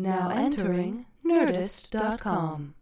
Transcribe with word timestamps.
Now 0.00 0.28
entering 0.28 1.06
Nerdist.com. 1.26 2.74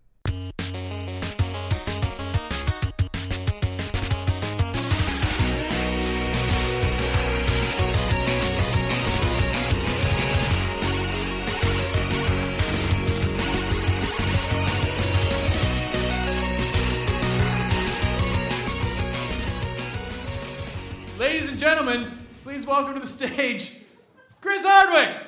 Ladies 21.18 21.48
and 21.48 21.58
gentlemen, 21.58 22.12
please 22.44 22.66
welcome 22.66 22.92
to 22.92 23.00
the 23.00 23.06
stage 23.06 23.72
Chris 24.42 24.62
Hardwick. 24.62 25.25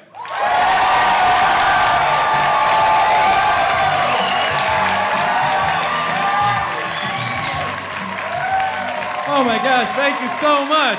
Oh 9.30 9.44
my 9.44 9.58
gosh, 9.58 9.88
thank 9.92 10.20
you 10.20 10.28
so 10.40 10.64
much. 10.66 10.98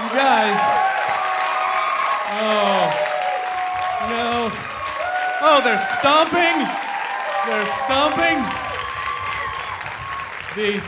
You 0.00 0.08
guys. 0.16 0.58
Oh. 2.40 3.08
No. 4.08 4.50
Oh, 5.42 5.60
they're 5.62 5.78
stomping. 5.98 6.66
They're 7.46 7.66
stomping. 7.84 8.38
The 10.56 10.80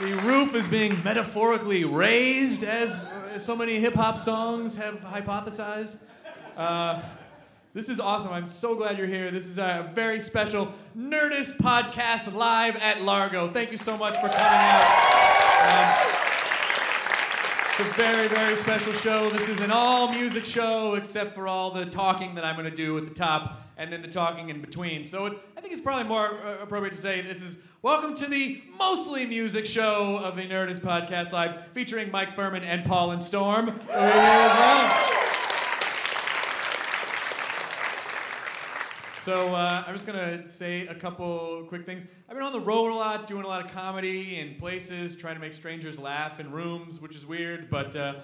the 0.00 0.14
roof 0.22 0.54
is 0.54 0.68
being 0.68 1.02
metaphorically 1.02 1.84
raised, 1.84 2.62
as 2.62 3.08
so 3.38 3.56
many 3.56 3.80
hip 3.80 3.94
hop 3.94 4.18
songs 4.18 4.76
have 4.76 5.00
hypothesized. 5.00 5.96
Uh, 6.56 7.02
this 7.72 7.88
is 7.88 7.98
awesome. 7.98 8.32
I'm 8.32 8.46
so 8.46 8.76
glad 8.76 8.96
you're 8.96 9.08
here. 9.08 9.30
This 9.32 9.46
is 9.46 9.58
a 9.58 9.90
very 9.94 10.20
special 10.20 10.72
Nerdist 10.96 11.56
podcast 11.56 12.32
live 12.32 12.76
at 12.76 13.02
Largo. 13.02 13.48
Thank 13.48 13.72
you 13.72 13.78
so 13.78 13.96
much 13.96 14.14
for 14.14 14.28
coming 14.28 14.38
out. 14.38 14.86
Um, 15.66 16.20
it's 17.70 17.80
a 17.80 17.92
very, 17.94 18.28
very 18.28 18.54
special 18.56 18.92
show. 18.92 19.28
This 19.30 19.48
is 19.48 19.60
an 19.60 19.72
all 19.72 20.12
music 20.12 20.44
show, 20.44 20.94
except 20.94 21.34
for 21.34 21.48
all 21.48 21.72
the 21.72 21.86
talking 21.86 22.36
that 22.36 22.44
I'm 22.44 22.54
going 22.54 22.70
to 22.70 22.76
do 22.76 22.96
at 22.98 23.04
the 23.04 23.14
top 23.14 23.62
and 23.76 23.92
then 23.92 24.02
the 24.02 24.08
talking 24.08 24.50
in 24.50 24.60
between. 24.60 25.04
So 25.04 25.26
it, 25.26 25.32
I 25.56 25.60
think 25.60 25.72
it's 25.72 25.82
probably 25.82 26.04
more 26.04 26.38
uh, 26.44 26.62
appropriate 26.62 26.92
to 26.94 27.00
say 27.00 27.20
this 27.22 27.42
is 27.42 27.58
welcome 27.84 28.14
to 28.14 28.26
the 28.26 28.62
mostly 28.78 29.26
music 29.26 29.66
show 29.66 30.18
of 30.24 30.36
the 30.36 30.42
Nerdist 30.42 30.80
Podcast 30.80 31.32
Live, 31.32 31.66
featuring 31.74 32.10
Mike 32.10 32.34
Phirman 32.34 32.62
and 32.62 32.82
Paul 32.82 33.10
and 33.10 33.22
Storm. 33.22 33.78
So 39.18 39.54
uh, 39.54 39.84
I'm 39.86 39.92
just 39.92 40.06
gonna 40.06 40.48
say 40.48 40.86
a 40.86 40.94
couple 40.94 41.66
quick 41.68 41.84
things. 41.84 42.06
I've 42.26 42.34
been 42.34 42.42
on 42.42 42.54
the 42.54 42.60
road 42.60 42.90
a 42.90 42.94
lot, 42.94 43.28
doing 43.28 43.44
a 43.44 43.46
lot 43.46 43.62
of 43.62 43.70
comedy 43.70 44.36
in 44.36 44.54
places, 44.54 45.14
trying 45.14 45.34
to 45.34 45.40
make 45.42 45.52
strangers 45.52 45.98
laugh 45.98 46.40
in 46.40 46.52
rooms, 46.52 47.02
which 47.02 47.14
is 47.14 47.26
weird. 47.26 47.68
But 47.68 47.94
uh, 47.94 48.14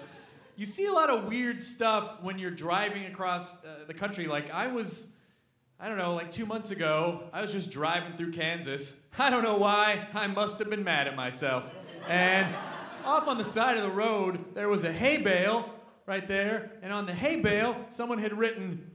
you 0.55 0.65
see 0.65 0.87
a 0.87 0.91
lot 0.91 1.11
of 1.11 1.25
weird 1.25 1.61
stuff 1.61 2.23
when 2.23 2.39
you're 2.39 2.49
driving 2.49 3.05
across 3.05 3.63
uh, 3.63 3.85
the 3.85 3.93
country. 3.93 4.25
Like 4.25 4.51
I 4.51 4.65
was, 4.65 5.09
I 5.83 5.87
don't 5.87 5.97
know, 5.97 6.13
like 6.13 6.31
two 6.31 6.45
months 6.45 6.69
ago, 6.69 7.23
I 7.33 7.41
was 7.41 7.51
just 7.51 7.71
driving 7.71 8.13
through 8.13 8.33
Kansas. 8.33 9.01
I 9.17 9.31
don't 9.31 9.41
know 9.41 9.57
why. 9.57 10.07
I 10.13 10.27
must 10.27 10.59
have 10.59 10.69
been 10.69 10.83
mad 10.83 11.07
at 11.07 11.15
myself. 11.15 11.73
And 12.07 12.53
off 13.03 13.27
on 13.27 13.39
the 13.39 13.43
side 13.43 13.77
of 13.77 13.83
the 13.83 13.89
road, 13.89 14.53
there 14.53 14.69
was 14.69 14.83
a 14.83 14.91
hay 14.91 15.17
bale 15.17 15.73
right 16.05 16.27
there, 16.27 16.73
and 16.83 16.93
on 16.93 17.07
the 17.07 17.13
hay 17.13 17.41
bale, 17.41 17.75
someone 17.89 18.19
had 18.19 18.37
written 18.37 18.91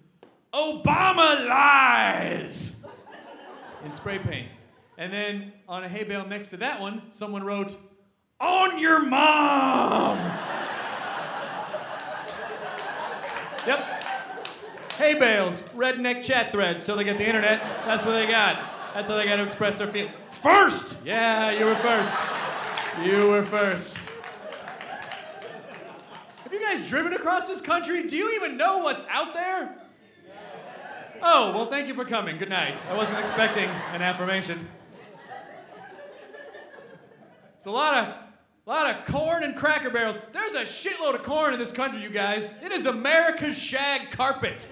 Obama 0.53 1.49
lies 1.49 2.77
in 3.85 3.93
spray 3.93 4.21
paint. 4.21 4.47
And 4.97 5.13
then 5.13 5.55
on 5.69 5.83
a 5.83 5.89
hay 5.89 6.05
bale 6.05 6.25
next 6.25 6.51
to 6.51 6.57
that 6.59 6.81
one, 6.81 7.03
someone 7.11 7.43
wrote, 7.43 7.77
On 8.39 8.79
your 8.79 9.01
mom! 9.01 10.19
yep. 13.67 13.96
Hay 14.99 15.15
bales, 15.15 15.63
redneck 15.75 16.23
chat 16.25 16.53
threads, 16.53 16.87
till 16.87 16.97
they 16.97 17.05
get 17.05 17.19
the 17.19 17.27
internet. 17.27 17.61
That's 17.85 18.05
what 18.05 18.13
they 18.13 18.27
got. 18.27 18.59
That's 18.95 19.09
how 19.09 19.17
they 19.17 19.27
got 19.27 19.37
to 19.37 19.43
express 19.43 19.77
their 19.77 19.89
feelings. 19.89 20.15
First! 20.31 21.05
Yeah, 21.05 21.51
you 21.51 21.67
were 21.67 21.75
first. 21.75 22.17
You 23.05 23.29
were 23.29 23.43
first. 23.43 23.99
Have 26.45 26.53
you 26.53 26.65
guys 26.65 26.89
driven 26.89 27.13
across 27.13 27.47
this 27.47 27.61
country? 27.61 28.07
Do 28.07 28.17
you 28.17 28.35
even 28.37 28.57
know 28.57 28.79
what's 28.79 29.07
out 29.11 29.35
there? 29.35 29.77
Oh, 31.23 31.53
well, 31.53 31.67
thank 31.67 31.89
you 31.89 31.95
for 31.95 32.07
coming. 32.07 32.39
Good 32.39 32.49
night. 32.49 32.83
I 32.91 32.97
wasn't 32.97 33.21
expecting 33.21 33.69
an 33.93 34.01
affirmation. 34.01 34.67
It's 37.59 37.67
a 37.67 37.71
lot 37.71 37.95
of, 37.99 38.15
lot 38.65 38.95
of 38.95 39.05
corn 39.05 39.43
and 39.43 39.55
cracker 39.55 39.91
barrels. 39.91 40.19
There's 40.33 40.55
a 40.55 40.65
shitload 40.65 41.17
of 41.17 41.23
corn 41.23 41.53
in 41.53 41.59
this 41.59 41.73
country, 41.73 42.03
you 42.03 42.11
guys. 42.11 42.49
It 42.63 42.73
is 42.73 42.87
America's 42.87 43.59
shag 43.59 44.11
carpet. 44.11 44.71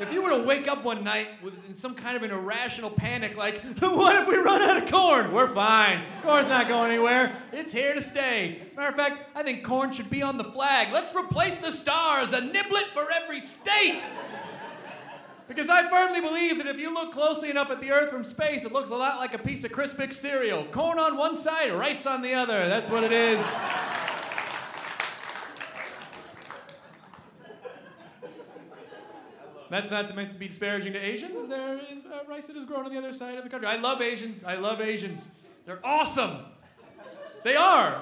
If 0.00 0.12
you 0.12 0.22
were 0.22 0.30
to 0.30 0.42
wake 0.44 0.68
up 0.68 0.84
one 0.84 1.02
night 1.02 1.26
with 1.42 1.68
in 1.68 1.74
some 1.74 1.94
kind 1.94 2.16
of 2.16 2.22
an 2.22 2.30
irrational 2.30 2.90
panic, 2.90 3.36
like, 3.36 3.60
what 3.80 4.14
if 4.14 4.28
we 4.28 4.36
run 4.36 4.62
out 4.62 4.82
of 4.82 4.90
corn? 4.90 5.32
We're 5.32 5.48
fine. 5.48 6.00
Corn's 6.22 6.48
not 6.48 6.68
going 6.68 6.92
anywhere. 6.92 7.36
It's 7.52 7.72
here 7.72 7.94
to 7.94 8.02
stay. 8.02 8.60
As 8.68 8.74
a 8.74 8.76
matter 8.76 8.88
of 8.90 8.94
fact, 8.94 9.36
I 9.36 9.42
think 9.42 9.64
corn 9.64 9.92
should 9.92 10.08
be 10.08 10.22
on 10.22 10.38
the 10.38 10.44
flag. 10.44 10.88
Let's 10.92 11.14
replace 11.16 11.56
the 11.56 11.72
stars, 11.72 12.32
a 12.32 12.40
niblet 12.40 12.84
for 12.94 13.06
every 13.12 13.40
state. 13.40 14.02
Because 15.48 15.68
I 15.68 15.88
firmly 15.88 16.20
believe 16.20 16.58
that 16.58 16.66
if 16.66 16.78
you 16.78 16.92
look 16.94 17.12
closely 17.12 17.50
enough 17.50 17.70
at 17.70 17.80
the 17.80 17.90
Earth 17.90 18.10
from 18.10 18.22
space, 18.22 18.64
it 18.64 18.72
looks 18.72 18.90
a 18.90 18.96
lot 18.96 19.18
like 19.18 19.34
a 19.34 19.38
piece 19.38 19.64
of 19.64 19.72
Crispix 19.72 20.14
cereal. 20.14 20.64
Corn 20.64 20.98
on 20.98 21.16
one 21.16 21.36
side, 21.36 21.72
rice 21.72 22.06
on 22.06 22.22
the 22.22 22.34
other. 22.34 22.68
That's 22.68 22.90
what 22.90 23.02
it 23.02 23.12
is. 23.12 23.40
That's 29.70 29.90
not 29.90 30.14
meant 30.14 30.32
to 30.32 30.38
be 30.38 30.48
disparaging 30.48 30.94
to 30.94 30.98
Asians. 30.98 31.46
There 31.46 31.76
is 31.76 32.04
uh, 32.06 32.20
rice 32.28 32.46
that 32.46 32.56
is 32.56 32.64
grown 32.64 32.86
on 32.86 32.92
the 32.92 32.98
other 32.98 33.12
side 33.12 33.36
of 33.36 33.44
the 33.44 33.50
country. 33.50 33.68
I 33.68 33.76
love 33.76 34.00
Asians. 34.00 34.42
I 34.44 34.56
love 34.56 34.80
Asians. 34.80 35.30
They're 35.66 35.80
awesome. 35.84 36.38
They 37.44 37.54
are. 37.54 38.00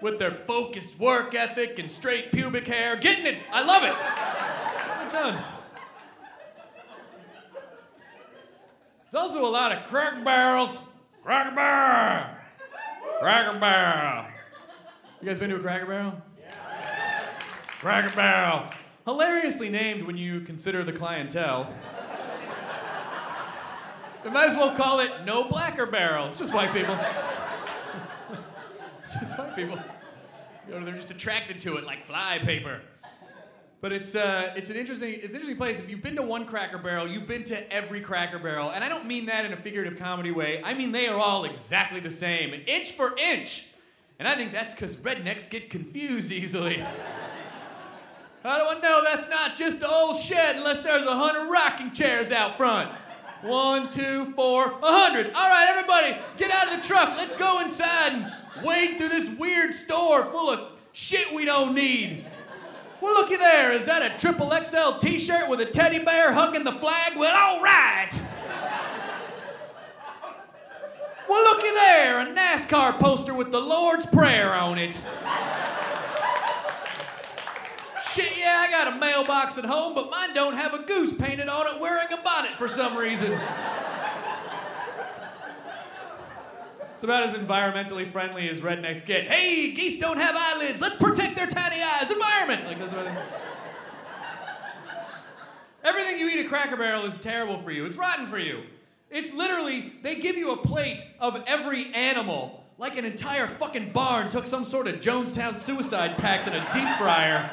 With 0.00 0.18
their 0.18 0.32
focused 0.32 0.98
work 0.98 1.34
ethic 1.34 1.78
and 1.78 1.90
straight 1.90 2.32
pubic 2.32 2.66
hair. 2.66 2.96
Getting 2.96 3.26
it. 3.26 3.36
I 3.52 3.64
love 3.64 3.84
it. 3.84 5.14
on. 5.14 5.44
There's 9.10 9.22
also 9.22 9.44
a 9.44 9.48
lot 9.48 9.72
of 9.72 9.84
cracker 9.84 10.22
barrels. 10.22 10.82
Cracker 11.24 11.54
barrel. 11.54 12.26
Cracker 13.20 13.58
barrel. 13.58 14.24
You 15.20 15.28
guys 15.28 15.38
been 15.38 15.50
to 15.50 15.56
a 15.56 15.60
cracker 15.60 15.86
barrel? 15.86 16.22
Yeah. 16.40 17.30
Cracker 17.80 18.14
barrel. 18.14 18.64
Hilariously 19.08 19.70
named 19.70 20.02
when 20.06 20.18
you 20.18 20.42
consider 20.42 20.84
the 20.84 20.92
clientele. 20.92 21.72
They 24.22 24.28
might 24.28 24.50
as 24.50 24.54
well 24.54 24.76
call 24.76 25.00
it 25.00 25.10
no 25.24 25.44
blacker 25.44 25.86
barrel. 25.86 26.26
It's 26.26 26.36
just 26.36 26.52
white 26.52 26.74
people. 26.74 26.94
just 29.18 29.38
white 29.38 29.56
people. 29.56 29.78
You 30.66 30.74
know, 30.74 30.84
they're 30.84 30.94
just 30.94 31.10
attracted 31.10 31.58
to 31.62 31.78
it 31.78 31.86
like 31.86 32.04
fly 32.04 32.38
paper. 32.42 32.82
But 33.80 33.92
it's 33.92 34.14
uh, 34.14 34.52
it's 34.54 34.68
an 34.68 34.76
interesting 34.76 35.14
it's 35.14 35.30
an 35.30 35.36
interesting 35.36 35.56
place. 35.56 35.78
If 35.78 35.88
you've 35.88 36.02
been 36.02 36.16
to 36.16 36.22
one 36.22 36.44
Cracker 36.44 36.76
Barrel, 36.76 37.08
you've 37.08 37.26
been 37.26 37.44
to 37.44 37.72
every 37.72 38.02
Cracker 38.02 38.38
Barrel, 38.38 38.68
and 38.72 38.84
I 38.84 38.90
don't 38.90 39.06
mean 39.06 39.24
that 39.24 39.46
in 39.46 39.54
a 39.54 39.56
figurative 39.56 39.98
comedy 39.98 40.32
way. 40.32 40.60
I 40.62 40.74
mean 40.74 40.92
they 40.92 41.08
are 41.08 41.18
all 41.18 41.44
exactly 41.44 42.00
the 42.00 42.10
same, 42.10 42.52
inch 42.66 42.92
for 42.92 43.16
inch. 43.16 43.68
And 44.18 44.28
I 44.28 44.34
think 44.34 44.52
that's 44.52 44.74
because 44.74 44.96
rednecks 44.96 45.48
get 45.48 45.70
confused 45.70 46.30
easily. 46.30 46.84
I 48.50 48.78
know 48.80 49.02
that's 49.04 49.28
not 49.28 49.56
just 49.56 49.82
an 49.82 49.88
old 49.90 50.16
shed 50.16 50.56
unless 50.56 50.82
there's 50.82 51.04
a 51.04 51.14
hundred 51.14 51.50
rocking 51.50 51.92
chairs 51.92 52.30
out 52.30 52.56
front? 52.56 52.90
One, 53.42 53.90
two, 53.90 54.32
four, 54.36 54.66
a 54.66 54.78
hundred. 54.82 55.26
All 55.26 55.32
right, 55.32 55.66
everybody, 55.68 56.16
get 56.38 56.50
out 56.50 56.72
of 56.72 56.80
the 56.80 56.86
truck. 56.86 57.16
Let's 57.16 57.36
go 57.36 57.60
inside 57.60 58.12
and 58.12 58.32
wade 58.64 58.98
through 58.98 59.10
this 59.10 59.28
weird 59.38 59.74
store 59.74 60.24
full 60.24 60.50
of 60.50 60.72
shit 60.92 61.32
we 61.34 61.44
don't 61.44 61.74
need. 61.74 62.24
Well, 63.00 63.14
looky 63.14 63.36
there. 63.36 63.72
Is 63.72 63.84
that 63.86 64.02
a 64.02 64.18
triple 64.18 64.50
XL 64.50 64.98
T-shirt 64.98 65.48
with 65.48 65.60
a 65.60 65.66
teddy 65.66 66.00
bear 66.00 66.32
hugging 66.32 66.64
the 66.64 66.72
flag? 66.72 67.16
Well, 67.16 67.36
all 67.36 67.62
right. 67.62 68.10
Well, 71.28 71.42
looky 71.42 71.70
there. 71.70 72.20
A 72.22 72.34
NASCAR 72.34 72.98
poster 72.98 73.34
with 73.34 73.52
the 73.52 73.60
Lord's 73.60 74.06
Prayer 74.06 74.52
on 74.54 74.78
it. 74.78 75.00
Shit, 78.18 78.36
yeah, 78.36 78.66
I 78.66 78.68
got 78.68 78.96
a 78.96 78.98
mailbox 78.98 79.58
at 79.58 79.64
home, 79.64 79.94
but 79.94 80.10
mine 80.10 80.34
don't 80.34 80.54
have 80.54 80.74
a 80.74 80.82
goose 80.82 81.14
painted 81.14 81.48
on 81.48 81.68
it 81.68 81.80
wearing 81.80 82.08
a 82.12 82.16
bonnet 82.16 82.50
for 82.50 82.66
some 82.66 82.96
reason. 82.96 83.38
It's 86.94 87.04
about 87.04 87.22
as 87.22 87.34
environmentally 87.34 88.08
friendly 88.08 88.48
as 88.48 88.58
rednecks 88.58 89.06
get. 89.06 89.28
Hey, 89.28 89.70
geese 89.70 90.00
don't 90.00 90.18
have 90.18 90.34
eyelids. 90.36 90.80
Let's 90.80 90.96
protect 90.96 91.36
their 91.36 91.46
tiny 91.46 91.80
eyes. 91.80 92.10
Environment. 92.10 92.66
Like 92.66 92.80
that's 92.80 92.92
what. 92.92 93.06
Everything 95.84 96.18
you 96.18 96.28
eat 96.28 96.40
at 96.40 96.48
Cracker 96.48 96.76
Barrel 96.76 97.04
is 97.04 97.20
terrible 97.20 97.60
for 97.60 97.70
you. 97.70 97.86
It's 97.86 97.96
rotten 97.96 98.26
for 98.26 98.38
you. 98.38 98.62
It's 99.12 99.32
literally 99.32 99.92
they 100.02 100.16
give 100.16 100.36
you 100.36 100.50
a 100.50 100.56
plate 100.56 101.06
of 101.20 101.40
every 101.46 101.94
animal, 101.94 102.64
like 102.78 102.98
an 102.98 103.04
entire 103.04 103.46
fucking 103.46 103.92
barn 103.92 104.28
took 104.28 104.48
some 104.48 104.64
sort 104.64 104.88
of 104.88 104.96
Jonestown 104.96 105.56
suicide 105.60 106.18
pact 106.18 106.48
in 106.48 106.54
a 106.54 106.72
deep 106.72 106.98
fryer. 106.98 107.48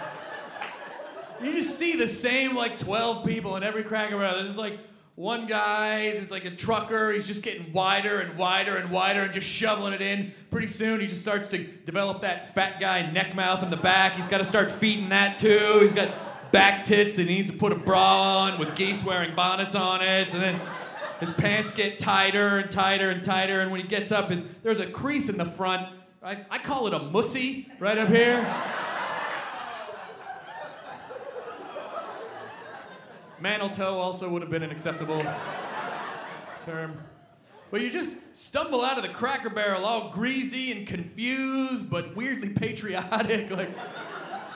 You 1.43 1.51
just 1.53 1.77
see 1.77 1.95
the 1.95 2.07
same 2.07 2.55
like 2.55 2.77
12 2.79 3.25
people 3.25 3.55
in 3.55 3.63
every 3.63 3.83
Cracker 3.83 4.17
Barrel. 4.17 4.43
There's 4.43 4.57
like 4.57 4.79
one 5.15 5.47
guy, 5.47 6.11
there's 6.11 6.31
like 6.31 6.45
a 6.45 6.51
trucker, 6.51 7.11
he's 7.11 7.27
just 7.27 7.41
getting 7.41 7.71
wider 7.71 8.19
and 8.19 8.37
wider 8.37 8.75
and 8.75 8.89
wider 8.89 9.21
and 9.21 9.33
just 9.33 9.47
shoveling 9.47 9.93
it 9.93 10.01
in. 10.01 10.33
Pretty 10.51 10.67
soon 10.67 10.99
he 10.99 11.07
just 11.07 11.21
starts 11.21 11.49
to 11.49 11.57
develop 11.57 12.21
that 12.21 12.53
fat 12.53 12.79
guy 12.79 13.09
neck 13.11 13.35
mouth 13.35 13.63
in 13.63 13.69
the 13.69 13.77
back. 13.77 14.13
He's 14.13 14.27
got 14.27 14.39
to 14.39 14.45
start 14.45 14.71
feeding 14.71 15.09
that 15.09 15.39
too. 15.39 15.79
He's 15.81 15.93
got 15.93 16.13
back 16.51 16.85
tits 16.85 17.17
and 17.17 17.29
he 17.29 17.35
needs 17.35 17.51
to 17.51 17.57
put 17.57 17.71
a 17.71 17.77
bra 17.77 18.45
on 18.45 18.59
with 18.59 18.75
geese 18.75 19.03
wearing 19.03 19.35
bonnets 19.35 19.75
on 19.75 20.01
it. 20.01 20.33
And 20.33 20.41
then 20.41 20.61
his 21.19 21.31
pants 21.31 21.71
get 21.71 21.99
tighter 21.99 22.59
and 22.59 22.71
tighter 22.71 23.09
and 23.09 23.23
tighter. 23.23 23.61
And 23.61 23.71
when 23.71 23.81
he 23.81 23.87
gets 23.87 24.11
up, 24.11 24.31
there's 24.63 24.79
a 24.79 24.87
crease 24.87 25.29
in 25.29 25.37
the 25.37 25.45
front. 25.45 25.87
I, 26.23 26.39
I 26.49 26.57
call 26.57 26.87
it 26.87 26.93
a 26.93 26.99
mussy 26.99 27.69
right 27.79 27.97
up 27.97 28.09
here. 28.09 28.41
Mantle 33.45 33.99
also 33.99 34.27
would 34.27 34.41
have 34.41 34.49
been 34.49 34.63
an 34.63 34.71
acceptable 34.71 35.23
term. 36.65 36.97
But 37.69 37.81
you 37.81 37.91
just 37.91 38.35
stumble 38.35 38.83
out 38.83 38.97
of 38.97 39.03
the 39.03 39.09
cracker 39.09 39.51
barrel 39.51 39.85
all 39.85 40.09
greasy 40.09 40.71
and 40.71 40.87
confused, 40.87 41.87
but 41.87 42.15
weirdly 42.15 42.49
patriotic. 42.49 43.51
Like 43.55 43.69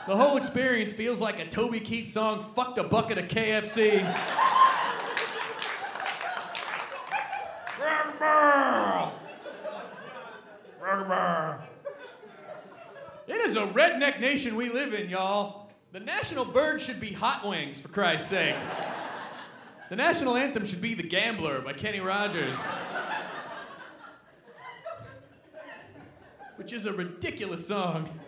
the 0.08 0.18
whole 0.18 0.38
experience 0.38 0.92
feels 0.92 1.22
like 1.22 1.38
a 1.40 1.46
Toby 1.46 1.82
Keith 1.82 2.10
song, 2.10 2.52
fucked 2.56 2.80
a 2.80 2.84
bucket 2.84 3.20
of 3.20 3.28
KFC. 3.28 3.98
It 13.28 13.36
is 13.36 13.56
a 13.56 13.68
redneck 13.68 14.20
nation 14.20 14.56
we 14.56 14.70
live 14.70 14.96
in, 14.96 15.12
y'all. 15.12 15.69
The 15.92 16.00
national 16.00 16.46
bird 16.46 16.82
should 16.82 17.00
be 17.00 17.14
hot 17.14 17.48
wings, 17.48 17.82
for 17.82 17.88
Christ's 17.88 18.30
sake. 18.30 18.56
The 19.90 19.96
national 19.96 20.38
anthem 20.38 20.66
should 20.66 20.82
be 20.82 20.94
The 20.94 21.02
Gambler 21.02 21.62
by 21.62 21.74
Kenny 21.74 22.00
Rogers. 22.00 22.60
Which 26.58 26.74
is 26.74 26.86
a 26.86 26.94
ridiculous 26.94 27.68
song. 27.68 28.20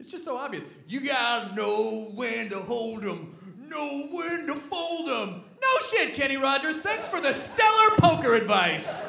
It's 0.00 0.10
just 0.10 0.24
so 0.24 0.36
obvious. 0.36 0.64
You 0.88 1.00
gotta 1.00 1.54
know 1.54 2.10
when 2.14 2.48
to 2.48 2.56
hold 2.56 3.04
'em, 3.04 3.36
know 3.70 4.08
when 4.10 4.48
to 4.48 4.54
fold 4.54 5.08
'em. 5.10 5.44
No 5.62 5.86
shit, 5.90 6.16
Kenny 6.16 6.38
Rogers. 6.38 6.78
Thanks 6.78 7.06
for 7.06 7.20
the 7.20 7.32
stellar 7.32 7.90
poker 7.98 8.34
advice. 8.34 9.00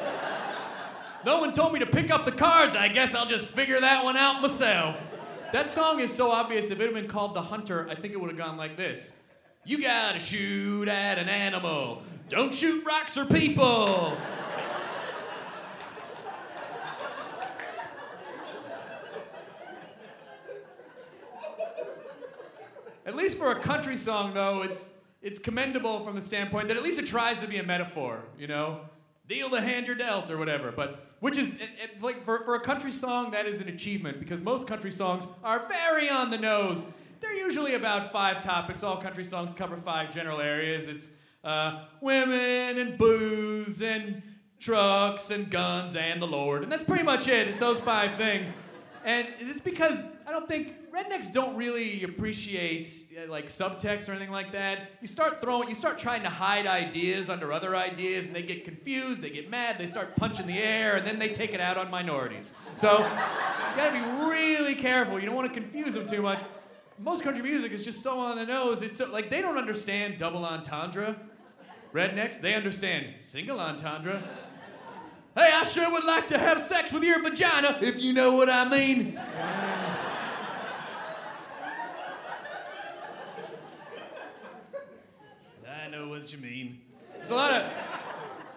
No 1.24 1.40
one 1.40 1.52
told 1.52 1.72
me 1.72 1.80
to 1.80 1.86
pick 1.86 2.12
up 2.12 2.24
the 2.26 2.32
cards. 2.32 2.76
I 2.76 2.86
guess 2.86 3.12
I'll 3.12 3.26
just 3.26 3.48
figure 3.48 3.80
that 3.80 4.04
one 4.04 4.16
out 4.16 4.40
myself. 4.40 5.00
That 5.54 5.70
song 5.70 6.00
is 6.00 6.12
so 6.12 6.32
obvious, 6.32 6.72
if 6.72 6.80
it 6.80 6.84
had 6.84 6.94
been 6.94 7.06
called 7.06 7.34
The 7.36 7.42
Hunter, 7.42 7.86
I 7.88 7.94
think 7.94 8.12
it 8.12 8.20
would 8.20 8.28
have 8.28 8.36
gone 8.36 8.56
like 8.56 8.76
this 8.76 9.14
You 9.64 9.80
gotta 9.80 10.18
shoot 10.18 10.88
at 10.88 11.16
an 11.16 11.28
animal, 11.28 12.02
don't 12.28 12.52
shoot 12.52 12.84
rocks 12.84 13.16
or 13.16 13.24
people. 13.24 14.18
at 23.06 23.14
least 23.14 23.38
for 23.38 23.52
a 23.52 23.60
country 23.60 23.96
song, 23.96 24.34
though, 24.34 24.62
it's, 24.62 24.90
it's 25.22 25.38
commendable 25.38 26.04
from 26.04 26.16
the 26.16 26.22
standpoint 26.22 26.66
that 26.66 26.76
at 26.76 26.82
least 26.82 26.98
it 26.98 27.06
tries 27.06 27.38
to 27.38 27.46
be 27.46 27.58
a 27.58 27.62
metaphor, 27.62 28.24
you 28.36 28.48
know? 28.48 28.80
Deal 29.28 29.48
the 29.48 29.60
hand 29.60 29.86
you're 29.86 29.94
dealt 29.94 30.30
or 30.30 30.36
whatever. 30.36 30.72
But 30.72 31.13
which 31.24 31.38
is 31.38 31.54
it, 31.54 31.70
it, 31.82 32.02
like 32.02 32.22
for, 32.22 32.40
for 32.40 32.54
a 32.54 32.60
country 32.60 32.92
song 32.92 33.30
that 33.30 33.46
is 33.46 33.62
an 33.62 33.68
achievement 33.68 34.20
because 34.20 34.42
most 34.42 34.68
country 34.68 34.90
songs 34.90 35.26
are 35.42 35.66
very 35.68 36.10
on 36.10 36.30
the 36.30 36.36
nose. 36.36 36.84
They're 37.20 37.32
usually 37.32 37.76
about 37.76 38.12
five 38.12 38.44
topics. 38.44 38.82
All 38.82 38.98
country 38.98 39.24
songs 39.24 39.54
cover 39.54 39.78
five 39.78 40.12
general 40.12 40.42
areas. 40.42 40.86
It's 40.86 41.12
uh, 41.42 41.86
women 42.02 42.78
and 42.78 42.98
booze 42.98 43.80
and 43.80 44.20
trucks 44.60 45.30
and 45.30 45.50
guns 45.50 45.96
and 45.96 46.20
the 46.20 46.26
lord. 46.26 46.62
And 46.62 46.70
that's 46.70 46.82
pretty 46.82 47.04
much 47.04 47.26
it. 47.26 47.48
It's 47.48 47.58
those 47.58 47.80
five 47.80 48.16
things. 48.16 48.52
And 49.06 49.26
it's 49.38 49.60
because 49.60 50.04
i 50.26 50.30
don't 50.30 50.48
think 50.48 50.74
rednecks 50.94 51.32
don't 51.32 51.56
really 51.56 52.04
appreciate 52.04 52.88
uh, 53.16 53.28
like 53.30 53.48
subtext 53.48 54.08
or 54.08 54.12
anything 54.12 54.30
like 54.30 54.52
that. 54.52 54.78
You 55.00 55.08
start 55.08 55.40
throwing, 55.40 55.68
you 55.68 55.74
start 55.74 55.98
trying 55.98 56.22
to 56.22 56.28
hide 56.28 56.66
ideas 56.66 57.28
under 57.28 57.52
other 57.52 57.74
ideas, 57.74 58.26
and 58.26 58.34
they 58.34 58.42
get 58.42 58.64
confused, 58.64 59.20
they 59.20 59.30
get 59.30 59.50
mad, 59.50 59.76
they 59.76 59.88
start 59.88 60.14
punching 60.14 60.46
the 60.46 60.58
air, 60.58 60.96
and 60.96 61.04
then 61.04 61.18
they 61.18 61.28
take 61.28 61.52
it 61.52 61.60
out 61.60 61.76
on 61.76 61.90
minorities. 61.90 62.54
So 62.76 62.98
you 62.98 63.76
gotta 63.76 63.92
be 63.92 64.30
really 64.32 64.76
careful. 64.76 65.18
You 65.18 65.26
don't 65.26 65.34
want 65.34 65.52
to 65.52 65.60
confuse 65.60 65.94
them 65.94 66.06
too 66.06 66.22
much. 66.22 66.40
Most 67.00 67.24
country 67.24 67.42
music 67.42 67.72
is 67.72 67.84
just 67.84 68.00
so 68.00 68.20
on 68.20 68.36
the 68.36 68.46
nose. 68.46 68.80
It's 68.80 68.98
so, 68.98 69.10
like 69.10 69.30
they 69.30 69.42
don't 69.42 69.58
understand 69.58 70.18
double 70.18 70.44
entendre. 70.44 71.16
Rednecks, 71.92 72.40
they 72.40 72.54
understand 72.54 73.06
single 73.18 73.58
entendre. 73.58 74.22
Hey, 75.36 75.50
I 75.52 75.64
sure 75.64 75.90
would 75.90 76.04
like 76.04 76.28
to 76.28 76.38
have 76.38 76.60
sex 76.60 76.92
with 76.92 77.02
your 77.02 77.20
vagina, 77.20 77.78
if 77.82 78.00
you 78.00 78.12
know 78.12 78.36
what 78.36 78.48
I 78.48 78.68
mean. 78.68 79.20
What 86.24 86.32
you 86.32 86.38
mean. 86.38 86.80
There's 87.16 87.28
a 87.28 87.34
lot 87.34 87.52
of 87.52 87.70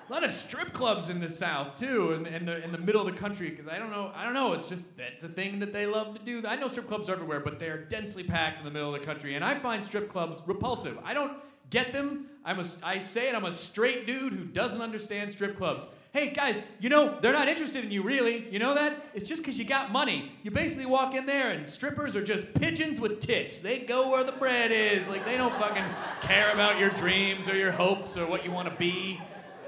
a 0.09 0.13
lot 0.13 0.23
of 0.23 0.31
strip 0.31 0.71
clubs 0.71 1.09
in 1.09 1.19
the 1.19 1.29
South 1.29 1.77
too, 1.77 2.13
in, 2.13 2.25
in 2.27 2.45
the 2.45 2.63
in 2.63 2.71
the 2.71 2.77
middle 2.77 3.05
of 3.05 3.13
the 3.13 3.19
country. 3.19 3.49
Because 3.49 3.67
I 3.67 3.77
don't 3.77 3.91
know, 3.91 4.09
I 4.15 4.23
don't 4.23 4.33
know. 4.33 4.53
It's 4.53 4.69
just 4.69 4.95
that's 4.95 5.23
a 5.23 5.27
thing 5.27 5.59
that 5.59 5.73
they 5.73 5.85
love 5.85 6.17
to 6.17 6.23
do. 6.23 6.41
I 6.47 6.55
know 6.55 6.69
strip 6.69 6.87
clubs 6.87 7.09
are 7.09 7.13
everywhere, 7.13 7.41
but 7.41 7.59
they're 7.59 7.83
densely 7.83 8.23
packed 8.23 8.59
in 8.59 8.63
the 8.63 8.71
middle 8.71 8.95
of 8.95 8.97
the 9.01 9.05
country, 9.05 9.35
and 9.35 9.43
I 9.43 9.55
find 9.55 9.83
strip 9.83 10.07
clubs 10.07 10.41
repulsive. 10.45 10.97
I 11.03 11.13
don't 11.13 11.37
get 11.69 11.91
them. 11.91 12.27
I'm 12.47 12.61
a, 12.61 12.65
I 12.81 12.99
say 12.99 13.27
it, 13.27 13.35
I'm 13.35 13.43
a 13.43 13.51
straight 13.51 14.07
dude 14.07 14.31
who 14.31 14.45
doesn't 14.45 14.81
understand 14.81 15.33
strip 15.33 15.57
clubs. 15.57 15.85
Hey 16.13 16.29
guys, 16.29 16.63
you 16.79 16.87
know, 16.87 17.19
they're 17.19 17.33
not 17.33 17.49
interested 17.49 17.83
in 17.83 17.91
you 17.91 18.01
really. 18.01 18.47
You 18.49 18.57
know 18.57 18.73
that? 18.73 18.93
It's 19.13 19.27
just 19.27 19.41
because 19.43 19.59
you 19.59 19.65
got 19.65 19.91
money. 19.91 20.31
You 20.43 20.51
basically 20.51 20.85
walk 20.85 21.13
in 21.13 21.25
there 21.25 21.51
and 21.51 21.69
strippers 21.69 22.15
are 22.15 22.23
just 22.23 22.53
pigeons 22.53 23.01
with 23.01 23.19
tits. 23.19 23.59
They 23.59 23.79
go 23.79 24.11
where 24.11 24.23
the 24.23 24.31
bread 24.31 24.71
is. 24.71 25.05
Like 25.09 25.25
they 25.25 25.35
don't 25.35 25.53
fucking 25.55 25.83
care 26.21 26.49
about 26.53 26.79
your 26.79 26.89
dreams 26.91 27.49
or 27.49 27.57
your 27.57 27.73
hopes 27.73 28.15
or 28.15 28.25
what 28.25 28.45
you 28.45 28.51
want 28.51 28.69
to 28.69 28.75
be. 28.75 29.19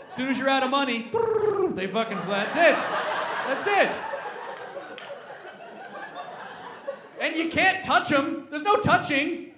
As 0.07 0.13
soon 0.13 0.29
as 0.29 0.37
you're 0.37 0.47
out 0.47 0.63
of 0.63 0.69
money, 0.69 1.11
they 1.71 1.85
fucking, 1.85 2.17
that's 2.27 2.55
it. 2.55 2.77
That's 3.45 3.67
it. 3.67 4.01
And 7.19 7.35
you 7.35 7.49
can't 7.49 7.83
touch 7.83 8.07
them. 8.07 8.47
There's 8.49 8.63
no 8.63 8.77
touching. 8.77 9.51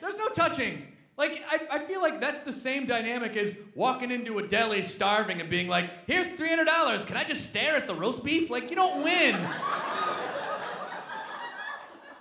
There's 0.00 0.16
no 0.16 0.28
touching. 0.28 0.85
Like, 1.16 1.42
I, 1.50 1.76
I 1.76 1.78
feel 1.78 2.02
like 2.02 2.20
that's 2.20 2.42
the 2.42 2.52
same 2.52 2.84
dynamic 2.84 3.36
as 3.36 3.56
walking 3.74 4.10
into 4.10 4.38
a 4.38 4.46
deli 4.46 4.82
starving 4.82 5.40
and 5.40 5.48
being 5.48 5.66
like, 5.66 5.90
here's 6.06 6.28
$300. 6.28 7.06
Can 7.06 7.16
I 7.16 7.24
just 7.24 7.48
stare 7.48 7.74
at 7.74 7.86
the 7.86 7.94
roast 7.94 8.22
beef? 8.22 8.50
Like, 8.50 8.68
you 8.68 8.76
don't 8.76 9.02
win. 9.02 9.34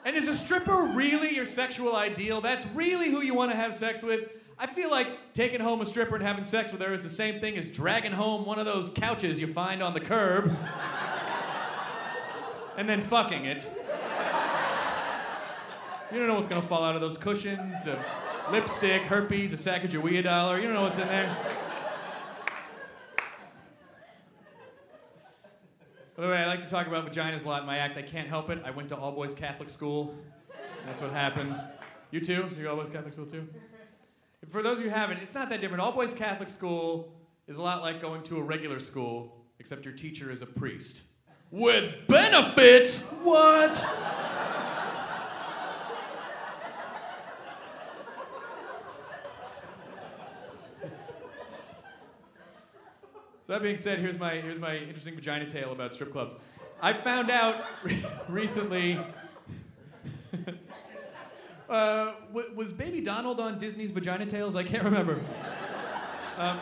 and 0.06 0.16
is 0.16 0.30
a 0.30 0.36
stripper 0.36 0.92
really 0.94 1.36
your 1.36 1.46
sexual 1.46 1.94
ideal? 1.94 2.40
That's 2.40 2.66
really 2.68 3.10
who 3.12 3.22
you 3.22 3.34
want 3.34 3.52
to 3.52 3.58
have 3.58 3.76
sex 3.76 4.02
with? 4.02 4.30
I 4.58 4.68
feel 4.68 4.90
like 4.90 5.34
taking 5.34 5.60
home 5.60 5.82
a 5.82 5.86
stripper 5.86 6.16
and 6.16 6.24
having 6.24 6.46
sex 6.46 6.72
with 6.72 6.82
her 6.82 6.94
is 6.94 7.04
the 7.04 7.10
same 7.10 7.42
thing 7.42 7.58
as 7.58 7.68
dragging 7.68 8.14
home 8.14 8.46
one 8.46 8.60
of 8.60 8.66
those 8.66 8.90
couches 8.92 9.42
you 9.42 9.48
find 9.48 9.84
on 9.84 9.94
the 9.94 10.00
curb 10.00 10.56
and 12.78 12.88
then 12.88 13.02
fucking 13.02 13.44
it. 13.44 13.70
You 16.10 16.20
don't 16.20 16.28
know 16.30 16.36
what's 16.36 16.48
gonna 16.48 16.62
fall 16.62 16.86
out 16.86 16.96
of 16.96 17.02
those 17.02 17.18
cushions. 17.18 17.86
A 17.88 18.02
lipstick, 18.52 19.04
herpes, 19.04 19.54
a 19.54 19.58
sack 19.58 19.84
of 19.84 19.90
Sacagawea 19.90 20.24
dollar. 20.24 20.58
You 20.58 20.64
don't 20.64 20.74
know 20.74 20.84
what's 20.84 20.98
in 20.98 21.08
there. 21.08 21.36
By 26.16 26.24
the 26.24 26.30
way, 26.30 26.38
I 26.38 26.48
like 26.48 26.62
to 26.62 26.70
talk 26.70 26.88
about 26.88 27.12
vaginas 27.12 27.46
a 27.46 27.50
lot 27.50 27.62
in 27.62 27.68
my 27.68 27.78
act. 27.78 27.98
I 27.98 28.02
can't 28.02 28.28
help 28.28 28.50
it. 28.50 28.62
I 28.64 28.72
went 28.72 28.90
to 28.90 28.96
all 28.96 29.12
boys 29.12 29.34
Catholic 29.34 29.70
school. 29.70 30.16
That's 30.86 31.02
what 31.02 31.12
happens. 31.12 31.60
You 32.12 32.22
too? 32.22 32.50
You 32.56 32.64
go 32.64 32.70
all 32.70 32.78
boys 32.78 32.90
Catholic 32.90 33.14
school 33.14 33.26
too? 33.26 33.48
For 34.50 34.62
those 34.62 34.78
of 34.78 34.86
you 34.86 34.92
who 34.92 34.96
haven't, 34.96 35.18
it's 35.18 35.34
not 35.34 35.50
that 35.50 35.60
different. 35.60 35.82
All 35.82 35.92
boys 35.92 36.14
Catholic 36.14 36.48
school 36.50 37.12
is 37.48 37.58
a 37.58 37.62
lot 37.62 37.82
like 37.82 38.00
going 38.02 38.24
to 38.24 38.38
a 38.38 38.42
regular 38.42 38.80
school, 38.80 39.36
except 39.60 39.84
your 39.84 39.94
teacher 39.94 40.32
is 40.32 40.42
a 40.42 40.46
priest. 40.46 41.04
With 41.52 41.94
benefits? 42.08 43.02
What? 43.24 43.74
So 53.46 53.54
that 53.54 53.62
being 53.62 53.78
said, 53.78 54.00
here's 54.00 54.18
my 54.18 54.32
here's 54.32 54.58
my 54.58 54.76
interesting 54.76 55.14
vagina 55.14 55.48
tale 55.48 55.72
about 55.72 55.94
strip 55.94 56.12
clubs. 56.12 56.36
I 56.82 56.94
found 56.94 57.30
out 57.30 57.64
recently. 58.28 58.98
uh, 61.70 62.14
w- 62.34 62.56
was 62.56 62.72
Baby 62.72 63.02
Donald 63.02 63.40
on 63.40 63.60
Disney's 63.60 63.92
Vagina 63.92 64.26
Tales? 64.26 64.56
I 64.56 64.64
can't 64.64 64.84
remember. 64.84 65.20
Um, 66.38 66.60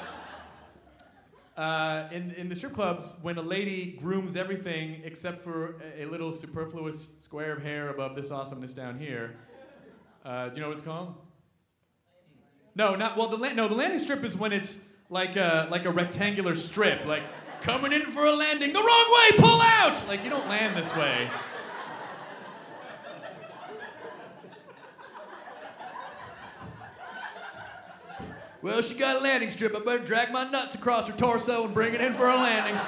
uh, 1.58 2.10
in, 2.12 2.30
in 2.38 2.48
the 2.48 2.56
strip 2.56 2.74
clubs, 2.74 3.18
when 3.24 3.40
a 3.40 3.42
lady 3.42 3.98
grooms 4.00 4.36
everything 4.36 5.02
except 5.04 5.44
for 5.44 5.82
a, 5.98 6.04
a 6.04 6.06
little 6.06 6.32
superfluous 6.32 7.14
square 7.22 7.54
of 7.54 7.64
hair 7.64 7.90
above 7.90 8.16
this 8.16 8.30
awesomeness 8.30 8.72
down 8.72 9.00
here, 9.00 9.36
uh, 10.24 10.50
do 10.50 10.58
you 10.58 10.62
know 10.62 10.68
what 10.68 10.78
it's 10.78 10.86
called? 10.86 11.16
No, 12.76 12.96
not 12.96 13.18
well. 13.18 13.30
The 13.30 13.38
la- 13.38 13.54
no, 13.54 13.68
the 13.68 13.74
landing 13.74 13.98
strip 13.98 14.24
is 14.24 14.38
when 14.38 14.54
it's 14.54 14.86
like 15.14 15.36
a 15.36 15.68
like 15.70 15.86
a 15.86 15.92
rectangular 15.92 16.56
strip, 16.56 17.06
like 17.06 17.22
coming 17.62 17.94
in 17.94 18.02
for 18.02 18.26
a 18.26 18.32
landing. 18.32 18.74
The 18.74 18.80
wrong 18.80 19.14
way, 19.14 19.38
pull 19.38 19.62
out! 19.62 20.04
Like 20.08 20.24
you 20.24 20.32
don't 20.32 20.50
land 20.50 20.76
this 20.76 20.94
way. 20.96 21.30
Well, 28.64 28.82
she 28.82 28.96
got 28.96 29.20
a 29.20 29.24
landing 29.24 29.52
strip. 29.52 29.76
I 29.76 29.80
better 29.80 30.04
drag 30.04 30.32
my 30.32 30.50
nuts 30.50 30.74
across 30.74 31.06
her 31.08 31.14
torso 31.14 31.66
and 31.66 31.74
bring 31.74 31.94
it 31.94 32.02
in 32.02 32.14
for 32.14 32.28
a 32.28 32.36
landing. 32.36 32.80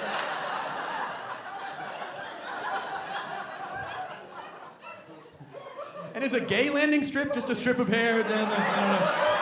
and 6.15 6.23
is 6.23 6.33
a 6.33 6.39
gay 6.39 6.69
landing 6.69 7.03
strip 7.03 7.33
just 7.33 7.49
a 7.49 7.55
strip 7.55 7.77
of 7.77 7.89
hair? 7.89 8.23
Then 8.23 8.47
I 8.47 9.35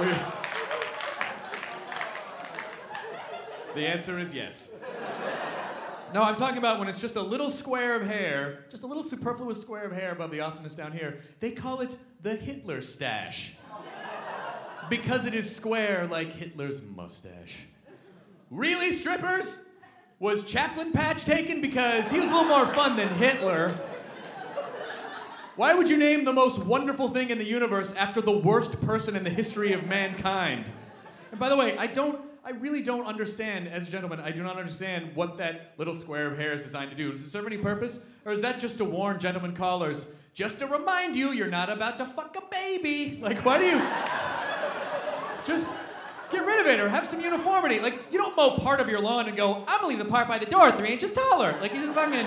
don't 0.00 0.10
know. 0.10 0.35
The 3.76 3.86
answer 3.86 4.18
is 4.18 4.34
yes. 4.34 4.70
No, 6.14 6.22
I'm 6.22 6.34
talking 6.34 6.56
about 6.56 6.78
when 6.78 6.88
it's 6.88 6.98
just 6.98 7.16
a 7.16 7.20
little 7.20 7.50
square 7.50 7.94
of 7.94 8.06
hair, 8.06 8.64
just 8.70 8.84
a 8.84 8.86
little 8.86 9.02
superfluous 9.02 9.60
square 9.60 9.84
of 9.84 9.92
hair 9.92 10.12
above 10.12 10.30
the 10.30 10.40
awesomeness 10.40 10.74
down 10.74 10.92
here. 10.92 11.18
They 11.40 11.50
call 11.50 11.82
it 11.82 11.94
the 12.22 12.34
Hitler 12.34 12.80
stash. 12.80 13.56
Because 14.88 15.26
it 15.26 15.34
is 15.34 15.54
square 15.54 16.06
like 16.10 16.28
Hitler's 16.28 16.80
mustache. 16.82 17.66
Really, 18.50 18.92
strippers? 18.92 19.60
Was 20.20 20.46
Chaplin 20.46 20.92
Patch 20.92 21.26
taken 21.26 21.60
because 21.60 22.10
he 22.10 22.18
was 22.18 22.30
a 22.30 22.32
little 22.32 22.48
more 22.48 22.66
fun 22.68 22.96
than 22.96 23.08
Hitler? 23.16 23.74
Why 25.56 25.74
would 25.74 25.90
you 25.90 25.98
name 25.98 26.24
the 26.24 26.32
most 26.32 26.64
wonderful 26.64 27.10
thing 27.10 27.28
in 27.28 27.36
the 27.36 27.44
universe 27.44 27.94
after 27.94 28.22
the 28.22 28.38
worst 28.38 28.80
person 28.80 29.16
in 29.16 29.22
the 29.22 29.28
history 29.28 29.74
of 29.74 29.86
mankind? 29.86 30.64
And 31.30 31.38
by 31.38 31.50
the 31.50 31.56
way, 31.56 31.76
I 31.76 31.88
don't 31.88 32.25
I 32.46 32.50
really 32.50 32.80
don't 32.80 33.06
understand, 33.06 33.66
as 33.66 33.88
a 33.88 33.90
gentleman, 33.90 34.20
I 34.20 34.30
do 34.30 34.40
not 34.40 34.56
understand 34.56 35.16
what 35.16 35.38
that 35.38 35.72
little 35.78 35.96
square 35.96 36.28
of 36.28 36.38
hair 36.38 36.52
is 36.52 36.62
designed 36.62 36.92
to 36.92 36.96
do. 36.96 37.10
Does 37.10 37.24
it 37.24 37.30
serve 37.30 37.44
any 37.44 37.58
purpose? 37.58 37.98
Or 38.24 38.30
is 38.30 38.40
that 38.42 38.60
just 38.60 38.78
to 38.78 38.84
warn 38.84 39.18
gentlemen 39.18 39.56
callers, 39.56 40.06
just 40.32 40.60
to 40.60 40.68
remind 40.68 41.16
you 41.16 41.32
you're 41.32 41.50
not 41.50 41.70
about 41.70 41.98
to 41.98 42.04
fuck 42.04 42.36
a 42.36 42.42
baby? 42.48 43.18
Like, 43.20 43.44
why 43.44 43.58
do 43.58 43.64
you. 43.64 43.82
Just 45.44 45.72
get 46.30 46.44
rid 46.44 46.60
of 46.60 46.66
it 46.66 46.80
or 46.80 46.88
have 46.88 47.06
some 47.06 47.20
uniformity. 47.20 47.78
Like, 47.78 48.12
you 48.12 48.18
don't 48.18 48.36
mow 48.36 48.56
part 48.56 48.80
of 48.80 48.88
your 48.88 49.00
lawn 49.00 49.28
and 49.28 49.36
go, 49.36 49.64
I'm 49.68 49.80
gonna 49.80 49.86
leave 49.86 49.98
the 49.98 50.04
part 50.04 50.26
by 50.26 50.38
the 50.38 50.46
door 50.46 50.72
three 50.72 50.90
inches 50.90 51.12
taller. 51.12 51.54
Like, 51.60 51.72
you 51.72 51.80
just 51.80 51.94
fucking. 51.94 52.26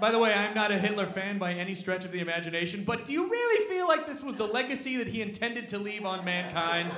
By 0.00 0.10
the 0.10 0.18
way, 0.18 0.32
I'm 0.32 0.54
not 0.54 0.70
a 0.70 0.78
Hitler 0.78 1.04
fan 1.04 1.36
by 1.36 1.52
any 1.52 1.74
stretch 1.74 2.06
of 2.06 2.12
the 2.12 2.20
imagination, 2.20 2.84
but 2.84 3.04
do 3.04 3.12
you 3.12 3.28
really 3.28 3.68
feel 3.68 3.86
like 3.86 4.06
this 4.06 4.22
was 4.22 4.36
the 4.36 4.46
legacy 4.46 4.96
that 4.96 5.08
he 5.08 5.20
intended 5.20 5.68
to 5.68 5.78
leave 5.78 6.06
on 6.06 6.24
mankind? 6.24 6.90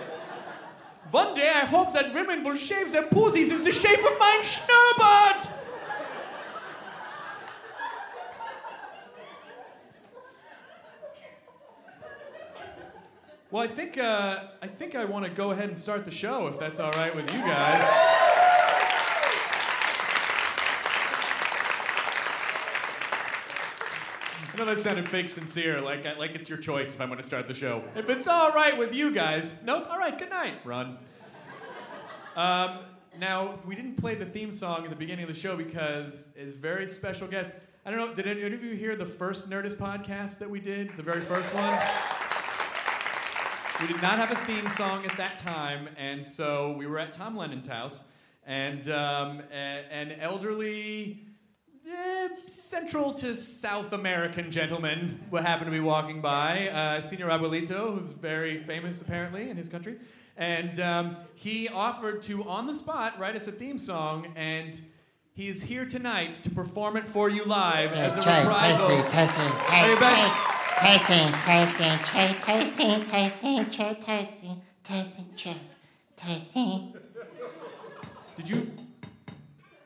One 1.11 1.35
day 1.35 1.49
I 1.49 1.67
hope 1.67 1.93
that 1.95 2.15
women 2.15 2.45
will 2.45 2.55
shave 2.55 2.93
their 2.93 3.03
pussies 3.03 3.51
in 3.51 3.63
the 3.63 3.73
shape 3.73 3.99
of 3.99 4.19
my 4.21 4.41
Schnurrbart! 4.43 5.53
Well, 13.51 13.63
I 13.63 13.67
think 13.67 13.99
uh, 13.99 14.45
I 14.63 14.67
think 14.67 14.95
I 14.95 15.05
want 15.05 15.27
to 15.27 15.31
go 15.31 15.51
ahead 15.51 15.69
and 15.69 15.77
start 15.77 16.07
the 16.07 16.11
show 16.11 16.47
if 16.47 16.59
that's 16.59 16.81
all 16.81 16.93
right 16.93 17.15
with 17.15 17.31
you 17.35 17.41
guys. 17.41 18.32
Know 24.67 24.75
that 24.75 24.83
sounded 24.83 25.09
fake 25.09 25.29
sincere, 25.29 25.81
like 25.81 26.05
like 26.19 26.35
it's 26.35 26.49
your 26.49 26.59
choice 26.59 26.95
if 26.95 27.01
I'm 27.01 27.09
going 27.09 27.21
to 27.21 27.27
start 27.27 27.49
the 27.49 27.55
show. 27.55 27.83
If 27.97 28.09
it's 28.09 28.29
all 28.29 28.53
right 28.53 28.77
with 28.79 28.95
you 28.95 29.13
guys, 29.13 29.57
nope. 29.65 29.87
All 29.91 29.99
right, 29.99 30.17
good 30.17 30.31
night. 30.31 30.55
Run. 30.65 30.99
Um, 32.37 32.79
now 33.19 33.59
we 33.67 33.75
didn't 33.75 33.97
play 33.97 34.15
the 34.15 34.25
theme 34.25 34.53
song 34.53 34.85
at 34.85 34.91
the 34.91 34.97
beginning 34.97 35.25
of 35.25 35.29
the 35.29 35.39
show 35.39 35.57
because 35.57 36.33
it's 36.37 36.55
very 36.55 36.87
special 36.87 37.27
guest. 37.27 37.55
I 37.85 37.91
don't 37.91 37.99
know. 37.99 38.15
Did 38.15 38.27
any 38.27 38.55
of 38.55 38.63
you 38.63 38.77
hear 38.77 38.95
the 38.95 39.07
first 39.07 39.51
Nerdist 39.51 39.77
podcast 39.77 40.39
that 40.39 40.49
we 40.49 40.61
did? 40.61 40.97
The 40.97 41.03
very 41.03 41.23
first 41.23 41.53
one. 41.55 41.79
We 43.81 43.93
did 43.93 44.01
not 44.01 44.17
have 44.17 44.31
a 44.31 44.37
theme 44.47 44.71
song 44.71 45.05
at 45.05 45.17
that 45.17 45.41
time, 45.41 45.89
and 45.99 46.25
so 46.25 46.77
we 46.79 46.87
were 46.87 47.01
at 47.01 47.13
Tom 47.13 47.37
Lennon's 47.37 47.67
house, 47.67 48.05
and 48.47 48.89
um, 48.89 49.43
an 49.51 50.13
elderly, 50.21 51.27
eh, 51.93 52.29
central 52.47 53.13
to 53.15 53.35
South 53.35 53.93
American 53.93 54.51
gentleman 54.51 55.21
who 55.31 55.37
happened 55.37 55.67
to 55.67 55.73
be 55.73 55.81
walking 55.81 56.21
by, 56.21 56.69
uh, 56.69 57.01
Senor 57.01 57.29
Abuelito, 57.29 57.99
who's 57.99 58.13
very 58.13 58.63
famous 58.63 59.03
apparently 59.03 59.51
in 59.51 59.57
his 59.57 59.69
country, 59.69 59.97
and 60.37 60.81
um, 60.81 61.17
he 61.35 61.69
offered 61.69 62.23
to, 62.23 62.45
on 62.45 62.67
the 62.67 62.75
spot, 62.75 63.19
write 63.19 63.37
us 63.37 63.47
a 63.47 63.53
theme 63.53 63.79
song, 63.79 64.29
and 64.37 64.81
he 65.35 65.49
is 65.49 65.63
here 65.63 65.85
tonight 65.87 66.35
to 66.43 66.51
perform 66.51 66.97
it 66.97 67.07
for 67.09 67.29
you 67.29 67.45
live 67.45 67.93
as 67.95 68.13
a 68.15 68.17
reprisal. 68.19 68.87
Are 69.71 69.89
you 69.91 69.97
back? 69.97 70.59
Casey, 70.83 71.33
Casey, 71.45 72.05
Trey, 72.05 72.35
Casey, 72.43 73.05
Casey, 73.05 73.65
Trey, 73.71 73.95
Casey, 74.05 74.63
Casey, 74.83 75.25
Trey, 75.37 75.57
Casey. 76.17 76.93
Did 78.37 78.49
you? 78.49 78.73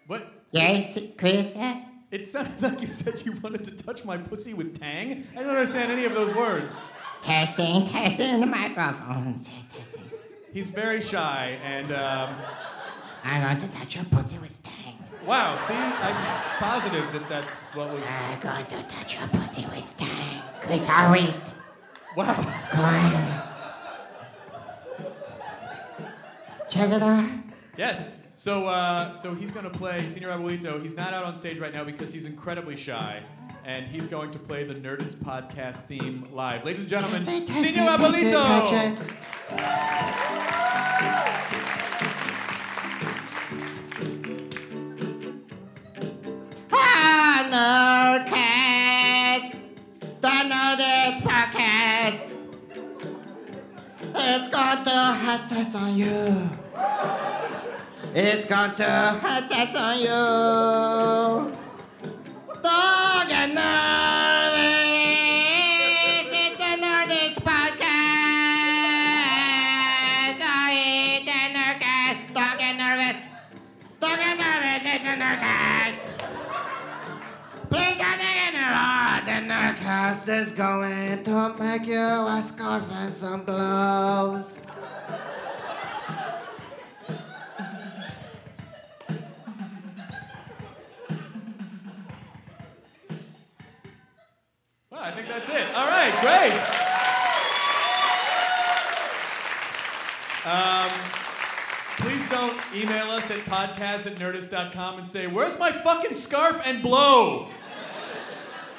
What? 0.07 0.27
Yes, 0.53 0.99
Chris, 1.19 1.53
It 2.11 2.27
sounded 2.29 2.63
like 2.63 2.81
you 2.81 2.87
said 2.87 3.25
you 3.27 3.33
wanted 3.33 3.65
to 3.65 3.77
touch 3.77 4.05
my 4.05 4.17
pussy 4.17 4.55
with 4.55 4.79
tang. 4.79 5.27
I 5.37 5.41
don't 5.43 5.51
understand 5.51 5.91
any 5.91 6.05
of 6.05 6.15
those 6.15 6.35
words. 6.35 6.79
Testing, 7.23 7.87
testing 7.87 8.41
the 8.41 8.47
microphone. 8.47 9.35
Testing. 9.77 10.11
He's 10.53 10.69
very 10.69 11.01
shy, 11.01 11.59
and 11.65 11.91
um, 11.93 12.35
I'm 13.25 13.43
going 13.43 13.59
to 13.71 13.77
touch 13.77 13.97
your 13.97 14.05
pussy 14.05 14.39
with 14.39 14.63
tang. 14.63 14.95
wow. 15.27 15.59
See, 15.67 15.75
I'm 15.75 16.59
positive 16.59 17.13
that 17.13 17.29
that's 17.29 17.47
what 17.75 17.91
was. 17.91 18.03
I'm 18.07 18.41
going 18.41 18.67
to 18.67 18.83
touch 18.85 19.19
your 19.19 19.29
pussy 19.29 19.67
with 19.67 19.97
tang. 19.97 20.43
Chris 20.63 20.87
Harris. 20.87 21.59
Wow. 22.17 22.35
Come 22.71 22.85
on. 22.85 23.43
Check 26.69 26.91
it 26.91 27.03
out. 27.03 27.31
Yes. 27.77 28.09
So, 28.47 28.67
uh, 28.69 29.12
so 29.15 29.35
he's 29.35 29.50
going 29.50 29.69
to 29.69 29.76
play 29.76 30.07
Senor 30.07 30.29
Abuelito. 30.29 30.81
He's 30.81 30.95
not 30.95 31.12
out 31.12 31.25
on 31.25 31.37
stage 31.37 31.59
right 31.59 31.75
now 31.75 31.83
because 31.83 32.12
he's 32.12 32.26
incredibly 32.26 32.76
shy, 32.76 33.21
and 33.65 33.87
he's 33.87 34.07
going 34.07 34.31
to 34.31 34.38
play 34.38 34.62
the 34.62 34.73
Nerdist 34.73 35.15
podcast 35.15 35.87
theme 35.87 36.29
live. 36.31 36.65
Ladies 36.65 36.83
and 36.83 36.88
gentlemen, 36.88 37.26
Senor 37.26 37.91
Abuelito. 37.99 38.97
Ah, 46.71 48.23
Nerdcast. 48.23 49.57
The 50.21 50.29
Nerdist 50.29 51.21
podcast. 51.23 52.21
It's 54.15 54.49
to 54.85 54.91
have 54.95 55.50
sex 55.50 55.75
on 55.75 55.97
you. 55.97 56.49
It's 58.19 58.47
going 58.47 58.71
to 58.77 59.21
sex 59.51 59.77
on 59.77 59.99
you. 60.01 60.09
Dog 62.63 63.29
and 63.29 63.53
Nerdist. 63.55 64.57
It's 66.33 66.57
the 66.57 66.73
Nerdist 66.81 67.37
podcast. 67.45 67.77
Oh, 70.41 70.73
it's 70.73 71.27
the 71.27 71.41
Nerdcast. 71.59 72.33
Dog 72.33 72.59
and 72.63 72.79
nervous. 72.79 73.21
Dog 74.01 74.19
and 74.19 74.39
nervous. 74.41 74.81
It's 74.87 75.05
the 75.05 75.15
Nerdcast. 75.21 76.01
Please 77.69 77.99
don't 77.99 78.19
take 78.19 78.41
it 78.49 78.57
wrong. 78.57 79.21
The 79.27 79.39
Nerdcast 79.53 80.25
is 80.27 80.53
going 80.53 81.23
to 81.25 81.55
make 81.59 81.87
you 81.87 81.99
a 81.99 82.43
scarf 82.49 82.91
and 82.93 83.13
some 83.13 83.45
gloves. 83.45 84.56
That's 95.37 95.50
it. 95.50 95.75
All 95.76 95.87
right, 95.87 96.14
great. 96.23 96.57
Um, 100.50 100.90
please 101.99 102.26
don't 102.31 102.59
email 102.75 103.11
us 103.11 103.31
at 103.31 103.40
podcast 103.40 104.07
at 104.07 104.14
nerdist.com 104.14 104.99
and 104.99 105.07
say, 105.07 105.26
Where's 105.26 105.59
my 105.59 105.73
fucking 105.73 106.14
scarf 106.14 106.62
and 106.64 106.83
blow? 106.83 107.49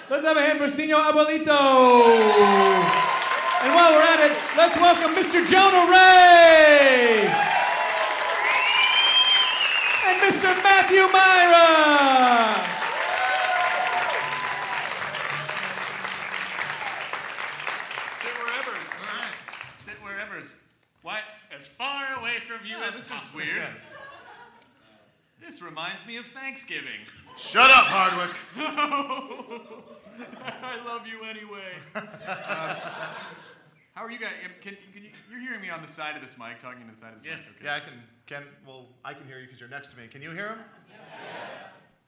Let's 0.09 0.25
have 0.25 0.35
a 0.35 0.41
hand 0.41 0.57
for 0.57 0.67
Senor 0.67 0.99
Abuelito. 0.99 2.07
And 3.61 3.75
while 3.75 3.93
we're 3.93 4.01
at 4.01 4.31
it, 4.31 4.37
let's 4.57 4.75
welcome 4.77 5.13
Mr. 5.13 5.47
Jonah 5.47 5.91
Ray. 5.91 7.27
And 10.07 10.21
Mr. 10.23 10.63
Matthew 10.63 11.05
Mira. 11.13 12.76
As 21.57 21.67
far 21.67 22.19
away 22.19 22.39
from 22.39 22.65
you 22.65 22.77
Yeah, 22.77 22.87
as 22.87 22.95
this 22.97 23.05
is 23.05 23.11
possible. 23.11 23.39
weird. 23.41 23.67
This 25.41 25.61
reminds 25.61 26.05
me 26.05 26.17
of 26.17 26.25
Thanksgiving. 26.25 27.01
Shut 27.37 27.69
up, 27.71 27.85
Hardwick. 27.87 28.35
I 30.43 30.83
love 30.85 31.07
you 31.07 31.23
anyway. 31.23 31.73
Uh, 31.95 33.13
how 33.93 34.03
are 34.03 34.11
you 34.11 34.19
guys? 34.19 34.31
Can, 34.61 34.75
can 34.93 35.03
you, 35.03 35.09
you're 35.31 35.39
hearing 35.39 35.61
me 35.61 35.69
on 35.69 35.81
the 35.81 35.87
side 35.87 36.15
of 36.15 36.21
this 36.21 36.37
mic, 36.37 36.59
talking 36.59 36.85
to 36.85 36.91
the 36.93 36.97
side 36.97 37.13
of 37.13 37.21
this 37.23 37.25
Yes. 37.25 37.45
mic. 37.45 37.55
Okay. 37.57 37.65
Yeah, 37.65 37.75
I 37.75 37.79
can. 37.79 38.03
Can 38.25 38.43
well, 38.65 38.87
I 39.05 39.13
can 39.13 39.25
hear 39.27 39.39
you 39.39 39.45
because 39.45 39.59
you're 39.59 39.69
next 39.69 39.89
to 39.91 39.97
me. 39.97 40.07
Can 40.07 40.21
you 40.21 40.31
hear 40.31 40.49
him? 40.49 40.59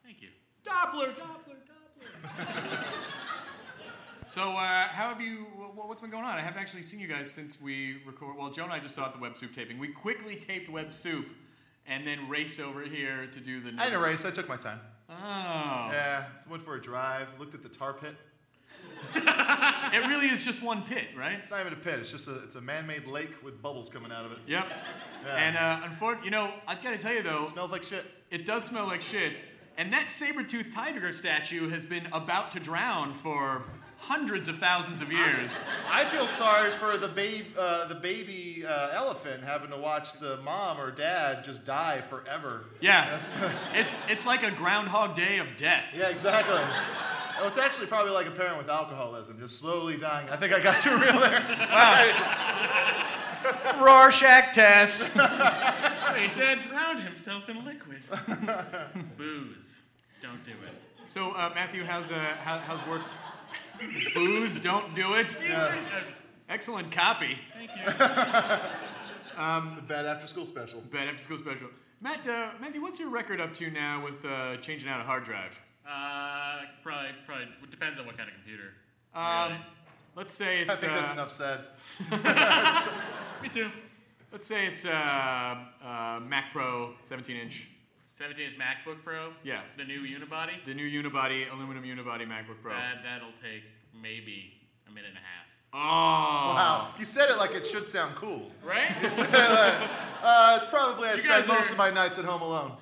Thank 0.03 0.21
you. 0.21 0.29
Doppler, 0.65 1.13
Doppler, 1.15 1.57
Doppler. 1.65 2.83
so, 4.29 4.51
uh, 4.51 4.87
how 4.87 5.09
have 5.09 5.19
you? 5.21 5.47
What's 5.75 6.01
been 6.01 6.11
going 6.11 6.23
on? 6.23 6.37
I 6.37 6.41
haven't 6.41 6.61
actually 6.61 6.83
seen 6.83 6.99
you 6.99 7.07
guys 7.07 7.31
since 7.31 7.59
we 7.59 7.97
record. 8.05 8.37
Well, 8.37 8.51
Joe 8.51 8.63
and 8.63 8.71
I 8.73 8.79
just 8.79 8.95
saw 8.95 9.05
at 9.07 9.13
the 9.13 9.19
Web 9.19 9.37
Soup 9.37 9.53
taping. 9.53 9.79
We 9.79 9.87
quickly 9.87 10.35
taped 10.35 10.69
Web 10.69 10.93
Soup, 10.93 11.27
and 11.87 12.05
then 12.05 12.29
raced 12.29 12.59
over 12.59 12.83
here 12.83 13.27
to 13.31 13.39
do 13.39 13.59
the. 13.59 13.73
I 13.77 13.85
didn't 13.85 14.01
race. 14.01 14.25
I 14.25 14.31
took 14.31 14.47
my 14.47 14.57
time. 14.57 14.79
Oh. 15.09 15.13
Yeah, 15.91 16.25
went 16.49 16.63
for 16.63 16.75
a 16.75 16.81
drive. 16.81 17.27
Looked 17.39 17.55
at 17.55 17.63
the 17.63 17.69
tar 17.69 17.93
pit. 17.93 18.15
It 19.91 20.05
really 20.07 20.27
is 20.27 20.45
just 20.45 20.61
one 20.61 20.83
pit, 20.83 21.07
right? 21.17 21.39
It's 21.39 21.49
not 21.49 21.61
even 21.61 21.73
a 21.73 21.75
pit. 21.75 21.99
It's 21.99 22.11
just 22.11 22.27
a. 22.27 22.43
It's 22.43 22.55
a 22.55 22.61
man-made 22.61 23.07
lake 23.07 23.31
with 23.43 23.59
bubbles 23.59 23.89
coming 23.89 24.11
out 24.11 24.25
of 24.25 24.33
it. 24.33 24.37
Yep. 24.45 24.67
Yeah. 25.25 25.35
And 25.35 25.57
uh, 25.57 25.79
unfortunately, 25.85 26.25
you 26.25 26.31
know, 26.31 26.53
I've 26.67 26.83
got 26.83 26.91
to 26.91 26.97
tell 26.99 27.13
you 27.13 27.23
though, 27.23 27.45
it 27.45 27.49
smells 27.53 27.71
like 27.71 27.83
shit. 27.83 28.05
it 28.29 28.45
does 28.45 28.65
smell 28.65 28.85
like 28.85 29.01
shit. 29.01 29.41
And 29.79 29.93
that 29.93 30.11
saber-toothed 30.11 30.73
tiger 30.73 31.13
statue 31.13 31.69
has 31.69 31.85
been 31.85 32.05
about 32.11 32.51
to 32.51 32.59
drown 32.59 33.13
for 33.13 33.63
hundreds 34.09 34.47
of 34.47 34.57
thousands 34.57 35.01
of 35.01 35.11
years. 35.11 35.55
I 35.87 36.03
feel 36.03 36.25
sorry 36.25 36.71
for 36.79 36.97
the 36.97 37.07
babe, 37.07 37.45
uh, 37.55 37.87
the 37.87 37.93
baby 37.93 38.65
uh, 38.67 38.89
elephant 38.89 39.43
having 39.43 39.69
to 39.69 39.77
watch 39.77 40.13
the 40.19 40.37
mom 40.37 40.81
or 40.81 40.89
dad 40.89 41.43
just 41.43 41.63
die 41.63 42.01
forever. 42.09 42.65
Yeah. 42.81 43.21
It's 43.73 43.95
it's 44.07 44.25
like 44.25 44.41
a 44.41 44.49
Groundhog 44.49 45.15
Day 45.15 45.37
of 45.37 45.47
death. 45.57 45.93
yeah, 45.95 46.09
exactly. 46.09 46.57
Oh, 47.39 47.47
it's 47.47 47.59
actually 47.59 47.85
probably 47.85 48.11
like 48.11 48.25
a 48.25 48.31
parent 48.31 48.57
with 48.57 48.67
alcoholism, 48.67 49.39
just 49.39 49.59
slowly 49.59 49.95
dying. 49.95 50.27
I 50.29 50.35
think 50.37 50.53
I 50.53 50.59
got 50.59 50.81
too 50.81 50.97
real 50.97 51.19
there. 51.19 51.67
Sorry. 51.67 52.11
Rorschach 53.79 54.53
test. 54.53 55.15
Wait, 55.15 56.35
Dad 56.35 56.59
drowned 56.61 57.03
himself 57.03 57.47
in 57.47 57.63
liquid. 57.63 58.01
Booze. 59.17 59.79
Don't 60.21 60.43
do 60.43 60.51
it. 60.51 60.73
So 61.05 61.31
uh, 61.31 61.51
Matthew, 61.53 61.83
how's 61.85 62.11
uh, 62.11 62.15
how, 62.43 62.57
how's 62.59 62.85
work? 62.87 63.03
Booze, 64.13 64.59
don't 64.61 64.93
do 64.95 65.13
it. 65.15 65.27
He's 65.27 65.35
drink- 65.37 65.53
I'm 65.55 66.07
just- 66.09 66.23
Excellent 66.49 66.91
copy. 66.91 67.37
thank 67.53 67.69
you. 67.77 67.85
the 69.75 69.81
bad 69.87 70.05
after 70.07 70.25
school 70.27 70.45
special. 70.47 70.81
Bad 70.91 71.07
after 71.07 71.21
school 71.23 71.37
special. 71.37 71.67
Matt, 72.01 72.27
uh, 72.27 72.49
Matthew, 72.59 72.81
what's 72.81 72.99
your 72.99 73.09
record 73.09 73.39
up 73.39 73.53
to 73.55 73.69
now 73.69 74.03
with 74.03 74.23
uh, 74.25 74.57
changing 74.57 74.89
out 74.89 74.99
a 74.99 75.03
hard 75.03 75.25
drive? 75.25 75.59
Uh, 75.87 76.61
probably, 76.81 77.09
probably 77.27 77.47
depends 77.69 77.99
on 77.99 78.05
what 78.05 78.17
kind 78.17 78.29
of 78.29 78.35
computer. 78.35 78.73
Um, 79.13 79.51
Really. 79.51 79.61
let's 80.15 80.35
say 80.35 80.61
it's. 80.61 80.69
I 80.69 80.73
it's. 80.73 80.81
think 80.81 80.93
that's 80.93 81.09
uh, 81.09 81.13
enough 81.13 81.31
said. 81.31 81.59
Me 83.43 83.49
too. 83.49 83.69
Let's 84.31 84.47
say 84.47 84.67
it's 84.67 84.85
uh, 84.85 85.55
uh, 85.83 86.19
Mac 86.21 86.51
Pro 86.51 86.93
17 87.05 87.35
inch. 87.35 87.67
17 88.19 88.45
inch 88.47 88.55
MacBook 88.59 89.01
Pro. 89.01 89.31
Yeah. 89.45 89.61
The 89.77 89.85
new 89.85 90.01
unibody. 90.01 90.63
The 90.65 90.73
new 90.73 90.85
unibody, 90.85 91.49
aluminum 91.53 91.85
unibody 91.85 92.27
MacBook 92.27 92.61
Pro. 92.61 92.73
That 92.73 92.97
that'll 93.01 93.31
take 93.41 93.63
maybe 93.99 94.51
a 94.89 94.91
minute 94.91 95.11
and 95.11 95.17
a 95.17 95.21
half. 95.21 95.45
Oh. 95.71 96.53
Wow, 96.53 96.93
you 96.99 97.05
said 97.05 97.29
it 97.29 97.37
like 97.37 97.51
it 97.51 97.65
should 97.65 97.87
sound 97.87 98.15
cool. 98.15 98.51
Right? 98.63 98.91
Uh, 100.21 100.67
probably 100.69 101.07
I 101.07 101.13
You 101.13 101.19
spend 101.21 101.47
most 101.47 101.69
are- 101.69 101.71
of 101.71 101.77
my 101.77 101.91
nights 101.91 102.19
at 102.19 102.25
home 102.25 102.41
alone. 102.41 102.73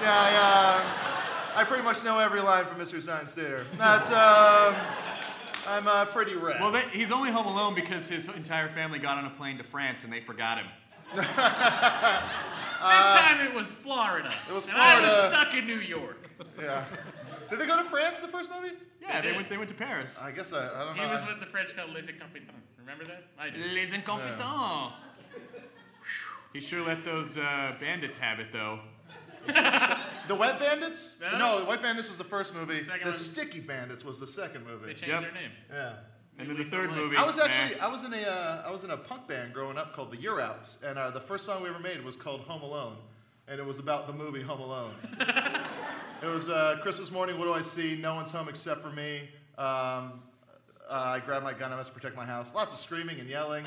Yeah, 0.00 0.12
I, 0.12 1.54
uh, 1.54 1.60
I 1.60 1.62
pretty 1.62 1.84
much 1.84 2.02
know 2.02 2.18
every 2.18 2.40
line 2.40 2.64
from 2.64 2.78
Mystery 2.78 3.00
Science 3.00 3.36
Theater. 3.36 3.64
That's 3.78 4.08
um, 4.10 4.74
I'm 5.68 5.86
uh, 5.86 6.06
pretty 6.06 6.34
rad. 6.34 6.60
Well, 6.60 6.72
that, 6.72 6.88
he's 6.88 7.12
only 7.12 7.30
home 7.30 7.46
alone 7.46 7.76
because 7.76 8.08
his 8.08 8.26
entire 8.26 8.66
family 8.66 8.98
got 8.98 9.16
on 9.16 9.26
a 9.26 9.30
plane 9.30 9.58
to 9.58 9.64
France 9.64 10.02
and 10.02 10.12
they 10.12 10.20
forgot 10.20 10.58
him. 10.58 10.66
this 12.82 13.06
time 13.20 13.40
it 13.46 13.54
was 13.54 13.66
Florida. 13.68 14.28
Uh, 14.28 14.50
it 14.50 14.54
was 14.54 14.66
And 14.66 14.76
I 14.76 15.00
was 15.00 15.12
Florida. 15.12 15.36
stuck 15.36 15.54
in 15.54 15.66
New 15.66 15.78
York. 15.80 16.28
yeah. 16.60 16.84
Did 17.50 17.58
they 17.60 17.66
go 17.66 17.76
to 17.82 17.88
France 17.88 18.20
the 18.20 18.28
first 18.28 18.50
movie? 18.50 18.74
Yeah, 19.00 19.20
they 19.20 19.28
did. 19.28 19.36
went. 19.36 19.48
They 19.50 19.56
went 19.58 19.68
to 19.68 19.74
Paris. 19.76 20.18
I 20.20 20.30
guess 20.30 20.52
I, 20.52 20.58
I 20.68 20.84
don't 20.84 20.96
know. 20.96 21.02
He 21.02 21.08
know. 21.08 21.12
was 21.14 21.26
with 21.26 21.40
the 21.40 21.46
French 21.46 21.76
called 21.76 21.90
Les 21.90 22.06
Incompetents. 22.08 22.52
Remember 22.78 23.04
that? 23.04 23.24
I 23.38 23.50
do. 23.50 23.58
Les 23.74 23.92
incompetents. 23.94 24.42
He 26.52 26.60
sure 26.60 26.84
let 26.86 27.04
those 27.04 27.36
uh, 27.38 27.74
bandits 27.80 28.18
have 28.18 28.38
it 28.40 28.48
though. 28.52 28.80
the 29.46 30.34
Wet 30.34 30.58
Bandits? 30.60 31.16
No. 31.20 31.60
the 31.60 31.64
Wet 31.66 31.82
Bandits 31.82 32.08
was 32.08 32.18
the 32.18 32.24
first 32.24 32.54
movie. 32.54 32.80
Second 32.82 33.00
the 33.04 33.10
one. 33.10 33.14
Sticky 33.18 33.60
Bandits 33.60 34.04
was 34.04 34.20
the 34.20 34.26
second 34.26 34.64
They 34.64 34.70
movie. 34.70 34.86
changed 34.94 35.08
Yep. 35.08 35.20
their 35.22 35.32
name. 35.32 35.50
Yeah. 35.70 35.94
And 36.38 36.48
then 36.48 36.56
the 36.56 36.64
third 36.64 36.90
movie. 36.92 37.16
I 37.16 37.24
was 37.24 37.38
actually 37.38 37.78
I 37.78 37.86
was 37.88 38.04
in 38.04 38.14
a 38.14 38.22
uh, 38.22 38.62
I 38.66 38.70
was 38.70 38.84
in 38.84 38.90
a 38.90 38.96
punk 38.96 39.28
band 39.28 39.52
growing 39.52 39.76
up 39.78 39.94
called 39.94 40.10
the 40.10 40.16
Year 40.16 40.40
Outs, 40.40 40.82
and 40.84 40.98
uh, 40.98 41.10
the 41.10 41.20
first 41.20 41.44
song 41.44 41.62
we 41.62 41.68
ever 41.68 41.78
made 41.78 42.02
was 42.04 42.16
called 42.16 42.40
Home 42.42 42.62
Alone, 42.62 42.96
and 43.48 43.60
it 43.60 43.66
was 43.66 43.78
about 43.78 44.06
the 44.06 44.12
movie 44.12 44.42
Home 44.42 44.60
Alone. 44.60 44.94
It 46.22 46.26
was 46.28 46.48
uh, 46.48 46.78
Christmas 46.82 47.10
morning. 47.10 47.36
What 47.36 47.46
do 47.46 47.52
I 47.52 47.62
see? 47.62 47.96
No 47.96 48.14
one's 48.14 48.30
home 48.30 48.48
except 48.48 48.80
for 48.80 48.90
me. 48.90 49.22
Um, 49.58 50.22
uh, 50.88 50.90
I 50.90 51.20
grab 51.26 51.42
my 51.42 51.52
gun. 51.52 51.72
I 51.72 51.76
must 51.76 51.92
protect 51.92 52.14
my 52.14 52.24
house. 52.24 52.54
Lots 52.54 52.72
of 52.72 52.78
screaming 52.78 53.18
and 53.18 53.28
yelling. 53.28 53.64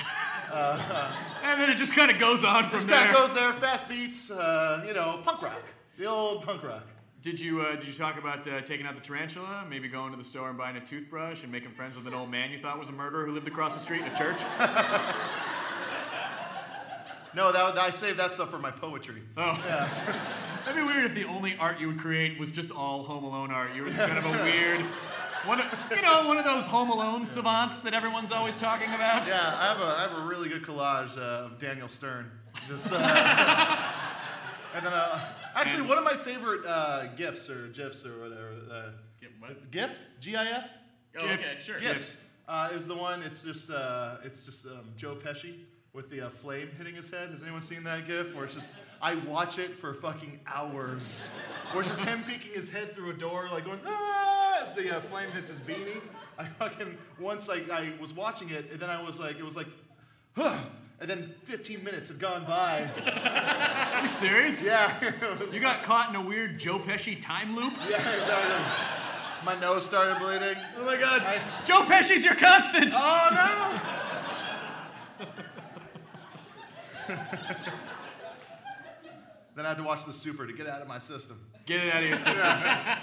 And 0.54 1.60
then 1.60 1.70
it 1.70 1.76
just 1.78 1.94
kind 1.94 2.10
of 2.10 2.18
goes 2.18 2.46
on 2.46 2.70
from 2.70 2.80
Just 2.80 2.88
there. 2.88 2.98
kind 3.08 3.10
of 3.10 3.16
goes 3.28 3.34
there. 3.34 3.52
Fast 3.54 3.90
beats. 3.90 4.32
Uh, 4.32 4.86
you 4.88 4.94
know, 4.94 5.20
punk 5.26 5.42
rock. 5.42 5.62
The 5.98 6.06
old 6.06 6.44
punk 6.46 6.64
rock. 6.64 6.88
Did 7.26 7.40
you 7.40 7.60
uh, 7.62 7.76
did 7.76 7.88
you 7.88 7.94
talk 7.96 8.20
about 8.20 8.48
uh, 8.48 8.62
taking 8.62 8.86
out 8.86 8.94
the 8.94 9.02
tarantula? 9.02 9.66
Maybe 9.68 9.88
going 9.88 10.12
to 10.12 10.18
the 10.18 10.24
store 10.24 10.48
and 10.50 10.56
buying 10.60 10.78
a 10.78 10.86
toothbrush 10.86 11.42
and 11.42 11.52
making 11.52 11.72
friends 11.72 11.98
with 11.98 12.06
an 12.06 12.14
old 12.14 12.30
man 12.30 12.52
you 12.52 12.60
thought 12.60 12.78
was 12.78 12.90
a 12.90 12.92
murderer 12.92 13.26
who 13.26 13.32
lived 13.32 13.48
across 13.48 13.74
the 13.74 13.80
street 13.80 14.02
in 14.02 14.08
a 14.08 14.16
church? 14.16 14.40
No, 17.36 17.52
that, 17.52 17.78
I 17.78 17.90
saved 17.90 18.18
that 18.20 18.32
stuff 18.32 18.50
for 18.50 18.60
my 18.60 18.72
poetry. 18.72 19.22
Oh. 19.36 19.62
yeah. 19.68 19.90
That'd 20.66 20.82
be 20.82 20.88
weird 20.88 21.04
if 21.04 21.16
the 21.16 21.26
only 21.26 21.58
art 21.58 21.82
you 21.82 21.88
would 21.88 22.00
create 22.00 22.40
was 22.40 22.50
just 22.50 22.72
all 22.72 23.04
Home 23.04 23.26
Alone 23.26 23.52
art. 23.52 23.76
You 23.76 23.84
were 23.84 23.90
just 23.90 24.00
kind 24.00 24.18
of 24.18 24.24
a 24.24 24.32
weird, 24.44 24.80
one 25.44 25.60
of, 25.60 25.66
you 25.92 26.02
know, 26.02 26.26
one 26.30 26.38
of 26.38 26.46
those 26.46 26.64
Home 26.68 26.90
Alone 26.90 27.28
savants 27.28 27.82
that 27.82 27.94
everyone's 27.94 28.32
always 28.32 28.58
talking 28.58 28.88
about. 28.88 29.28
Yeah, 29.28 29.54
I 29.54 29.68
have 29.68 29.82
a, 29.82 29.84
I 29.84 30.02
have 30.04 30.24
a 30.24 30.26
really 30.26 30.48
good 30.48 30.64
collage 30.64 31.18
uh, 31.18 31.48
of 31.48 31.60
Daniel 31.60 31.90
Stern. 31.90 32.32
Just, 32.70 32.94
uh, 32.94 33.92
and 34.76 34.86
then, 34.86 34.94
uh, 34.94 35.20
actually, 35.56 35.88
one 35.88 35.98
of 35.98 36.04
my 36.04 36.18
favorite 36.18 36.66
uh, 36.66 37.08
gifs 37.16 37.50
or 37.50 37.68
gifs 37.70 38.06
or 38.06 38.20
whatever. 38.20 38.52
Uh, 38.70 38.90
what? 39.40 39.72
GIF? 39.72 39.92
G-I-F? 40.20 40.64
Oh, 41.18 41.28
Gifts. 41.28 41.48
okay, 41.48 41.58
sure. 41.64 41.80
Gifs. 41.80 42.18
Uh, 42.48 42.70
is 42.74 42.86
the 42.86 42.96
one. 42.96 43.24
It's 43.24 43.44
just 43.44 43.72
uh, 43.72 44.18
it's 44.24 44.46
just 44.46 44.66
um, 44.68 44.92
Joe 44.98 45.16
Pesci 45.16 45.56
with 45.94 46.10
the 46.10 46.28
uh, 46.28 46.30
flame 46.30 46.70
hitting 46.78 46.94
his 46.94 47.10
head. 47.10 47.30
Has 47.32 47.42
anyone 47.42 47.64
seen 47.64 47.84
that 47.86 48.06
GIF? 48.06 48.36
Where 48.36 48.46
it's 48.46 48.54
just 48.54 48.76
I 49.02 49.16
watch 49.16 49.58
it 49.58 49.76
for 49.76 49.94
fucking 49.94 50.42
hours. 50.46 51.34
Where 51.72 51.82
it's 51.82 51.90
just 51.90 52.02
him 52.02 52.24
peeking 52.24 52.54
his 52.54 52.70
head 52.70 52.94
through 52.94 53.12
a 53.12 53.14
door, 53.14 53.48
like 53.52 53.66
going 53.66 53.80
ah, 53.86 54.62
as 54.62 54.74
the 54.74 54.98
uh, 54.98 55.02
flame 55.02 55.32
hits 55.32 55.50
his 55.50 55.60
beanie. 55.60 56.02
I 56.38 56.46
fucking 56.46 56.98
once 57.20 57.48
like 57.48 57.70
I 57.72 57.94
was 58.00 58.14
watching 58.14 58.50
it, 58.50 58.70
and 58.72 58.80
then 58.80 58.90
I 58.90 59.02
was 59.02 59.20
like, 59.20 59.40
it 59.40 59.44
was 59.46 59.56
like, 59.56 59.68
huh. 60.36 60.58
And 61.06 61.22
then 61.22 61.36
15 61.44 61.84
minutes 61.84 62.08
had 62.08 62.18
gone 62.18 62.46
by. 62.46 62.90
Are 63.94 64.02
you 64.02 64.08
serious? 64.08 64.64
Yeah, 64.64 64.92
You 65.52 65.60
got 65.60 65.84
caught 65.84 66.10
in 66.10 66.16
a 66.16 66.22
weird 66.22 66.58
Joe 66.58 66.80
Pesci 66.80 67.22
time 67.22 67.56
loop? 67.56 67.74
yeah, 67.88 67.98
exactly. 68.18 69.46
My 69.46 69.54
nose 69.60 69.86
started 69.86 70.18
bleeding. 70.18 70.58
Oh 70.80 70.84
my 70.84 71.00
god. 71.00 71.22
I- 71.22 71.44
Joe 71.64 71.84
Pesci's 71.84 72.26
your 72.26 72.34
constant! 72.34 72.92
Oh 72.96 73.30
no! 73.32 73.80
then 79.56 79.64
I 79.68 79.70
had 79.70 79.78
to 79.78 79.84
watch 79.84 80.06
The 80.06 80.14
Super 80.14 80.48
to 80.48 80.54
get 80.54 80.66
it 80.66 80.70
out 80.72 80.82
of 80.82 80.88
my 80.88 80.98
system. 80.98 81.40
Get 81.68 81.82
it 81.86 81.94
out 81.94 82.02
of 82.02 82.10
your 82.10 82.18
system. 82.18 82.98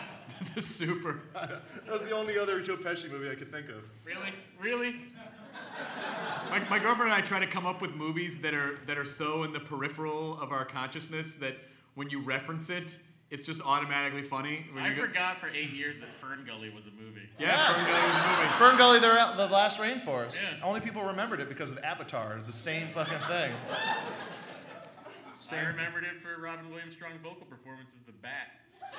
the 0.57 0.61
super. 0.62 1.21
That 1.35 1.61
was 1.88 2.01
the 2.09 2.17
only 2.17 2.37
other 2.37 2.61
Joe 2.62 2.77
Pesci 2.77 3.09
movie 3.09 3.31
I 3.31 3.37
could 3.37 3.53
think 3.53 3.69
of. 3.69 3.77
Really? 4.05 4.33
Really? 4.61 4.97
My, 6.51 6.59
my 6.69 6.79
girlfriend 6.79 7.12
and 7.12 7.23
I 7.23 7.25
try 7.25 7.41
to 7.41 7.47
come 7.47 7.65
up 7.67 7.81
with 7.81 7.95
movies 7.95 8.41
that 8.41 8.53
are 8.55 8.77
that 8.87 8.99
are 8.99 9.05
so 9.07 9.43
in 9.45 9.53
the 9.53 9.61
peripheral 9.61 10.38
of 10.41 10.53
our 10.53 10.65
consciousness 10.65 11.37
that 11.37 11.57
when 11.95 12.11
you 12.11 12.21
reference 12.21 12.69
it, 12.69 12.97
it's 13.31 13.47
just 13.47 13.62
automatically 13.62 14.23
funny. 14.23 14.67
When 14.73 14.85
I 14.85 14.91
you 14.91 14.97
go- 14.97 15.03
forgot 15.07 15.38
for 15.41 15.49
eight 15.49 15.71
years 15.71 15.99
that 16.01 16.09
Fern 16.21 16.45
Gully 16.47 16.69
was 16.69 16.87
a 16.87 16.91
movie. 16.91 17.23
Yeah, 17.38 17.49
Yeah. 17.57 17.73
Fern 17.75 17.87
Gully 17.87 18.03
was 18.03 18.17
a 18.17 18.29
movie. 18.29 18.53
Fern 18.59 18.77
Gully, 18.77 18.99
they're 19.01 19.37
the 19.37 19.53
last 19.53 19.79
rainforest. 19.81 20.37
Yeah. 20.43 20.62
Only 20.62 20.81
people 20.81 21.03
remembered 21.03 21.41
it 21.41 21.49
because 21.49 21.71
of 21.71 21.79
Avatar. 21.79 22.37
It's 22.37 22.47
the 22.47 22.53
same 22.53 22.88
fucking 22.93 23.19
thing. 23.29 23.53
I 23.71 24.05
Same. 25.38 25.67
remembered 25.69 26.05
it 26.05 26.21
for 26.23 26.41
Robin 26.41 26.69
Williams' 26.71 26.95
strong 26.95 27.12
vocal 27.23 27.47
performance 27.47 27.91
as 27.99 28.05
the 28.07 28.12
bat. 28.12 28.49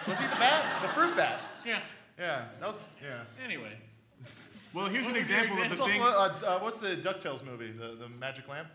Was 0.07 0.17
he 0.19 0.25
the 0.25 0.35
bat? 0.35 0.81
The 0.81 0.87
fruit 0.89 1.15
bat. 1.15 1.39
Yeah. 1.65 1.81
Yeah, 2.19 2.45
that 2.59 2.67
was 2.67 2.87
yeah. 3.01 3.23
Anyway. 3.43 3.73
Well, 4.73 4.87
here's 4.87 5.05
an 5.05 5.11
What 5.13 5.19
was 5.21 5.29
your 5.29 5.39
example 5.39 5.57
of 5.63 5.67
It's 5.71 5.75
the 5.77 5.81
also 5.83 5.93
thing. 5.93 6.01
uh, 6.01 6.55
uh, 6.55 6.59
what's 6.59 6.79
the 6.79 6.95
Ducktales 6.95 7.43
movie? 7.45 7.71
The 7.71 7.95
the 7.95 8.09
Magic 8.17 8.47
Lamp. 8.47 8.69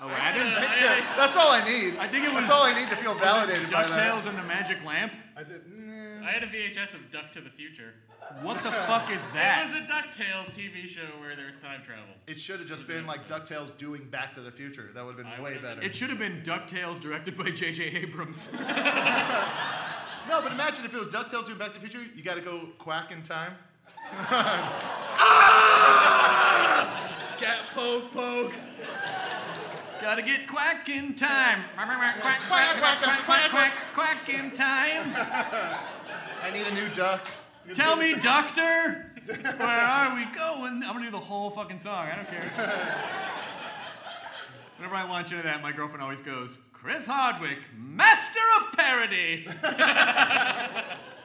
Aladdin. 0.00 0.46
Yeah, 0.52 1.14
that's 1.16 1.36
all 1.36 1.50
I 1.50 1.64
need. 1.64 1.96
I 1.98 2.06
think 2.06 2.24
it 2.26 2.32
was- 2.32 2.40
That's 2.42 2.50
all 2.50 2.64
I 2.64 2.78
need 2.78 2.88
to 2.88 2.96
feel 2.96 3.14
validated 3.14 3.70
by 3.70 3.82
that. 3.86 3.90
Ducktales 4.12 4.26
and 4.28 4.36
the 4.38 4.42
Magic 4.42 4.84
Lamp. 4.84 5.12
I 5.36 5.42
did, 5.42 5.62
nah. 5.74 6.26
I 6.28 6.32
had 6.32 6.42
a 6.42 6.46
VHS 6.48 6.94
of 6.94 7.10
Duck 7.10 7.32
to 7.32 7.40
the 7.40 7.48
Future. 7.50 7.94
What 8.42 8.62
the 8.62 8.70
fuck 8.72 9.10
is 9.10 9.22
that? 9.34 9.60
It 9.62 9.74
was 9.74 9.86
that? 9.88 9.88
a 9.88 10.08
DuckTales 10.08 10.50
TV 10.50 10.86
show 10.88 11.06
where 11.20 11.34
there 11.36 11.46
was 11.46 11.56
time 11.56 11.80
travel. 11.82 12.04
It 12.26 12.38
should 12.40 12.58
have 12.58 12.68
just 12.68 12.86
been 12.88 13.06
like 13.06 13.26
Ducktales 13.28 13.76
doing 13.78 14.04
Back 14.10 14.34
to 14.34 14.40
the 14.40 14.50
Future. 14.50 14.90
That 14.94 15.04
would 15.06 15.16
have 15.16 15.24
been 15.24 15.32
I 15.32 15.40
way 15.40 15.50
would've- 15.52 15.62
better. 15.62 15.80
It 15.80 15.94
should 15.94 16.10
have 16.10 16.18
been 16.18 16.42
Ducktales, 16.42 17.00
directed 17.00 17.38
by 17.38 17.50
J.J. 17.50 17.84
Abrams. 17.84 18.50
No, 20.28 20.42
but 20.42 20.50
imagine 20.50 20.84
if 20.84 20.92
it 20.92 20.98
was 20.98 21.08
DuckTales 21.14 21.46
doing 21.46 21.56
Back 21.58 21.68
to 21.72 21.78
the 21.78 21.88
Future. 21.88 22.04
You 22.16 22.22
got 22.24 22.34
to 22.34 22.40
go 22.40 22.68
quack 22.78 23.12
in 23.12 23.22
time. 23.22 23.52
Ah! 25.18 25.96
Cat 27.38 27.64
poke 27.74 28.12
poke. 28.12 28.54
Gotta 30.00 30.22
get 30.22 30.46
quack 30.46 30.88
in 30.88 31.14
time. 31.14 31.64
Quack 31.74 32.20
quack 32.20 32.20
quack 32.20 32.40
quack 32.48 33.00
quack 33.00 33.24
quack 33.24 33.50
quack 33.50 33.72
quack 33.94 34.28
in 34.28 34.50
time. 34.52 35.14
I 36.42 36.50
need 36.52 36.66
a 36.66 36.74
new 36.74 36.88
duck. 36.90 37.26
Tell 37.74 37.96
me, 37.96 38.14
doctor, 38.14 39.10
where 39.26 39.80
are 39.80 40.14
we 40.14 40.24
going? 40.26 40.82
I'm 40.84 40.92
gonna 40.92 41.06
do 41.06 41.10
the 41.10 41.18
whole 41.18 41.50
fucking 41.50 41.80
song. 41.80 42.06
I 42.06 42.14
don't 42.16 42.28
care. 42.28 42.50
Whenever 44.76 44.94
I 44.94 45.08
launch 45.08 45.32
into 45.32 45.42
that, 45.42 45.62
my 45.62 45.72
girlfriend 45.72 46.02
always 46.02 46.20
goes, 46.20 46.58
Chris 46.72 47.06
Hardwick, 47.06 47.58
master 47.76 48.38
of 48.60 48.72
parody. 48.76 49.48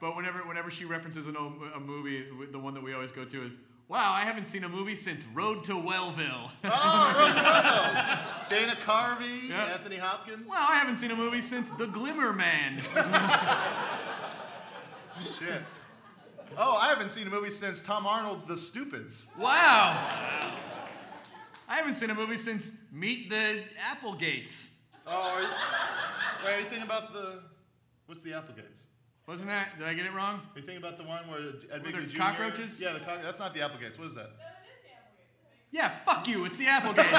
but 0.00 0.14
whenever, 0.16 0.40
whenever 0.40 0.70
she 0.70 0.84
references 0.84 1.26
an 1.26 1.36
old, 1.36 1.54
a 1.74 1.80
movie, 1.80 2.24
the 2.52 2.58
one 2.58 2.74
that 2.74 2.82
we 2.82 2.94
always 2.94 3.10
go 3.12 3.24
to 3.24 3.44
is, 3.44 3.56
"Wow, 3.88 4.12
I 4.12 4.20
haven't 4.20 4.46
seen 4.46 4.64
a 4.64 4.68
movie 4.68 4.96
since 4.96 5.24
Road 5.34 5.64
to 5.64 5.72
Wellville." 5.74 6.50
Oh, 6.64 7.14
Rose 7.18 7.34
Ronaldo. 7.34 8.48
Dana 8.48 8.76
Carvey, 8.86 9.48
Yeah. 9.48 9.64
Anthony 9.74 9.96
Hopkins. 9.96 10.48
Well, 10.48 10.56
I 10.58 10.76
haven't 10.76 10.96
seen 10.98 11.10
a 11.10 11.16
movie 11.16 11.40
since 11.40 11.70
The 11.70 11.86
Glimmer 11.86 12.32
Man. 12.32 12.80
Shit. 15.38 15.62
Oh, 16.56 16.76
I 16.76 16.88
haven't 16.88 17.10
seen 17.10 17.26
a 17.26 17.30
movie 17.30 17.50
since 17.50 17.82
Tom 17.82 18.06
Arnold's 18.06 18.46
The 18.46 18.56
Stupids. 18.56 19.28
Wow. 19.38 20.54
I 21.68 21.76
haven't 21.76 21.94
seen 21.94 22.10
a 22.10 22.14
movie 22.14 22.36
since 22.38 22.72
Meet 22.92 23.28
the 23.30 23.62
Applegates. 23.78 24.72
Oh, 25.06 25.10
are 25.12 25.40
you, 25.42 25.46
wait, 26.44 26.52
are 26.54 26.58
you 26.60 26.64
thinking 26.64 26.82
about 26.82 27.12
the, 27.12 27.40
what's 28.06 28.22
the 28.22 28.32
Applegates? 28.32 28.80
Wasn't 29.28 29.48
that? 29.48 29.78
Did 29.78 29.86
I 29.86 29.92
get 29.92 30.06
it 30.06 30.14
wrong? 30.14 30.36
Are 30.36 30.58
you 30.58 30.62
thinking 30.62 30.78
about 30.82 30.96
the 30.96 31.04
one 31.04 31.28
where 31.28 31.40
Ed 31.70 31.82
Were 31.82 31.90
Begley 31.90 31.92
there 31.92 32.02
Jr. 32.06 32.16
cockroaches? 32.16 32.80
Yeah, 32.80 32.94
the 32.94 33.00
cockroaches. 33.00 33.26
That's 33.26 33.38
not 33.38 33.52
the 33.52 33.60
Applegates. 33.60 33.98
What 33.98 34.08
is 34.08 34.14
that? 34.14 34.30
Yeah, 35.70 35.92
fuck 36.06 36.26
you. 36.26 36.46
It's 36.46 36.56
the 36.56 36.66
Applegates. 36.66 37.10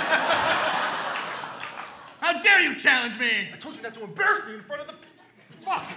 How 2.20 2.42
dare 2.42 2.62
you 2.62 2.80
challenge 2.80 3.20
me? 3.20 3.50
I 3.54 3.58
told 3.58 3.76
you 3.76 3.84
not 3.84 3.94
to 3.94 4.04
embarrass 4.04 4.44
me 4.48 4.56
in 4.56 4.64
front 4.64 4.82
of 4.82 4.88
the. 4.88 4.94
Fuck. 5.66 5.88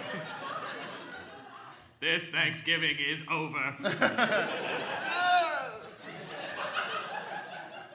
This 2.01 2.29
Thanksgiving 2.29 2.96
is 2.98 3.22
over. 3.31 3.75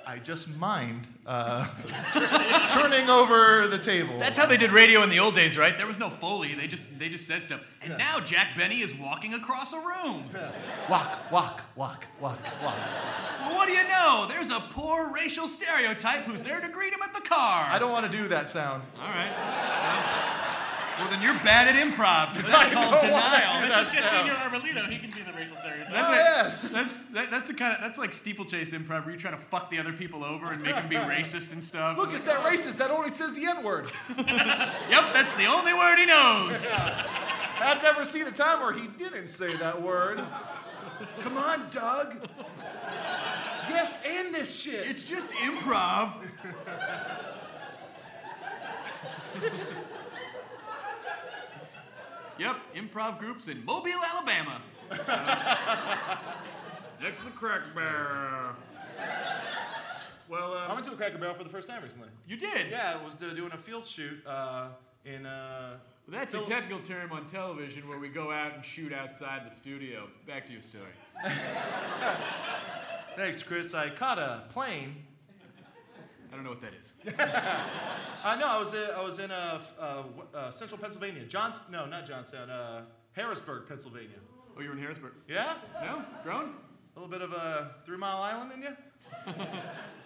I 0.08 0.20
just 0.20 0.56
mind 0.58 1.06
uh, 1.26 1.68
turning 2.70 3.10
over 3.10 3.68
the 3.68 3.78
table. 3.78 4.18
That's 4.18 4.38
how 4.38 4.46
they 4.46 4.56
did 4.56 4.72
radio 4.72 5.04
in 5.04 5.10
the 5.10 5.20
old 5.20 5.36
days, 5.36 5.58
right? 5.58 5.78
There 5.78 5.86
was 5.86 6.00
no 6.00 6.10
foley. 6.10 6.56
They 6.56 6.68
just 6.68 6.98
they 6.98 7.10
just 7.10 7.28
said 7.28 7.44
stuff. 7.44 7.60
And 7.82 7.98
now 7.98 8.22
Jack 8.22 8.58
Benny 8.58 8.80
is 8.80 8.96
walking 8.98 9.34
across 9.34 9.74
a 9.74 9.80
room. 9.80 10.30
walk, 10.90 11.30
walk, 11.30 11.62
walk, 11.76 12.06
walk, 12.22 12.40
walk. 12.64 12.76
Well, 13.42 13.56
what 13.56 13.66
do 13.66 13.74
you 13.74 13.86
know? 13.86 14.28
There's 14.30 14.50
a 14.50 14.62
poor 14.62 15.12
racial 15.12 15.50
stereotype 15.50 16.22
who's 16.22 16.42
there 16.42 16.62
to 16.62 16.70
greet 16.70 16.94
him 16.94 17.02
at 17.04 17.14
the 17.14 17.28
car. 17.28 17.68
I 17.70 17.78
don't 17.78 17.92
want 17.92 18.10
to 18.10 18.18
do 18.18 18.30
that 18.30 18.50
sound. 18.50 18.84
All 19.02 19.10
right. 19.10 20.47
Well, 20.98 21.08
well, 21.08 21.10
then 21.12 21.22
you're 21.22 21.34
bad 21.44 21.68
at 21.68 21.76
improv 21.76 22.34
because 22.34 22.50
that's 22.50 22.74
called 22.74 23.02
denial. 23.02 23.62
do 23.62 23.70
Let's 23.70 23.90
that 23.92 23.96
get 23.96 24.04
sound. 24.10 24.28
Senor 24.28 24.40
Arbolito. 24.60 24.90
He 24.90 24.98
can 25.00 25.10
be 25.12 25.22
the 25.22 25.32
racial 25.38 25.56
stereotype. 25.58 25.94
That's 25.94 26.10
Oh, 26.10 26.14
it. 26.14 26.18
yes. 26.18 26.62
That's 26.72 26.98
that, 27.14 27.32
that's 27.32 27.48
the 27.48 27.54
kind 27.54 27.76
of 27.76 27.82
that's 27.82 27.98
like 28.00 28.14
steeplechase 28.14 28.74
improv 28.74 29.06
where 29.06 29.14
you 29.14 29.20
try 29.20 29.32
to 29.32 29.38
fuck 29.38 29.70
the 29.70 29.78
other 29.80 29.94
people 29.94 30.24
over 30.24 30.52
and 30.52 30.62
make 30.64 30.76
them 30.76 30.90
be 30.90 30.96
racist 30.96 31.52
and 31.52 31.64
stuff. 31.64 31.98
Look, 31.98 32.14
it's 32.14 32.26
that 32.26 32.44
racist 32.44 32.78
that 32.78 32.90
only 32.92 33.10
says 33.10 33.34
the 33.36 33.46
N 33.46 33.64
word. 33.64 33.92
Yep, 34.18 35.14
that's 35.14 35.36
the 35.38 35.46
only 35.46 35.74
word 35.74 35.98
he 35.98 36.06
knows. 36.06 36.70
I've 36.72 37.82
never 37.84 38.06
seen 38.06 38.26
a 38.28 38.32
time 38.32 38.62
where 38.62 38.74
he 38.74 38.88
didn't 38.88 39.28
say 39.28 39.56
that 39.58 39.82
word. 39.82 40.22
Come 41.22 41.38
on, 41.38 41.68
Doug. 41.70 42.28
Yes, 43.70 44.00
and 44.06 44.34
this 44.34 44.56
shit. 44.56 44.88
It's 44.88 45.04
just 45.04 45.30
improv. 45.32 46.14
yep, 52.40 52.58
improv 52.76 53.20
groups 53.20 53.48
in 53.48 53.64
Mobile, 53.66 54.00
Alabama. 54.14 54.62
Next 57.02 57.20
to 57.20 57.26
the 57.26 57.32
Crack 57.32 57.62
Bear. 57.76 58.56
Well, 60.30 60.54
I 60.54 60.66
uh, 60.66 60.74
went 60.74 60.86
to 60.88 60.92
a 60.92 60.96
Cracker 60.96 61.18
Barrel 61.18 61.36
for 61.36 61.44
the 61.44 61.50
first 61.50 61.70
time 61.70 61.84
recently. 61.84 62.10
you 62.28 62.38
did. 62.38 62.70
Yeah, 62.70 62.98
I 63.00 63.06
was 63.06 63.22
uh, 63.22 63.34
doing 63.34 63.52
a 63.54 63.58
field 63.58 63.88
shoot 63.88 64.26
uh, 64.26 64.70
in 65.06 65.26
uh, 65.26 65.78
That's 66.08 66.34
a 66.34 66.42
technical 66.42 66.80
term 66.80 67.12
on 67.14 67.26
television 67.28 67.88
where 67.88 68.00
we 68.00 68.10
go 68.10 68.32
out 68.32 68.56
and 68.56 68.66
shoot 68.66 68.92
outside 68.92 69.50
the 69.50 69.56
studio. 69.56 70.08
Back 70.26 70.48
to 70.48 70.52
your 70.52 70.62
story. 70.62 70.92
Thanks, 73.16 73.42
Chris. 73.42 73.74
I 73.74 73.90
caught 73.90 74.20
a 74.20 74.44
plane. 74.50 75.07
I 76.32 76.36
don't 76.36 76.44
know 76.44 76.52
what 76.52 76.62
that 76.62 76.74
is. 76.74 76.92
Uh, 78.24 78.36
no, 78.36 78.48
I 78.48 78.58
was 78.60 78.74
in, 78.74 78.90
I 78.94 79.02
was 79.02 79.20
in 79.20 79.32
uh, 79.32 79.62
uh, 79.80 80.04
uh, 80.36 80.52
central 80.52 80.78
Pennsylvania. 80.82 81.24
Johns, 81.24 81.62
no, 81.72 81.86
not 81.86 82.06
Johnstown. 82.06 82.50
Uh, 82.50 82.82
Harrisburg, 83.14 83.70
Pennsylvania. 83.70 84.18
Oh, 84.58 84.62
you 84.62 84.68
were 84.68 84.76
in 84.76 84.82
Harrisburg. 84.82 85.14
Yeah? 85.30 85.54
No? 85.82 86.04
Grown? 86.24 86.56
A 86.96 87.00
little 87.00 87.08
bit 87.10 87.22
of 87.22 87.32
a 87.32 87.72
Three 87.86 87.96
Mile 87.96 88.22
Island 88.22 88.52
in 88.52 88.64
you? 88.64 88.76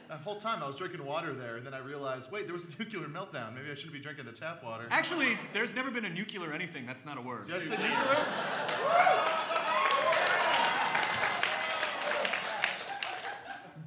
that 0.09 0.19
whole 0.23 0.35
time 0.35 0.61
I 0.61 0.67
was 0.67 0.75
drinking 0.75 1.03
water 1.03 1.33
there, 1.33 1.55
and 1.57 1.65
then 1.65 1.73
I 1.73 1.79
realized, 1.79 2.31
wait, 2.31 2.45
there 2.45 2.53
was 2.53 2.65
a 2.65 2.67
nuclear 2.77 3.07
meltdown. 3.07 3.55
Maybe 3.55 3.71
I 3.71 3.75
shouldn't 3.75 3.93
be 3.93 3.99
drinking 3.99 4.25
the 4.25 4.33
tap 4.33 4.63
water. 4.63 4.85
Actually, 4.91 5.37
there's 5.53 5.73
never 5.73 5.89
been 5.89 6.05
a 6.05 6.09
nuclear 6.09 6.53
anything. 6.53 6.85
That's 6.85 7.05
not 7.05 7.17
a 7.17 7.21
word. 7.21 7.47
Did 7.47 7.55
a 7.55 7.59
nuclear? 7.59 8.25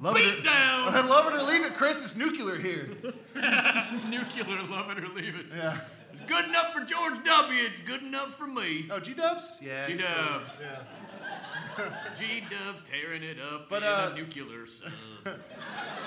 Love 0.05 0.15
Beat 0.17 0.25
it 0.27 0.39
or, 0.39 0.43
down! 0.43 0.93
love 1.09 1.33
it 1.33 1.35
or 1.35 1.41
leave 1.43 1.65
it, 1.65 1.73
Chris. 1.73 1.99
It's 2.03 2.15
nuclear 2.15 2.57
here. 2.59 2.89
nuclear, 4.07 4.61
love 4.69 4.91
it 4.91 5.03
or 5.03 5.07
leave 5.09 5.35
it. 5.35 5.47
Yeah. 5.51 5.79
It's 6.13 6.21
good 6.21 6.45
enough 6.45 6.73
for 6.73 6.81
George 6.85 7.23
W. 7.25 7.63
It's 7.63 7.79
good 7.79 8.03
enough 8.03 8.35
for 8.35 8.45
me. 8.45 8.87
Oh, 8.91 8.99
G 8.99 9.15
Dubs? 9.15 9.53
Yeah. 9.59 9.87
G-dubs. 9.87 10.63
Yeah. 10.63 11.87
G 12.19 12.41
Dub's 12.51 12.87
tearing 12.87 13.23
it 13.23 13.37
up 13.41 13.67
But, 13.67 13.81
in 13.81 13.89
uh, 13.89 14.11
a 14.13 14.15
nuclear 14.15 14.67
sub. 14.67 14.91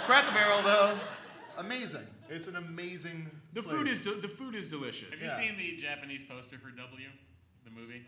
Cracker 0.07 0.33
Barrel, 0.33 0.63
though, 0.63 0.97
amazing. 1.59 2.07
It's 2.31 2.47
an 2.47 2.55
amazing. 2.55 3.29
The 3.53 3.63
place. 3.63 3.75
food 3.75 3.89
is 3.89 4.05
de- 4.05 4.21
the 4.21 4.29
food 4.29 4.55
is 4.55 4.69
delicious. 4.69 5.11
Have 5.11 5.21
you 5.21 5.27
Yeah. 5.27 5.37
seen 5.39 5.59
the 5.59 5.77
Japanese 5.83 6.23
poster 6.23 6.57
for 6.59 6.71
W, 6.71 7.09
the 7.65 7.71
movie? 7.73 8.07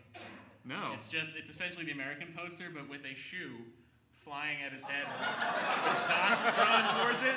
No. 0.63 0.93
It's 0.93 1.09
just 1.09 1.35
it's 1.35 1.49
essentially 1.49 1.83
the 1.83 1.91
American 1.91 2.29
poster, 2.37 2.69
but 2.73 2.87
with 2.87 3.01
a 3.03 3.13
shoe 3.13 3.57
flying 4.23 4.57
at 4.65 4.71
his 4.73 4.83
head, 4.83 5.05
dots 6.07 6.57
drawn 6.57 7.03
towards 7.03 7.21
it, 7.23 7.35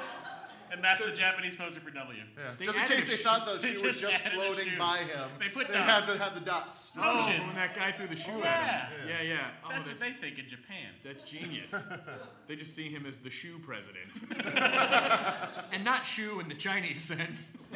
and 0.73 0.83
that's 0.85 1.05
the 1.05 1.13
Japanese 1.13 1.55
poster 1.57 1.81
for 1.81 1.91
W. 1.91 2.19
Yeah. 2.37 2.43
They 2.59 2.65
Just 2.67 2.79
in 2.79 2.85
added 2.85 2.97
case 2.99 3.07
a 3.07 3.11
they 3.11 3.17
sh- 3.17 3.23
thought 3.23 3.47
the 3.47 3.59
they 3.59 3.75
shoe 3.77 3.83
was 3.83 4.01
just 4.01 4.13
just 4.13 4.27
added 4.27 4.39
a 4.39 4.43
floating 4.43 4.71
shoe. 4.73 4.79
by 4.79 4.99
him. 4.99 5.29
They 5.39 5.49
put 5.49 5.69
they 5.69 5.75
dots. 5.75 6.07
had 6.07 6.13
to 6.15 6.19
have 6.23 6.35
the 6.35 6.41
dots. 6.41 6.93
Oh, 6.99 7.27
Motion. 7.27 7.47
when 7.47 7.57
that 7.57 7.75
guy 7.77 7.93
threw 7.93 8.07
the 8.09 8.17
shoe 8.17 8.33
Oh, 8.35 8.43
at 8.45 8.91
him. 8.91 9.09
yeah. 9.09 9.15
Yeah, 9.23 9.23
yeah. 9.35 9.39
Oh, 9.65 9.69
That's 9.71 9.87
that's, 9.89 10.01
what 10.01 10.09
they 10.09 10.13
think 10.29 10.39
in 10.39 10.49
Japan. 10.49 10.91
that's 11.05 11.23
genius. 11.25 11.73
they 12.49 12.57
just 12.57 12.75
see 12.75 12.89
him 12.91 13.07
as 13.07 13.19
the 13.19 13.31
shoe 13.31 13.59
president. 13.65 14.13
and 15.73 15.85
not 15.85 16.05
shoe 16.07 16.41
in 16.41 16.49
the 16.49 16.55
Chinese 16.55 17.01
sense. 17.03 17.57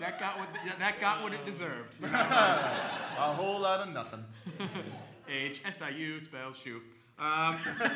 that 0.00 0.18
got 0.18 0.38
what 0.38 0.48
that 0.78 1.00
got 1.00 1.22
what 1.22 1.32
it 1.32 1.44
deserved. 1.46 1.94
A 2.04 3.32
whole 3.36 3.60
lot 3.60 3.80
of 3.86 3.92
nothing. 3.94 4.24
H 5.30 5.62
S 5.64 5.82
I 5.82 5.90
U 5.90 6.20
spells 6.20 6.58
shoe. 6.58 6.80
Um, 7.18 7.58
so 7.78 7.86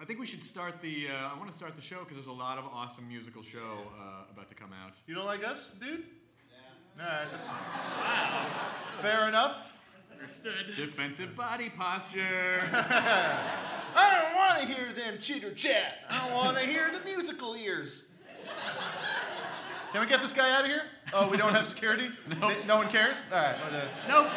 I 0.00 0.04
think 0.04 0.18
we 0.18 0.26
should 0.26 0.44
start 0.44 0.80
the. 0.80 1.08
Uh, 1.08 1.34
I 1.34 1.38
want 1.38 1.50
to 1.50 1.56
start 1.56 1.76
the 1.76 1.82
show 1.82 2.00
because 2.00 2.16
there's 2.16 2.26
a 2.26 2.32
lot 2.32 2.58
of 2.58 2.64
awesome 2.64 3.08
musical 3.08 3.42
show 3.42 3.78
uh, 3.98 4.30
about 4.32 4.48
to 4.48 4.54
come 4.54 4.70
out. 4.72 4.94
You 5.06 5.14
don't 5.14 5.26
like 5.26 5.46
us, 5.46 5.74
dude? 5.80 6.04
Yeah. 6.98 7.04
All 7.04 7.10
right. 7.10 7.30
That's... 7.30 7.48
Fair 9.02 9.28
enough. 9.28 9.76
Understood. 10.12 10.74
Defensive 10.76 11.36
body 11.36 11.70
posture. 11.70 12.62
I 12.72 14.22
don't 14.22 14.36
want 14.36 14.60
to 14.60 14.74
hear 14.74 14.92
them 14.92 15.18
chitter 15.18 15.52
chat. 15.52 16.04
I 16.08 16.32
want 16.32 16.56
to 16.58 16.64
hear 16.64 16.90
the 16.90 17.00
musical 17.04 17.54
ears. 17.54 18.06
Can 19.92 20.00
we 20.00 20.06
get 20.06 20.20
this 20.20 20.32
guy 20.32 20.54
out 20.54 20.60
of 20.60 20.66
here? 20.66 20.82
Oh, 21.12 21.30
we 21.30 21.36
don't 21.36 21.54
have 21.54 21.66
security? 21.66 22.10
no. 22.40 22.52
No 22.66 22.76
one 22.76 22.88
cares? 22.88 23.18
All 23.32 23.38
right. 23.38 23.56
okay. 23.68 23.88
nope. 24.08 24.30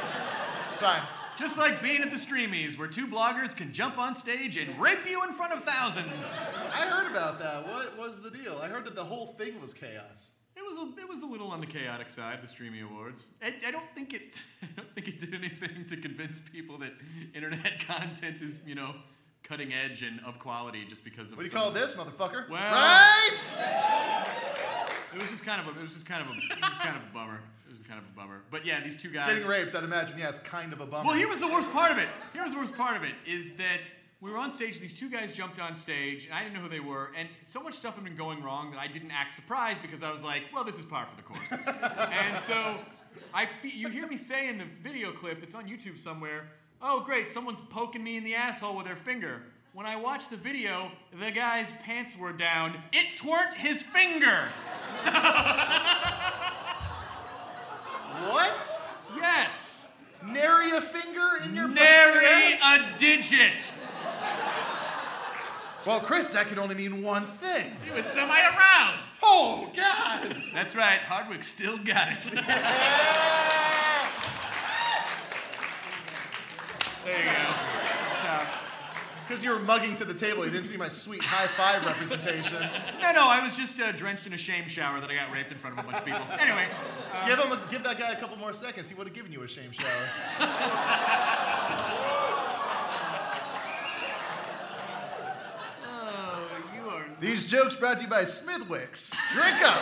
Fine. 0.76 1.02
Just 1.40 1.58
like 1.58 1.82
being 1.82 2.02
at 2.02 2.12
the 2.12 2.18
Streamies, 2.18 2.78
where 2.78 2.88
two 2.90 3.08
bloggers 3.08 3.56
can 3.56 3.72
jump 3.72 3.98
on 3.98 4.14
stage 4.14 4.58
and 4.58 4.78
rape 4.78 5.00
you 5.10 5.24
in 5.24 5.32
front 5.32 5.54
of 5.54 5.64
thousands. 5.64 6.34
I 6.74 6.82
heard 6.86 7.10
about 7.10 7.40
that. 7.40 7.66
What 7.66 7.98
was 7.98 8.22
the 8.22 8.30
deal? 8.30 8.60
I 8.62 8.68
heard 8.68 8.84
that 8.86 8.94
the 8.96 9.06
whole 9.06 9.36
thing 9.38 9.62
was 9.62 9.74
chaos. 9.74 10.32
It 10.58 10.62
was 10.62 10.78
a, 10.78 11.02
it 11.02 11.08
was 11.08 11.24
a 11.24 11.26
little 11.26 11.52
on 11.52 11.62
the 11.62 11.66
chaotic 11.66 12.10
side, 12.10 12.40
the 12.44 12.48
Streamy 12.50 12.82
Awards. 12.82 13.30
I, 13.42 13.54
I 13.66 13.72
don't 13.72 13.90
think 13.96 14.14
it 14.14 14.42
I 14.62 14.68
don't 14.76 14.94
think 14.94 15.08
it 15.08 15.22
did 15.22 15.34
anything 15.34 15.86
to 15.88 15.96
convince 15.96 16.42
people 16.52 16.78
that 16.80 16.92
internet 17.34 17.80
content 17.88 18.42
is 18.42 18.60
you 18.66 18.76
know 18.76 18.96
cutting 19.44 19.72
edge 19.74 20.02
and 20.04 20.20
of 20.26 20.38
quality 20.40 20.84
just 20.90 21.06
because 21.06 21.32
of. 21.32 21.38
What 21.38 21.44
do 21.44 21.50
you 21.50 21.56
call 21.56 21.72
this, 21.72 21.96
motherfucker? 21.96 22.50
Well- 22.50 22.60
right? 22.74 23.38
It 25.16 25.22
was 25.22 25.30
just 25.32 25.46
kind 25.46 25.62
of 25.62 25.74
a 25.74 25.80
it 25.80 25.84
was 25.84 25.94
just 25.94 26.06
kind 26.06 26.22
of 26.22 26.28
a 26.28 26.32
it 26.34 26.60
was 26.60 26.70
just 26.70 26.82
kind 26.82 26.98
of 26.98 27.04
a 27.04 27.14
bummer. 27.14 27.40
Kind 27.90 28.02
of 28.02 28.08
a 28.08 28.16
bummer. 28.16 28.42
But 28.52 28.68
yeah, 28.68 28.84
these 28.84 29.02
two 29.02 29.10
guys. 29.10 29.34
Getting 29.34 29.50
raped, 29.50 29.74
I'd 29.74 29.84
imagine, 29.84 30.20
yeah, 30.20 30.30
it's 30.30 30.40
kind 30.40 30.74
of 30.74 30.80
a 30.80 30.86
bummer. 30.86 31.08
Well, 31.08 31.18
here 31.18 31.28
was 31.28 31.40
the 31.40 31.48
worst 31.48 31.72
part 31.74 31.92
of 31.92 31.98
it. 31.98 32.08
Here 32.34 32.44
was 32.44 32.54
the 32.54 32.60
worst 32.60 32.78
part 32.78 32.96
of 32.96 33.02
it 33.04 33.16
is 33.26 33.56
that 33.56 33.82
we 34.22 34.30
were 34.30 34.38
on 34.38 34.52
stage. 34.52 34.80
These 34.80 35.00
two 35.00 35.10
guys 35.10 35.36
jumped 35.36 35.60
on 35.60 35.76
stage, 35.76 36.26
and 36.26 36.36
I 36.36 36.44
didn't 36.44 36.54
know 36.54 36.60
who 36.60 36.70
they 36.70 36.82
were. 36.82 37.10
And 37.18 37.28
so 37.42 37.64
much 37.64 37.74
stuff 37.74 37.96
had 37.96 38.04
been 38.04 38.16
going 38.16 38.44
wrong 38.44 38.70
that 38.72 38.80
I 38.80 38.86
didn't 38.86 39.10
act 39.10 39.34
surprised 39.34 39.82
because 39.82 40.04
I 40.04 40.12
was 40.12 40.24
like, 40.24 40.44
"Well, 40.54 40.64
this 40.64 40.78
is 40.78 40.86
par 40.86 41.08
for 41.10 41.16
the 41.16 41.24
course." 41.24 41.52
and 42.12 42.40
so, 42.40 42.78
I 43.34 43.48
fe- 43.48 43.74
you 43.74 43.90
hear 43.90 44.06
me 44.06 44.18
say 44.18 44.50
in 44.50 44.60
the 44.60 44.68
video 44.84 45.12
clip, 45.12 45.42
it's 45.42 45.56
on 45.56 45.68
YouTube 45.68 45.98
somewhere. 45.98 46.52
Oh, 46.84 47.02
great! 47.04 47.32
Someone's 47.32 47.62
poking 47.72 48.04
me 48.04 48.18
in 48.18 48.24
the 48.24 48.36
asshole 48.36 48.78
with 48.78 48.86
their 48.86 48.96
finger. 48.96 49.42
When 49.74 49.88
I 49.88 49.96
watched 49.96 50.30
the 50.30 50.38
video, 50.38 50.92
the 51.20 51.32
guy's 51.32 51.72
pants 51.84 52.16
were 52.16 52.34
down. 52.34 52.78
It 52.94 53.18
tweren't 53.18 53.56
his 53.56 53.82
finger. 53.82 54.50
What? 58.28 58.82
Yes. 59.16 59.86
Nary 60.26 60.72
a 60.72 60.82
finger 60.82 61.38
in 61.44 61.56
your 61.56 61.68
Nary 61.68 62.54
a 62.54 62.98
digit. 62.98 63.74
Well, 65.86 66.02
Chris, 66.02 66.32
that 66.32 66.48
could 66.48 66.60
only 66.60 66.76
mean 66.76 67.02
one 67.02 67.26
thing. 67.38 67.72
He 67.86 67.92
was 67.92 68.06
semi-aroused. 68.06 69.10
Oh, 69.24 69.70
God! 69.76 70.36
That's 70.54 70.76
right. 70.76 71.00
Hardwick 71.00 71.44
still 71.44 71.78
got 71.78 72.12
it. 72.12 72.24
there 77.06 77.18
you 77.18 77.32
go. 77.32 77.69
Top. 79.30 79.38
Because 79.38 79.44
you 79.44 79.52
were 79.52 79.60
mugging 79.60 79.96
to 79.98 80.06
the 80.06 80.14
table, 80.14 80.44
you 80.44 80.52
didn't 80.52 80.66
see 80.66 80.78
my 80.78 80.90
sweet 80.90 81.24
high 81.24 81.46
five 81.48 81.86
representation. 81.86 82.58
No, 83.00 83.14
no, 83.14 83.28
I 83.28 83.44
was 83.44 83.56
just 83.56 83.80
uh, 83.80 83.92
drenched 83.94 84.28
in 84.28 84.34
a 84.34 84.38
shame 84.38 84.68
shower 84.68 85.00
that 85.00 85.10
I 85.10 85.16
got 85.16 85.32
raped 85.32 85.52
in 85.52 85.58
front 85.58 85.80
of 85.80 85.86
a 85.86 85.88
bunch 85.88 86.00
of 86.00 86.06
people. 86.06 86.22
Anyway, 86.38 86.68
give 87.26 87.40
him, 87.40 87.52
a, 87.52 87.60
give 87.72 87.84
that 87.84 87.98
guy 87.98 88.12
a 88.12 88.20
couple 88.20 88.38
more 88.38 88.54
seconds. 88.54 88.90
He 88.90 88.96
would 88.96 89.08
have 89.08 89.16
given 89.16 89.32
you 89.32 89.42
a 89.42 89.48
shame 89.48 89.72
shower. 89.72 89.88
oh, 95.88 96.50
you 96.76 96.90
are 96.90 97.06
These 97.22 97.48
jokes 97.48 97.76
brought 97.76 97.98
to 97.98 98.04
you 98.04 98.10
by 98.10 98.24
Smithwicks. 98.24 99.16
Drink 99.34 99.62
up. 99.64 99.82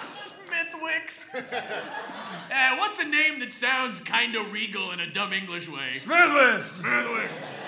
Smithwicks. 0.00 1.34
uh, 1.34 2.76
what's 2.78 2.98
a 3.00 3.06
name 3.06 3.38
that 3.40 3.52
sounds 3.52 4.00
kind 4.00 4.34
of 4.34 4.52
regal 4.52 4.90
in 4.90 5.00
a 5.00 5.10
dumb 5.10 5.32
English 5.32 5.68
way? 5.68 5.98
Smithwicks. 5.98 6.64
Smithwicks. 6.64 7.61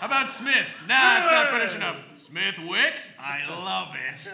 How 0.00 0.06
about 0.06 0.30
Smiths? 0.30 0.86
Nah, 0.86 1.18
it's 1.18 1.30
not 1.30 1.50
British 1.50 1.74
enough. 1.74 1.96
Smith 2.18 2.58
Wicks? 2.68 3.14
I 3.18 3.48
love 3.48 3.94
it. 3.94 4.30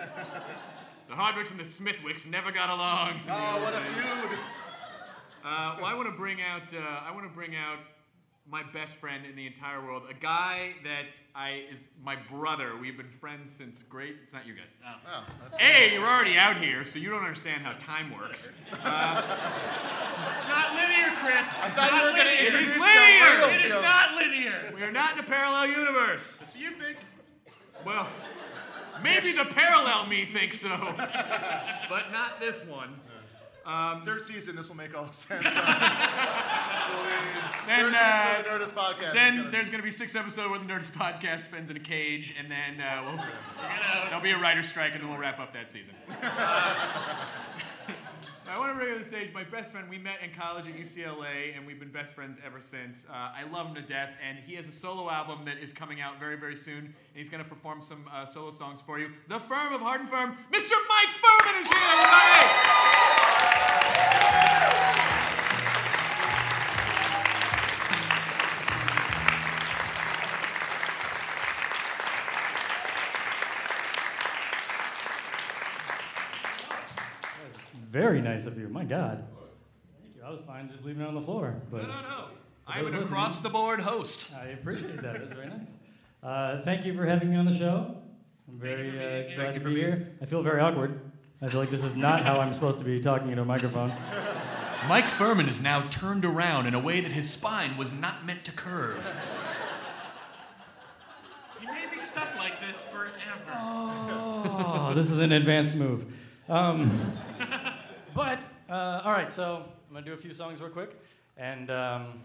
The 1.08 1.14
Hardwicks 1.14 1.50
and 1.50 1.60
the 1.60 1.64
Smithwicks 1.64 2.28
never 2.28 2.50
got 2.50 2.70
along. 2.70 3.20
Oh, 3.28 3.62
what 3.62 3.74
a 3.74 3.78
feud. 3.78 4.38
Uh, 5.44 5.76
well, 5.76 5.86
I 5.86 5.94
want 5.94 6.08
to 6.08 6.16
bring 6.16 6.38
out. 6.40 6.72
Uh, 6.72 6.78
I 6.78 7.12
want 7.12 7.28
to 7.28 7.34
bring 7.34 7.54
out 7.54 7.78
my 8.50 8.62
best 8.62 8.96
friend 8.96 9.24
in 9.24 9.36
the 9.36 9.46
entire 9.46 9.84
world, 9.84 10.02
a 10.10 10.14
guy 10.14 10.74
that 10.84 11.16
I 11.34 11.62
is 11.72 11.84
my 12.04 12.16
brother. 12.30 12.76
We've 12.80 12.96
been 12.96 13.10
friends 13.20 13.54
since 13.54 13.82
great. 13.82 14.16
It's 14.22 14.32
not 14.32 14.46
you 14.46 14.54
guys. 14.54 14.74
Um, 14.84 15.00
oh, 15.06 15.24
that's 15.50 15.62
A, 15.62 15.94
you're 15.94 16.06
already 16.06 16.36
out 16.36 16.56
here, 16.56 16.84
so 16.84 16.98
you 16.98 17.08
don't 17.10 17.20
understand 17.20 17.62
how 17.62 17.72
time 17.74 18.12
works. 18.16 18.52
Uh, 18.84 19.22
it's 20.36 20.48
not 20.48 20.74
linear, 20.74 21.12
Chris. 21.16 21.60
I 21.60 21.68
thought 21.68 21.92
you 21.92 22.02
were 22.02 22.12
going 22.16 22.26
to 22.26 22.32
It 22.32 22.48
is 22.48 22.52
introduce 22.52 22.80
linear. 22.80 23.54
It 23.54 23.64
is 23.64 23.70
not 23.70 24.14
linear. 24.16 24.72
We 24.74 24.82
are 24.82 24.90
not 24.90 25.12
in 25.14 25.20
a 25.20 25.22
parallel 25.22 25.68
universe. 25.68 26.36
That's 26.36 26.52
what 26.52 26.60
you 26.60 26.70
think. 26.72 26.98
Well, 27.86 28.08
maybe 29.02 29.32
the 29.32 29.44
parallel 29.44 30.06
me 30.06 30.24
thinks 30.24 30.60
so, 30.60 30.76
but 30.96 32.10
not 32.12 32.40
this 32.40 32.66
one. 32.66 33.00
Third 34.04 34.22
season, 34.24 34.56
this 34.56 34.68
will 34.68 34.76
make 34.76 34.94
all 34.96 35.10
sense. 35.12 35.44
Then, 37.64 37.94
uh, 37.94 38.42
the 38.42 38.48
Nerdist 38.50 38.72
podcast. 38.72 39.14
Then 39.14 39.36
gonna- 39.36 39.50
there's 39.52 39.68
going 39.68 39.78
to 39.78 39.84
be 39.84 39.92
six 39.92 40.16
episodes 40.16 40.50
where 40.50 40.58
the 40.58 40.64
Nerdist 40.66 40.92
podcast 40.96 41.42
spends 41.46 41.70
in 41.70 41.76
a 41.76 41.80
cage, 41.80 42.34
and 42.36 42.50
then 42.50 42.80
uh, 42.80 43.02
we'll, 43.04 43.16
gonna 43.16 44.06
there'll 44.08 44.20
be 44.20 44.32
a 44.32 44.38
writer's 44.38 44.68
strike, 44.68 44.92
and 44.94 45.00
then 45.02 45.08
we'll 45.08 45.18
wrap 45.18 45.38
up 45.38 45.52
that 45.54 45.70
season. 45.70 45.94
I 48.48 48.58
want 48.58 48.72
to 48.72 48.76
bring 48.76 48.92
on 48.92 48.98
the 49.00 49.04
stage 49.06 49.32
my 49.32 49.44
best 49.44 49.70
friend. 49.70 49.88
We 49.88 49.96
met 49.96 50.16
in 50.24 50.30
college 50.38 50.66
at 50.66 50.74
UCLA, 50.74 51.56
and 51.56 51.64
we've 51.66 51.78
been 51.78 51.92
best 51.92 52.12
friends 52.12 52.36
ever 52.44 52.60
since. 52.60 53.06
Uh, 53.08 53.12
I 53.14 53.44
love 53.50 53.68
him 53.68 53.76
to 53.76 53.82
death, 53.82 54.10
and 54.28 54.38
he 54.44 54.56
has 54.56 54.66
a 54.66 54.72
solo 54.72 55.08
album 55.08 55.44
that 55.46 55.58
is 55.58 55.72
coming 55.72 56.00
out 56.00 56.18
very, 56.18 56.36
very 56.36 56.56
soon, 56.56 56.78
and 56.78 56.94
he's 57.14 57.30
going 57.30 57.42
to 57.42 57.48
perform 57.48 57.80
some 57.80 58.04
uh, 58.12 58.26
solo 58.26 58.50
songs 58.50 58.80
for 58.84 58.98
you. 58.98 59.10
The 59.28 59.38
Phirm 59.38 59.72
of 59.72 59.80
Hard 59.80 60.00
and 60.00 60.10
Phirm, 60.10 60.36
Mr. 60.52 60.74
Mike 60.88 61.14
Phirman 61.22 61.62
Springsteen, 61.62 61.92
everybody! 61.92 62.61
Very 77.92 78.22
nice 78.22 78.46
of 78.46 78.58
you. 78.58 78.68
My 78.70 78.84
God. 78.84 79.22
Thank 80.02 80.16
you. 80.16 80.22
I 80.26 80.30
was 80.30 80.40
fine 80.46 80.68
just 80.70 80.82
leaving 80.82 81.02
it 81.02 81.06
on 81.08 81.14
the 81.14 81.20
floor. 81.20 81.54
But 81.70 81.82
No, 81.82 81.88
no, 81.88 82.00
no. 82.02 82.24
I'm 82.66 82.84
those 82.84 82.92
an 82.94 82.98
listening, 83.00 83.18
across 83.18 83.38
the 83.40 83.50
board 83.50 83.80
host. 83.80 84.32
I 84.34 84.46
appreciate 84.46 84.96
that. 85.02 85.12
That's 85.18 85.32
very 85.32 85.48
nice. 85.48 85.68
Uh, 86.22 86.62
thank 86.62 86.86
you 86.86 86.94
for 86.96 87.04
having 87.04 87.28
me 87.28 87.36
on 87.36 87.44
the 87.44 87.58
show. 87.58 87.94
I'm 88.48 88.58
very 88.58 88.86
you 88.86 88.92
for 88.92 88.98
being 88.98 89.08
uh, 89.32 89.34
glad 89.34 89.36
Thank 89.36 89.54
you 89.54 89.58
to 89.58 89.60
for 89.60 89.68
be 89.68 89.74
being- 89.74 89.86
here. 89.88 90.12
I 90.22 90.24
feel 90.24 90.42
very 90.42 90.60
awkward. 90.60 91.00
I 91.42 91.48
feel 91.48 91.60
like 91.60 91.70
this 91.70 91.82
is 91.84 91.94
not 91.94 92.22
how 92.22 92.38
I'm 92.40 92.54
supposed 92.54 92.78
to 92.78 92.84
be 92.84 92.98
talking 93.00 93.28
into 93.28 93.42
a 93.42 93.44
microphone. 93.44 93.92
Mike 94.88 95.04
Phirman 95.04 95.48
is 95.48 95.62
now 95.62 95.86
turned 95.90 96.24
around 96.24 96.66
in 96.66 96.72
a 96.74 96.80
way 96.80 97.00
that 97.02 97.12
his 97.12 97.28
spine 97.30 97.76
was 97.76 97.92
not 97.92 98.24
meant 98.24 98.44
to 98.46 98.52
curve. 98.52 99.12
You 101.60 101.66
may 101.68 101.86
be 101.92 101.98
stuck 102.00 102.36
like 102.38 102.60
this 102.60 102.84
forever. 102.84 103.12
Oh, 103.52 104.92
this 104.94 105.10
is 105.10 105.18
an 105.18 105.32
advanced 105.32 105.74
move. 105.74 106.06
Um, 106.48 106.90
but 108.14 108.42
uh, 108.68 109.02
all 109.04 109.12
right, 109.12 109.30
so 109.30 109.64
I'm 109.88 109.94
gonna 109.94 110.06
do 110.06 110.12
a 110.12 110.16
few 110.16 110.32
songs 110.32 110.60
real 110.60 110.70
quick, 110.70 111.00
and 111.36 111.70
um, 111.70 112.20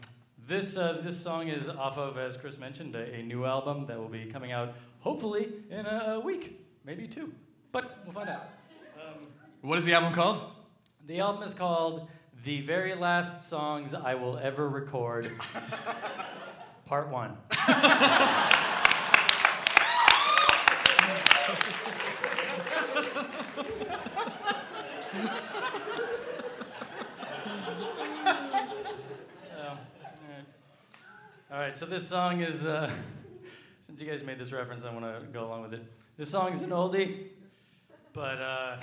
this 0.47 0.77
uh, 0.77 1.01
this 1.03 1.21
song 1.21 1.47
is 1.47 1.69
off 1.69 1.97
of, 1.97 2.17
as 2.17 2.37
Chris 2.37 2.57
mentioned, 2.57 2.95
a, 2.95 3.15
a 3.15 3.23
new 3.23 3.45
album 3.45 3.85
that 3.87 3.97
will 3.97 4.09
be 4.09 4.25
coming 4.25 4.51
out 4.51 4.75
hopefully 4.99 5.49
in 5.69 5.85
a, 5.85 6.15
a 6.15 6.19
week, 6.19 6.65
maybe 6.85 7.07
two, 7.07 7.33
but 7.71 7.99
we'll 8.05 8.13
find 8.13 8.29
out. 8.29 8.49
What 9.61 9.79
is 9.79 9.85
the 9.85 9.93
album 9.93 10.13
called? 10.13 10.41
The 11.07 11.19
album 11.19 11.43
is 11.43 11.53
called 11.53 12.07
"The 12.43 12.61
Very 12.61 12.95
Last 12.95 13.47
Songs 13.47 13.93
I 13.93 14.15
Will 14.15 14.37
Ever 14.37 14.69
Record," 14.69 15.31
Part 16.85 17.09
One. 17.09 17.37
So, 29.55 29.63
all 29.63 29.77
right. 30.29 30.47
All 31.57 31.63
right, 31.63 31.75
so 31.75 31.87
this 31.87 32.07
song 32.07 32.41
is, 32.41 32.67
uh, 32.67 32.87
since 33.87 33.99
you 33.99 34.05
guys 34.07 34.21
made 34.21 34.37
this 34.37 34.51
reference, 34.51 34.85
I 34.85 34.93
want 34.93 35.05
to 35.05 35.25
go 35.33 35.43
along 35.43 35.63
with 35.63 35.73
it. 35.73 35.83
This 36.15 36.29
song 36.29 36.53
is 36.53 36.61
an 36.61 36.69
oldie, 36.69 37.29
but, 38.13 38.39
uh, 38.39 38.77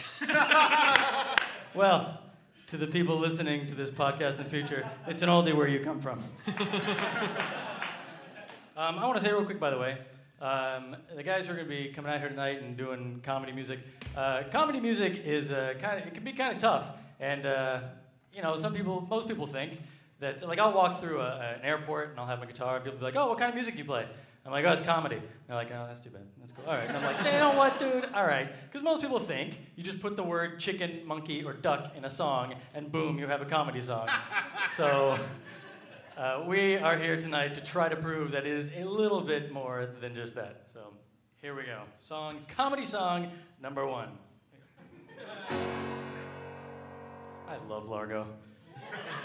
well, 1.74 2.18
to 2.66 2.76
the 2.76 2.88
people 2.88 3.16
listening 3.16 3.68
to 3.68 3.76
this 3.76 3.90
podcast 3.90 4.38
in 4.38 4.38
the 4.38 4.50
future, 4.50 4.84
it's 5.06 5.22
an 5.22 5.28
oldie 5.28 5.54
where 5.54 5.68
you 5.68 5.84
come 5.84 6.00
from. 6.00 6.18
um, 8.76 8.98
I 8.98 9.06
want 9.06 9.18
to 9.18 9.24
say 9.24 9.30
real 9.30 9.44
quick, 9.44 9.60
by 9.60 9.70
the 9.70 9.78
way, 9.78 9.96
um, 10.40 10.96
the 11.14 11.22
guys 11.22 11.46
who 11.46 11.52
are 11.52 11.54
going 11.54 11.68
to 11.68 11.72
be 11.72 11.92
coming 11.92 12.10
out 12.10 12.18
here 12.18 12.28
tonight 12.28 12.60
and 12.60 12.76
doing 12.76 13.20
comedy 13.22 13.52
music, 13.52 13.78
uh, 14.16 14.42
comedy 14.50 14.80
music 14.80 15.24
is 15.24 15.52
uh, 15.52 15.74
kind 15.80 16.00
of, 16.00 16.08
it 16.08 16.14
can 16.14 16.24
be 16.24 16.32
kind 16.32 16.52
of 16.52 16.58
tough. 16.60 16.86
And, 17.20 17.46
uh, 17.46 17.82
you 18.32 18.42
know, 18.42 18.56
some 18.56 18.74
people, 18.74 19.06
most 19.08 19.28
people 19.28 19.46
think 19.46 19.78
that, 20.24 20.46
like, 20.48 20.58
I'll 20.58 20.72
walk 20.72 21.00
through 21.00 21.20
a, 21.20 21.56
an 21.58 21.64
airport 21.64 22.10
and 22.10 22.20
I'll 22.20 22.26
have 22.26 22.40
my 22.40 22.46
guitar 22.46 22.76
and 22.76 22.84
people 22.84 22.98
will 22.98 23.06
be 23.06 23.12
like, 23.12 23.16
oh, 23.16 23.28
what 23.28 23.38
kind 23.38 23.50
of 23.50 23.54
music 23.54 23.74
do 23.74 23.78
you 23.78 23.84
play? 23.84 24.06
I'm 24.46 24.52
like, 24.52 24.64
oh, 24.66 24.72
it's 24.72 24.82
comedy. 24.82 25.16
And 25.16 25.24
they're 25.48 25.56
like, 25.56 25.70
oh, 25.70 25.86
that's 25.86 26.00
too 26.00 26.10
bad. 26.10 26.22
That's 26.38 26.52
cool. 26.52 26.66
All 26.66 26.74
right. 26.74 26.86
And 26.86 26.96
I'm 26.98 27.02
like, 27.02 27.18
you 27.24 27.38
know 27.38 27.54
what, 27.54 27.78
dude? 27.78 28.04
All 28.14 28.26
right. 28.26 28.48
Because 28.64 28.82
most 28.82 29.00
people 29.00 29.18
think 29.18 29.58
you 29.74 29.82
just 29.82 30.00
put 30.00 30.16
the 30.16 30.22
word 30.22 30.60
chicken, 30.60 31.00
monkey, 31.06 31.42
or 31.42 31.54
duck 31.54 31.92
in 31.96 32.04
a 32.04 32.10
song, 32.10 32.54
and 32.74 32.92
boom, 32.92 33.18
you 33.18 33.26
have 33.26 33.40
a 33.40 33.46
comedy 33.46 33.80
song. 33.80 34.08
so 34.76 35.16
uh, 36.18 36.44
we 36.46 36.76
are 36.76 36.96
here 36.96 37.18
tonight 37.18 37.54
to 37.54 37.64
try 37.64 37.88
to 37.88 37.96
prove 37.96 38.32
that 38.32 38.46
it 38.46 38.52
is 38.52 38.70
a 38.76 38.84
little 38.84 39.22
bit 39.22 39.50
more 39.50 39.88
than 40.00 40.14
just 40.14 40.34
that. 40.34 40.66
So 40.74 40.92
here 41.40 41.54
we 41.54 41.62
go. 41.62 41.80
Song, 42.00 42.40
comedy 42.54 42.84
song 42.84 43.30
number 43.62 43.86
one. 43.86 44.10
I 47.48 47.56
love 47.66 47.88
Largo. 47.88 48.26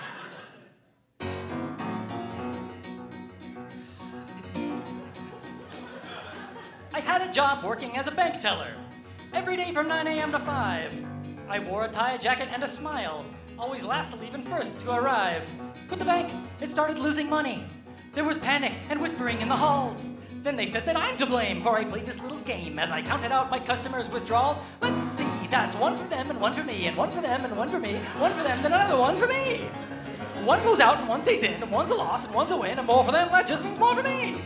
I 6.99 7.01
had 7.03 7.21
a 7.21 7.31
job 7.31 7.63
working 7.63 7.95
as 7.95 8.07
a 8.07 8.11
bank 8.11 8.41
teller. 8.41 8.67
Every 9.31 9.55
day 9.55 9.71
from 9.71 9.87
9 9.87 10.05
a.m. 10.05 10.33
to 10.33 10.39
5. 10.39 11.05
I 11.47 11.59
wore 11.59 11.85
a 11.85 11.87
tie, 11.87 12.15
a 12.15 12.19
jacket, 12.19 12.49
and 12.51 12.61
a 12.61 12.67
smile. 12.67 13.25
Always 13.57 13.85
last 13.85 14.11
to 14.11 14.19
leave 14.19 14.33
and 14.33 14.43
first 14.43 14.81
to 14.81 14.91
arrive. 14.93 15.49
But 15.89 15.99
the 15.99 16.03
bank, 16.03 16.29
it 16.59 16.69
started 16.69 16.99
losing 16.99 17.29
money. 17.29 17.63
There 18.15 18.25
was 18.25 18.37
panic 18.39 18.73
and 18.89 19.01
whispering 19.01 19.39
in 19.39 19.47
the 19.47 19.55
halls. 19.55 20.05
Then 20.43 20.57
they 20.57 20.65
said 20.65 20.85
that 20.87 20.97
I'm 20.97 21.15
to 21.19 21.25
blame, 21.25 21.61
for 21.61 21.77
I 21.77 21.85
played 21.85 22.05
this 22.05 22.21
little 22.21 22.39
game 22.39 22.77
as 22.77 22.91
I 22.91 23.01
counted 23.01 23.31
out 23.31 23.49
my 23.49 23.59
customers' 23.59 24.09
withdrawals. 24.09 24.59
Let's 24.81 25.01
see, 25.01 25.47
that's 25.49 25.77
one 25.77 25.95
for 25.95 26.09
them 26.09 26.29
and 26.29 26.41
one 26.41 26.51
for 26.51 26.65
me, 26.65 26.87
and 26.87 26.97
one 26.97 27.11
for 27.11 27.21
them 27.21 27.45
and 27.45 27.55
one 27.55 27.69
for 27.69 27.79
me, 27.79 27.95
one 28.17 28.31
for 28.31 28.43
them, 28.43 28.61
then 28.61 28.73
another 28.73 28.97
one 28.97 29.15
for 29.15 29.27
me. 29.27 29.59
One 30.43 30.61
goes 30.63 30.81
out 30.81 30.99
and 30.99 31.07
one 31.07 31.23
stays 31.23 31.43
in, 31.43 31.63
and 31.63 31.71
one's 31.71 31.91
a 31.91 31.95
loss 31.95 32.25
and 32.25 32.35
one's 32.35 32.51
a 32.51 32.57
win, 32.57 32.77
and 32.77 32.85
more 32.85 33.05
for 33.05 33.13
them, 33.13 33.29
that 33.31 33.47
just 33.47 33.63
means 33.63 33.79
more 33.79 33.95
for 33.95 34.03
me. 34.03 34.41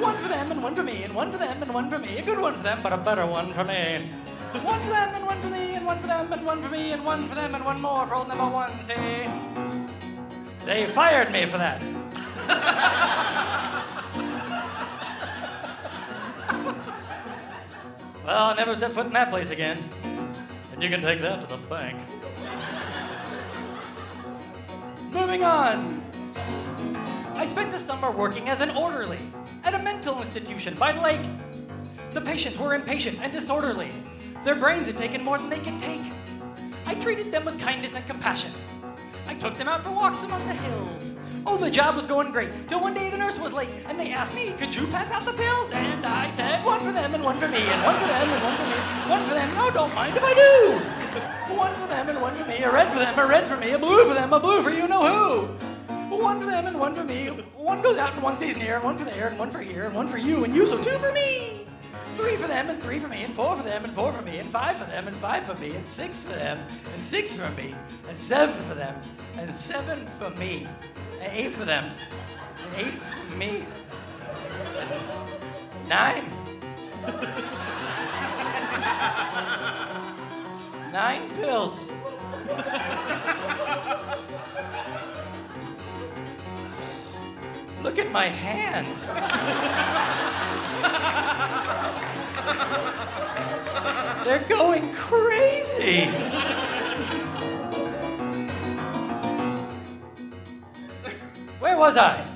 One 0.00 0.16
for 0.16 0.28
them 0.28 0.50
and 0.50 0.62
one 0.62 0.74
for 0.74 0.82
me, 0.82 1.02
and 1.02 1.14
one 1.14 1.30
for 1.30 1.36
them 1.36 1.62
and 1.62 1.74
one 1.74 1.90
for 1.90 1.98
me. 1.98 2.16
A 2.16 2.22
good 2.22 2.38
one 2.38 2.54
for 2.54 2.62
them, 2.62 2.78
but 2.82 2.90
a 2.90 2.96
better 2.96 3.26
one 3.26 3.52
for 3.52 3.64
me. 3.64 3.98
One 4.62 4.80
for 4.80 4.88
them 4.88 5.14
and 5.14 5.26
one 5.26 5.42
for 5.42 5.50
me, 5.50 5.74
and 5.74 5.84
one 5.84 6.00
for 6.00 6.06
them 6.06 6.32
and 6.32 6.46
one 6.46 6.62
for 6.62 6.70
me, 6.70 6.92
and 6.92 7.04
one 7.04 7.28
for 7.28 7.34
them 7.34 7.54
and 7.54 7.62
one 7.62 7.82
more 7.82 8.06
for 8.06 8.14
old 8.14 8.28
number 8.28 8.48
one. 8.48 8.82
See? 8.82 8.94
They 10.64 10.86
fired 10.86 11.30
me 11.30 11.44
for 11.44 11.58
that. 11.58 11.82
well, 18.24 18.44
I'll 18.44 18.56
never 18.56 18.74
set 18.74 18.92
foot 18.92 19.04
in 19.04 19.12
that 19.12 19.28
place 19.28 19.50
again. 19.50 19.78
And 20.72 20.82
you 20.82 20.88
can 20.88 21.02
take 21.02 21.20
that 21.20 21.46
to 21.46 21.56
the 21.56 21.62
bank. 21.66 21.98
Moving 25.12 25.44
on. 25.44 26.02
I 27.34 27.44
spent 27.44 27.74
a 27.74 27.78
summer 27.78 28.10
working 28.10 28.48
as 28.48 28.62
an 28.62 28.70
orderly 28.70 29.18
at 29.64 29.74
a 29.74 29.78
mental 29.82 30.20
institution 30.20 30.74
by 30.74 30.92
the 30.92 31.00
lake. 31.00 31.24
The 32.10 32.20
patients 32.20 32.58
were 32.58 32.74
impatient 32.74 33.20
and 33.22 33.32
disorderly. 33.32 33.90
Their 34.44 34.54
brains 34.54 34.86
had 34.86 34.96
taken 34.96 35.22
more 35.22 35.38
than 35.38 35.50
they 35.50 35.60
could 35.60 35.78
take. 35.78 36.00
I 36.86 36.94
treated 36.94 37.30
them 37.30 37.44
with 37.44 37.60
kindness 37.60 37.94
and 37.94 38.06
compassion. 38.06 38.52
I 39.26 39.34
took 39.34 39.54
them 39.54 39.68
out 39.68 39.84
for 39.84 39.92
walks 39.92 40.24
among 40.24 40.46
the 40.46 40.54
hills. 40.54 41.14
Oh, 41.46 41.56
the 41.56 41.70
job 41.70 41.96
was 41.96 42.06
going 42.06 42.32
great, 42.32 42.50
till 42.68 42.80
one 42.80 42.92
day 42.92 43.08
the 43.08 43.16
nurse 43.16 43.38
was 43.38 43.52
late, 43.52 43.72
and 43.86 43.98
they 43.98 44.12
asked 44.12 44.34
me, 44.34 44.52
could 44.58 44.74
you 44.74 44.86
pass 44.88 45.10
out 45.10 45.24
the 45.24 45.32
pills? 45.32 45.70
And 45.72 46.04
I 46.04 46.30
said, 46.30 46.64
one 46.64 46.80
for 46.80 46.92
them 46.92 47.14
and 47.14 47.24
one 47.24 47.40
for 47.40 47.48
me, 47.48 47.58
and 47.58 47.84
one 47.84 47.98
for 47.98 48.06
them 48.06 48.28
and 48.28 48.42
one 48.42 48.56
for 48.56 48.64
me, 48.64 49.10
one 49.10 49.22
for 49.22 49.34
them, 49.34 49.54
no, 49.54 49.70
don't 49.70 49.94
mind 49.94 50.16
if 50.16 50.22
I 50.22 50.34
do. 50.34 51.00
One 51.56 51.74
for 51.74 51.88
them 51.88 52.08
and 52.08 52.20
one 52.22 52.36
for 52.36 52.46
me, 52.46 52.58
a 52.58 52.72
red 52.72 52.92
for 52.92 53.00
them, 53.00 53.18
a 53.18 53.26
red 53.26 53.44
for 53.48 53.56
me, 53.56 53.72
a 53.72 53.78
blue 53.78 54.06
for 54.06 54.14
them, 54.14 54.32
a 54.32 54.38
blue 54.38 54.62
for 54.62 54.70
you 54.70 54.86
know 54.86 55.04
who. 55.04 55.69
One 56.20 56.38
for 56.38 56.46
them 56.46 56.66
and 56.66 56.78
one 56.78 56.94
for 56.94 57.02
me. 57.02 57.28
One 57.56 57.80
goes 57.80 57.96
out 57.96 58.12
and 58.12 58.22
one 58.22 58.36
stays 58.36 58.58
near, 58.58 58.74
and 58.74 58.84
one 58.84 58.98
for 58.98 59.06
there, 59.06 59.28
and 59.28 59.38
one 59.38 59.50
for 59.50 59.60
here, 59.60 59.84
and 59.84 59.94
one 59.94 60.06
for 60.06 60.18
you, 60.18 60.44
and 60.44 60.54
you, 60.54 60.66
so 60.66 60.76
two 60.80 60.98
for 60.98 61.10
me. 61.12 61.64
Three 62.16 62.36
for 62.36 62.46
them, 62.46 62.68
and 62.68 62.82
three 62.82 62.98
for 62.98 63.08
me, 63.08 63.22
and 63.22 63.32
four 63.32 63.56
for 63.56 63.62
them, 63.62 63.84
and 63.84 63.92
four 63.94 64.12
for 64.12 64.20
me, 64.22 64.36
and 64.36 64.46
five 64.46 64.76
for 64.76 64.84
them, 64.84 65.08
and 65.08 65.16
five 65.16 65.44
for 65.44 65.54
me, 65.54 65.74
and 65.74 65.86
six 65.86 66.24
for 66.24 66.34
them, 66.34 66.58
and 66.92 67.00
six 67.00 67.38
for 67.38 67.48
me, 67.52 67.74
and 68.06 68.18
seven 68.18 68.54
for 68.64 68.74
them, 68.74 69.00
and 69.38 69.54
seven 69.54 70.06
for 70.18 70.28
me, 70.30 70.66
and 71.22 71.32
eight 71.32 71.52
for 71.52 71.64
them, 71.64 71.90
and 72.64 72.74
eight 72.76 72.92
for 72.92 73.36
me, 73.36 73.64
nine. 75.88 76.24
Nine 80.92 81.30
pills. 81.36 81.88
Look 87.82 87.98
at 87.98 88.12
my 88.12 88.26
hands. 88.26 89.06
They're 94.24 94.44
going 94.48 94.92
crazy. 94.92 96.04
Where 101.58 101.78
was 101.78 101.96
I? 101.96 102.26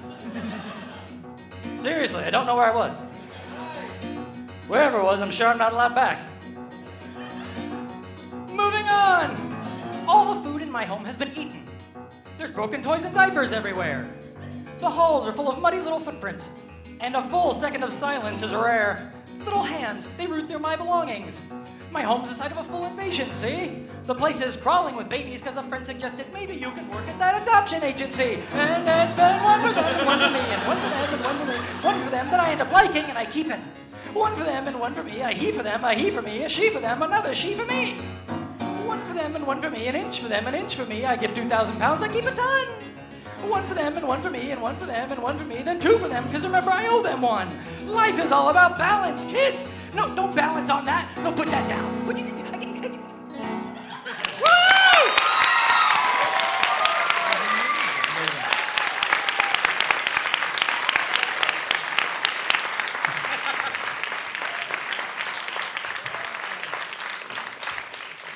Seriously, 1.76 2.24
I 2.24 2.30
don't 2.30 2.46
know 2.46 2.56
where 2.56 2.72
I 2.72 2.74
was. 2.74 3.02
Wherever 4.66 4.98
it 4.98 5.04
was, 5.04 5.20
I'm 5.20 5.30
sure 5.30 5.48
I'm 5.48 5.58
not 5.58 5.74
allowed 5.74 5.94
back. 5.94 6.20
Moving 8.48 8.88
on! 8.88 10.06
All 10.08 10.34
the 10.34 10.40
food 10.40 10.62
in 10.62 10.70
my 10.70 10.86
home 10.86 11.04
has 11.04 11.16
been 11.16 11.32
eaten. 11.32 11.68
There's 12.38 12.50
broken 12.50 12.82
toys 12.82 13.04
and 13.04 13.14
diapers 13.14 13.52
everywhere. 13.52 14.08
The 14.84 14.90
halls 14.90 15.26
are 15.26 15.32
full 15.32 15.50
of 15.50 15.62
muddy 15.62 15.80
little 15.80 15.98
footprints. 15.98 16.52
And 17.00 17.16
a 17.16 17.22
full 17.22 17.54
second 17.54 17.82
of 17.82 17.90
silence 17.90 18.42
is 18.42 18.54
rare. 18.54 19.14
Little 19.46 19.62
hands, 19.62 20.06
they 20.18 20.26
root 20.26 20.46
through 20.46 20.58
my 20.58 20.76
belongings. 20.76 21.40
My 21.90 22.02
home's 22.02 22.28
the 22.28 22.34
site 22.34 22.50
of 22.50 22.58
a 22.58 22.64
full 22.64 22.84
invasion, 22.84 23.32
see? 23.32 23.86
The 24.04 24.14
place 24.14 24.42
is 24.42 24.58
crawling 24.58 24.94
with 24.94 25.08
babies 25.08 25.40
because 25.40 25.56
a 25.56 25.62
friend 25.62 25.86
suggested 25.86 26.26
maybe 26.34 26.54
you 26.54 26.70
could 26.70 26.86
work 26.90 27.08
at 27.08 27.18
that 27.18 27.40
adoption 27.40 27.82
agency. 27.82 28.42
And 28.52 28.86
it's 28.86 29.14
been 29.14 29.42
one 29.42 29.62
for 29.62 29.72
them 29.72 29.86
and 29.86 30.06
one 30.06 30.18
for 30.18 30.30
me, 30.30 30.40
and 30.52 30.68
one 30.68 30.76
for 30.76 30.90
them 30.90 31.14
and 31.14 31.24
one 31.24 31.38
for 31.38 31.46
me, 31.46 31.56
one 31.80 31.98
for 32.00 32.10
them 32.10 32.26
that 32.26 32.40
I 32.40 32.52
end 32.52 32.60
up 32.60 32.70
liking 32.70 33.04
and 33.04 33.16
I 33.16 33.24
keep 33.24 33.46
it. 33.46 33.60
One 34.12 34.36
for 34.36 34.44
them 34.44 34.68
and 34.68 34.78
one 34.78 34.94
for 34.94 35.02
me, 35.02 35.22
a 35.22 35.28
he 35.28 35.50
for 35.50 35.62
them, 35.62 35.82
a 35.82 35.94
he 35.94 36.10
for 36.10 36.20
me, 36.20 36.44
a 36.44 36.48
she 36.50 36.68
for 36.68 36.80
them, 36.80 37.00
another 37.00 37.34
she 37.34 37.54
for 37.54 37.64
me. 37.64 37.94
One 38.84 39.02
for 39.06 39.14
them 39.14 39.34
and 39.34 39.46
one 39.46 39.62
for 39.62 39.70
me, 39.70 39.88
an 39.88 39.96
inch 39.96 40.20
for 40.20 40.28
them, 40.28 40.46
an 40.46 40.54
inch 40.54 40.74
for 40.74 40.84
me. 40.84 41.06
I 41.06 41.16
give 41.16 41.32
2,000 41.32 41.78
pounds, 41.78 42.02
I 42.02 42.12
keep 42.12 42.26
a 42.26 42.34
ton. 42.34 42.93
One 43.50 43.64
for 43.66 43.74
them 43.74 43.96
and 43.96 44.08
one 44.08 44.20
for 44.20 44.30
me, 44.30 44.50
and 44.50 44.60
one 44.60 44.76
for 44.76 44.86
them 44.86 45.12
and 45.12 45.22
one 45.22 45.38
for 45.38 45.44
me, 45.44 45.62
then 45.62 45.78
two 45.78 45.96
for 45.98 46.08
them, 46.08 46.24
because 46.24 46.44
remember, 46.44 46.70
I 46.70 46.88
owe 46.88 47.02
them 47.02 47.20
one. 47.22 47.48
Life 47.86 48.18
is 48.18 48.32
all 48.32 48.48
about 48.48 48.78
balance, 48.78 49.24
kids. 49.26 49.68
No, 49.94 50.12
don't 50.16 50.34
balance 50.34 50.70
on 50.70 50.84
that. 50.86 51.08
No, 51.22 51.30
put 51.32 51.46
that 51.48 51.68
down. 51.68 52.06
What 52.06 52.18
you- 52.18 52.24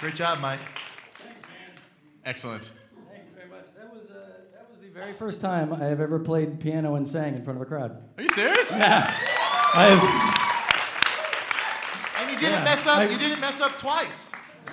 Great 0.00 0.14
job, 0.14 0.40
Mike. 0.40 0.60
Excellent. 2.24 2.70
Very 4.98 5.12
first 5.12 5.40
time 5.40 5.72
I 5.72 5.84
have 5.84 6.00
ever 6.00 6.18
played 6.18 6.58
piano 6.58 6.96
and 6.96 7.08
sang 7.08 7.36
in 7.36 7.44
front 7.44 7.56
of 7.56 7.62
a 7.62 7.66
crowd. 7.66 8.02
Are 8.16 8.22
you 8.22 8.28
serious? 8.30 8.72
Yeah. 8.72 9.04
I 9.74 9.84
have, 9.84 10.02
And 12.20 12.30
you 12.32 12.38
didn't 12.40 12.52
Yeah, 12.58 12.64
mess 12.64 12.84
up. 12.86 12.98
I- 12.98 13.04
you 13.04 13.16
didn't 13.18 13.40
mess 13.40 13.60
up 13.60 13.78
twice. 13.78 14.32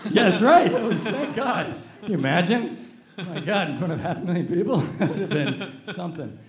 yeah, 0.10 0.30
that's 0.32 0.42
right. 0.42 0.72
That 0.72 0.82
was, 0.82 1.06
oh, 1.08 1.12
thank 1.12 1.36
God. 1.36 1.76
Can 2.02 2.12
you 2.12 2.18
imagine? 2.18 2.76
Oh 3.20 3.24
my 3.26 3.40
God, 3.40 3.70
in 3.70 3.78
front 3.78 3.94
of 3.94 4.00
half 4.02 4.18
a 4.18 4.22
million 4.22 4.48
people? 4.48 4.78
that 4.98 5.10
would 5.10 5.20
have 5.20 5.30
been 5.30 5.72
something. 5.94 6.40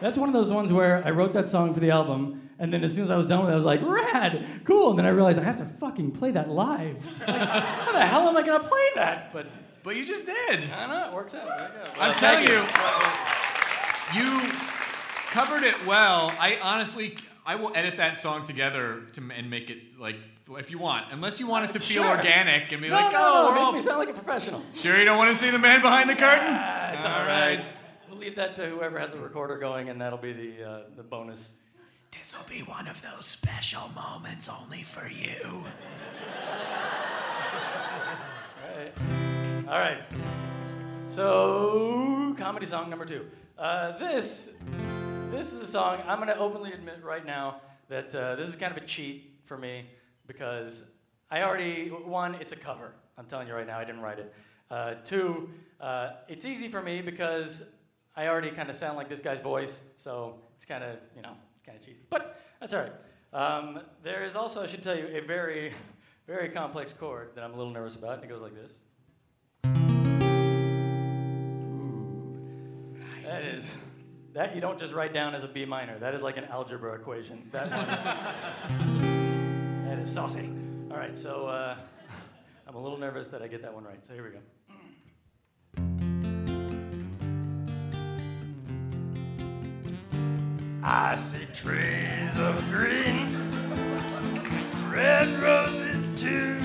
That's 0.00 0.18
one 0.18 0.28
of 0.28 0.34
those 0.34 0.52
ones 0.52 0.70
where 0.70 1.02
I 1.02 1.10
wrote 1.12 1.32
that 1.32 1.48
song 1.48 1.72
for 1.72 1.80
the 1.80 1.90
album, 1.92 2.50
and 2.58 2.70
then 2.74 2.84
as 2.84 2.94
soon 2.94 3.04
as 3.04 3.10
I 3.10 3.16
was 3.16 3.24
done 3.26 3.40
with 3.40 3.48
it, 3.48 3.52
I 3.52 3.56
was 3.56 3.64
like, 3.64 3.80
rad, 3.82 4.44
cool. 4.64 4.90
And 4.90 4.98
then 4.98 5.06
I 5.06 5.10
realized 5.10 5.38
I 5.38 5.44
have 5.44 5.56
to 5.58 5.64
fucking 5.64 6.10
play 6.12 6.30
that 6.32 6.50
live. 6.50 6.96
Like, 7.26 7.48
how 7.48 7.92
the 7.92 8.02
hell 8.02 8.28
am 8.28 8.36
I 8.36 8.42
going 8.42 8.60
to 8.60 8.68
play 8.68 8.88
that? 8.96 9.32
But 9.32 9.46
But 9.86 9.94
you 9.94 10.04
just 10.04 10.26
did. 10.26 10.68
I 10.72 10.80
don't 10.80 10.90
know, 10.90 11.08
it 11.10 11.14
works 11.14 11.32
out. 11.32 11.46
There 11.46 11.68
you 11.68 11.94
go. 11.94 12.00
I'm 12.00 12.14
telling 12.16 12.44
thank 12.44 14.14
you, 14.14 14.20
you 14.20 14.40
covered 15.30 15.62
it 15.62 15.86
well. 15.86 16.32
I 16.40 16.58
honestly, 16.60 17.16
I 17.46 17.54
will 17.54 17.70
edit 17.72 17.98
that 17.98 18.18
song 18.18 18.44
together 18.48 19.02
to 19.12 19.22
and 19.36 19.48
make 19.48 19.70
it 19.70 19.96
like 19.96 20.16
if 20.58 20.72
you 20.72 20.78
want, 20.78 21.04
unless 21.12 21.38
you 21.38 21.46
want 21.46 21.66
it 21.70 21.72
to 21.74 21.78
feel 21.78 22.02
Sure. 22.02 22.16
organic 22.16 22.72
and 22.72 22.82
be 22.82 22.88
No, 22.88 22.96
like, 22.96 23.12
no, 23.12 23.18
oh, 23.20 23.42
no, 23.44 23.48
we're 23.48 23.54
make 23.54 23.62
all. 23.64 23.72
me 23.74 23.80
sound 23.80 23.98
like 23.98 24.08
a 24.08 24.12
professional. 24.12 24.60
Sure, 24.74 24.98
you 24.98 25.04
don't 25.04 25.18
want 25.18 25.30
to 25.30 25.36
see 25.40 25.50
the 25.50 25.58
man 25.60 25.80
behind 25.80 26.10
the 26.10 26.16
curtain? 26.16 26.44
Ah, 26.48 26.92
it's 26.92 27.06
all 27.06 27.12
All 27.12 27.18
right. 27.20 27.58
right. 27.58 27.64
We'll 28.10 28.18
leave 28.18 28.34
that 28.34 28.56
to 28.56 28.66
whoever 28.66 28.98
has 28.98 29.12
a 29.12 29.18
recorder 29.20 29.56
going, 29.56 29.88
and 29.88 30.00
that'll 30.00 30.18
be 30.18 30.32
the 30.32 30.68
uh, 30.68 30.80
the 30.96 31.04
bonus. 31.04 31.52
This 32.10 32.36
will 32.36 32.48
be 32.48 32.62
one 32.64 32.88
of 32.88 33.02
those 33.02 33.26
special 33.26 33.88
moments 33.94 34.48
only 34.48 34.82
for 34.82 35.06
you. 35.06 35.64
All 39.68 39.80
right. 39.80 39.98
So, 41.08 42.36
comedy 42.38 42.66
song 42.66 42.88
number 42.88 43.04
two. 43.04 43.26
Uh, 43.58 43.98
this, 43.98 44.50
this 45.32 45.52
is 45.52 45.60
a 45.60 45.66
song 45.66 46.00
I'm 46.06 46.18
going 46.18 46.28
to 46.28 46.38
openly 46.38 46.72
admit 46.72 47.02
right 47.02 47.26
now 47.26 47.62
that 47.88 48.14
uh, 48.14 48.36
this 48.36 48.46
is 48.46 48.54
kind 48.54 48.70
of 48.70 48.80
a 48.80 48.86
cheat 48.86 49.40
for 49.44 49.58
me 49.58 49.86
because 50.28 50.86
I 51.32 51.42
already 51.42 51.88
one, 51.88 52.36
it's 52.36 52.52
a 52.52 52.56
cover. 52.56 52.92
I'm 53.18 53.26
telling 53.26 53.48
you 53.48 53.54
right 53.54 53.66
now, 53.66 53.76
I 53.76 53.84
didn't 53.84 54.02
write 54.02 54.20
it. 54.20 54.32
Uh, 54.70 54.94
two, 55.04 55.50
uh, 55.80 56.10
it's 56.28 56.44
easy 56.44 56.68
for 56.68 56.80
me 56.80 57.02
because 57.02 57.64
I 58.14 58.28
already 58.28 58.52
kind 58.52 58.70
of 58.70 58.76
sound 58.76 58.96
like 58.96 59.08
this 59.08 59.20
guy's 59.20 59.40
voice, 59.40 59.82
so 59.96 60.36
it's 60.54 60.64
kind 60.64 60.84
of 60.84 60.96
you 61.16 61.22
know 61.22 61.32
kind 61.64 61.76
of 61.76 61.84
cheesy. 61.84 62.02
But 62.08 62.40
that's 62.60 62.72
all 62.72 62.82
right. 62.82 62.92
Um, 63.32 63.80
there 64.04 64.24
is 64.24 64.36
also, 64.36 64.62
I 64.62 64.68
should 64.68 64.84
tell 64.84 64.96
you, 64.96 65.08
a 65.08 65.20
very, 65.26 65.72
very 66.28 66.50
complex 66.50 66.92
chord 66.92 67.30
that 67.34 67.42
I'm 67.42 67.52
a 67.52 67.56
little 67.56 67.72
nervous 67.72 67.96
about, 67.96 68.14
and 68.14 68.24
it 68.24 68.28
goes 68.28 68.40
like 68.40 68.54
this. 68.54 68.72
That 73.26 73.42
is 73.42 73.76
that 74.34 74.54
you 74.54 74.60
don't 74.60 74.78
just 74.78 74.94
write 74.94 75.12
down 75.12 75.34
as 75.34 75.42
a 75.42 75.48
B 75.48 75.64
minor. 75.64 75.98
That 75.98 76.14
is 76.14 76.22
like 76.22 76.36
an 76.36 76.44
algebra 76.44 76.94
equation. 76.94 77.48
That 77.50 77.70
one. 77.70 77.86
that 79.88 79.98
is 79.98 80.12
saucy. 80.12 80.48
All 80.90 80.96
right, 80.96 81.18
so 81.18 81.46
uh, 81.46 81.76
I'm 82.68 82.76
a 82.76 82.80
little 82.80 82.98
nervous 82.98 83.28
that 83.28 83.42
I 83.42 83.48
get 83.48 83.62
that 83.62 83.74
one 83.74 83.82
right. 83.84 83.98
So 84.06 84.14
here 84.14 84.22
we 84.22 84.30
go. 84.30 84.38
I 90.84 91.16
see 91.16 91.46
trees 91.52 92.38
of 92.38 92.64
green, 92.70 93.36
red 94.92 95.28
roses 95.40 96.06
too. 96.20 96.60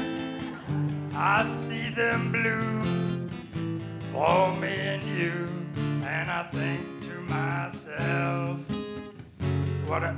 I 1.15 1.47
see 1.49 1.89
them 1.89 2.31
blue 2.31 2.81
for 4.11 4.55
me 4.57 4.67
and 4.67 5.03
you, 5.17 5.60
and 6.11 6.29
I 6.29 6.43
think 6.43 7.01
to 7.03 7.13
myself, 7.21 8.59
what 9.87 10.03
a, 10.03 10.11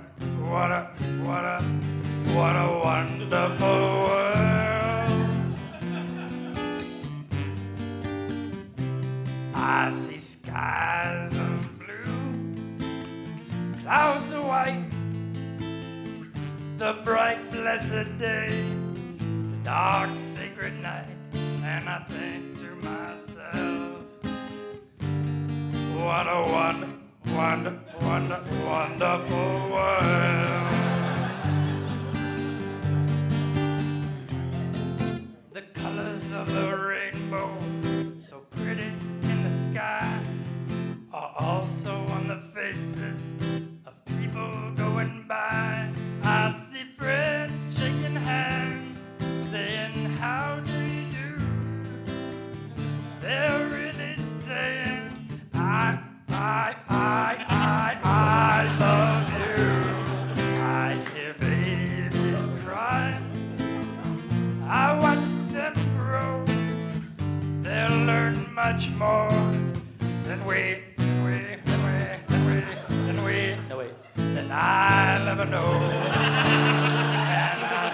what 0.50 0.72
a, 0.72 0.90
what 1.22 1.46
a, 1.46 1.62
what 2.34 2.56
a 2.56 2.82
wonderful 2.84 3.68
world. 3.68 4.34
I 9.54 9.92
see 9.92 10.18
skies 10.18 11.32
of 11.32 11.80
blue, 11.80 12.78
clouds 13.84 14.32
of 14.32 14.46
white, 14.46 14.90
the 16.78 16.94
bright 17.04 17.52
blessed 17.52 18.18
day, 18.18 18.66
the 19.20 19.58
dark 19.64 20.10
sacred 20.18 20.74
night, 20.82 21.18
and 21.64 21.88
I 21.88 22.00
think 22.10 22.58
to 22.62 22.76
myself, 22.78 23.23
what 26.04 26.28
a 26.28 26.42
wonder, 26.52 26.90
wonder, 27.28 27.80
wonder, 28.02 28.42
wonderful 28.66 29.70
world. 29.72 30.74
The 35.54 35.62
colors 35.74 36.32
of 36.34 36.54
the 36.54 36.76
rainbow, 36.76 37.58
so 38.20 38.40
pretty 38.52 38.92
in 39.32 39.44
the 39.44 39.56
sky, 39.72 40.20
are 41.14 41.34
also 41.40 41.94
on 41.94 42.28
the 42.28 42.42
faces 42.54 43.22
of 43.86 43.94
people 44.20 44.74
going 44.76 45.26
by. 45.28 45.90
I 46.24 46.52
see 46.52 46.84
friends 46.98 47.78
shaking 47.78 48.16
hands, 48.16 49.00
saying, 49.52 49.94
How 50.20 50.60
do 50.66 50.80
you 50.84 51.06
do? 51.12 51.30
Saying, 53.22 53.63
I, 56.46 56.76
I, 56.90 57.46
I, 57.48 57.98
I, 58.04 58.78
love 58.78 59.32
you. 59.40 59.64
I 60.60 60.94
hear 61.14 61.34
babies 61.40 62.36
cry. 62.66 63.18
I 64.68 65.00
watch 65.00 65.24
them 65.54 65.74
grow. 65.96 66.44
They'll 67.62 68.06
learn 68.06 68.54
much 68.54 68.90
more 68.92 69.30
than 70.28 70.44
we, 70.46 70.84
than 70.98 71.24
we, 71.24 71.36
than 71.64 71.80
we, 71.88 71.98
than 72.28 72.42
we, 72.46 72.56
than 73.06 73.24
we, 73.24 73.56
no 73.70 73.78
wait, 73.78 73.94
than 74.18 74.52
I'll 74.52 75.26
ever 75.30 75.46
know. 75.46 75.64
and 77.40 77.64
I 77.64 77.90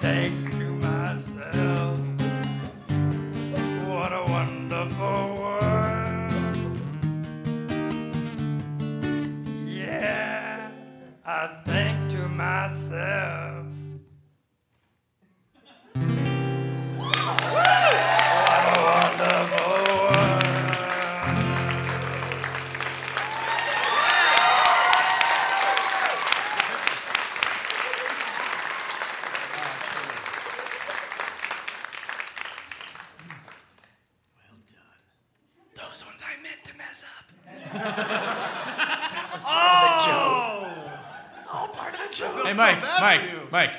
think 0.00 0.37
myself. 12.68 13.57
Mike, 42.58 42.80
bad 42.82 43.00
Mike, 43.00 43.20
for 43.30 43.36
you. 43.36 43.42
Mike. 43.50 43.70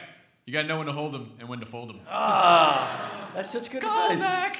You 0.45 0.53
gotta 0.53 0.67
know 0.67 0.77
when 0.77 0.87
to 0.87 0.93
hold 0.93 1.13
them 1.13 1.33
and 1.39 1.47
when 1.47 1.59
to 1.59 1.65
fold 1.67 1.89
them. 1.89 1.99
Ah, 2.09 3.29
that's 3.35 3.51
such 3.51 3.69
good 3.69 3.81
Call 3.83 4.11
advice. 4.11 4.19
back. 4.19 4.59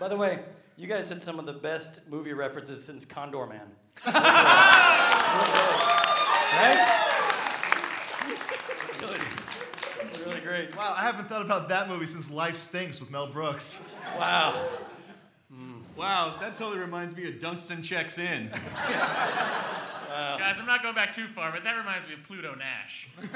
By 0.00 0.08
the 0.08 0.16
way, 0.16 0.40
you 0.76 0.86
guys 0.88 1.08
had 1.08 1.22
some 1.22 1.38
of 1.38 1.46
the 1.46 1.52
best 1.52 2.08
movie 2.10 2.32
references 2.32 2.82
since 2.84 3.04
Condorman. 3.04 3.60
Really, 9.00 9.18
really 10.26 10.40
great. 10.40 10.76
Wow, 10.76 10.94
I 10.96 11.02
haven't 11.02 11.28
thought 11.28 11.42
about 11.42 11.68
that 11.68 11.88
movie 11.88 12.06
since 12.06 12.30
Life 12.30 12.56
Stinks 12.56 13.00
with 13.00 13.10
Mel 13.10 13.26
Brooks. 13.28 13.82
Wow. 14.18 14.68
Wow, 15.96 16.36
that 16.40 16.56
totally 16.56 16.80
reminds 16.80 17.14
me 17.16 17.28
of 17.28 17.40
Dunstan 17.40 17.82
Checks 17.82 18.18
In. 18.18 18.50
Guys, 20.38 20.58
I'm 20.58 20.66
not 20.66 20.82
going 20.82 20.94
back 20.94 21.14
too 21.14 21.26
far, 21.26 21.50
but 21.52 21.64
that 21.64 21.76
reminds 21.76 22.06
me 22.06 22.14
of 22.14 22.22
Pluto 22.24 22.54
Nash. 22.54 23.08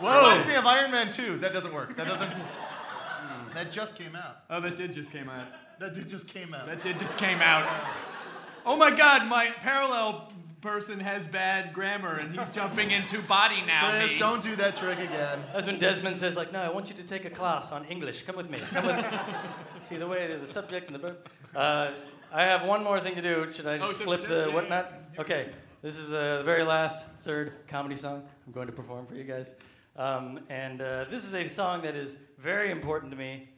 Whoa! 0.00 0.18
Reminds 0.30 0.46
me 0.46 0.54
of 0.54 0.66
Iron 0.66 0.90
Man 0.90 1.12
2. 1.12 1.38
That 1.38 1.52
doesn't 1.52 1.72
work. 1.72 1.96
That 1.96 2.06
doesn't. 2.06 2.30
that 3.54 3.70
just 3.70 3.96
came 3.96 4.14
out. 4.16 4.38
Oh, 4.50 4.60
that 4.60 4.76
did 4.76 4.92
just 4.92 5.10
came 5.10 5.28
out. 5.28 5.46
That 5.80 5.94
did 5.94 6.08
just 6.08 6.28
came 6.28 6.54
out. 6.54 6.66
That 6.66 6.82
did 6.82 6.98
just 6.98 7.18
came 7.18 7.40
out. 7.40 7.68
Oh 8.66 8.76
my 8.76 8.90
God, 8.90 9.28
my 9.28 9.46
parallel 9.62 10.32
person 10.60 10.98
has 11.00 11.26
bad 11.26 11.74
grammar 11.74 12.14
and 12.14 12.34
he's 12.38 12.48
jumping 12.54 12.90
into 12.90 13.20
body 13.22 13.62
now. 13.66 13.90
Chris, 13.98 14.12
me. 14.14 14.18
don't 14.18 14.42
do 14.42 14.56
that 14.56 14.76
trick 14.78 14.98
again. 14.98 15.38
That's 15.52 15.66
when 15.66 15.78
Desmond 15.78 16.16
says, 16.16 16.36
like, 16.36 16.52
no, 16.52 16.60
I 16.62 16.70
want 16.70 16.88
you 16.88 16.94
to 16.96 17.06
take 17.06 17.26
a 17.26 17.30
class 17.30 17.70
on 17.70 17.84
English. 17.84 18.22
Come 18.22 18.36
with 18.36 18.48
me. 18.48 18.58
Come 18.58 18.86
with 18.86 18.96
me. 19.12 19.18
See 19.80 19.96
the 19.96 20.06
way, 20.06 20.34
the 20.40 20.46
subject 20.46 20.86
and 20.86 20.94
the 20.94 20.98
verb. 21.00 21.28
Uh, 21.54 21.90
I 22.32 22.44
have 22.44 22.64
one 22.64 22.82
more 22.82 22.98
thing 22.98 23.14
to 23.16 23.22
do. 23.22 23.52
Should 23.52 23.66
I 23.66 23.74
Oh, 23.74 23.88
just 23.88 23.98
so- 23.98 24.04
flip 24.06 24.26
the 24.26 24.50
whatnot? 24.52 24.90
Okay. 25.18 25.50
This 25.84 25.98
is 25.98 26.14
uh, 26.14 26.38
the 26.38 26.44
very 26.44 26.64
last, 26.64 27.06
third 27.24 27.52
comedy 27.68 27.94
song 27.94 28.22
I'm 28.46 28.54
going 28.54 28.68
to 28.68 28.72
perform 28.72 29.04
for 29.04 29.16
you 29.16 29.24
guys. 29.24 29.52
Um, 29.96 30.40
and 30.48 30.80
uh, 30.80 31.04
this 31.10 31.24
is 31.24 31.34
a 31.34 31.46
song 31.46 31.82
that 31.82 31.94
is 31.94 32.16
very 32.38 32.70
important 32.70 33.12
to 33.12 33.18
me. 33.18 33.50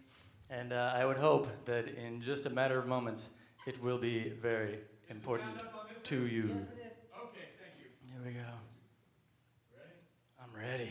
And 0.51 0.73
uh, 0.73 0.93
I 0.93 1.05
would 1.05 1.19
hope 1.19 1.47
that 1.67 1.87
in 1.87 2.21
just 2.21 2.47
a 2.47 2.51
matter 2.51 2.81
of 2.81 2.89
moments, 2.89 3.29
it 3.65 3.81
will 3.81 3.99
be 3.99 4.31
very 4.43 4.81
important 5.09 5.63
to 6.03 6.27
you. 6.27 6.47
Okay, 6.47 7.47
thank 7.61 7.79
you. 7.79 7.87
Here 8.11 8.21
we 8.25 8.33
go. 8.33 8.41
I'm 10.43 10.61
ready. 10.61 10.91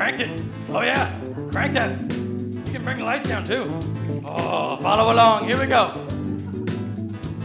Cranked 0.00 0.20
it. 0.20 0.32
Oh 0.72 0.80
yeah. 0.80 1.12
Crank 1.52 1.74
that. 1.74 1.92
You 2.08 2.72
can 2.72 2.82
bring 2.82 2.96
the 2.96 3.04
lights 3.04 3.28
down 3.28 3.44
too. 3.44 3.68
Oh, 4.24 4.78
follow 4.80 5.12
along. 5.12 5.44
Here 5.44 5.60
we 5.60 5.66
go. 5.66 5.92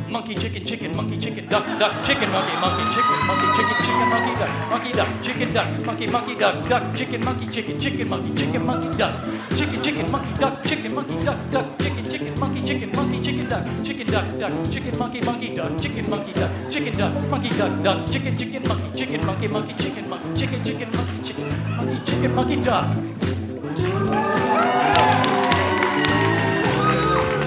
Monkey, 0.08 0.36
chicken, 0.36 0.64
chicken, 0.64 0.96
monkey, 0.96 1.20
chicken, 1.20 1.50
duck, 1.50 1.68
duck, 1.78 1.92
chicken, 2.06 2.32
monkey, 2.32 2.56
monkey, 2.56 2.88
chicken, 2.96 3.28
monkey, 3.28 3.48
chicken, 3.60 3.76
chicken, 3.84 4.08
monkey, 4.08 4.34
duck, 4.40 4.70
monkey, 4.72 4.92
duck, 4.94 5.10
chicken, 5.22 5.52
duck, 5.52 5.86
monkey, 5.86 6.08
monkey, 6.08 6.36
duck, 6.36 6.70
duck, 6.70 6.96
chicken, 6.96 7.26
monkey, 7.26 7.48
chicken, 7.52 7.78
chicken, 7.78 8.08
monkey, 8.08 8.34
chicken, 8.34 8.66
monkey, 8.66 8.98
duck, 8.98 9.14
chicken, 9.58 9.84
chicken, 9.84 10.10
monkey, 10.10 10.34
duck, 10.40 10.64
chicken, 10.64 10.96
monkey, 10.96 11.20
duck, 11.26 11.38
duck, 11.52 11.66
chicken, 11.80 12.10
chicken, 12.10 12.40
monkey, 12.40 12.62
chicken, 12.64 12.92
monkey, 12.96 13.22
chicken, 13.22 13.50
duck, 13.50 13.64
chicken, 13.84 14.08
duck, 14.08 14.26
duck, 14.40 14.54
chicken, 14.72 14.98
monkey, 14.98 15.20
monkey, 15.20 15.56
duck, 15.56 15.82
chicken, 15.82 16.10
monkey, 16.10 16.32
duck, 16.32 16.52
chicken, 16.72 16.98
duck, 16.98 17.30
monkey, 17.30 17.50
duck, 17.50 17.84
duck, 17.84 18.10
chicken, 18.10 18.38
chicken, 18.38 18.64
monkey, 18.64 18.90
chicken, 18.96 19.26
monkey, 19.26 19.48
monkey, 19.50 19.74
chicken, 19.74 20.10
monkey, 20.10 20.40
chicken, 20.40 20.64
chicken, 20.64 20.90
monkey, 20.96 21.20
chicken, 21.22 21.75
chicken, 22.04 22.36
monkey, 22.36 22.56
duck. 22.62 22.86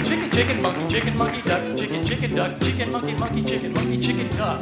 Chicken, 0.05 0.31
chicken, 0.31 0.63
monkey, 0.63 0.89
chicken, 0.89 1.17
monkey, 1.17 1.43
duck, 1.43 1.63
chicken, 1.77 2.05
chicken, 2.05 2.35
duck, 2.37 2.61
chicken, 2.61 2.93
monkey, 2.93 3.15
monkey, 3.15 3.43
chicken, 3.43 3.73
monkey, 3.75 4.01
chicken, 4.01 4.29
duck. 4.37 4.61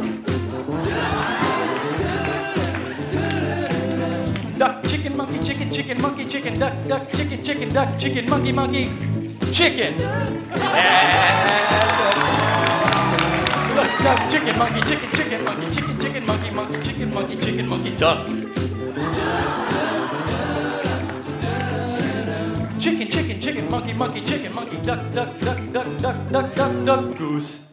Duck, 4.58 4.82
chicken, 4.88 5.16
monkey, 5.16 5.38
chicken, 5.44 5.70
chicken, 5.70 6.02
monkey, 6.02 6.24
chicken, 6.24 6.58
duck, 6.58 6.72
duck, 6.88 7.10
chicken, 7.10 7.44
chicken, 7.44 7.68
duck, 7.68 7.88
chicken, 7.98 8.28
monkey, 8.30 8.52
monkey, 8.52 8.90
chicken. 9.52 9.96
Duck, 13.76 13.90
duck, 14.02 14.30
chicken, 14.30 14.58
monkey, 14.58 14.80
chicken, 14.80 15.10
chicken, 15.10 15.44
monkey, 15.44 15.70
chicken, 15.74 16.00
chicken, 16.00 16.26
monkey, 16.26 16.50
monkey, 16.50 16.82
chicken, 16.82 17.14
monkey, 17.14 17.36
chicken, 17.36 17.68
monkey, 17.68 17.96
duck. 17.96 18.26
Monkey, 23.70 23.92
monkey, 23.94 24.20
chicken, 24.24 24.52
monkey, 24.54 24.76
duck, 24.82 25.00
duck, 25.12 25.40
duck, 25.40 25.58
duck, 25.72 25.86
duck, 26.00 26.30
duck, 26.30 26.54
duck, 26.54 26.84
duck, 26.84 27.18
goose. 27.18 27.72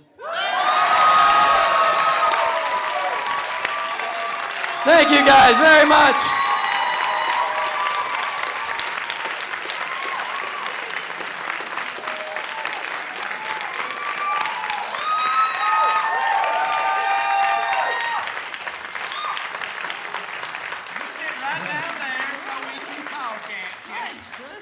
Thank 4.85 5.11
you 5.11 5.25
guys 5.25 5.55
very 5.57 5.87
much. 5.87 6.15
Sit 21.15 21.33
right 21.39 21.63
down 21.63 21.95
there 22.03 22.31
so 22.43 22.53
we 22.67 22.75
can 22.83 23.01
talk 23.07 23.39
at 23.47 23.73
you. 23.87 24.59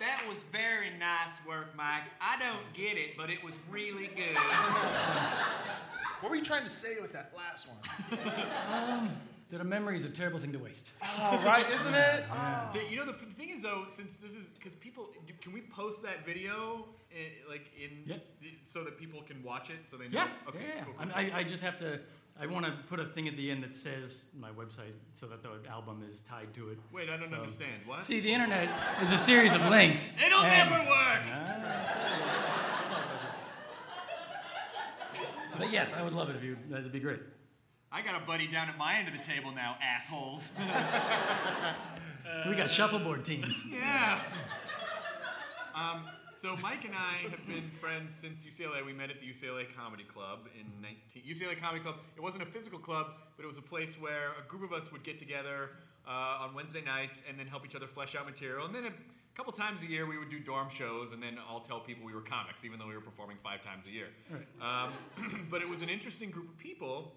That 0.00 0.18
was 0.28 0.38
very 0.50 0.90
nice 0.98 1.38
work, 1.46 1.76
Mike. 1.76 2.02
I 2.20 2.36
don't 2.40 2.72
get 2.74 2.96
it, 2.98 3.16
but 3.16 3.30
it 3.30 3.44
was 3.44 3.54
really 3.70 4.08
good. 4.16 4.36
What 6.20 6.30
were 6.30 6.36
you 6.36 6.44
trying 6.44 6.64
to 6.64 6.70
say 6.96 7.02
with 7.02 7.12
that 7.12 7.32
last 7.36 7.68
one? 7.68 7.78
Um, 8.72 9.10
that 9.50 9.60
a 9.60 9.64
memory 9.64 9.96
is 9.96 10.04
a 10.04 10.08
terrible 10.08 10.38
thing 10.40 10.52
to 10.52 10.58
waste. 10.58 10.90
Oh, 11.02 11.40
right, 11.44 11.64
isn't 11.80 11.94
it? 11.94 12.24
Oh. 12.30 12.70
The- 12.74 12.90
you 12.90 12.96
know, 12.96 13.06
the, 13.06 13.12
the 13.12 13.32
thing 13.32 13.50
is, 13.50 13.62
though, 13.62 13.84
since 13.88 14.16
this 14.18 14.32
is 14.32 14.46
because 14.58 14.72
people, 14.80 15.08
do, 15.26 15.32
can 15.40 15.52
we 15.52 15.60
post 15.60 16.02
that 16.02 16.26
video, 16.26 16.86
in, 17.12 17.30
like 17.48 17.70
in, 17.80 17.90
Yeah. 18.06 18.16
so 18.64 18.82
that 18.84 18.98
people 18.98 19.22
can 19.22 19.42
watch 19.42 19.70
it, 19.70 19.86
so 19.88 19.96
they 19.96 20.08
know? 20.08 20.24
Yeah, 20.24 20.28
Okay. 20.48 20.58
yeah, 20.62 20.74
yeah. 20.78 20.84
Cool, 20.84 20.94
I'm- 20.98 21.10
cool. 21.10 21.34
I, 21.36 21.40
I 21.40 21.44
just 21.44 21.62
have 21.62 21.78
to. 21.78 22.00
I 22.38 22.44
want 22.44 22.66
to 22.66 22.72
put 22.90 23.00
a 23.00 23.04
thing 23.06 23.28
at 23.28 23.36
the 23.38 23.50
end 23.50 23.62
that 23.62 23.74
says 23.74 24.26
my 24.38 24.50
website, 24.50 24.92
so 25.14 25.26
that 25.28 25.42
the 25.42 25.48
album 25.70 26.04
is 26.06 26.20
tied 26.20 26.52
to 26.54 26.68
it. 26.68 26.78
Wait, 26.92 27.08
I 27.08 27.16
don't 27.16 27.30
So- 27.30 27.36
understand. 27.36 27.72
What? 27.86 28.04
See, 28.04 28.20
the 28.20 28.30
internet 28.32 28.68
is 29.02 29.10
a 29.12 29.16
series 29.18 29.54
of 29.54 29.62
links. 29.70 30.14
It'll 30.22 30.42
and- 30.42 30.70
never 30.70 30.84
work. 30.90 31.22
Ah. 31.28 33.32
But 35.58 35.72
yes, 35.72 35.94
I 35.94 36.02
would 36.02 36.12
love 36.12 36.28
it 36.30 36.36
if 36.36 36.44
you. 36.44 36.56
That'd 36.68 36.92
be 36.92 37.00
great. 37.00 37.20
I 37.90 38.02
got 38.02 38.20
a 38.20 38.26
buddy 38.26 38.46
down 38.46 38.68
at 38.68 38.76
my 38.76 38.96
end 38.96 39.08
of 39.08 39.14
the 39.14 39.24
table 39.24 39.52
now, 39.52 39.76
assholes. 39.80 40.50
we 42.48 42.54
got 42.54 42.70
shuffleboard 42.70 43.24
teams. 43.24 43.64
yeah. 43.72 44.20
Um, 45.74 46.02
so 46.36 46.54
Mike 46.62 46.84
and 46.84 46.94
I 46.94 47.28
have 47.30 47.46
been 47.46 47.70
friends 47.80 48.16
since 48.16 48.40
UCLA. 48.44 48.84
We 48.84 48.92
met 48.92 49.10
at 49.10 49.20
the 49.20 49.26
UCLA 49.26 49.64
Comedy 49.76 50.04
Club 50.04 50.40
in 50.58 50.66
19. 50.82 51.22
UCLA 51.22 51.58
Comedy 51.60 51.82
Club. 51.82 51.96
It 52.16 52.22
wasn't 52.22 52.42
a 52.42 52.46
physical 52.46 52.78
club, 52.78 53.06
but 53.36 53.44
it 53.44 53.46
was 53.46 53.58
a 53.58 53.62
place 53.62 53.98
where 54.00 54.32
a 54.38 54.46
group 54.48 54.62
of 54.62 54.72
us 54.72 54.92
would 54.92 55.02
get 55.02 55.18
together 55.18 55.70
uh, 56.06 56.44
on 56.44 56.54
Wednesday 56.54 56.82
nights 56.82 57.22
and 57.28 57.38
then 57.38 57.46
help 57.46 57.64
each 57.64 57.74
other 57.74 57.86
flesh 57.86 58.14
out 58.14 58.26
material. 58.26 58.66
And 58.66 58.74
then 58.74 58.86
a 58.86 58.92
couple 59.36 59.52
times 59.52 59.82
a 59.82 59.86
year 59.86 60.06
we 60.06 60.16
would 60.18 60.30
do 60.30 60.40
dorm 60.40 60.68
shows 60.70 61.12
and 61.12 61.22
then 61.22 61.36
all 61.48 61.60
tell 61.60 61.78
people 61.80 62.04
we 62.06 62.14
were 62.14 62.22
comics, 62.22 62.64
even 62.64 62.78
though 62.78 62.86
we 62.86 62.94
were 62.94 63.02
performing 63.02 63.36
five 63.42 63.62
times 63.62 63.86
a 63.86 63.90
year. 63.90 64.08
Um, 64.62 64.92
but 65.50 65.60
it 65.60 65.68
was 65.68 65.82
an 65.82 65.90
interesting 65.90 66.30
group 66.30 66.48
of 66.48 66.58
people. 66.58 67.12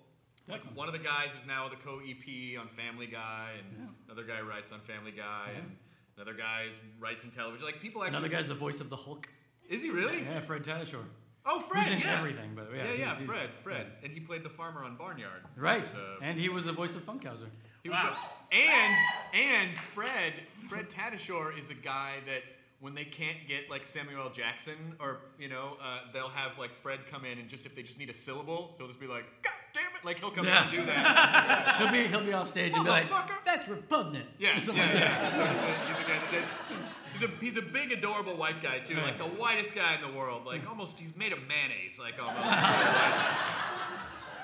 Like 0.47 0.61
Definitely. 0.61 0.77
one 0.77 0.87
of 0.87 0.93
the 0.93 0.99
guys 0.99 1.29
is 1.39 1.47
now 1.47 1.69
the 1.69 1.75
co-EP 1.75 2.59
on 2.59 2.67
Family 2.69 3.05
Guy, 3.05 3.51
and 3.59 3.89
another 4.07 4.23
guy 4.23 4.41
writes 4.41 4.71
on 4.71 4.79
Family 4.81 5.11
Guy, 5.11 5.51
and 5.55 5.75
another 6.17 6.33
guy 6.33 6.69
writes 6.99 7.23
in 7.23 7.29
television. 7.29 7.63
Like 7.65 7.79
people 7.79 8.03
actually. 8.03 8.17
Another 8.17 8.29
guy's 8.35 8.47
the 8.47 8.55
voice 8.55 8.79
of 8.81 8.89
the 8.89 8.95
Hulk. 8.95 9.29
Is 9.69 9.83
he 9.83 9.91
really? 9.91 10.23
Yeah, 10.23 10.39
Fred 10.41 10.63
Tatasciore. 10.63 11.05
Oh, 11.45 11.59
Fred. 11.61 11.83
Who's 11.83 11.93
in 11.93 11.99
yeah. 11.99 12.17
everything, 12.17 12.55
by 12.55 12.63
the 12.63 12.71
way. 12.71 12.77
Yeah, 12.77 12.83
yeah, 12.85 12.95
he's- 12.95 13.17
he's- 13.19 13.29
Fred, 13.29 13.49
Fred, 13.63 13.87
and 14.03 14.11
he 14.11 14.19
played 14.19 14.43
the 14.43 14.49
farmer 14.49 14.83
on 14.83 14.97
Barnyard. 14.97 15.43
Right, 15.55 15.87
and 16.21 16.37
he 16.37 16.49
was 16.49 16.65
the 16.65 16.73
voice 16.73 16.95
of 16.95 17.05
Funkhauser. 17.05 17.47
He 17.83 17.89
was 17.89 17.97
the- 17.99 18.55
and 18.57 18.95
and 19.33 19.77
Fred 19.77 20.33
Fred 20.69 20.89
Tatasciore 20.89 21.57
is 21.59 21.69
a 21.69 21.75
guy 21.75 22.15
that 22.25 22.43
when 22.79 22.95
they 22.95 23.03
can't 23.03 23.37
get 23.47 23.69
like 23.69 23.85
Samuel 23.85 24.23
L. 24.23 24.29
Jackson 24.29 24.95
or 24.99 25.19
you 25.37 25.49
know 25.49 25.77
uh, 25.81 25.99
they'll 26.13 26.29
have 26.29 26.57
like 26.57 26.73
Fred 26.73 26.99
come 27.11 27.25
in 27.25 27.37
and 27.37 27.49
just 27.49 27.65
if 27.65 27.75
they 27.75 27.83
just 27.83 27.99
need 27.99 28.09
a 28.09 28.13
syllable 28.13 28.75
he'll 28.77 28.87
just 28.87 28.99
be 28.99 29.07
like 29.07 29.25
God 29.43 29.53
damn 29.73 29.83
it 29.83 30.05
like 30.05 30.19
he'll 30.19 30.31
come 30.31 30.47
in 30.47 30.53
and 30.53 30.71
do 30.71 30.85
that. 30.85 31.75
He'll 31.79 31.91
be 31.91 32.07
he'll 32.07 32.23
be 32.23 32.33
off 32.33 32.49
stage 32.49 32.73
and 32.73 32.83
be 32.83 32.89
like, 32.89 33.05
"That's 33.45 33.67
repugnant." 33.69 34.25
Yeah, 34.39 34.57
yeah, 34.57 34.73
yeah. 34.73 35.37
like 35.37 35.37
a, 35.37 35.87
he's 35.87 35.99
a 35.99 36.09
guy 36.09 36.19
that 36.31 36.43
he's 37.13 37.23
a 37.23 37.27
he's 37.39 37.57
a 37.57 37.61
big 37.61 37.91
adorable 37.91 38.35
white 38.35 38.61
guy 38.63 38.79
too, 38.79 38.95
like 38.95 39.17
the 39.17 39.25
whitest 39.25 39.75
guy 39.75 39.93
in 39.95 40.01
the 40.01 40.17
world, 40.17 40.45
like 40.45 40.67
almost 40.67 40.99
he's 40.99 41.15
made 41.15 41.33
of 41.33 41.39
mayonnaise, 41.47 41.99
like 41.99 42.15
almost. 42.19 42.43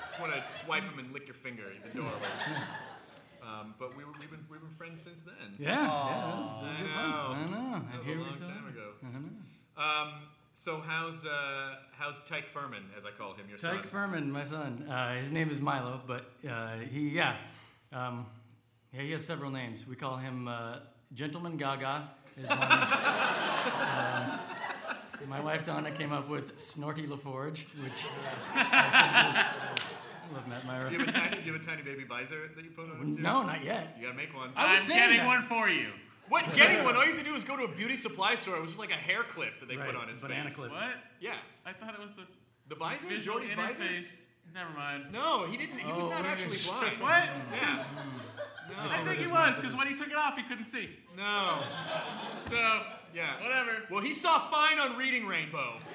Just 0.06 0.20
want 0.20 0.32
to 0.34 0.50
swipe 0.50 0.82
him 0.84 0.98
and 0.98 1.12
lick 1.12 1.26
your 1.26 1.34
finger. 1.34 1.64
He's 1.74 1.84
adorable. 1.84 2.12
Um, 3.46 3.74
but 3.78 3.96
we 3.96 4.02
were, 4.04 4.10
we've 4.18 4.30
been 4.30 4.44
we've 4.50 4.60
been 4.60 4.70
friends 4.76 5.02
since 5.02 5.22
then. 5.22 5.54
Yeah, 5.58 5.70
yeah, 5.70 5.86
that 5.86 5.86
was, 5.86 6.46
that 6.62 6.66
was 6.66 6.74
I 6.74 6.80
good 6.80 6.88
know. 6.88 6.96
fun. 6.96 7.36
I 7.36 7.46
know. 7.46 7.70
That 7.70 8.10
And 8.10 8.18
was 8.20 8.26
a 8.26 8.40
long 8.42 8.50
time 8.52 8.66
ago. 8.68 8.88
I 9.04 9.06
know. 9.12 9.30
Um, 9.76 10.08
so 10.54 10.80
how's 10.84 11.24
uh, 11.24 11.74
how's 11.92 12.16
Tyke 12.24 12.52
Phirman, 12.52 12.82
as 12.98 13.04
I 13.04 13.10
call 13.16 13.34
him, 13.34 13.46
your 13.48 13.58
Tyke 13.58 13.84
son? 13.84 13.92
Phirman, 14.10 14.28
my 14.30 14.44
son. 14.44 14.88
Uh, 14.88 15.14
his 15.16 15.30
name 15.30 15.50
is 15.50 15.60
Milo, 15.60 16.00
but 16.06 16.32
uh, 16.48 16.78
he, 16.90 17.10
yeah, 17.10 17.36
um, 17.92 18.26
yeah, 18.92 19.02
he 19.02 19.12
has 19.12 19.24
several 19.24 19.50
names. 19.52 19.86
We 19.86 19.94
call 19.96 20.16
him 20.16 20.48
uh, 20.48 20.78
Gentleman 21.14 21.56
Gaga. 21.56 22.08
Is 22.36 22.48
one. 22.48 22.58
um, 22.62 24.40
my 25.28 25.40
wife 25.40 25.64
Donna 25.64 25.90
came 25.90 26.12
up 26.12 26.28
with 26.28 26.58
Snorty 26.58 27.06
LaForge, 27.06 27.64
which 27.82 28.04
uh, 28.04 28.54
I 28.54 29.78
love 30.32 30.48
Matt 30.48 30.66
Mira. 30.66 30.90
do 30.90 30.96
you 30.96 31.00
have 31.00 31.08
a 31.08 31.12
tiny 31.12 31.36
do 31.36 31.42
you 31.46 31.52
have 31.52 31.62
a 31.62 31.64
tiny 31.64 31.82
baby 31.82 32.04
visor 32.04 32.48
that 32.54 32.64
you 32.64 32.70
put 32.70 32.90
on 32.90 33.00
it 33.12 33.16
too? 33.16 33.22
No, 33.22 33.42
not 33.42 33.62
yet. 33.64 33.96
You 33.98 34.06
gotta 34.06 34.16
make 34.16 34.34
one. 34.34 34.50
I 34.56 34.72
was 34.72 34.80
I'm 34.80 34.86
saying 34.86 35.00
getting 35.00 35.18
that. 35.18 35.26
one 35.26 35.42
for 35.42 35.68
you. 35.68 35.90
What 36.28 36.54
getting 36.56 36.82
one? 36.84 36.96
All 36.96 37.02
you 37.04 37.10
have 37.14 37.18
to 37.20 37.24
do 37.24 37.34
is 37.36 37.44
go 37.44 37.56
to 37.56 37.64
a 37.64 37.68
beauty 37.68 37.96
supply 37.96 38.34
store. 38.34 38.56
It 38.56 38.60
was 38.62 38.70
just 38.70 38.80
like 38.80 38.90
a 38.90 38.94
hair 38.94 39.22
clip 39.22 39.60
that 39.60 39.68
they 39.68 39.76
Right, 39.76 39.86
put 39.86 39.94
on 39.96 40.08
his 40.08 40.20
banana 40.20 40.48
face. 40.48 40.56
clip. 40.56 40.72
What? 40.72 40.90
Yeah, 41.20 41.36
I 41.64 41.72
thought 41.72 41.94
it 41.94 42.00
was 42.00 42.16
the 42.16 42.22
the 42.68 42.74
visor, 42.74 43.06
visual 43.06 43.38
Geordi's 43.38 43.54
visor. 43.54 43.84
Never 44.54 44.70
mind. 44.70 45.12
No, 45.12 45.46
he 45.46 45.56
didn't. 45.56 45.78
He 45.78 45.86
was 45.92 46.04
Oh, 46.04 46.08
not 46.10 46.22
we're 46.22 46.28
actually 46.28 46.56
gonna- 46.58 46.96
blind. 46.98 47.00
What? 47.06 47.22
Mm. 47.22 47.52
Yeah. 47.52 47.84
I 48.78 48.98
No. 48.98 49.04
think 49.04 49.20
he 49.20 49.26
was, 49.30 49.56
because 49.60 49.76
when 49.76 49.86
he 49.86 49.94
took 49.94 50.08
it 50.08 50.16
off, 50.16 50.36
he 50.36 50.42
couldn't 50.42 50.64
see. 50.64 50.90
No. 51.16 51.62
So, 52.48 52.82
Yeah. 53.14 53.40
whatever. 53.42 53.84
Well, 53.90 54.02
he 54.02 54.12
saw 54.12 54.50
fine 54.50 54.78
on 54.80 54.96
Reading 54.96 55.26
Rainbow. 55.26 55.78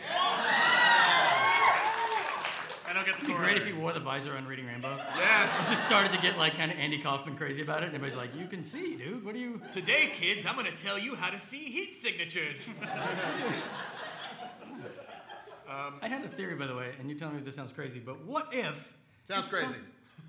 I 2.91 2.93
don't 2.93 3.05
get 3.05 3.15
the 3.15 3.21
It'd 3.21 3.27
be 3.27 3.33
core 3.33 3.41
great 3.41 3.57
if 3.57 3.65
he 3.65 3.71
wore 3.71 3.93
the 3.93 4.01
visor 4.01 4.35
on 4.35 4.45
Reading 4.45 4.65
Rainbow. 4.65 4.97
Yes. 5.15 5.69
Just 5.69 5.85
started 5.85 6.11
to 6.11 6.19
get 6.19 6.37
like 6.37 6.55
kind 6.55 6.69
of 6.69 6.77
Andy 6.77 7.01
Kaufman 7.01 7.37
crazy 7.37 7.61
about 7.61 7.83
it, 7.83 7.85
and 7.85 7.95
everybody's 7.95 8.17
like, 8.17 8.35
"You 8.35 8.47
can 8.47 8.63
see, 8.63 8.97
dude. 8.97 9.23
What 9.23 9.33
are 9.33 9.37
you?" 9.37 9.61
Today, 9.71 10.11
kids, 10.13 10.45
I'm 10.45 10.57
gonna 10.57 10.75
tell 10.75 10.99
you 10.99 11.15
how 11.15 11.29
to 11.29 11.39
see 11.39 11.71
heat 11.71 11.95
signatures. 11.95 12.69
I 16.01 16.07
had 16.09 16.25
a 16.25 16.27
theory, 16.27 16.55
by 16.55 16.67
the 16.67 16.75
way, 16.75 16.91
and 16.99 17.09
you 17.09 17.15
tell 17.15 17.31
me 17.31 17.37
if 17.37 17.45
this 17.45 17.55
sounds 17.55 17.71
crazy, 17.71 17.99
but 17.99 18.25
what 18.25 18.49
if? 18.51 18.93
Sounds 19.23 19.47
crazy. 19.49 19.75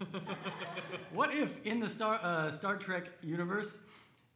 What 1.12 1.34
if 1.34 1.64
in 1.66 1.80
the 1.80 1.88
Star 1.88 2.18
uh, 2.22 2.50
Star 2.50 2.76
Trek 2.76 3.04
universe, 3.22 3.78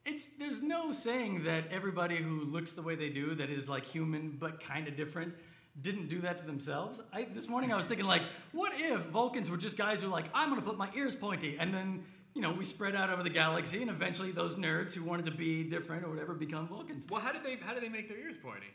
it's 0.05 0.31
there's 0.37 0.63
no 0.63 0.93
saying 0.93 1.45
that 1.45 1.65
everybody 1.71 2.17
who 2.17 2.45
looks 2.45 2.73
the 2.75 2.83
way 2.83 2.95
they 2.97 3.09
do, 3.09 3.35
that 3.37 3.51
is 3.51 3.69
like 3.69 3.85
human 3.85 4.37
but 4.39 4.61
kind 4.61 4.87
of 4.87 4.97
different, 4.97 5.35
didn't 5.81 6.09
do 6.09 6.21
that 6.23 6.39
to 6.39 6.45
themselves. 6.45 7.01
I, 7.13 7.27
this 7.35 7.49
morning 7.49 7.73
I 7.73 7.77
was 7.77 7.87
thinking 7.87 8.07
like, 8.07 8.23
what 8.53 8.73
if 8.75 9.01
Vulcans 9.07 9.51
were 9.51 9.57
just 9.57 9.77
guys 9.77 10.01
who 10.01 10.09
are 10.09 10.11
like, 10.11 10.27
I'm 10.35 10.49
gonna 10.49 10.63
put 10.63 10.79
my 10.79 10.89
ears 10.95 11.15
pointy, 11.15 11.57
and 11.59 11.73
then 11.73 12.05
you 12.35 12.43
know 12.43 12.53
we 12.53 12.65
spread 12.65 12.95
out 12.95 13.11
over 13.11 13.23
the 13.23 13.31
galaxy, 13.31 13.83
and 13.83 13.91
eventually 13.91 14.31
those 14.33 14.55
nerds 14.55 14.95
who 14.95 15.05
wanted 15.05 15.27
to 15.27 15.33
be 15.33 15.65
different 15.65 16.05
or 16.05 16.11
whatever 16.11 16.35
become 16.35 16.69
Vulcans. 16.69 17.07
well, 17.11 17.21
how 17.21 17.33
did 17.33 17.45
they 17.45 17.57
how 17.57 17.75
did 17.75 17.83
they 17.83 17.89
make 17.89 18.09
their 18.09 18.19
ears 18.19 18.37
pointy? 18.43 18.69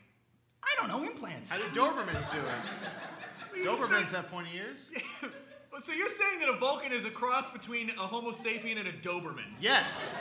I 0.62 0.74
don't 0.78 0.88
know 0.88 1.04
implants. 1.04 1.50
How 1.50 1.58
did 1.58 1.72
Dobermans 1.72 2.30
do 2.30 2.38
it? 2.38 3.66
Dobermans 3.66 4.10
have 4.10 4.28
pointy 4.28 4.50
ears? 4.54 4.90
Well, 5.72 5.80
So 5.80 5.92
you're 5.92 6.10
saying 6.10 6.40
that 6.40 6.50
a 6.50 6.56
Vulcan 6.58 6.92
is 6.92 7.06
a 7.06 7.10
cross 7.10 7.48
between 7.50 7.88
a 7.90 7.94
Homo 8.02 8.30
sapien 8.32 8.78
and 8.78 8.86
a 8.86 8.92
Doberman? 8.92 9.46
Yes. 9.58 10.18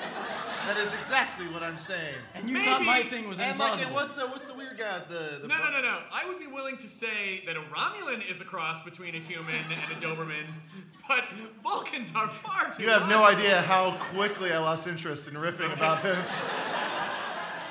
That 0.66 0.78
is 0.78 0.94
exactly 0.94 1.46
what 1.50 1.62
I'm 1.62 1.78
saying. 1.78 2.16
And 2.34 2.50
you 2.50 2.64
thought 2.64 2.84
my 2.86 3.04
thing 3.04 3.28
was 3.28 3.38
And 3.38 3.60
like, 3.60 3.82
implausible. 3.82 3.94
what's 3.94 4.14
the 4.14 4.28
what's 4.28 4.46
the 4.48 4.54
weird 4.54 4.78
guy? 4.78 5.02
The, 5.10 5.40
the 5.42 5.48
No, 5.50 5.58
no, 5.58 5.72
no, 5.72 5.82
no. 5.82 6.04
I 6.14 6.26
would 6.26 6.40
be 6.40 6.48
willing 6.48 6.78
to 6.78 6.88
say 6.88 7.44
that 7.46 7.58
a 7.58 7.62
Romulan 7.62 8.24
is 8.32 8.40
a 8.40 8.46
cross 8.46 8.82
between 8.86 9.14
a 9.16 9.20
human 9.20 9.56
and 9.56 9.92
a 9.92 9.96
Doberman, 10.00 10.46
but 11.08 11.26
Vulcans 11.62 12.10
are 12.16 12.30
far 12.30 12.74
too. 12.74 12.84
You 12.84 12.90
have 12.90 13.10
no 13.10 13.26
idea 13.26 13.62
how 13.62 13.98
quickly 14.14 14.54
I 14.54 14.60
lost 14.60 14.88
interest 14.88 15.28
in 15.28 15.34
riffing 15.34 15.74
about 15.74 16.02
this. 16.02 16.48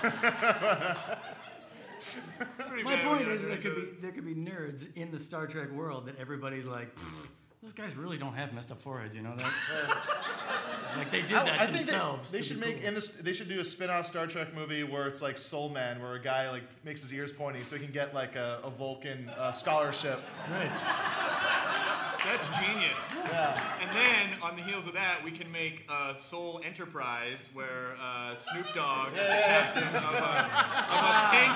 My 2.84 2.96
point 2.96 3.28
is 3.28 3.42
you 3.42 3.48
there 3.48 3.56
could 3.58 3.74
be 3.74 3.88
there 4.02 4.12
could 4.12 4.24
be 4.26 4.34
nerds 4.34 4.86
in 4.96 5.10
the 5.10 5.18
Star 5.18 5.46
Trek 5.46 5.70
world 5.70 6.06
that 6.06 6.18
everybody's 6.18 6.64
like, 6.64 6.94
"Pfft, 6.94 7.28
those 7.62 7.72
guys 7.74 7.94
really 7.94 8.16
don't 8.16 8.32
have 8.34 8.52
messed 8.54 8.70
up 8.72 8.80
foreheads, 8.80 9.14
you 9.14 9.20
know 9.20 9.34
that? 9.36 9.52
like 10.96 11.11
they 11.11 11.20
did 11.22 11.32
I, 11.34 11.44
that 11.44 11.61
I 11.61 11.66
think 11.66 11.84
themselves. 11.86 12.30
they, 12.30 12.38
they 12.38 12.44
should 12.44 12.58
make 12.58 12.78
cool. 12.78 12.88
in 12.88 12.94
this. 12.94 13.08
They 13.11 13.32
should 13.34 13.48
do 13.48 13.61
a 13.61 13.64
spin-off 13.64 14.06
Star 14.06 14.26
Trek 14.26 14.54
movie 14.54 14.82
where 14.82 15.06
it's 15.06 15.20
like 15.20 15.36
Soul 15.36 15.68
Man, 15.68 16.00
where 16.00 16.14
a 16.14 16.22
guy 16.22 16.50
like 16.50 16.62
makes 16.84 17.02
his 17.02 17.12
ears 17.12 17.32
pointy 17.32 17.61
so 17.62 17.76
he 17.76 17.84
can 17.84 17.92
get 17.92 18.14
like 18.14 18.34
a, 18.34 18.61
a 18.64 18.70
Vulcan 18.70 19.28
uh, 19.38 19.52
scholarship. 19.52 20.20
right. 20.50 20.70
That's 22.24 22.48
genius. 22.61 23.16
Yeah. 23.32 23.56
And 23.80 23.90
then 23.96 24.38
on 24.42 24.54
the 24.54 24.62
heels 24.62 24.86
of 24.86 24.92
that, 24.92 25.24
we 25.24 25.30
can 25.30 25.50
make 25.50 25.86
a 25.88 26.14
Soul 26.16 26.61
Enterprise 26.64 27.48
where 27.54 27.96
uh, 28.00 28.34
Snoop 28.36 28.66
Dogg 28.74 29.12
is 29.14 29.20
the 29.26 29.40
captain 29.48 29.88
of 29.88 30.04
a, 30.04 30.28
of 30.92 31.00
a 31.16 31.30
pink 31.32 31.54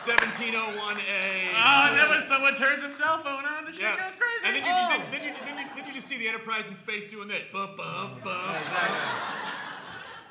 1701A. 0.00 1.52
Oh, 1.52 1.86
and 1.86 1.94
then 1.94 2.08
when 2.08 2.22
someone 2.24 2.54
turns 2.56 2.80
their 2.80 2.88
cell 2.88 3.18
phone 3.22 3.44
on, 3.44 3.66
the 3.66 3.72
shit 3.72 3.82
Yeah. 3.82 3.96
goes 4.00 4.16
crazy. 4.16 4.44
And 4.46 4.56
then 4.56 4.64
you, 4.64 4.72
then, 4.72 5.00
then, 5.12 5.22
you, 5.22 5.29
then, 5.44 5.58
you, 5.58 5.64
then 5.76 5.86
you 5.86 5.92
just 5.94 6.06
see 6.08 6.18
the 6.18 6.28
Enterprise 6.28 6.64
in 6.68 6.76
space 6.76 7.10
doing 7.10 7.28
that. 7.28 7.50
Bum, 7.52 7.76
bum, 7.76 8.20
bum. 8.24 8.56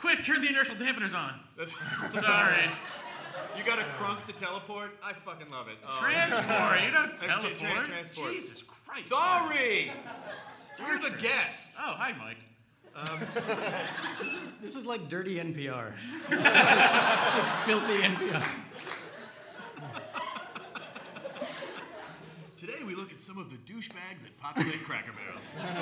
Quick, 0.01 0.23
turn 0.23 0.41
the 0.41 0.49
inertial 0.49 0.75
dampeners 0.75 1.13
on. 1.15 1.39
That's- 1.57 1.75
Sorry. 2.21 2.69
You 3.57 3.63
got 3.65 3.79
a 3.79 3.83
crunk 3.83 4.25
to 4.25 4.33
teleport? 4.33 4.91
I 5.03 5.13
fucking 5.13 5.49
love 5.49 5.67
it. 5.67 5.77
Oh. 5.87 5.99
Transport. 5.99 6.81
You 6.83 6.91
don't 6.91 7.17
tra- 7.17 7.27
tra- 7.27 7.55
teleport. 7.55 7.85
transport. 7.87 8.33
Jesus 8.33 8.63
Christ. 8.63 9.07
Sorry! 9.09 9.91
You're 10.77 10.99
the 10.99 11.09
Trek. 11.09 11.21
guest. 11.21 11.71
Oh, 11.79 11.93
hi, 11.97 12.13
Mike. 12.17 12.37
Um, 12.95 13.19
this 14.61 14.75
is 14.75 14.85
like 14.85 15.07
dirty 15.09 15.35
NPR. 15.35 15.91
like 16.29 17.65
filthy 17.65 17.97
NPR. 18.01 18.43
Today 22.57 22.83
we 22.85 22.88
look 22.99 23.11
at 23.13 23.21
some 23.21 23.37
of 23.37 23.49
the 23.49 23.55
douchebags 23.71 24.23
that 24.23 24.37
populate 24.41 24.83
Cracker 24.83 25.13
Barrels. 25.13 25.53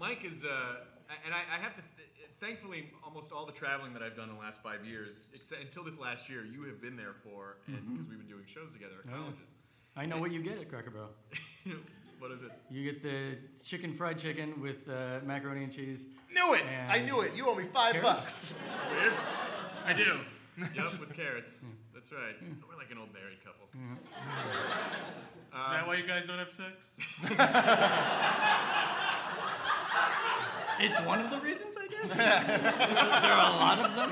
Mike 0.00 0.24
is, 0.24 0.42
uh, 0.44 0.76
and 1.24 1.34
I, 1.34 1.40
I 1.54 1.58
have 1.60 1.74
to, 1.76 1.82
th- 1.96 2.08
thankfully, 2.40 2.90
almost 3.04 3.32
all 3.32 3.44
the 3.44 3.52
traveling 3.52 3.92
that 3.92 4.02
I've 4.02 4.16
done 4.16 4.30
in 4.30 4.34
the 4.36 4.40
last 4.40 4.62
five 4.62 4.84
years, 4.86 5.20
except 5.34 5.60
until 5.62 5.84
this 5.84 5.98
last 5.98 6.28
year, 6.30 6.44
you 6.44 6.62
have 6.64 6.80
been 6.80 6.96
there 6.96 7.14
for, 7.22 7.56
and 7.66 7.76
because 7.92 8.08
we've 8.08 8.18
been 8.18 8.28
doing 8.28 8.44
shows 8.46 8.72
together 8.72 8.94
at 9.04 9.10
Oh, 9.12 9.16
colleges. 9.24 9.40
I 9.96 10.06
know 10.06 10.18
what 10.18 10.32
you 10.32 10.42
get 10.42 10.58
at 10.58 10.68
Cracker 10.70 10.90
Barrel. 10.90 11.10
what 12.18 12.30
is 12.32 12.42
it? 12.42 12.52
You 12.70 12.90
get 12.90 13.02
the 13.02 13.36
chicken 13.62 13.92
fried 13.92 14.18
chicken 14.18 14.60
with 14.60 14.88
uh, 14.88 15.20
macaroni 15.24 15.64
and 15.64 15.72
cheese. 15.72 16.06
Knew 16.32 16.54
it. 16.54 16.64
I 16.88 17.00
knew 17.00 17.20
it. 17.20 17.34
You 17.36 17.46
owe 17.46 17.54
me 17.54 17.64
five 17.64 17.92
carrots? 17.92 18.54
bucks. 18.56 18.58
I 19.86 19.92
do. 19.92 20.18
Yep, 20.58 21.00
with 21.00 21.14
carrots. 21.14 21.60
That's 22.04 22.20
right. 22.20 22.36
We're 22.68 22.76
like 22.76 22.90
an 22.90 22.98
old 22.98 23.08
married 23.14 23.40
couple. 23.42 23.64
Mm-hmm. 23.72 23.96
Is 25.56 25.70
that 25.70 25.86
why 25.86 25.94
you 25.94 26.06
guys 26.06 26.24
don't 26.26 26.36
have 26.36 26.50
sex? 26.50 26.92
It's 30.80 31.00
one 31.06 31.20
of 31.20 31.30
the 31.30 31.38
reasons, 31.38 31.76
I 31.78 31.86
guess. 31.86 32.08
there 32.16 33.32
are 33.32 33.46
a 33.46 33.56
lot 33.56 33.78
of 33.78 33.94
them. 33.94 34.10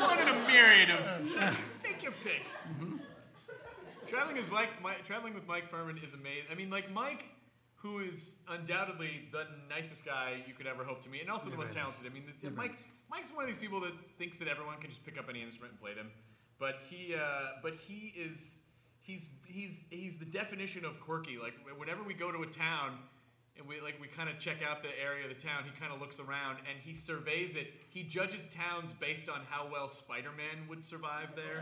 One 0.00 0.20
in 0.20 0.28
a 0.28 0.48
myriad 0.48 0.90
of. 0.90 1.00
Take 1.82 2.02
your 2.02 2.12
pick. 2.24 2.44
Mm-hmm. 2.80 2.96
Traveling 4.06 4.38
is 4.38 4.48
Mike, 4.50 4.80
Mike. 4.82 5.04
Traveling 5.04 5.34
with 5.34 5.46
Mike 5.46 5.70
Phirman 5.70 6.02
is 6.02 6.14
amazing. 6.14 6.48
I 6.50 6.54
mean, 6.54 6.70
like 6.70 6.90
Mike, 6.92 7.24
who 7.74 7.98
is 7.98 8.36
undoubtedly 8.48 9.28
the 9.32 9.44
nicest 9.68 10.06
guy 10.06 10.42
you 10.46 10.54
could 10.54 10.66
ever 10.68 10.84
hope 10.84 11.02
to 11.02 11.10
meet, 11.10 11.22
and 11.22 11.30
also 11.30 11.50
the 11.50 11.56
most 11.56 11.74
talented. 11.74 12.06
I 12.06 12.14
mean, 12.14 12.22
this, 12.40 12.52
Mike. 12.56 12.78
Mike's 13.10 13.34
one 13.34 13.44
of 13.44 13.50
these 13.50 13.60
people 13.60 13.80
that 13.80 13.92
thinks 14.18 14.38
that 14.38 14.48
everyone 14.48 14.78
can 14.80 14.88
just 14.88 15.04
pick 15.04 15.18
up 15.18 15.26
any 15.28 15.42
instrument 15.42 15.72
and 15.72 15.80
play 15.80 15.94
them, 15.94 16.10
but 16.64 16.76
he, 16.88 17.14
uh, 17.14 17.20
but 17.62 17.74
he 17.86 18.14
is. 18.16 18.60
He's 19.00 19.26
he's 19.44 19.84
he's 19.90 20.16
the 20.18 20.24
definition 20.24 20.86
of 20.86 20.98
quirky. 20.98 21.36
Like 21.36 21.52
whenever 21.78 22.02
we 22.02 22.14
go 22.14 22.32
to 22.32 22.40
a 22.40 22.46
town, 22.46 22.92
and 23.58 23.68
we 23.68 23.78
like 23.82 24.00
we 24.00 24.06
kind 24.08 24.30
of 24.30 24.38
check 24.38 24.62
out 24.66 24.82
the 24.82 24.88
area 24.98 25.28
of 25.28 25.36
the 25.36 25.42
town. 25.46 25.64
He 25.64 25.78
kind 25.78 25.92
of 25.92 26.00
looks 26.00 26.18
around 26.20 26.56
and 26.68 26.78
he 26.82 26.94
surveys 26.94 27.54
it. 27.54 27.74
He 27.90 28.02
judges 28.02 28.42
towns 28.54 28.90
based 28.98 29.28
on 29.28 29.40
how 29.50 29.68
well 29.70 29.88
Spider-Man 29.88 30.66
would 30.70 30.82
survive 30.82 31.36
there. 31.36 31.60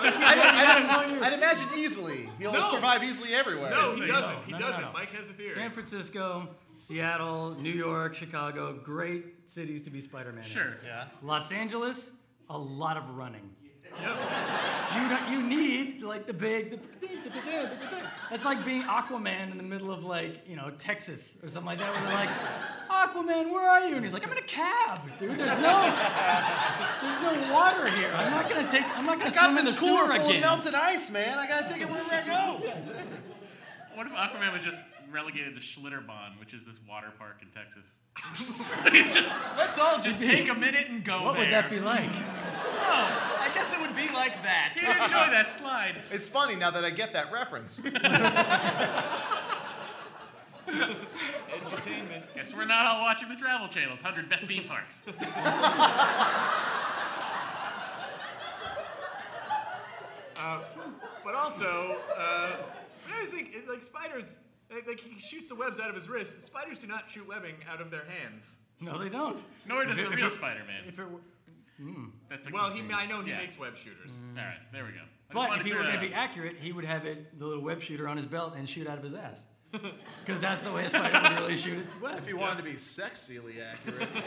I'd, 0.00 0.38
I'd, 0.38 1.22
I'd 1.22 1.32
imagine 1.34 1.66
easily. 1.76 2.30
He'll 2.38 2.52
No. 2.54 2.70
survive 2.70 3.02
easily 3.04 3.34
everywhere. 3.34 3.70
No, 3.70 3.94
he 3.94 4.06
doesn't. 4.06 4.44
He 4.46 4.52
no, 4.52 4.58
no, 4.58 4.66
doesn't. 4.66 4.82
no. 4.82 4.92
Mike 4.94 5.10
has 5.10 5.28
a 5.28 5.32
theory. 5.34 5.50
San 5.50 5.70
Francisco, 5.72 6.48
Seattle, 6.78 7.54
New 7.60 7.72
York, 7.72 8.14
Chicago, 8.14 8.78
great 8.82 9.24
cities 9.48 9.82
to 9.82 9.90
be 9.90 10.00
Spider-Man. 10.00 10.44
in. 10.44 10.48
Sure. 10.50 10.76
Yeah. 10.84 11.04
Los 11.22 11.50
Angeles, 11.52 12.12
a 12.48 12.56
lot 12.58 12.96
of 12.96 13.08
running. 13.16 13.50
You 14.94 15.08
don't- 15.08 15.32
you 15.32 15.42
need 15.42 16.02
like 16.02 16.26
the 16.26 16.32
big. 16.34 16.78
The, 17.00 17.70
that's 18.30 18.44
like 18.44 18.64
being 18.64 18.82
Aquaman 18.82 19.50
in 19.50 19.56
the 19.56 19.62
middle 19.62 19.90
of 19.90 20.04
like 20.04 20.46
you 20.46 20.54
know 20.56 20.70
Texas 20.78 21.34
or 21.42 21.48
something 21.48 21.66
like 21.66 21.78
that. 21.78 21.92
Where 21.92 22.02
they're 22.02 22.14
like, 22.14 22.28
Aquaman, 22.90 23.50
where 23.52 23.68
are 23.68 23.80
you? 23.88 23.96
And 23.96 24.04
he's 24.04 24.12
like, 24.14 24.24
I'm 24.24 24.30
in 24.32 24.38
a 24.38 24.42
cab, 24.42 25.00
dude. 25.18 25.30
There's 25.30 25.58
no, 25.60 25.94
there's 27.02 27.22
no 27.22 27.52
water 27.52 27.90
here. 27.90 28.12
I'm 28.14 28.30
not 28.30 28.48
gonna 28.48 28.70
take. 28.70 28.84
I'm 28.96 29.06
not 29.06 29.18
gonna 29.18 29.30
I 29.30 29.34
got 29.34 29.44
swim 29.46 29.58
in 29.58 29.64
the 29.64 29.70
this 29.72 29.80
cooler 29.80 30.06
sewer 30.06 30.14
full 30.16 30.24
of 30.24 30.30
again. 30.30 30.40
melted 30.42 30.74
ice, 30.74 31.10
man. 31.10 31.38
I 31.38 31.48
gotta 31.48 31.68
take 31.72 31.82
it 31.82 31.88
wherever 31.88 32.12
I 32.12 32.24
go. 32.24 32.60
what 33.94 34.06
if 34.06 34.12
Aquaman 34.12 34.52
was 34.52 34.62
just 34.62 34.84
relegated 35.10 35.54
to 35.54 35.60
Schlitterbahn, 35.60 36.38
which 36.40 36.54
is 36.54 36.64
this 36.64 36.76
water 36.88 37.12
park 37.18 37.40
in 37.42 37.48
Texas? 37.48 37.84
He's 38.92 39.14
just 39.22 39.34
Let's 39.56 39.78
all 39.78 40.00
just 40.00 40.20
take 40.20 40.48
a 40.48 40.54
minute 40.54 40.86
and 40.88 41.04
go 41.04 41.24
What 41.24 41.34
there. 41.34 41.44
would 41.44 41.52
that 41.52 41.70
be 41.70 41.78
like? 41.80 42.10
Oh, 42.12 43.38
I 43.40 43.50
guess 43.54 43.72
it 43.72 43.80
would 43.80 43.94
be 43.96 44.08
like 44.14 44.42
that. 44.42 44.72
he'd 44.74 44.86
enjoy 44.88 45.30
that 45.30 45.50
slide. 45.50 46.02
It's 46.10 46.26
funny 46.26 46.56
now 46.56 46.70
that 46.72 46.84
I 46.84 46.90
get 46.90 47.12
that 47.12 47.30
reference. 47.32 47.80
Entertainment. 50.68 52.24
Guess 52.34 52.54
we're 52.54 52.64
not 52.66 52.86
all 52.86 53.00
watching 53.02 53.28
the 53.28 53.36
Travel 53.36 53.68
Channel's 53.68 54.02
100 54.02 54.28
Best 54.28 54.44
Theme 54.44 54.64
Parks. 54.64 55.04
But 61.24 61.34
also, 61.34 61.96
uh, 62.16 62.20
I 63.08 63.14
always 63.14 63.30
think 63.30 63.54
like 63.68 63.82
spiders. 63.82 64.36
Like, 64.70 64.86
like 64.86 65.00
he 65.00 65.18
shoots 65.18 65.48
the 65.48 65.54
webs 65.54 65.80
out 65.80 65.88
of 65.88 65.94
his 65.96 66.08
wrist. 66.08 66.44
Spiders 66.44 66.78
do 66.78 66.86
not 66.86 67.10
shoot 67.10 67.26
webbing 67.26 67.56
out 67.70 67.80
of 67.80 67.90
their 67.90 68.04
hands. 68.04 68.56
No, 68.80 68.98
they 68.98 69.08
don't. 69.08 69.40
Nor 69.66 69.84
does 69.84 69.98
If 69.98 70.06
the 70.06 70.12
it- 70.12 70.16
real 70.16 70.30
Spider-Man. 70.30 70.84
If 70.86 70.98
it 70.98 71.10
were, 71.10 71.20
hmm. 71.78 72.04
That's 72.28 72.48
a 72.48 72.52
Well, 72.52 72.70
he 72.70 72.82
I 72.92 73.06
know 73.06 73.22
he 73.22 73.30
Yeah. 73.30 73.38
makes 73.38 73.58
web 73.58 73.76
shooters. 73.76 74.10
Mm. 74.12 74.38
All 74.38 74.44
right, 74.44 74.58
there 74.72 74.84
we 74.84 74.90
go. 74.92 75.00
I 75.30 75.34
but 75.34 75.58
if 75.60 75.66
he 75.66 75.72
were 75.74 75.82
going 75.82 75.94
to 76.00 76.00
be 76.08 76.14
uh, 76.14 76.18
accurate, 76.18 76.56
he 76.60 76.72
would 76.72 76.84
have 76.84 77.04
it 77.06 77.38
the 77.38 77.46
little 77.46 77.62
web 77.62 77.82
shooter 77.82 78.08
on 78.08 78.16
his 78.16 78.26
belt 78.26 78.54
and 78.56 78.68
shoot 78.68 78.86
out 78.86 78.98
of 78.98 79.04
his 79.04 79.14
ass. 79.14 79.40
Because 80.24 80.40
that's 80.42 80.60
the 80.62 80.70
way 80.72 80.84
a 80.84 80.88
spider 80.90 81.20
would 81.22 81.38
really 81.40 81.56
shoot 81.56 81.78
its 81.78 81.98
web. 82.00 82.18
If 82.18 82.26
he 82.26 82.34
wanted 82.34 82.58
to 82.58 82.62
be 82.62 82.74
sexily 82.74 83.56
accurate. 83.62 84.08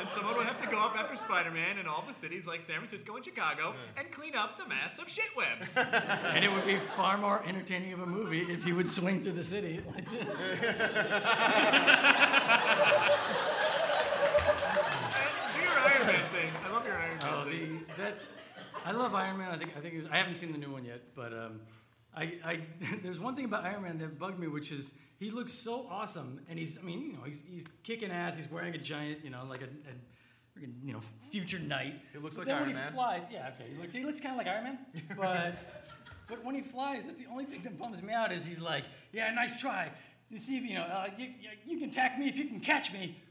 And 0.00 0.08
someone 0.10 0.36
would 0.38 0.46
have 0.46 0.60
to 0.62 0.66
go 0.68 0.78
up 0.84 0.96
after 0.98 1.14
Spider-Man 1.16 1.76
in 1.78 1.86
all 1.86 2.02
the 2.08 2.14
cities 2.14 2.46
like 2.46 2.62
San 2.62 2.76
Francisco 2.76 3.16
and 3.16 3.24
Chicago 3.24 3.74
and 3.98 4.10
clean 4.10 4.34
up 4.34 4.56
the 4.58 4.66
mess 4.66 4.98
of 4.98 5.08
shit 5.10 5.30
webs. 5.36 5.76
And 5.76 6.44
it 6.44 6.50
would 6.52 6.64
be 6.64 6.78
far 6.96 7.18
more 7.18 7.42
entertaining 7.46 7.92
of 7.92 8.00
a 8.00 8.06
movie 8.06 8.40
if 8.50 8.64
he 8.64 8.72
would 8.72 8.88
swing 8.88 9.20
through 9.20 9.32
the 9.32 9.44
city 9.44 9.80
like 9.94 10.10
this. 10.10 10.36
Do 15.54 15.60
your 15.60 15.78
Iron 15.78 16.06
Man 16.06 16.28
thing. 16.32 16.50
I 16.64 16.72
love 16.72 16.86
your 16.86 16.96
Iron 16.96 17.18
Man 17.18 17.32
Oh, 17.32 17.44
thing. 17.44 17.84
the 17.88 18.02
that's. 18.02 18.24
I 18.84 18.92
love 18.92 19.14
Iron 19.14 19.38
Man. 19.38 19.50
I 19.50 19.56
think 19.58 19.72
I 19.76 19.80
think 19.80 19.94
it 19.94 19.98
was, 19.98 20.06
I 20.10 20.16
haven't 20.16 20.36
seen 20.36 20.52
the 20.52 20.58
new 20.58 20.70
one 20.70 20.84
yet, 20.84 21.00
but 21.14 21.32
um, 21.32 21.60
I, 22.16 22.34
I 22.44 22.60
there's 23.02 23.18
one 23.18 23.34
thing 23.36 23.44
about 23.44 23.64
Iron 23.64 23.82
Man 23.82 23.98
that 23.98 24.18
bugged 24.18 24.38
me, 24.38 24.46
which 24.46 24.70
is 24.72 24.92
he 25.20 25.30
looks 25.30 25.52
so 25.52 25.86
awesome, 25.88 26.40
and 26.48 26.58
he's 26.58 26.76
I 26.78 26.82
mean 26.82 27.00
you 27.02 27.12
know 27.12 27.22
he's 27.24 27.42
he's 27.48 27.64
kicking 27.84 28.10
ass. 28.10 28.34
He's 28.36 28.50
wearing 28.50 28.74
a 28.74 28.78
giant 28.78 29.22
you 29.24 29.30
know 29.30 29.44
like 29.48 29.60
a, 29.62 29.66
a 29.66 30.66
you 30.84 30.92
know 30.92 31.00
future 31.30 31.58
knight. 31.60 31.94
He 32.12 32.18
looks 32.18 32.34
But 32.36 32.46
like 32.46 32.48
then 32.48 32.56
Iron 32.56 32.66
when 32.68 32.76
he 32.76 32.82
Man. 32.82 32.92
flies, 32.92 33.22
yeah, 33.30 33.50
okay, 33.54 33.70
he 33.72 33.78
looks 33.80 33.94
he 33.94 34.02
looks 34.04 34.20
kind 34.20 34.32
of 34.32 34.38
like 34.38 34.48
Iron 34.48 34.64
Man, 34.64 34.78
but 35.16 35.54
but 36.28 36.44
when 36.44 36.54
he 36.56 36.62
flies, 36.62 37.04
that's 37.04 37.18
the 37.18 37.26
only 37.30 37.44
thing 37.44 37.62
that 37.62 37.78
bums 37.78 38.02
me 38.02 38.12
out 38.12 38.32
is 38.32 38.44
he's 38.44 38.60
like, 38.60 38.84
yeah, 39.12 39.30
nice 39.32 39.60
try. 39.60 39.90
You 40.30 40.38
see 40.38 40.56
if 40.56 40.64
you 40.64 40.74
know 40.74 40.82
uh, 40.82 41.08
you, 41.18 41.26
you, 41.26 41.50
you 41.66 41.78
can 41.78 41.90
tack 41.90 42.18
me 42.18 42.28
if 42.28 42.36
you 42.36 42.46
can 42.46 42.60
catch 42.60 42.92
me. 42.92 43.16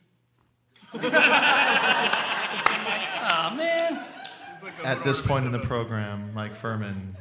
oh 0.94 1.00
man. 3.56 4.06
Like 4.62 4.74
At 4.86 5.04
this 5.06 5.22
point 5.26 5.46
in 5.46 5.52
the 5.54 5.58
bit 5.60 5.66
of 5.66 5.72
a- 5.72 5.74
program, 5.74 6.34
Mike 6.34 6.54
Phirman 6.54 7.14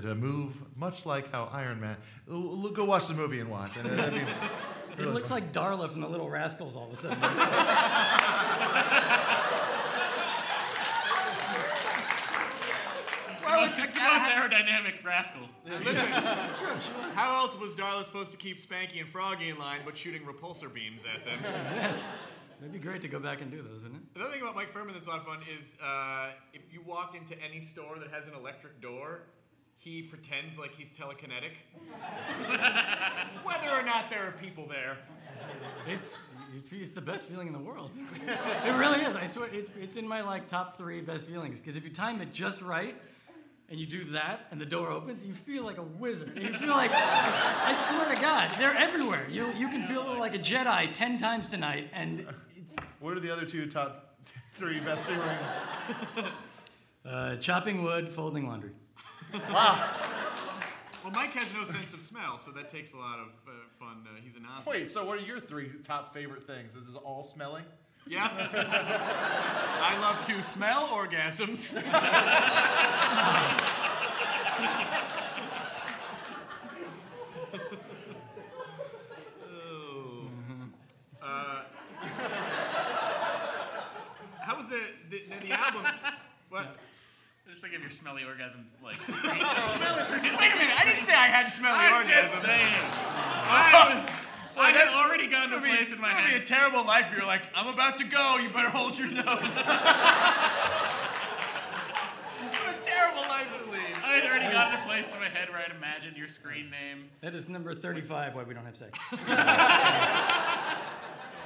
did 0.00 0.10
a 0.10 0.14
move 0.14 0.52
much 0.76 1.04
like 1.06 1.30
how 1.32 1.48
Iron 1.52 1.80
Man. 1.80 1.96
L- 2.30 2.36
l- 2.64 2.70
Go 2.70 2.84
watch 2.84 3.06
the 3.08 3.14
movie 3.14 3.40
and 3.40 3.50
watch. 3.50 3.72
And, 3.76 4.00
I 4.00 4.10
mean, 4.10 4.26
It 4.98 5.06
looks 5.06 5.30
like 5.30 5.52
Darla 5.52 5.90
from 5.90 6.00
the 6.00 6.08
Little 6.08 6.28
Rascals 6.30 6.74
all 6.76 6.90
of 6.92 6.98
a 6.98 7.02
sudden. 7.02 7.18
Well, 13.44 13.70
It's 13.78 13.92
the 13.92 14.00
most 14.00 14.24
aerodynamic 14.26 15.04
rascal. 15.04 15.42
How 17.14 17.40
else 17.44 17.58
was 17.58 17.74
Darla 17.74 18.04
supposed 18.04 18.30
to 18.32 18.36
keep 18.36 18.60
Spanky 18.60 19.00
and 19.00 19.08
Froggy 19.08 19.48
in 19.48 19.58
line 19.58 19.80
but 19.84 19.96
shooting 19.96 20.22
repulsor 20.22 20.72
beams 20.72 21.02
at 21.04 21.24
them? 21.24 21.38
yes. 21.74 22.04
It'd 22.60 22.72
be 22.72 22.78
great 22.80 23.00
to 23.02 23.08
go 23.08 23.20
back 23.20 23.40
and 23.40 23.50
do 23.50 23.62
those, 23.62 23.82
wouldn't 23.84 24.02
it? 24.02 24.16
Another 24.16 24.32
thing 24.32 24.42
about 24.42 24.56
Mike 24.56 24.74
Phirman 24.74 24.92
that's 24.92 25.06
a 25.06 25.10
lot 25.10 25.20
of 25.20 25.24
fun 25.26 25.38
is 25.58 25.74
uh, 25.82 26.30
if 26.52 26.62
you 26.72 26.82
walk 26.84 27.14
into 27.14 27.36
any 27.40 27.64
store 27.64 27.98
that 28.00 28.10
has 28.10 28.26
an 28.26 28.34
electric 28.34 28.80
door, 28.82 29.20
he 29.88 30.02
pretends 30.02 30.58
like 30.58 30.74
he's 30.76 30.90
telekinetic. 30.90 31.52
Whether 33.44 33.70
or 33.70 33.82
not 33.82 34.10
there 34.10 34.26
are 34.26 34.32
people 34.32 34.66
there. 34.68 34.98
It's 35.86 36.18
it's 36.70 36.92
the 36.92 37.00
best 37.00 37.28
feeling 37.28 37.46
in 37.46 37.52
the 37.52 37.58
world. 37.58 37.90
it 38.64 38.72
really 38.72 39.00
is. 39.00 39.16
I 39.16 39.26
swear, 39.26 39.48
it's 39.52 39.70
it's 39.80 39.96
in 39.96 40.06
my 40.06 40.20
like 40.20 40.48
top 40.48 40.76
three 40.76 41.00
best 41.00 41.26
feelings 41.26 41.60
because 41.60 41.76
if 41.76 41.84
you 41.84 41.90
time 41.90 42.20
it 42.20 42.32
just 42.32 42.60
right. 42.62 42.94
And 43.70 43.78
you 43.78 43.84
do 43.84 44.12
that, 44.12 44.46
and 44.50 44.58
the 44.58 44.64
door 44.64 44.88
opens, 44.88 45.22
you 45.22 45.34
feel 45.34 45.62
like 45.62 45.76
a 45.76 45.82
wizard. 45.82 46.38
You 46.42 46.56
feel 46.56 46.70
like, 46.70 46.90
I 46.90 47.74
swear 47.74 48.14
to 48.14 48.18
God, 48.18 48.50
they're 48.58 48.74
everywhere. 48.74 49.26
You, 49.30 49.52
you 49.58 49.68
can 49.68 49.84
feel 49.84 50.18
like 50.18 50.34
a 50.34 50.38
Jedi 50.38 50.90
10 50.90 51.18
times 51.18 51.50
tonight, 51.50 51.90
and 51.92 52.26
what 52.98 53.14
are 53.14 53.20
the 53.20 53.30
other 53.30 53.44
two 53.44 53.66
top 53.66 54.16
three 54.54 54.80
best 54.80 55.04
feelings? 55.04 56.32
uh, 57.04 57.36
chopping 57.36 57.82
wood, 57.82 58.10
folding 58.10 58.48
laundry. 58.48 58.70
Wow. 59.32 59.90
Well, 61.04 61.12
Mike 61.12 61.30
has 61.32 61.52
no 61.54 61.64
sense 61.64 61.94
of 61.94 62.02
smell, 62.02 62.38
so 62.38 62.50
that 62.52 62.70
takes 62.70 62.92
a 62.92 62.96
lot 62.96 63.18
of 63.18 63.28
uh, 63.46 63.50
fun. 63.78 64.04
Uh, 64.06 64.20
he's 64.22 64.36
an 64.36 64.44
Oz. 64.46 64.66
Wait, 64.66 64.90
so 64.90 65.04
what 65.04 65.18
are 65.18 65.22
your 65.22 65.40
three 65.40 65.70
top 65.84 66.12
favorite 66.12 66.46
things? 66.46 66.74
Is 66.74 66.86
this 66.86 66.96
all 66.96 67.24
smelling? 67.24 67.64
Yeah. 68.06 68.28
I 69.82 69.98
love 70.00 70.26
to 70.26 70.42
smell 70.42 70.88
orgasms. 70.88 71.76
Oh. 79.50 80.28
Uh, 81.22 81.62
how 84.42 84.56
was 84.56 84.68
the, 84.68 84.80
the, 85.10 85.22
the 85.46 85.52
album? 85.52 85.82
What? 86.48 86.76
I 87.58 87.60
just 87.60 87.66
think 87.66 87.74
of 87.74 87.82
your 87.82 87.90
smelly 87.90 88.22
orgasms 88.22 88.78
like. 88.84 89.02
Wait 89.02 89.18
a 89.18 90.54
minute, 90.54 90.78
I 90.78 90.84
didn't 90.86 91.06
say 91.06 91.12
I 91.12 91.26
had 91.26 91.50
smelly 91.52 91.74
I'm 91.74 92.06
just 92.06 92.34
orgasms. 92.36 92.46
saying. 92.46 92.84
I 92.94 93.98
was. 93.98 94.06
I 94.56 94.70
had 94.70 94.86
already 94.94 95.26
gone 95.26 95.50
to 95.50 95.56
a 95.56 95.60
That'd 95.60 95.64
be- 95.64 95.76
place 95.76 95.90
in 95.92 96.00
my 96.00 96.14
that'd 96.14 96.30
be 96.30 96.36
a 96.38 96.46
terrible 96.46 96.86
life. 96.86 97.10
You're 97.10 97.26
like, 97.26 97.42
I'm 97.56 97.66
about 97.66 97.98
to 97.98 98.04
go. 98.04 98.36
You 98.38 98.50
better 98.50 98.70
hold 98.70 98.96
your 98.96 99.08
nose. 99.10 99.24
what 99.26 99.34
a 102.70 102.78
terrible 102.86 103.22
life 103.26 103.48
to 103.58 103.70
lead. 103.72 103.90
I 104.06 104.22
had 104.22 104.24
already 104.30 104.52
gotten 104.52 104.78
to 104.78 104.84
a 104.84 104.86
place 104.86 105.12
in 105.12 105.18
my 105.18 105.28
head 105.28 105.48
where 105.50 105.58
I'd 105.58 105.74
imagined 105.74 106.16
your 106.16 106.28
screen 106.28 106.70
name. 106.70 107.10
That 107.22 107.34
is 107.34 107.48
number 107.48 107.74
35, 107.74 108.36
why 108.36 108.44
we 108.44 108.54
don't 108.54 108.66
have 108.66 108.76
sex. 108.76 108.96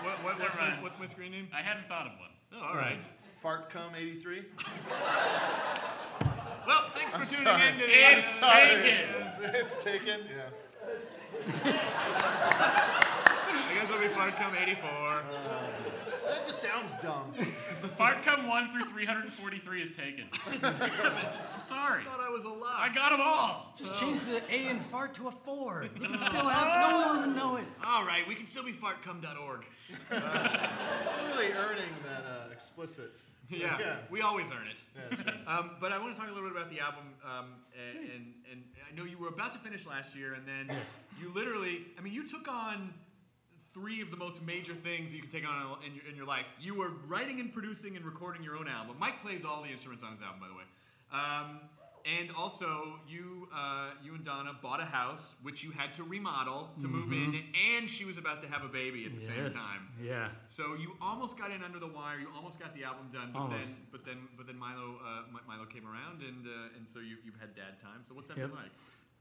What, 0.03 0.19
what, 0.25 0.41
what's, 0.41 0.57
my, 0.57 0.71
what's 0.83 0.99
my 0.99 1.07
screen 1.07 1.31
name? 1.31 1.47
I 1.55 1.63
hadn't 1.63 1.87
thought 1.87 2.07
of 2.09 2.13
one. 2.19 2.31
Oh, 2.61 2.71
all 2.71 2.75
right. 2.75 3.01
Fartcom 3.43 3.97
83? 3.97 4.43
Well, 6.67 6.91
thanks 6.95 7.13
for 7.13 7.19
I'm 7.21 7.27
tuning 7.27 7.45
sorry. 7.45 7.69
in 7.69 7.75
to 7.75 7.87
the 7.87 8.17
It's 8.17 8.27
Sorry. 8.39 8.67
taken. 8.69 9.55
It's 9.55 9.83
taken? 9.85 10.21
Yeah. 10.31 10.51
I 13.25 13.75
guess 13.75 13.89
it'll 13.89 14.01
be 14.01 14.07
Fartcom 14.15 14.61
84. 14.61 15.23
That 16.29 16.47
just 16.47 16.63
sounds 16.63 16.93
dumb. 17.03 17.35
Fartcom 17.99 18.47
1 18.49 18.71
through 18.71 18.85
343 18.85 19.83
is 19.83 19.91
taken. 19.97 20.27
I'm 20.63 21.61
sorry. 21.61 22.03
I 22.03 22.05
thought 22.05 22.21
I 22.21 22.31
was 22.31 22.45
alive. 22.45 22.77
I 22.79 22.91
got 22.95 23.11
them 23.11 23.21
all. 23.21 23.75
Just 23.77 23.99
change 23.99 24.21
the 24.21 24.37
A 24.49 24.69
and 24.69 24.81
fart 24.85 25.15
to 25.15 25.27
a 25.29 25.33
4. 25.33 25.87
You 25.95 26.09
can 26.09 26.17
still 26.19 26.49
have, 26.49 26.91
no 26.91 27.07
one 27.09 27.21
will 27.23 27.35
know 27.37 27.57
it. 27.57 27.65
All 27.85 28.05
right, 28.05 28.27
we 28.29 28.35
can 28.37 28.47
still 28.47 28.65
be 28.65 28.73
fartcom.org. 28.73 29.65
really 30.11 31.53
earning 31.59 31.93
that 32.07 32.25
uh, 32.25 32.53
explicit. 32.53 33.13
Yeah, 33.53 33.79
Yeah. 33.79 33.97
we 34.11 34.23
always 34.23 34.49
earn 34.51 34.67
it. 34.67 34.79
Yeah. 34.97 35.33
Um, 35.47 35.71
but 35.81 35.93
I 35.93 35.99
want 35.99 36.15
to 36.15 36.21
talk 36.21 36.31
a 36.31 36.33
little 36.33 36.49
bit 36.49 36.57
about 36.57 36.71
the 36.71 36.81
album. 36.81 37.05
Um, 37.25 37.47
and, 37.77 37.99
and, 38.11 38.25
and 38.51 38.63
I 38.91 38.95
know 38.97 39.05
you 39.05 39.19
were 39.19 39.29
about 39.29 39.53
to 39.53 39.59
finish 39.59 39.87
last 39.87 40.17
year, 40.17 40.35
and 40.35 40.47
then 40.47 40.77
you 41.21 41.33
literally, 41.35 41.83
I 41.99 42.01
mean, 42.01 42.13
you 42.13 42.27
took 42.27 42.49
on 42.49 42.93
three 43.75 44.01
of 44.03 44.11
the 44.11 44.17
most 44.17 44.45
major 44.45 44.75
things 44.75 45.11
that 45.11 45.17
you 45.17 45.23
can 45.23 45.31
take 45.31 45.49
on 45.49 45.79
in 45.87 45.95
your, 45.95 46.05
in 46.11 46.17
your 46.17 46.27
life. 46.27 46.45
You 46.61 46.75
were 46.75 46.91
writing 47.07 47.41
and 47.41 47.53
producing 47.53 47.97
and 47.97 48.05
recording 48.05 48.43
your 48.43 48.57
own 48.57 48.69
album. 48.69 48.97
Mike 48.99 49.23
plays 49.23 49.45
all 49.47 49.63
the 49.63 49.71
instruments 49.71 50.05
on 50.05 50.13
his 50.13 50.21
album, 50.23 50.41
by 50.41 50.49
the 50.49 50.55
way. 50.55 50.65
Um, 51.13 51.61
and 52.07 52.31
also, 52.37 52.99
you 53.09 53.49
uh, 53.55 53.91
you 54.03 54.15
and 54.15 54.25
Donna 54.25 54.53
bought 54.63 54.81
a 54.81 54.85
house, 54.85 55.35
which 55.43 55.63
you 55.63 55.71
had 55.71 55.95
to 55.95 56.03
remodel 56.05 56.71
to 56.81 56.89
move 56.89 57.13
in, 57.13 57.43
and 57.77 57.89
she 57.89 58.05
was 58.05 58.19
about 58.19 58.41
to 58.43 58.49
have 58.49 58.65
a 58.65 58.69
baby 58.69 59.05
at 59.05 59.15
the 59.15 59.21
same 59.21 59.51
time. 59.51 59.89
Yeah. 60.03 60.29
So 60.49 60.75
you 60.75 60.97
almost 61.01 61.39
got 61.39 61.51
in 61.51 61.63
under 61.63 61.79
the 61.79 61.87
wire. 61.89 62.19
You 62.19 62.29
almost 62.37 62.59
got 62.59 62.75
the 62.75 62.85
album 62.85 63.11
done, 63.13 63.31
but 63.33 63.51
then, 63.51 63.69
but 63.91 64.05
then, 64.05 64.17
but 64.37 64.47
then 64.47 64.59
Milo, 64.59 64.97
uh, 65.05 65.23
Milo 65.47 65.67
came 65.67 65.85
around, 65.87 66.23
and 66.23 66.47
uh, 66.47 66.77
and 66.77 66.89
so 66.89 67.01
you 67.01 67.17
you've 67.25 67.39
had 67.41 67.55
dad 67.55 67.81
time. 67.83 68.03
So 68.09 68.15
what's 68.15 68.29
that 68.29 68.39
Yep. 68.39 68.49
been 68.49 68.57
like? 68.57 68.71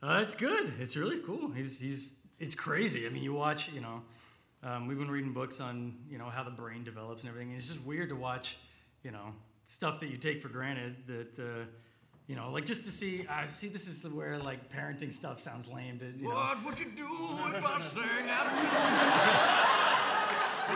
Uh, 0.04 0.22
it's 0.24 0.34
good. 0.34 0.74
It's 0.80 0.96
really 0.98 1.20
cool. 1.20 1.52
He's, 1.52 1.80
he's, 1.80 2.16
it's 2.40 2.56
crazy. 2.56 3.06
I 3.06 3.10
mean, 3.10 3.22
you 3.22 3.34
watch, 3.34 3.70
you 3.72 3.82
know, 3.82 4.02
um, 4.64 4.88
we've 4.88 4.98
been 4.98 5.12
reading 5.12 5.32
books 5.32 5.60
on, 5.62 5.94
you 6.10 6.18
know, 6.18 6.26
how 6.26 6.44
the 6.44 6.50
brain 6.50 6.84
develops 6.84 7.22
and 7.22 7.30
everything. 7.30 7.52
And 7.52 7.60
it's 7.60 7.68
just 7.68 7.84
weird 7.86 8.10
to 8.10 8.16
watch, 8.16 8.58
you 9.04 9.12
know, 9.12 9.34
stuff 9.68 10.00
that 10.00 10.08
you 10.10 10.18
take 10.18 10.42
for 10.42 10.50
granted 10.50 10.96
that, 11.06 11.38
uh, 11.40 11.66
You 12.32 12.38
know, 12.38 12.50
like 12.50 12.66
just 12.66 12.86
to 12.86 12.92
see, 12.92 13.28
uh, 13.30 13.46
see, 13.46 13.68
this 13.68 13.90
is 13.90 14.02
the 14.02 14.08
where 14.08 14.38
like 14.38 14.74
parenting 14.74 15.14
stuff 15.14 15.42
sounds 15.42 15.68
lame. 15.68 16.00
To, 16.00 16.06
you 16.18 16.30
know. 16.30 16.36
What 16.36 16.64
would 16.64 16.80
you 16.80 16.86
do 16.86 17.04
if 17.04 17.66
I 17.66 17.82
sang 17.82 18.30
out 18.30 18.46
of 18.46 18.54
tune? 18.54 18.62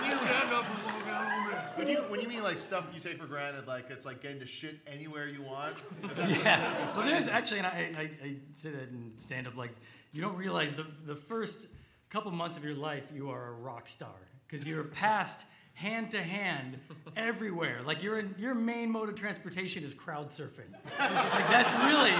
When 0.01 0.11
you 0.11 0.17
stand 0.17 0.53
up 0.53 0.65
and 0.69 0.83
walk 0.83 1.07
out 1.07 1.31
on 1.31 1.47
me. 1.47 1.53
When 1.77 1.87
you 1.87 1.99
when 2.09 2.19
you 2.19 2.27
mean 2.27 2.43
like 2.43 2.59
stuff 2.59 2.83
you 2.93 2.99
take 2.99 3.21
for 3.21 3.25
granted, 3.25 3.67
like 3.67 3.89
it's 3.89 4.05
like 4.05 4.21
getting 4.21 4.41
to 4.41 4.45
shit 4.45 4.79
anywhere 4.85 5.29
you 5.29 5.43
want. 5.43 5.77
yeah. 6.17 6.93
Well, 6.93 7.05
there's 7.05 7.29
actually, 7.29 7.59
and 7.59 7.67
I, 7.67 7.93
I, 7.97 8.09
I 8.21 8.35
say 8.55 8.71
that 8.71 8.89
in 8.89 9.13
stand 9.15 9.47
up, 9.47 9.55
like, 9.55 9.71
you 10.11 10.21
don't 10.21 10.35
realize 10.35 10.73
the, 10.73 10.85
the 11.05 11.15
first 11.15 11.67
couple 12.09 12.31
months 12.31 12.57
of 12.57 12.65
your 12.65 12.75
life, 12.75 13.05
you 13.13 13.29
are 13.29 13.47
a 13.47 13.53
rock 13.53 13.87
star 13.87 14.27
because 14.45 14.67
you're 14.67 14.83
passed 14.83 15.45
hand 15.75 16.11
to 16.11 16.21
hand 16.21 16.79
everywhere. 17.15 17.81
Like, 17.85 18.01
your 18.01 18.23
your 18.37 18.55
main 18.55 18.89
mode 18.89 19.09
of 19.09 19.15
transportation 19.15 19.83
is 19.83 19.93
crowd 19.93 20.29
surfing. 20.29 20.71
like, 20.99 21.47
that's 21.49 21.73
really, 21.85 22.15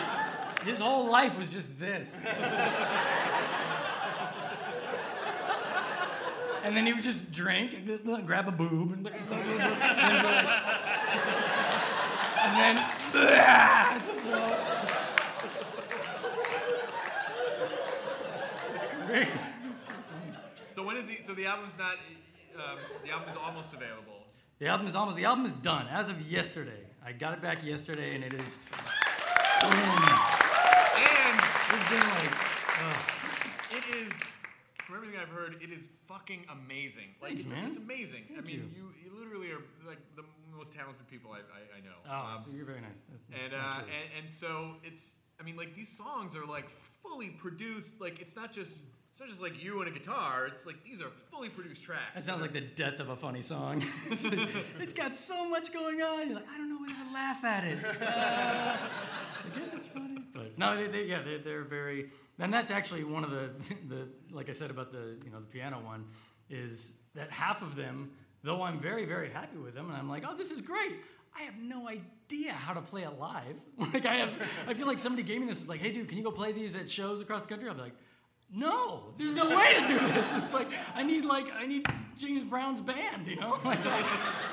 his 0.70 0.80
whole 0.80 1.10
life 1.10 1.38
was 1.38 1.52
just 1.52 1.80
this. 1.80 2.18
And 6.64 6.76
then 6.76 6.86
he 6.88 6.94
would 6.94 7.04
just 7.04 7.32
drink 7.32 7.74
and 7.76 8.26
grab 8.26 8.48
a 8.48 8.52
boob 8.52 8.94
and, 8.94 9.08
and 9.08 9.16
then 12.58 12.78
it's 18.74 18.86
great. 19.06 19.28
So 20.74 20.84
when 20.84 20.98
is 20.98 21.08
he? 21.08 21.18
So 21.18 21.36
the 21.36 21.46
album's 21.46 21.78
not. 21.78 21.98
Um, 22.56 22.78
the 23.04 23.12
album 23.12 23.30
is 23.30 23.36
almost 23.38 23.74
available. 23.74 24.24
The 24.60 24.68
album 24.68 24.88
is 24.88 24.96
almost 24.96 25.18
the 25.18 25.26
album 25.26 25.46
is 25.46 25.52
done 25.52 25.88
as 25.92 26.08
of 26.10 26.22
yesterday. 26.22 26.80
I 27.06 27.12
got 27.12 27.34
it 27.34 27.42
back 27.42 27.64
yesterday 27.64 28.16
and 28.16 28.24
it 28.24 28.34
is 28.34 28.58
And 30.96 31.40
it's 31.74 31.90
been 31.90 32.00
like 32.00 32.34
it 33.72 33.84
is, 33.94 34.14
from 34.86 34.96
everything 34.96 35.20
I've 35.20 35.30
heard, 35.30 35.58
it 35.62 35.72
is 35.72 35.88
fucking 36.08 36.46
amazing. 36.50 37.10
Like 37.22 37.32
Thanks, 37.32 37.44
it's, 37.44 37.52
man. 37.52 37.68
it's 37.68 37.78
amazing. 37.78 38.24
I 38.38 38.42
mean, 38.42 38.72
you. 38.76 38.84
you. 38.84 39.12
you 39.12 39.20
literally 39.20 39.52
are 39.52 39.62
like 39.86 40.00
the 40.16 40.24
most 40.56 40.72
talented 40.72 41.08
people 41.10 41.32
I, 41.32 41.40
I, 41.40 41.78
I 41.78 41.82
know. 41.82 41.98
oh, 42.10 42.38
Um, 42.38 42.44
so 42.46 42.52
you're 42.56 42.66
very 42.66 42.82
nice. 42.82 42.96
That's 43.10 43.44
and, 43.44 43.54
uh, 43.54 43.80
and 43.82 44.24
and 44.26 44.32
so 44.34 44.76
it's 44.84 45.16
I 45.40 45.44
mean 45.44 45.58
like 45.58 45.76
these 45.76 45.96
songs 45.98 46.36
are 46.36 46.46
like 46.46 46.70
fully 47.04 47.30
produced 47.30 48.00
like 48.00 48.20
it's 48.22 48.36
not 48.36 48.54
just 48.54 48.78
it's 49.16 49.22
not 49.22 49.30
just 49.30 49.42
like 49.42 49.64
you 49.64 49.80
and 49.80 49.88
a 49.88 49.98
guitar 49.98 50.46
it's 50.46 50.66
like 50.66 50.84
these 50.84 51.02
are 51.02 51.10
fully 51.32 51.48
produced 51.48 51.84
tracks. 51.84 52.02
That 52.16 52.24
sounds 52.24 52.42
like 52.42 52.52
the 52.52 52.60
death 52.60 53.00
of 53.00 53.08
a 53.08 53.16
funny 53.16 53.42
song. 53.42 53.82
it's 54.10 54.94
got 54.94 55.16
so 55.16 55.48
much 55.48 55.72
going 55.72 56.02
on. 56.02 56.28
You're 56.28 56.36
like, 56.36 56.50
I 56.54 56.58
don't 56.58 56.70
know 56.70 56.82
whether 56.82 56.96
to 56.96 57.14
laugh 57.14 57.42
at 57.46 57.64
it. 57.64 57.86
Uh, 57.86 58.78
I 59.56 59.58
guess 59.58 59.74
it's 59.74 59.88
funny, 59.88 60.18
but 60.34 60.58
no, 60.58 60.76
they, 60.76 60.88
they, 60.88 61.06
yeah, 61.06 61.22
they're, 61.24 61.40
they're 61.40 61.64
very. 61.64 62.10
And 62.40 62.54
that's 62.54 62.72
actually 62.72 63.06
one 63.06 63.24
of 63.24 63.32
the, 63.32 63.52
the, 63.88 64.10
like 64.34 64.50
I 64.50 64.52
said 64.52 64.70
about 64.70 64.92
the, 64.92 65.18
you 65.24 65.32
know, 65.32 65.40
the 65.40 65.46
piano 65.46 65.80
one, 65.80 66.08
is 66.50 66.96
that 67.14 67.32
half 67.32 67.62
of 67.62 67.78
them, 67.78 68.12
though 68.44 68.64
I'm 68.64 68.80
very, 68.80 69.06
very 69.06 69.30
happy 69.30 69.58
with 69.58 69.76
them, 69.76 69.88
and 69.88 69.96
I'm 69.96 70.10
like, 70.10 70.26
oh, 70.28 70.36
this 70.36 70.52
is 70.52 70.60
great. 70.60 70.98
I 71.38 71.44
have 71.44 71.58
no 71.58 71.88
idea 71.88 72.52
how 72.52 72.74
to 72.74 72.82
play 72.82 73.04
it 73.04 73.18
live. 73.18 73.56
like 73.94 74.06
I 74.06 74.16
have, 74.16 74.34
I 74.68 74.74
feel 74.74 74.88
like 74.88 75.00
somebody 75.00 75.24
gave 75.24 75.40
me 75.40 75.48
this, 75.48 75.66
like, 75.70 75.80
hey, 75.80 75.94
dude, 75.94 76.10
can 76.10 76.18
you 76.18 76.24
go 76.26 76.32
play 76.32 76.52
these 76.52 76.76
at 76.76 76.90
shows 76.90 77.22
across 77.22 77.44
the 77.44 77.48
country? 77.48 77.70
I'm 77.70 77.78
like, 77.78 77.94
no, 78.54 79.14
there's 79.18 79.36
no 79.36 79.50
way 79.56 79.74
to 79.82 79.88
do 79.88 80.00
this. 80.00 80.28
This 80.30 80.46
is 80.46 80.54
like 80.54 80.68
I 80.96 81.04
need 81.04 81.26
like 81.26 81.48
I 81.54 81.66
need 81.66 81.86
James 82.18 82.44
Brown's 82.46 82.80
band, 82.82 83.28
you 83.28 83.36
know? 83.36 83.60
Like 83.66 83.86
I, 83.86 84.04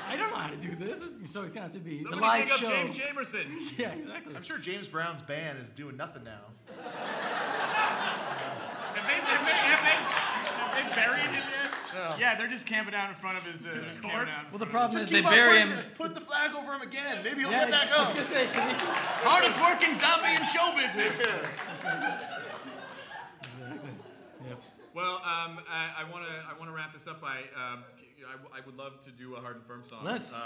I 0.09 0.17
don't 0.17 0.29
know 0.31 0.37
how 0.37 0.49
to 0.49 0.57
do 0.57 0.75
this. 0.75 0.99
So 1.31 1.43
it's 1.43 1.51
gonna 1.51 1.61
have 1.61 1.71
to 1.73 1.79
be 1.79 2.01
Somebody 2.01 2.19
the 2.19 2.25
live 2.27 2.43
pick 2.43 2.53
up 2.53 2.59
show. 2.59 2.69
James 2.69 2.97
Jamerson. 2.97 3.45
Yeah, 3.79 3.91
exactly. 3.93 4.35
I'm 4.35 4.43
sure 4.43 4.57
James 4.57 4.87
Brown's 4.87 5.21
band 5.21 5.59
is 5.63 5.69
doing 5.69 5.95
nothing 5.95 6.23
now. 6.25 6.41
Have 8.93 9.07
they, 9.07 9.13
have 9.13 9.45
they, 9.45 9.53
have 9.53 9.83
they, 9.83 9.97
have 10.79 10.89
they 10.89 10.95
buried 10.95 11.25
him 11.25 11.33
yet? 11.33 12.19
Yeah, 12.19 12.35
they're 12.35 12.47
just 12.49 12.65
camping 12.65 12.93
out 12.95 13.09
in 13.09 13.15
front 13.15 13.37
of 13.37 13.43
his, 13.45 13.65
uh, 13.65 13.69
his 13.69 13.99
corpse? 14.01 14.35
Well, 14.51 14.59
the 14.59 14.65
problem 14.65 14.99
Just 14.99 15.05
is 15.05 15.09
they 15.11 15.17
keep 15.19 15.27
on 15.27 15.33
bury 15.33 15.59
putting 15.61 15.67
him. 15.69 15.77
the- 15.77 15.95
Put 15.95 16.15
the 16.15 16.21
flag 16.21 16.51
over 16.55 16.73
him 16.73 16.81
again. 16.81 17.23
Maybe 17.23 17.41
he'll 17.41 17.51
Yeah, 17.51 17.69
get 17.69 17.71
back 17.71 17.89
up. 17.99 18.15
gonna 18.15 18.27
say, 18.29 18.47
'cause 18.47 18.71
he- 18.71 18.77
Hardest 19.25 19.61
working 19.61 19.95
zombie 19.95 20.33
in 20.33 20.43
show 20.49 20.73
business. 20.75 21.21
Yep. 24.93 24.95
Well, 24.95 25.15
um, 25.15 25.59
I, 25.69 26.03
I 26.05 26.11
want 26.11 26.25
to 26.25 26.31
I 26.49 26.57
want 26.57 26.69
to 26.69 26.75
wrap 26.75 26.93
this 26.93 27.07
up 27.07 27.21
by 27.21 27.37
um, 27.55 27.83
I, 28.53 28.57
I 28.59 28.65
would 28.65 28.77
love 28.77 29.03
to 29.05 29.11
do 29.11 29.35
a 29.35 29.39
Hard 29.39 29.55
'n 29.57 29.61
Phirm 29.67 29.83
song. 29.83 30.03
Let's. 30.03 30.33
Uh, 30.33 30.39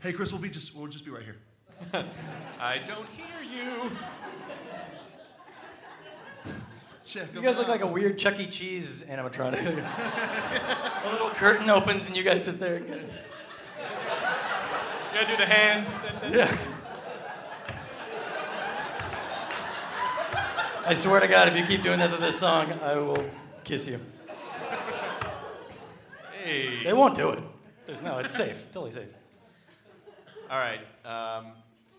Hey, 0.00 0.12
Chris, 0.12 0.32
we'll 0.32 0.40
be 0.42 0.48
just 0.50 0.74
we'll 0.74 0.88
just 0.88 1.04
be 1.04 1.10
right 1.12 1.22
here. 1.22 1.36
I 2.60 2.78
don't 2.78 3.06
hear 3.10 3.42
you. 3.42 3.90
Check 7.04 7.28
You 7.32 7.38
'em 7.38 7.44
guys 7.44 7.56
look 7.56 7.66
out. 7.66 7.70
like 7.72 7.80
a 7.82 7.86
weird 7.86 8.18
Chuck 8.18 8.38
E. 8.40 8.46
Cheese 8.46 9.04
animatronic. 9.08 9.60
a 11.04 11.12
little 11.12 11.30
curtain 11.30 11.70
opens 11.70 12.08
and 12.08 12.16
you 12.16 12.22
guys 12.24 12.44
sit 12.44 12.58
there. 12.58 12.82
And 15.12 15.20
You 15.20 15.26
gotta 15.26 15.30
do 15.30 15.36
the 15.36 15.46
hands. 15.46 15.98
yeah. 16.30 16.56
I 20.86 20.94
swear 20.94 21.20
to 21.20 21.28
God, 21.28 21.48
if 21.48 21.56
you 21.56 21.64
keep 21.64 21.82
doing 21.82 21.98
that 21.98 22.10
to 22.10 22.16
this 22.16 22.38
song, 22.38 22.72
I 22.82 22.94
will 22.96 23.24
kiss 23.62 23.86
you. 23.86 24.00
Hey. 26.42 26.82
They 26.82 26.92
won't 26.92 27.14
do 27.14 27.30
it. 27.30 27.38
There's, 27.86 28.02
no, 28.02 28.18
it's 28.18 28.34
safe. 28.34 28.66
Totally 28.72 28.92
safe. 28.92 29.08
All 30.50 30.58
right. 30.58 30.80
Um, 31.04 31.52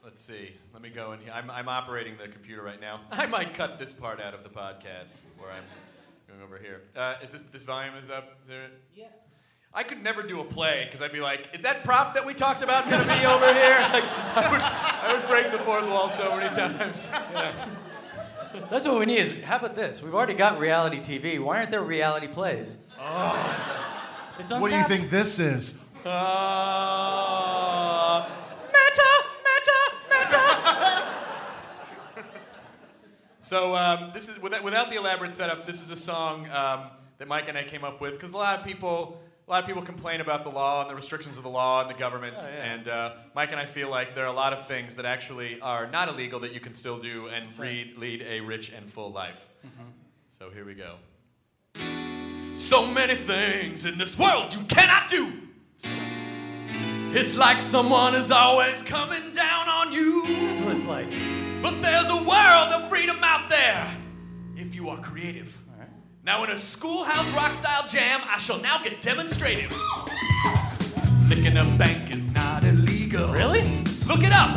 let's 0.03 0.21
see. 0.23 0.51
Let 0.73 0.81
me 0.81 0.89
go 0.89 1.13
in 1.13 1.19
here. 1.21 1.31
I'm, 1.33 1.49
I'm 1.49 1.69
operating 1.69 2.17
the 2.17 2.27
computer 2.27 2.61
right 2.61 2.81
now. 2.81 3.01
I 3.11 3.25
might 3.27 3.53
cut 3.53 3.79
this 3.79 3.93
part 3.93 4.19
out 4.19 4.33
of 4.33 4.43
the 4.43 4.49
podcast 4.49 5.13
where 5.37 5.51
I'm 5.51 5.63
going 6.27 6.41
over 6.41 6.57
here. 6.57 6.81
Uh, 6.95 7.15
is 7.23 7.31
this 7.31 7.43
this 7.43 7.63
volume 7.63 7.95
is 7.95 8.09
up? 8.09 8.37
Is 8.41 8.47
there, 8.49 8.67
yeah. 8.95 9.05
I 9.75 9.81
could 9.81 10.03
never 10.03 10.21
do 10.21 10.39
a 10.39 10.43
play 10.43 10.83
because 10.85 11.01
I'd 11.01 11.11
be 11.11 11.19
like, 11.19 11.49
"Is 11.53 11.61
that 11.61 11.83
prop 11.83 12.13
that 12.13 12.25
we 12.25 12.35
talked 12.35 12.61
about 12.61 12.87
going 12.87 13.01
to 13.01 13.07
be 13.07 13.25
over 13.25 13.53
here?" 13.53 13.79
Like, 13.93 14.03
I 14.35 14.51
would, 14.51 14.61
I 14.61 15.13
would 15.13 15.27
break 15.27 15.51
the 15.51 15.57
fourth 15.59 15.87
wall 15.87 16.09
so 16.09 16.35
many 16.35 16.53
times. 16.55 17.11
That's 18.69 18.87
what 18.87 18.99
we 18.99 19.05
need. 19.05 19.17
Is 19.17 19.43
how 19.43 19.57
about 19.57 19.75
this? 19.75 20.01
We've 20.01 20.13
already 20.13 20.35
got 20.35 20.59
reality 20.59 20.99
TV. 20.99 21.39
Why 21.43 21.57
aren't 21.57 21.71
there 21.71 21.81
reality 21.81 22.27
plays? 22.27 22.77
Oh. 22.99 23.93
It's 24.37 24.51
What 24.51 24.69
do 24.69 24.77
you 24.77 24.83
think 24.83 25.09
this 25.09 25.39
is? 25.39 25.79
Uh, 26.05 26.09
meta, 28.67 29.11
meta, 29.43 29.79
meta. 30.09 31.03
so 33.41 33.75
um, 33.75 34.11
this 34.13 34.29
is 34.29 34.39
without, 34.41 34.63
without 34.63 34.89
the 34.89 34.97
elaborate 34.97 35.35
setup. 35.35 35.65
This 35.65 35.81
is 35.81 35.89
a 35.91 35.95
song 35.95 36.47
um, 36.51 36.89
that 37.17 37.27
Mike 37.27 37.47
and 37.47 37.57
I 37.57 37.63
came 37.63 37.83
up 37.83 38.01
with 38.01 38.13
because 38.13 38.33
a 38.33 38.37
lot 38.37 38.59
of 38.59 38.65
people. 38.65 39.19
A 39.45 39.51
lot 39.51 39.61
of 39.61 39.67
people 39.67 39.81
complain 39.81 40.21
about 40.21 40.43
the 40.45 40.49
law 40.49 40.81
and 40.81 40.89
the 40.89 40.95
restrictions 40.95 41.35
of 41.37 41.43
the 41.43 41.49
law 41.49 41.81
and 41.81 41.89
the 41.89 41.93
government, 41.99 42.37
Oh, 42.39 42.47
yeah. 42.47 42.73
and 42.73 42.87
uh, 42.87 43.13
Mike 43.35 43.51
and 43.51 43.59
I 43.59 43.65
feel 43.65 43.89
like 43.89 44.15
there 44.15 44.23
are 44.23 44.29
a 44.29 44.33
lot 44.33 44.53
of 44.53 44.67
things 44.67 44.95
that 44.95 45.05
actually 45.05 45.59
are 45.59 45.85
not 45.87 46.07
illegal 46.07 46.39
that 46.41 46.53
you 46.53 46.61
can 46.61 46.73
still 46.73 46.97
do 46.97 47.27
and 47.27 47.45
lead, 47.59 47.97
lead 47.97 48.21
a 48.21 48.39
rich 48.39 48.71
and 48.71 48.89
full 48.91 49.11
life. 49.11 49.49
Mm-hmm. 49.65 49.89
So 50.39 50.49
here 50.49 50.63
we 50.63 50.75
go. 50.75 50.95
So 52.55 52.87
many 52.87 53.15
things 53.15 53.85
in 53.85 53.97
this 53.97 54.17
world 54.17 54.53
you 54.53 54.63
cannot 54.65 55.09
do. 55.09 55.29
It's 57.15 57.35
like 57.35 57.61
someone 57.61 58.15
is 58.15 58.31
always 58.31 58.81
coming 58.83 59.33
down 59.33 59.67
on 59.67 59.91
you. 59.91 60.23
That's 60.25 60.65
what 60.65 60.75
it's 60.77 60.85
like. 60.85 61.05
But 61.61 61.81
there's 61.81 62.09
a 62.09 62.15
world 62.15 62.73
of 62.83 62.89
freedom 62.89 63.17
out 63.21 63.49
there 63.49 63.93
if 64.55 64.73
you 64.73 64.87
are 64.89 64.97
creative. 64.99 65.57
Now, 66.25 66.41
in 66.45 66.51
a 66.51 66.57
schoolhouse 66.57 67.29
rock 67.35 67.51
style 67.51 67.85
jam, 67.89 68.21
I 68.23 68.37
shall 68.37 68.57
now 68.59 68.81
get 68.81 69.01
demonstrative. 69.01 69.77
Licking 71.27 71.57
a 71.57 71.65
bank 71.77 72.13
is 72.13 72.31
not 72.33 72.63
illegal. 72.63 73.27
Really? 73.27 73.61
Look 74.07 74.23
it 74.23 74.31
up. 74.31 74.51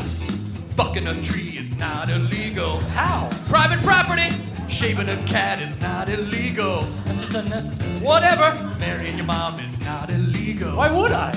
Fucking 0.77 1.09
a 1.09 1.21
tree 1.25 1.59
is 1.59 1.77
not 1.77 2.09
illegal. 2.09 2.79
How? 2.95 3.29
Private 3.49 3.85
property. 3.85 4.31
Shaving 4.69 5.09
a 5.09 5.17
cat 5.25 5.61
is 5.61 5.81
not 5.81 6.09
illegal. 6.09 6.83
That's 6.83 7.33
just 7.33 7.35
unnecessary. 7.35 8.07
Whatever. 8.07 8.77
Marrying 8.79 9.17
your 9.17 9.27
mom 9.27 9.59
is 9.59 9.81
not 9.85 10.09
illegal. 10.09 10.77
Why 10.77 10.97
would 10.97 11.11
I? 11.11 11.31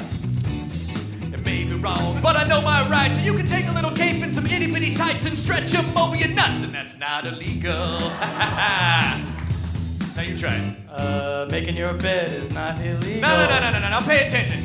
It 1.34 1.44
may 1.44 1.64
be 1.64 1.74
wrong, 1.74 2.20
but 2.22 2.36
I 2.36 2.48
know 2.48 2.62
my 2.62 2.88
rights. 2.88 3.18
And 3.18 3.26
you 3.26 3.34
can 3.34 3.48
take 3.48 3.68
a 3.68 3.72
little 3.72 3.96
cape 3.96 4.22
and 4.22 4.32
some 4.32 4.46
itty 4.46 4.72
bitty 4.72 4.94
tights 4.94 5.28
and 5.28 5.36
stretch 5.36 5.72
them 5.72 5.86
over 5.98 6.16
your 6.16 6.30
nuts, 6.36 6.64
and 6.64 6.72
that's 6.72 7.00
not 7.00 7.26
illegal. 7.26 7.98
now 10.20 10.26
you 10.26 10.38
try 10.38 10.54
it. 10.54 10.76
Uh, 10.92 11.48
making 11.50 11.78
your 11.78 11.94
bed 11.94 12.34
is 12.34 12.54
not 12.54 12.80
illegal. 12.82 13.22
No, 13.22 13.28
no, 13.28 13.50
no, 13.50 13.60
no, 13.62 13.72
no, 13.72 13.80
no, 13.80 14.00
no. 14.00 14.06
Pay 14.06 14.28
attention. 14.28 14.64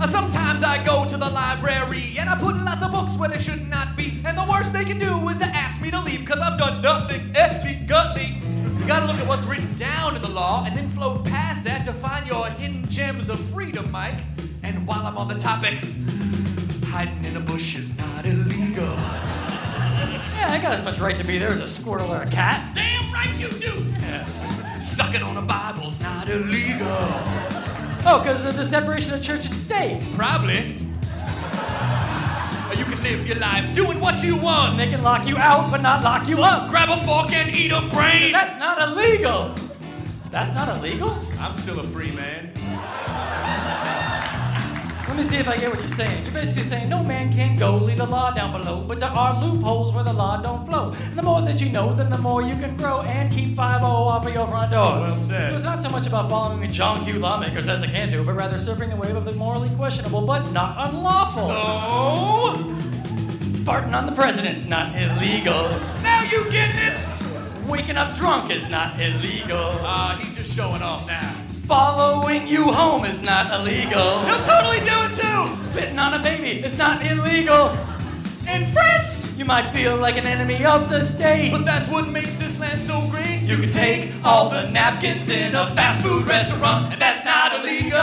Uh, 0.00 0.06
sometimes 0.06 0.62
I 0.62 0.84
go 0.84 1.06
to 1.08 1.16
the 1.16 1.28
library 1.28 2.16
and 2.18 2.28
I 2.28 2.38
put 2.38 2.56
lots 2.56 2.82
of 2.82 2.90
books 2.90 3.16
where 3.18 3.28
they 3.28 3.38
should 3.38 3.68
not 3.68 3.96
be. 3.96 4.22
And 4.24 4.36
the 4.36 4.46
worst 4.48 4.72
they 4.72 4.84
can 4.84 4.98
do 4.98 5.28
is 5.28 5.38
to 5.38 5.44
ask 5.44 5.80
me 5.82 5.90
to 5.90 6.00
leave 6.00 6.20
because 6.20 6.40
I've 6.40 6.58
done 6.58 6.80
nothing 6.80 7.20
illegally. 7.36 8.40
You 8.78 8.86
gotta 8.86 9.06
look 9.06 9.16
at 9.16 9.28
what's 9.28 9.44
written 9.44 9.72
down 9.76 10.16
in 10.16 10.22
the 10.22 10.30
law 10.30 10.64
and 10.66 10.76
then 10.76 10.88
float 10.90 11.24
past 11.24 11.64
that 11.64 11.84
to 11.84 11.92
find 11.92 12.26
your 12.26 12.46
hidden 12.46 12.88
gems 12.88 13.28
of 13.28 13.38
freedom, 13.50 13.90
Mike. 13.90 14.16
And 14.62 14.86
while 14.86 15.06
I'm 15.06 15.18
on 15.18 15.28
the 15.28 15.38
topic, 15.38 15.74
hiding 16.86 17.24
in 17.24 17.36
a 17.36 17.40
bush 17.40 17.76
is 17.76 17.96
not 17.98 18.24
illegal. 18.24 18.94
Yeah, 20.36 20.48
I 20.50 20.58
got 20.62 20.72
as 20.72 20.84
much 20.84 20.98
right 20.98 21.16
to 21.16 21.24
be 21.24 21.38
there 21.38 21.48
as 21.48 21.60
a 21.60 21.68
squirrel 21.68 22.10
or 22.10 22.22
a 22.22 22.26
cat. 22.26 22.74
Damn 22.74 23.12
right 23.12 23.32
you 23.38 23.48
do! 23.48 23.72
Yeah. 24.00 24.63
Sucking 24.94 25.22
on 25.22 25.36
a 25.36 25.42
Bible's 25.42 26.00
not 26.00 26.30
illegal. 26.30 26.86
Oh, 28.06 28.20
because 28.22 28.46
of 28.46 28.56
the 28.56 28.64
separation 28.64 29.12
of 29.12 29.22
church 29.22 29.44
and 29.44 29.54
state. 29.54 30.00
Probably. 30.14 30.78
You 32.78 32.84
can 32.84 33.02
live 33.02 33.26
your 33.26 33.38
life 33.38 33.74
doing 33.74 34.00
what 34.00 34.22
you 34.22 34.36
want. 34.36 34.76
They 34.76 34.88
can 34.88 35.02
lock 35.02 35.26
you 35.26 35.36
out, 35.36 35.70
but 35.70 35.80
not 35.80 36.04
lock 36.04 36.28
you 36.28 36.42
up. 36.42 36.70
Grab 36.70 36.88
a 36.90 36.96
fork 37.04 37.32
and 37.32 37.54
eat 37.54 37.72
a 37.72 37.80
brain. 37.92 38.32
That's 38.32 38.58
not 38.58 38.80
illegal. 38.88 39.54
That's 40.30 40.54
not 40.54 40.76
illegal? 40.76 41.10
I'm 41.40 41.56
still 41.58 41.80
a 41.80 41.84
free 41.84 42.12
man. 42.12 42.52
Let 45.14 45.22
me 45.22 45.28
see 45.28 45.36
if 45.36 45.48
I 45.48 45.56
get 45.56 45.70
what 45.70 45.78
you're 45.78 45.88
saying. 45.90 46.24
You're 46.24 46.32
basically 46.32 46.64
saying 46.64 46.88
no 46.88 47.00
man 47.04 47.32
can 47.32 47.56
go, 47.56 47.76
leave 47.76 47.98
the 47.98 48.04
law 48.06 48.32
down 48.32 48.50
below, 48.50 48.80
but 48.80 48.98
there 48.98 49.10
are 49.10 49.40
loopholes 49.40 49.94
where 49.94 50.02
the 50.02 50.12
law 50.12 50.42
don't 50.42 50.66
flow. 50.66 50.90
And 50.90 51.16
the 51.16 51.22
more 51.22 51.40
that 51.42 51.60
you 51.60 51.70
know, 51.70 51.94
then 51.94 52.10
the 52.10 52.18
more 52.18 52.42
you 52.42 52.56
can 52.56 52.76
grow 52.76 53.02
and 53.02 53.32
keep 53.32 53.54
5 53.54 53.84
off 53.84 54.26
of 54.26 54.34
your 54.34 54.48
front 54.48 54.72
door. 54.72 54.98
Well 54.98 55.14
said. 55.14 55.50
So 55.50 55.54
it's 55.54 55.64
not 55.64 55.80
so 55.80 55.88
much 55.90 56.08
about 56.08 56.28
following 56.28 56.68
John 56.68 57.04
Q 57.04 57.20
lawmaker 57.20 57.62
says 57.62 57.84
I 57.84 57.86
can 57.86 58.10
do, 58.10 58.24
but 58.24 58.34
rather 58.34 58.56
surfing 58.56 58.90
the 58.90 58.96
wave 58.96 59.14
of 59.14 59.24
the 59.24 59.34
morally 59.34 59.70
questionable 59.76 60.22
but 60.26 60.50
not 60.50 60.88
unlawful. 60.88 61.46
Oh, 61.48 62.80
Farting 63.64 63.94
on 63.94 64.06
the 64.06 64.12
president's 64.12 64.66
not 64.66 64.96
illegal. 64.96 65.70
now 66.02 66.22
you 66.24 66.42
getting 66.50 66.92
it? 66.92 67.68
Waking 67.68 67.96
up 67.96 68.16
drunk 68.16 68.50
is 68.50 68.68
not 68.68 69.00
illegal. 69.00 69.70
Ah, 69.86 70.18
he's 70.20 70.34
just 70.34 70.52
showing 70.56 70.82
off 70.82 71.06
now. 71.06 71.33
Following 71.66 72.46
you 72.46 72.64
home 72.70 73.04
is 73.06 73.22
not 73.22 73.52
illegal. 73.52 74.20
He'll 74.22 74.44
totally 74.46 74.80
do 74.80 74.96
it 75.06 75.16
too. 75.16 75.56
Spitting 75.56 75.98
on 75.98 76.14
a 76.14 76.18
baby 76.22 76.60
is 76.64 76.76
not 76.78 77.04
illegal. 77.04 77.70
In 78.52 78.66
France, 78.66 79.34
You 79.38 79.44
might 79.46 79.70
feel 79.72 79.96
like 79.96 80.16
an 80.16 80.26
enemy 80.26 80.64
of 80.64 80.90
the 80.90 81.00
state. 81.02 81.50
but 81.50 81.64
that's 81.64 81.88
what 81.90 82.08
makes 82.08 82.38
this 82.38 82.58
land 82.60 82.80
so 82.82 83.00
great. 83.10 83.40
You 83.42 83.56
can 83.56 83.72
take 83.72 84.12
all 84.22 84.48
the 84.50 84.68
napkins 84.70 85.28
in 85.30 85.54
a 85.54 85.74
fast 85.74 86.02
food 86.06 86.26
restaurant, 86.26 86.92
and 86.92 87.00
that's 87.00 87.24
not 87.24 87.52
illegal. 87.58 87.98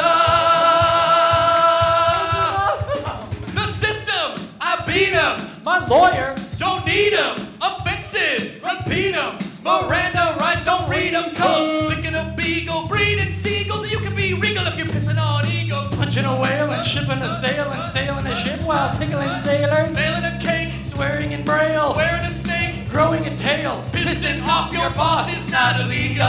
The 3.54 3.68
system, 3.80 4.42
I 4.60 4.84
beat 4.88 5.14
him. 5.14 5.38
My 5.64 5.86
lawyer, 5.88 6.36
Don't 6.58 6.86
need 6.86 7.14
him. 7.14 7.36
Offenses, 7.62 8.60
repeat 8.64 9.14
him. 9.16 9.38
Miranda 9.64 10.36
rights, 10.40 10.66
don't 10.66 10.90
read 10.90 11.14
them. 11.14 11.24
Cause 11.36 11.96
licking 11.96 12.16
a 12.16 12.34
beagle, 12.36 12.88
breeding 12.88 13.32
seagulls. 14.42 14.42
You 14.42 14.42
can 14.42 14.42
be 14.42 14.48
regal 14.48 14.68
if 14.68 14.78
you're 14.78 14.88
pissing 14.88 15.18
on 15.22 15.42
punching 15.98 16.26
a 16.26 16.42
whale 16.42 16.72
and 16.72 16.86
shipping 16.86 17.22
a 17.22 17.40
sail 17.42 17.72
and 17.72 17.92
sailing 17.94 18.26
a 18.26 18.36
ship 18.36 18.60
while 18.68 18.92
tickling 18.98 19.30
sailors, 19.46 19.94
Sailing 19.94 20.24
a 20.26 20.40
cake, 20.42 20.74
swearing 20.80 21.32
in 21.32 21.44
braille, 21.46 21.94
wearing 21.96 22.26
a 22.26 22.32
snake. 22.32 22.90
growing 22.90 23.24
a 23.26 23.30
tail, 23.38 23.84
Pissing 23.92 24.46
off 24.48 24.74
your 24.74 24.90
boss 24.92 25.30
is 25.32 25.52
not 25.52 25.80
illegal. 25.80 26.26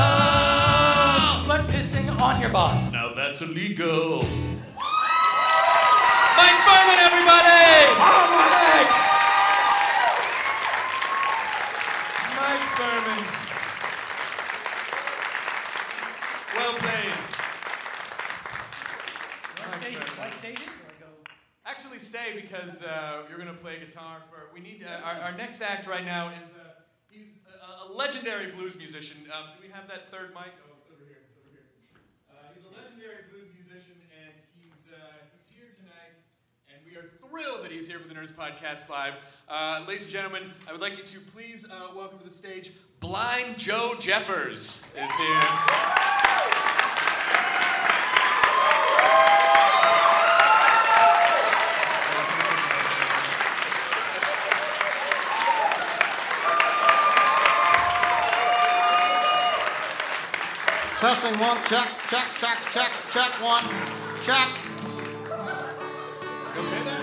but 1.49 1.67
pissing 1.69 2.09
on 2.21 2.41
your 2.41 2.51
boss. 2.51 2.93
Now 2.93 3.13
that's 3.15 3.41
illegal. 3.43 4.19
Mike 6.39 6.61
Phirman, 6.67 6.99
everybody! 7.09 7.73
Mike 12.37 12.67
Phirman. 12.77 13.23
Well 16.57 16.75
played. 16.75 17.32
Actually, 21.73 22.01
stay 22.01 22.37
because 22.37 22.85
uh, 22.85 23.23
you're 23.31 23.39
going 23.39 23.49
to 23.49 23.57
play 23.57 23.79
guitar 23.81 24.19
for. 24.29 24.53
We 24.53 24.61
need 24.61 24.85
uh, 24.85 25.09
our, 25.09 25.33
our 25.33 25.33
next 25.39 25.63
act 25.63 25.87
right 25.87 26.05
now 26.05 26.29
is 26.29 26.53
uh, 26.55 26.69
he's 27.09 27.39
a, 27.49 27.89
a 27.89 27.97
legendary 27.97 28.51
blues 28.53 28.77
musician. 28.77 29.17
Um, 29.33 29.57
do 29.57 29.67
we 29.67 29.73
have 29.73 29.89
that 29.89 30.11
third 30.11 30.35
mic? 30.35 30.53
Oh, 30.69 30.77
it's 30.77 30.91
over 30.93 31.01
here. 31.09 31.25
It's 31.25 31.33
over 31.41 31.49
here. 31.49 31.65
Uh, 32.29 32.53
he's 32.55 32.69
a 32.69 32.77
legendary 32.77 33.25
blues 33.33 33.49
musician, 33.57 33.97
and 34.21 34.37
he's 34.61 34.85
uh, 34.93 35.01
he's 35.33 35.57
here 35.57 35.73
tonight, 35.81 36.13
and 36.69 36.77
we 36.85 36.93
are 36.93 37.09
thrilled 37.25 37.65
that 37.65 37.73
he's 37.73 37.89
here 37.89 37.99
for 37.99 38.07
the 38.07 38.15
Nerdist 38.15 38.37
Podcast 38.37 38.91
Live. 38.91 39.15
Uh, 39.49 39.83
ladies 39.89 40.05
and 40.05 40.13
gentlemen, 40.13 40.53
I 40.69 40.73
would 40.73 40.83
like 40.83 40.99
you 40.99 41.05
to 41.05 41.19
please 41.33 41.65
welcome 41.97 42.19
to 42.19 42.25
the 42.29 42.35
stage 42.35 42.73
Blind 43.01 43.57
Joe 43.57 43.97
Jeffers 43.99 44.93
is 44.93 45.13
here. 45.17 45.43
Testing 61.03 61.35
one, 61.41 61.57
check, 61.67 61.89
check, 62.09 62.29
check, 62.39 62.59
check, 62.71 62.91
check 63.11 63.31
one, 63.43 63.65
check. 64.23 64.49
Okay 66.57 66.85
there? 66.85 67.01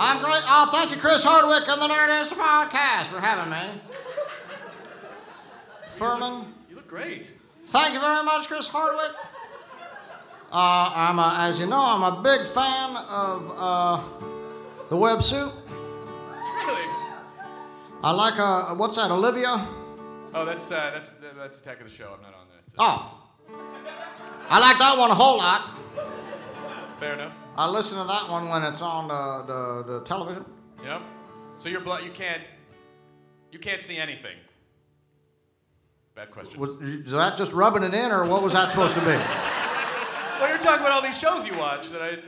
I'm 0.00 0.18
great. 0.20 0.42
Oh, 0.50 0.68
thank 0.72 0.90
you, 0.90 0.96
Chris 0.96 1.22
Hardwick 1.22 1.68
and 1.68 1.80
the 1.80 1.86
Nerdist 1.86 2.30
Podcast 2.30 3.04
for 3.06 3.20
having 3.20 3.52
me. 3.52 3.80
Phirman, 5.96 6.44
You 6.68 6.74
look 6.74 6.88
great. 6.88 7.30
thank 7.66 7.94
you 7.94 8.00
very 8.00 8.24
much, 8.24 8.48
Chris 8.48 8.66
Hardwick. 8.66 9.14
Uh, 10.52 10.92
I'm 10.96 11.20
a, 11.20 11.36
as 11.38 11.60
you 11.60 11.66
know, 11.66 11.80
I'm 11.80 12.02
a 12.02 12.22
big 12.22 12.44
fan 12.48 12.96
of 13.08 13.52
uh, 13.56 14.02
the 14.88 14.96
web 14.96 15.22
soup. 15.22 15.52
Really? 16.66 16.88
I 18.02 18.10
like 18.10 18.40
uh, 18.40 18.74
what's 18.74 18.96
that, 18.96 19.12
Olivia? 19.12 19.64
Oh, 20.34 20.44
that's 20.44 20.68
uh, 20.72 20.90
that's 20.92 21.10
that's 21.38 21.60
Attack 21.60 21.78
of 21.80 21.84
the 21.88 21.92
Show. 21.94 22.12
I'm 22.16 22.22
not 22.22 22.34
on 22.34 22.48
that. 22.48 22.74
Oh, 22.76 23.16
I 24.50 24.58
like 24.58 24.78
that 24.78 24.98
one 24.98 25.12
a 25.12 25.14
whole 25.14 25.38
lot. 25.38 25.70
Fair 26.98 27.14
enough. 27.14 27.32
I 27.56 27.68
listen 27.68 27.98
to 27.98 28.04
that 28.04 28.28
one 28.28 28.48
when 28.48 28.64
it's 28.64 28.82
on 28.82 29.06
the, 29.06 29.52
the, 29.52 29.92
the 29.92 30.04
television. 30.04 30.44
Yep. 30.84 31.02
So 31.58 31.68
you're 31.68 31.80
blind. 31.80 32.04
You 32.04 32.10
can't. 32.10 32.42
You 33.52 33.60
can't 33.60 33.84
see 33.84 33.96
anything. 33.96 34.36
Bad 36.16 36.32
question. 36.32 36.58
Was, 36.58 36.70
is 36.82 37.12
that 37.12 37.36
just 37.36 37.52
rubbing 37.52 37.84
it 37.84 37.94
in, 37.94 38.10
or 38.10 38.24
what 38.24 38.42
was 38.42 38.52
that 38.52 38.70
supposed 38.70 38.94
to 38.94 39.00
be? 39.00 39.06
Well, 39.06 40.48
you're 40.48 40.58
talking 40.58 40.80
about 40.80 40.92
all 40.92 41.02
these 41.02 41.18
shows 41.18 41.46
you 41.46 41.56
watch 41.56 41.88
that 41.90 42.02
I. 42.02 42.18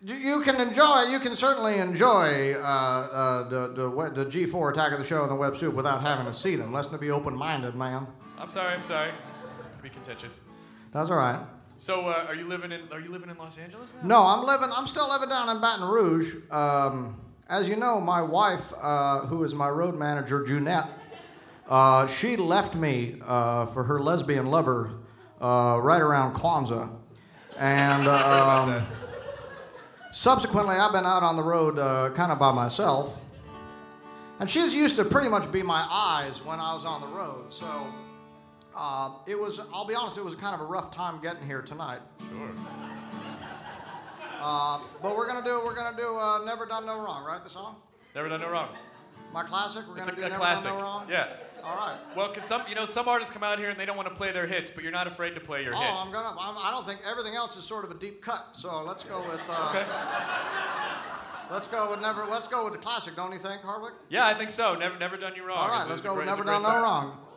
You- 0.00 0.42
can 0.42 0.60
enjoy, 0.60 1.06
you 1.10 1.18
can 1.18 1.34
certainly 1.34 1.78
enjoy 1.78 2.54
uh, 2.54 2.58
uh, 2.58 3.48
the, 3.48 3.66
the, 3.74 4.24
the 4.24 4.30
G4 4.30 4.70
Attack 4.72 4.92
of 4.92 4.98
the 4.98 5.04
Show 5.04 5.22
and 5.22 5.30
the 5.30 5.34
Web 5.34 5.56
Soup 5.56 5.74
without 5.74 6.00
having 6.00 6.24
to 6.26 6.32
see 6.32 6.54
them. 6.54 6.72
Let's 6.72 6.86
be 6.86 7.10
open 7.10 7.34
minded, 7.34 7.74
man. 7.74 8.06
I'm 8.38 8.48
sorry. 8.48 8.74
I'm 8.74 8.84
sorry. 8.84 9.10
Be 9.82 9.88
contentious. 9.88 10.40
That's 10.92 11.10
all 11.10 11.16
right. 11.16 11.44
So, 11.80 12.08
uh, 12.08 12.26
are 12.26 12.34
you 12.34 12.44
living 12.44 12.72
in? 12.72 12.80
Are 12.90 12.98
you 12.98 13.12
living 13.12 13.30
in 13.30 13.38
Los 13.38 13.56
Angeles 13.56 13.94
now? 13.94 14.08
No, 14.08 14.26
I'm 14.26 14.44
living, 14.44 14.68
I'm 14.76 14.88
still 14.88 15.08
living 15.08 15.28
down 15.28 15.48
in 15.48 15.60
Baton 15.60 15.88
Rouge. 15.88 16.34
Um, 16.50 17.20
as 17.48 17.68
you 17.68 17.76
know, 17.76 18.00
my 18.00 18.20
wife, 18.20 18.72
uh, 18.82 19.20
who 19.20 19.44
is 19.44 19.54
my 19.54 19.68
road 19.68 19.96
manager, 19.96 20.44
Junette, 20.44 20.88
uh, 21.68 22.08
she 22.08 22.36
left 22.36 22.74
me 22.74 23.22
uh, 23.24 23.66
for 23.66 23.84
her 23.84 24.00
lesbian 24.00 24.46
lover 24.46 24.90
uh, 25.40 25.78
right 25.80 26.02
around 26.02 26.34
Kwanzaa. 26.34 26.90
And 27.56 28.08
um, 28.08 28.84
subsequently, 30.10 30.74
I've 30.74 30.92
been 30.92 31.06
out 31.06 31.22
on 31.22 31.36
the 31.36 31.44
road 31.44 31.78
uh, 31.78 32.10
kind 32.10 32.32
of 32.32 32.40
by 32.40 32.50
myself. 32.50 33.20
And 34.40 34.50
she's 34.50 34.74
used 34.74 34.96
to 34.96 35.04
pretty 35.04 35.28
much 35.28 35.52
be 35.52 35.62
my 35.62 35.86
eyes 35.88 36.44
when 36.44 36.58
I 36.58 36.74
was 36.74 36.84
on 36.84 37.02
the 37.02 37.16
road. 37.16 37.52
So 37.52 37.86
uh, 38.78 39.10
it 39.26 39.38
was, 39.38 39.60
I'll 39.74 39.86
be 39.86 39.94
honest, 39.94 40.16
it 40.16 40.24
was 40.24 40.34
kind 40.36 40.54
of 40.54 40.60
a 40.60 40.64
rough 40.64 40.94
time 40.94 41.20
getting 41.20 41.44
here 41.44 41.60
tonight. 41.62 41.98
Sure. 42.30 42.50
Uh, 44.40 44.80
but 45.02 45.16
we're 45.16 45.26
gonna 45.28 45.44
do 45.44 45.60
we're 45.64 45.74
gonna 45.74 45.96
do 45.96 46.16
uh, 46.16 46.44
"Never 46.44 46.64
Done 46.64 46.86
No 46.86 47.00
Wrong," 47.02 47.24
right? 47.24 47.42
The 47.42 47.50
song, 47.50 47.74
Never 48.14 48.28
done 48.28 48.40
no 48.40 48.48
wrong. 48.50 48.68
my 49.34 49.42
classic. 49.42 49.82
We're 49.88 49.96
gonna 49.96 50.12
a, 50.12 50.14
do 50.14 50.20
a 50.22 50.28
"Never 50.28 50.36
classic. 50.36 50.70
Done 50.70 50.78
No 50.78 50.84
Wrong." 50.84 51.06
Yeah. 51.10 51.26
All 51.64 51.74
right. 51.74 51.96
Well, 52.16 52.28
can 52.30 52.44
some 52.44 52.62
you 52.68 52.76
know 52.76 52.86
some 52.86 53.08
artists 53.08 53.34
come 53.34 53.42
out 53.42 53.58
here 53.58 53.68
and 53.68 53.76
they 53.78 53.84
don't 53.84 53.96
want 53.96 54.08
to 54.08 54.14
play 54.14 54.30
their 54.30 54.46
hits, 54.46 54.70
but 54.70 54.84
you're 54.84 54.92
not 54.92 55.08
afraid 55.08 55.34
to 55.34 55.40
play 55.40 55.64
your 55.64 55.72
hits. 55.72 55.84
Oh, 55.84 55.92
hit. 55.96 56.06
I'm 56.06 56.12
gonna. 56.12 56.36
I'm, 56.38 56.56
I 56.56 56.70
don't 56.70 56.86
think 56.86 57.00
everything 57.04 57.34
else 57.34 57.56
is 57.56 57.64
sort 57.64 57.84
of 57.84 57.90
a 57.90 57.94
deep 57.94 58.22
cut. 58.22 58.46
So 58.52 58.84
let's 58.84 59.02
go 59.02 59.18
with. 59.28 59.40
Uh, 59.48 59.68
Okay. 59.74 59.86
Let's 61.50 61.66
go 61.66 61.90
with 61.90 62.00
never. 62.02 62.24
Let's 62.26 62.46
go 62.46 62.62
with 62.64 62.74
the 62.74 62.78
classic. 62.78 63.16
Don't 63.16 63.32
you 63.32 63.38
think, 63.38 63.62
Hardwick? 63.62 63.94
Yeah, 64.10 64.26
I 64.26 64.34
think 64.34 64.50
so. 64.50 64.74
Never, 64.76 64.98
never 64.98 65.16
done 65.16 65.34
you 65.34 65.44
wrong. 65.46 65.56
All 65.58 65.68
right. 65.68 65.88
Let's 65.88 66.02
go 66.02 66.14
great- 66.14 66.28
it's 66.28 66.36
"Never 66.36 66.44
Done 66.44 66.62
No 66.62 66.68
song. 66.68 66.82
Wrong." 66.82 67.18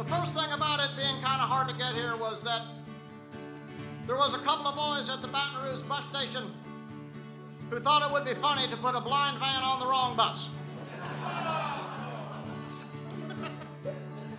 The 0.00 0.06
first 0.06 0.32
thing 0.32 0.50
about 0.50 0.80
it 0.80 0.96
being 0.96 1.20
kind 1.22 1.42
of 1.42 1.48
hard 1.50 1.68
to 1.68 1.74
get 1.74 1.92
here 1.92 2.16
was 2.16 2.40
that 2.40 2.62
there 4.06 4.16
was 4.16 4.32
a 4.32 4.38
couple 4.38 4.66
of 4.66 4.74
boys 4.74 5.10
at 5.10 5.20
the 5.20 5.28
Baton 5.28 5.62
Rouge 5.62 5.86
bus 5.86 6.06
station 6.06 6.50
who 7.68 7.78
thought 7.80 8.00
it 8.00 8.10
would 8.10 8.24
be 8.24 8.32
funny 8.32 8.66
to 8.68 8.78
put 8.78 8.94
a 8.94 9.00
blind 9.02 9.38
man 9.38 9.62
on 9.62 9.78
the 9.78 9.84
wrong 9.84 10.16
bus. 10.16 10.46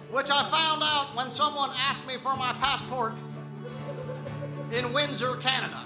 Which 0.09 0.31
I 0.31 0.49
found 0.49 0.81
out 0.81 1.15
when 1.15 1.29
someone 1.29 1.69
asked 1.77 2.07
me 2.07 2.17
for 2.17 2.35
my 2.35 2.53
passport 2.53 3.13
in 4.71 4.91
Windsor, 4.93 5.35
Canada. 5.35 5.83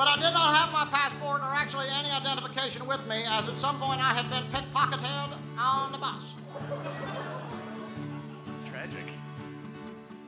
But 0.00 0.08
I 0.08 0.14
did 0.14 0.32
not 0.32 0.56
have 0.56 0.72
my 0.72 0.86
passport 0.86 1.42
or 1.42 1.54
actually 1.54 1.84
any 1.92 2.10
identification 2.10 2.86
with 2.86 3.06
me, 3.06 3.22
as 3.28 3.46
at 3.50 3.60
some 3.60 3.78
point 3.78 4.00
I 4.00 4.14
had 4.14 4.30
been 4.30 4.44
pickpocketed 4.44 5.36
on 5.58 5.92
the 5.92 5.98
bus. 5.98 6.24
It's 8.54 8.70
tragic. 8.70 9.04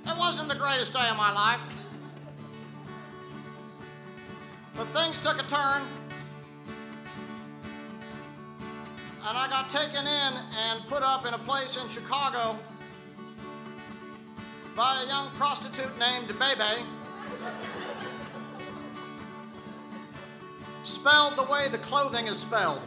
It 0.07 0.19
wasn't 0.19 0.51
the 0.51 0.57
greatest 0.57 0.93
day 0.93 1.09
of 1.11 1.17
my 1.17 1.33
life. 1.33 1.63
But 4.77 4.89
things 4.89 5.19
took 5.21 5.41
a 5.41 5.47
turn. 5.49 5.81
And 9.25 9.39
I 9.39 9.49
got 9.49 9.71
taken 9.71 10.07
in 10.07 10.33
and 10.69 10.87
put 10.87 11.03
up 11.03 11.25
in 11.25 11.33
a 11.33 11.39
place 11.39 11.79
in 11.83 11.89
Chicago 11.89 12.59
by 14.77 15.03
a 15.03 15.09
young 15.09 15.31
prostitute 15.31 15.99
named 15.99 16.29
Bebe. 16.39 16.85
Spelled 20.85 21.37
the 21.37 21.45
way 21.45 21.69
the 21.69 21.79
clothing 21.79 22.27
is 22.27 22.39
spelled. 22.39 22.81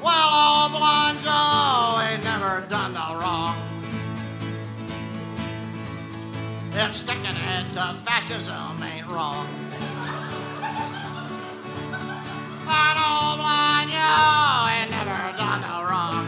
well, 0.00 0.62
old 0.62 0.72
blonde 0.72 1.18
Joe 1.24 2.00
ain't 2.08 2.22
never 2.22 2.64
done 2.68 2.94
no 2.94 3.18
wrong. 3.20 3.56
If 6.72 6.94
sticking 6.94 7.24
it 7.24 7.72
to 7.74 7.94
fascism 8.04 8.80
ain't 8.80 9.08
wrong. 9.08 9.48
But 12.64 12.96
old 12.96 13.38
blind 13.40 13.90
Joe 13.90 14.68
ain't 14.70 14.90
never 14.92 15.36
done 15.36 15.62
no 15.62 15.82
wrong. 15.82 16.26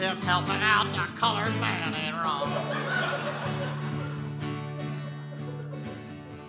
If 0.00 0.24
helping 0.24 0.62
out 0.62 0.90
the 0.94 1.06
colored 1.18 1.54
man 1.60 1.94
ain't 1.94 2.14
wrong. 2.14 2.79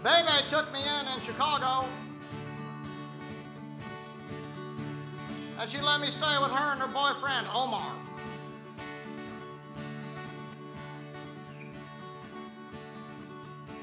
Bebe 0.03 0.49
took 0.49 0.71
me 0.73 0.79
in 0.79 1.07
in 1.13 1.21
Chicago. 1.21 1.87
And 5.59 5.69
she 5.69 5.79
let 5.79 6.01
me 6.01 6.07
stay 6.07 6.37
with 6.41 6.49
her 6.51 6.71
and 6.71 6.81
her 6.81 6.87
boyfriend, 6.87 7.45
Omar. 7.53 7.91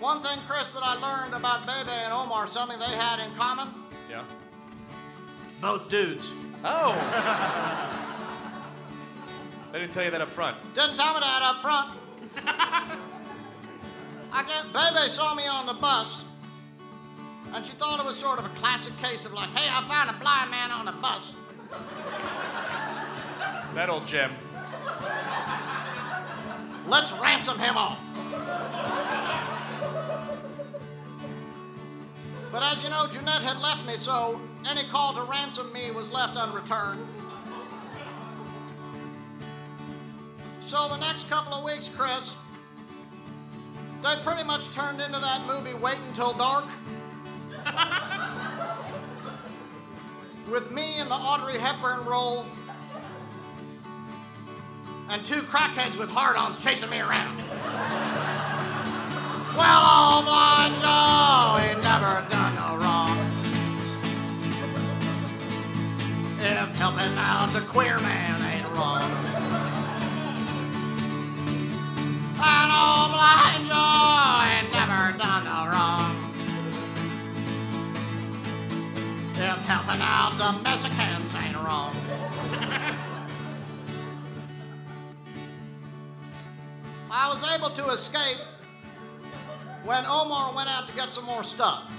One 0.01 0.21
thing, 0.21 0.39
Chris, 0.47 0.73
that 0.75 0.83
I 0.83 0.95
learned 0.95 1.35
about 1.35 1.67
Bebe 1.67 1.91
and 1.91 2.13
Omar, 2.13 2.47
something 2.47 2.79
they 2.79 2.97
had 2.97 3.19
in 3.25 3.35
common 3.35 3.69
Yeah. 4.09 4.23
both 5.61 5.89
dudes. 5.89 6.31
Oh. 6.65 6.95
they 9.73 9.81
didn't 9.81 9.93
tell 9.93 10.05
you 10.05 10.11
that 10.11 10.21
up 10.21 10.29
front. 10.31 10.57
Didn't 10.75 10.97
tell 10.97 11.15
me 11.15 11.21
that 11.21 11.43
up 11.43 11.63
front. 11.63 11.99
I 14.33 14.43
guess 14.45 14.65
Bebe 14.67 15.09
saw 15.09 15.35
me 15.35 15.47
on 15.47 15.67
the 15.67 15.75
bus, 15.75 16.23
and 17.55 17.65
she 17.65 17.73
thought 17.73 18.01
it 18.01 18.07
was 18.07 18.17
sort 18.17 18.39
of 18.39 18.45
a 18.45 18.51
classic 18.51 18.97
case 19.01 19.25
of 19.25 19.33
like, 19.33 19.51
hey, 19.51 19.69
I 19.71 19.83
found 19.85 20.11
a 20.11 20.19
blind 20.21 20.51
man 20.51 20.71
on 20.71 20.85
the 20.85 20.93
bus. 20.93 21.33
That 23.75 23.89
old 23.89 24.07
gem. 24.07 24.31
Let's 26.87 27.13
ransom 27.13 27.59
him 27.59 27.77
off. 27.77 28.01
But 32.51 32.63
as 32.63 32.83
you 32.83 32.89
know, 32.89 33.07
Jeanette 33.07 33.43
had 33.43 33.61
left 33.61 33.87
me, 33.87 33.97
so 33.97 34.41
any 34.69 34.83
call 34.85 35.13
to 35.13 35.23
ransom 35.23 35.71
me 35.73 35.91
was 35.91 36.11
left 36.11 36.37
unreturned. 36.37 37.01
So 40.63 40.89
the 40.89 40.99
next 40.99 41.29
couple 41.29 41.55
of 41.55 41.65
weeks, 41.65 41.91
Chris, 41.95 42.35
they 44.03 44.15
pretty 44.23 44.45
much 44.45 44.71
turned 44.73 45.01
into 45.01 45.19
that 45.21 45.41
movie 45.47 45.73
Wait 45.75 45.99
Until 46.09 46.33
Dark. 46.35 46.65
With 50.51 50.71
me 50.73 50.99
in 51.01 51.09
the 51.09 51.15
Audrey 51.15 51.59
Hepburn 51.59 52.05
role 52.07 52.47
and 55.11 55.25
two 55.25 55.41
crackheads 55.43 55.97
with 55.97 56.11
hard-ons 56.11 56.63
chasing 56.63 56.91
me 56.91 57.01
around. 57.01 57.37
Well, 59.57 59.83
old 59.83 60.27
blind 60.27 60.75
Joe 60.81 61.59
ain't 61.61 61.83
never 61.83 62.25
done 62.31 62.55
no 62.55 62.77
wrong. 62.77 63.17
If 66.41 66.77
helping 66.77 67.19
out 67.19 67.53
the 67.53 67.61
queer 67.61 67.99
man 67.99 68.43
ain't 68.53 68.69
wrong. 68.77 69.28
Oh, 72.41 72.45
and 72.45 72.71
old 72.71 73.11
blind 73.15 73.67
Joe 73.67 74.47
ain't 74.47 74.71
never 74.73 75.13
done 75.19 75.45
no 75.45 75.67
wrong. 75.73 76.15
If 79.35 79.59
helping 79.67 80.01
out 80.03 80.33
the 80.39 80.53
Mexicans 80.63 81.35
ain't 81.35 81.57
wrong. 81.57 81.95
I 87.11 87.29
was 87.35 87.43
able 87.55 87.71
to 87.71 87.89
escape 87.89 88.39
when 89.85 90.05
Omar 90.07 90.55
went 90.55 90.69
out 90.69 90.87
to 90.89 90.95
get 90.95 91.09
some 91.09 91.25
more 91.25 91.43
stuff. 91.43 91.91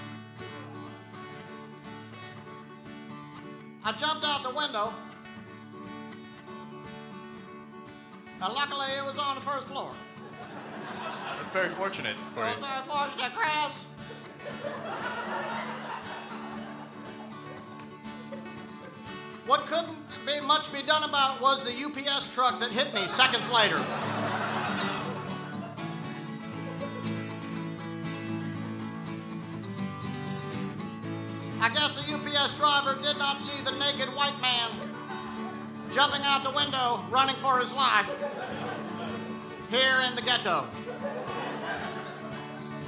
I 3.84 3.92
jumped 3.94 4.24
out 4.26 4.44
the 4.44 4.52
window, 4.56 4.94
and 8.42 8.54
luckily 8.54 8.86
it 8.98 9.04
was 9.04 9.18
on 9.18 9.36
the 9.36 9.42
first 9.42 9.68
floor. 9.68 9.92
That's 11.52 11.66
very 11.66 11.76
fortunate 11.76 12.16
for 12.36 12.42
you. 12.42 12.54
very 12.62 12.86
fortunate, 12.88 13.32
Chris. 13.36 13.74
What 19.48 19.62
couldn't 19.62 19.98
be 20.28 20.46
much 20.46 20.72
be 20.72 20.84
done 20.84 21.10
about 21.10 21.42
was 21.42 21.66
the 21.66 21.74
UPS 21.74 22.32
truck 22.36 22.60
that 22.60 22.70
hit 22.70 22.94
me 22.94 23.08
seconds 23.08 23.52
later. 23.52 23.82
I 31.62 31.70
guess 31.74 31.98
the 31.98 32.14
UPS 32.14 32.58
driver 32.58 32.96
did 33.02 33.18
not 33.18 33.42
see 33.42 33.60
the 33.64 33.72
naked 33.80 34.10
white 34.16 34.40
man 34.40 34.70
jumping 35.96 36.22
out 36.22 36.44
the 36.44 36.52
window, 36.52 37.00
running 37.10 37.36
for 37.38 37.58
his 37.58 37.74
life 37.74 38.08
here 39.72 40.02
in 40.08 40.16
the 40.16 40.22
ghetto. 40.22 40.68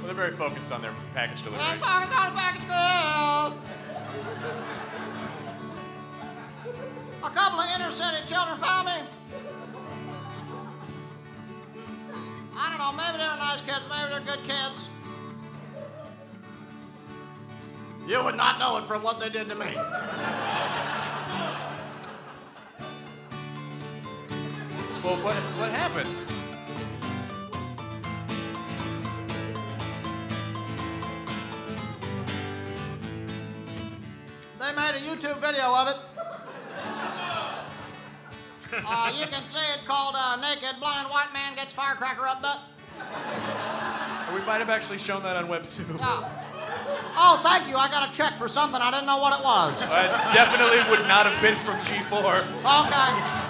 Well, 0.02 0.12
they're 0.12 0.26
very 0.26 0.36
focused 0.36 0.72
on 0.72 0.82
their 0.82 0.90
package 1.14 1.44
delivery. 1.44 1.64
I'm 1.64 1.78
going 1.78 2.34
back 2.34 2.56
to 2.56 2.62
school. 2.62 3.56
A 7.22 7.30
couple 7.30 7.60
of 7.60 7.66
inner 7.76 7.92
city 7.92 8.16
children 8.26 8.58
found 8.58 8.88
me. 8.88 8.94
I 12.56 12.68
don't 12.68 12.78
know, 12.78 12.92
maybe 13.00 13.18
they're 13.18 13.36
nice 13.36 13.60
kids, 13.60 13.82
maybe 13.88 14.10
they're 14.10 14.36
good 14.36 14.42
kids. 14.44 14.88
You 18.08 18.24
would 18.24 18.34
not 18.34 18.58
know 18.58 18.78
it 18.78 18.84
from 18.88 19.04
what 19.04 19.20
they 19.20 19.28
did 19.28 19.48
to 19.50 19.54
me. 19.54 19.72
Well, 25.04 25.16
what, 25.22 25.34
what 25.34 25.70
happened? 25.70 26.41
They 34.62 34.72
made 34.76 34.94
a 34.94 35.00
YouTube 35.00 35.38
video 35.40 35.74
of 35.74 35.88
it. 35.88 35.96
Uh, 38.72 39.12
you 39.18 39.26
can 39.26 39.42
see 39.46 39.58
it 39.74 39.84
called 39.84 40.14
uh, 40.16 40.36
Naked 40.40 40.78
Blind 40.78 41.08
White 41.10 41.32
Man 41.34 41.56
Gets 41.56 41.74
Firecracker 41.74 42.24
Up 42.28 42.40
Butt. 42.40 42.60
We 44.32 44.40
might 44.46 44.58
have 44.58 44.70
actually 44.70 44.98
shown 44.98 45.24
that 45.24 45.34
on 45.34 45.48
WebSoup. 45.48 45.98
Yeah. 45.98 46.28
Oh, 47.16 47.40
thank 47.42 47.68
you. 47.68 47.76
I 47.76 47.88
got 47.90 48.08
a 48.08 48.12
check 48.16 48.34
for 48.34 48.46
something. 48.46 48.80
I 48.80 48.92
didn't 48.92 49.06
know 49.06 49.18
what 49.18 49.36
it 49.36 49.44
was. 49.44 49.82
Uh, 49.82 50.32
definitely 50.32 50.78
would 50.88 51.08
not 51.08 51.26
have 51.26 51.42
been 51.42 51.58
from 51.66 51.74
G4. 51.80 52.38
Okay. 52.86 53.42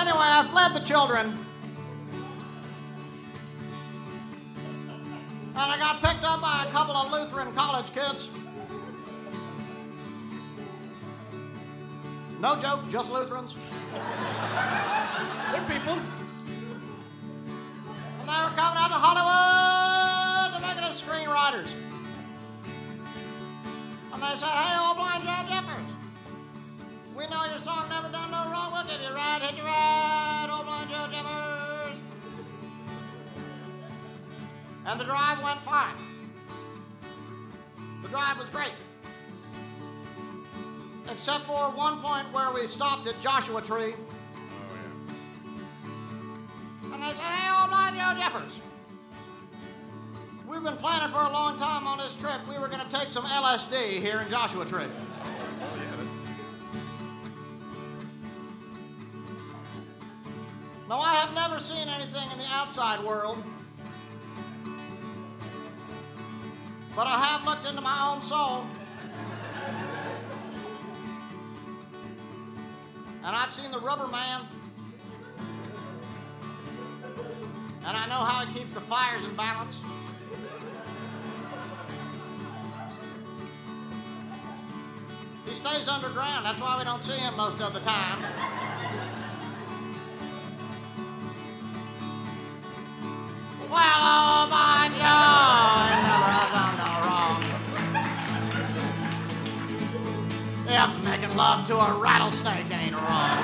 Anyway, 0.00 0.18
I 0.18 0.46
fled 0.50 0.74
the 0.74 0.84
children. 0.84 1.43
And 5.56 5.70
I 5.70 5.78
got 5.78 6.02
picked 6.02 6.24
up 6.24 6.40
by 6.40 6.64
a 6.68 6.70
couple 6.72 6.96
of 6.96 7.12
Lutheran 7.12 7.54
college 7.54 7.94
kids. 7.94 8.28
No 12.40 12.60
joke, 12.60 12.80
just 12.90 13.12
Lutherans. 13.12 13.54
Good 15.52 15.66
people. 15.68 15.96
And 18.18 18.28
they 18.28 18.40
were 18.42 18.50
coming 18.58 18.78
out 18.82 18.88
to 18.88 18.98
Hollywood 18.98 20.54
to 20.54 20.60
make 20.66 20.76
it 20.76 20.82
as 20.82 21.00
screenwriters. 21.00 21.70
And 24.12 24.20
they 24.20 24.34
said, 24.36 24.48
hey, 24.48 24.76
old 24.84 24.96
blind 24.96 25.22
Joe 25.22 25.44
Jeffers, 25.48 25.86
we 27.16 27.26
know 27.28 27.44
your 27.44 27.62
song 27.62 27.88
never 27.88 28.08
done 28.08 28.30
no 28.32 28.50
wrong. 28.50 28.72
We'll 28.72 28.84
give 28.84 29.00
you 29.00 29.08
a 29.08 29.14
ride, 29.14 29.40
hit 29.42 29.56
you 29.56 29.62
right, 29.62 30.48
old 30.50 30.66
blind 30.66 30.90
Joe 30.90 31.06
Jeffers. 31.12 31.73
And 34.86 35.00
the 35.00 35.04
drive 35.04 35.42
went 35.42 35.60
fine. 35.60 35.94
The 38.02 38.08
drive 38.08 38.38
was 38.38 38.48
great. 38.48 38.72
Except 41.10 41.44
for 41.44 41.70
one 41.70 42.00
point 42.00 42.30
where 42.32 42.52
we 42.52 42.66
stopped 42.66 43.06
at 43.06 43.18
Joshua 43.20 43.62
Tree. 43.62 43.94
Oh, 43.94 44.04
yeah. 46.84 46.94
And 46.94 47.02
they 47.02 47.08
said, 47.08 47.20
hey, 47.20 47.60
old 47.60 47.70
blind 47.70 47.96
Joe 47.96 48.14
Jeffers. 48.20 48.60
We've 50.46 50.62
been 50.62 50.76
planning 50.76 51.10
for 51.10 51.22
a 51.22 51.32
long 51.32 51.58
time 51.58 51.86
on 51.86 51.98
this 51.98 52.14
trip. 52.14 52.46
We 52.48 52.58
were 52.58 52.68
going 52.68 52.86
to 52.86 52.90
take 52.90 53.08
some 53.08 53.24
LSD 53.24 54.00
here 54.00 54.20
in 54.20 54.30
Joshua 54.30 54.64
Tree. 54.66 54.84
Oh, 54.84 55.76
yeah, 55.76 55.96
that's... 55.96 56.22
Now, 60.88 61.00
I 61.00 61.14
have 61.14 61.34
never 61.34 61.58
seen 61.58 61.88
anything 61.88 62.30
in 62.30 62.38
the 62.38 62.46
outside 62.50 63.02
world, 63.02 63.42
but 66.96 67.06
I 67.06 67.18
have 67.18 67.44
looked 67.44 67.66
into 67.68 67.80
my 67.80 68.12
own 68.12 68.22
soul. 68.22 68.66
And 73.24 73.34
I've 73.34 73.50
seen 73.50 73.72
the 73.72 73.80
rubber 73.80 74.06
man. 74.06 74.42
And 77.86 77.96
I 77.96 78.06
know 78.06 78.22
how 78.24 78.46
he 78.46 78.58
keeps 78.58 78.72
the 78.74 78.80
fires 78.80 79.24
in 79.24 79.34
balance. 79.34 79.78
He 85.46 85.54
stays 85.54 85.88
underground. 85.88 86.46
That's 86.46 86.60
why 86.60 86.78
we 86.78 86.84
don't 86.84 87.02
see 87.02 87.12
him 87.12 87.36
most 87.36 87.60
of 87.60 87.74
the 87.74 87.80
time. 87.80 88.53
Love 101.36 101.66
to 101.66 101.76
a 101.76 101.98
rattlesnake 101.98 102.70
ain't 102.70 102.94
wrong. 102.94 103.38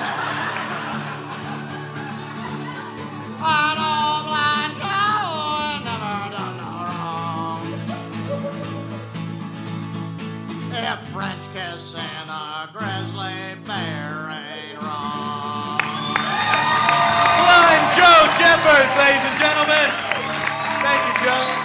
An 3.43 3.79
old 3.83 4.27
blind 4.31 4.75
cowboy 4.79 5.83
never 5.83 6.31
done 6.31 6.57
no 6.57 6.71
wrong. 6.87 7.62
If 10.71 11.01
French 11.11 11.45
kissing 11.53 12.29
a 12.29 12.69
grizzly 12.73 13.59
bear 13.67 14.31
ain't 14.39 14.81
wrong. 14.83 15.81
Blind 17.43 17.87
Joe 17.99 18.23
Jeffers, 18.39 18.93
ladies 18.99 19.25
and 19.27 19.37
gentlemen. 19.39 19.91
Thank 20.81 21.03
you, 21.09 21.27
Joe. 21.27 21.60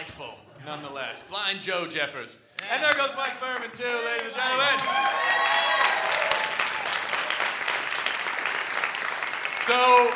Delightful 0.00 0.34
nonetheless. 0.64 1.24
Blind 1.24 1.60
Joe 1.60 1.86
Jeffers. 1.86 2.40
And 2.72 2.82
there 2.82 2.94
goes 2.94 3.14
Mike 3.16 3.38
Phirman, 3.38 3.70
too, 3.76 3.84
ladies 3.84 4.24
and 4.24 4.34
gentlemen. 4.34 4.80
So, 9.66 10.10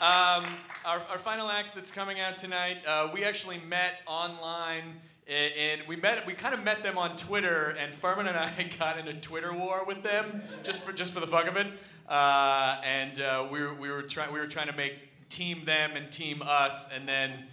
um, 0.00 0.46
our, 0.86 1.02
our 1.10 1.18
final 1.18 1.50
act 1.50 1.74
that's 1.74 1.90
coming 1.90 2.20
out 2.20 2.38
tonight, 2.38 2.78
uh, 2.86 3.10
we 3.12 3.22
actually 3.22 3.60
met 3.68 4.00
online. 4.06 5.02
And 5.28 5.82
we 5.86 5.96
met, 5.96 6.26
we 6.26 6.32
kind 6.32 6.54
of 6.54 6.64
met 6.64 6.82
them 6.82 6.96
on 6.96 7.18
Twitter, 7.18 7.76
and 7.78 7.92
Phirman 7.92 8.28
and 8.28 8.30
I 8.30 8.70
got 8.78 8.98
in 8.98 9.08
a 9.08 9.20
Twitter 9.20 9.52
war 9.52 9.84
with 9.86 10.02
them 10.02 10.42
just 10.62 10.84
for 10.84 10.94
just 10.94 11.12
for 11.12 11.20
the 11.20 11.26
fuck 11.26 11.48
of 11.48 11.58
it. 11.58 11.66
Uh, 12.08 12.80
and 12.82 13.20
uh, 13.20 13.46
we 13.52 13.60
were 13.60 13.74
we 13.74 13.90
were 13.90 14.00
trying 14.00 14.32
we 14.32 14.38
were 14.38 14.46
trying 14.46 14.68
to 14.68 14.76
make 14.76 14.94
team 15.28 15.66
them 15.66 15.90
and 15.96 16.10
team 16.10 16.40
us, 16.42 16.90
and 16.90 17.06
then 17.06 17.44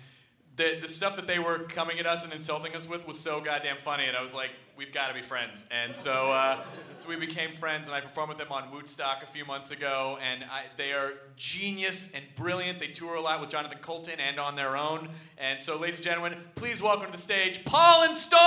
the 0.55 0.77
the 0.81 0.87
stuff 0.87 1.15
that 1.15 1.27
they 1.27 1.39
were 1.39 1.59
coming 1.59 1.99
at 1.99 2.05
us 2.05 2.23
and 2.23 2.33
insulting 2.33 2.75
us 2.75 2.87
with 2.87 3.07
was 3.07 3.19
so 3.19 3.41
goddamn 3.41 3.77
funny, 3.77 4.05
and 4.05 4.15
I 4.15 4.21
was 4.21 4.33
like, 4.33 4.51
we've 4.77 4.93
got 4.93 5.09
to 5.09 5.13
be 5.13 5.21
friends. 5.21 5.67
And 5.71 5.95
so 5.95 6.31
uh, 6.31 6.63
so 6.97 7.09
we 7.09 7.15
became 7.15 7.51
friends, 7.51 7.87
and 7.87 7.95
I 7.95 8.01
performed 8.01 8.29
with 8.29 8.37
them 8.37 8.51
on 8.51 8.71
Woodstock 8.71 9.23
a 9.23 9.27
few 9.27 9.45
months 9.45 9.71
ago, 9.71 10.17
and 10.21 10.43
I, 10.43 10.63
they 10.77 10.93
are 10.93 11.13
genius 11.35 12.11
and 12.13 12.23
brilliant. 12.35 12.79
They 12.79 12.87
tour 12.87 13.15
a 13.15 13.21
lot 13.21 13.41
with 13.41 13.49
Jonathan 13.49 13.79
Coulton 13.81 14.19
and 14.19 14.39
on 14.39 14.55
their 14.55 14.77
own. 14.77 15.09
And 15.37 15.61
so, 15.61 15.77
ladies 15.77 15.97
and 15.97 16.05
gentlemen, 16.05 16.37
please 16.55 16.81
welcome 16.81 17.07
to 17.07 17.11
the 17.11 17.17
stage 17.17 17.65
Paul 17.65 18.03
and 18.03 18.15
Storm. 18.15 18.41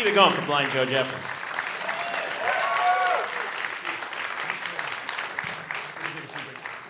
Keep 0.00 0.08
it 0.08 0.14
going 0.14 0.32
for 0.32 0.46
Blind 0.46 0.72
Joe 0.72 0.86
Jeffers. 0.86 1.20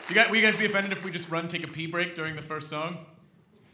You 0.09 0.15
guys, 0.15 0.31
will 0.31 0.37
you 0.37 0.43
guys 0.43 0.55
be 0.55 0.67
offended 0.67 0.93
if 0.93 1.05
we 1.05 1.11
just 1.11 1.29
run, 1.29 1.49
take 1.49 1.65
a 1.65 1.67
pee 1.67 1.89
break 1.89 2.15
during 2.15 2.37
the 2.37 2.43
first 2.43 2.69
song? 2.69 2.99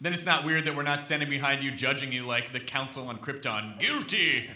Then 0.01 0.15
it's 0.15 0.25
not 0.25 0.47
weird 0.47 0.65
that 0.65 0.75
we're 0.75 0.85
not 0.85 1.05
standing 1.05 1.29
behind 1.29 1.63
you 1.63 1.71
judging 1.71 2.13
you 2.13 2.25
like 2.25 2.55
the 2.55 2.61
council 2.61 3.09
on 3.09 3.19
Krypton. 3.19 3.79
Guilty! 3.79 4.49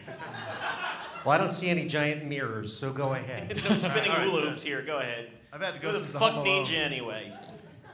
Well, 1.27 1.35
I 1.35 1.36
don't 1.36 1.52
see 1.52 1.69
any 1.69 1.86
giant 1.86 2.24
mirrors, 2.24 2.74
so 2.74 2.90
go 2.90 3.12
ahead. 3.12 3.61
No 3.69 3.74
spinning 3.74 4.11
hula 4.11 4.48
hoops 4.48 4.62
here. 4.62 4.81
Go 4.81 5.01
ahead. 5.01 5.28
I've 5.52 5.61
had 5.61 5.74
to 5.74 5.78
go 5.78 5.89
Who 5.89 5.93
the 5.93 5.98
since 5.98 6.12
the 6.12 6.19
fuck 6.19 6.32
Home 6.32 6.44
needs 6.44 6.73
you 6.73 6.78
anyway? 6.78 7.31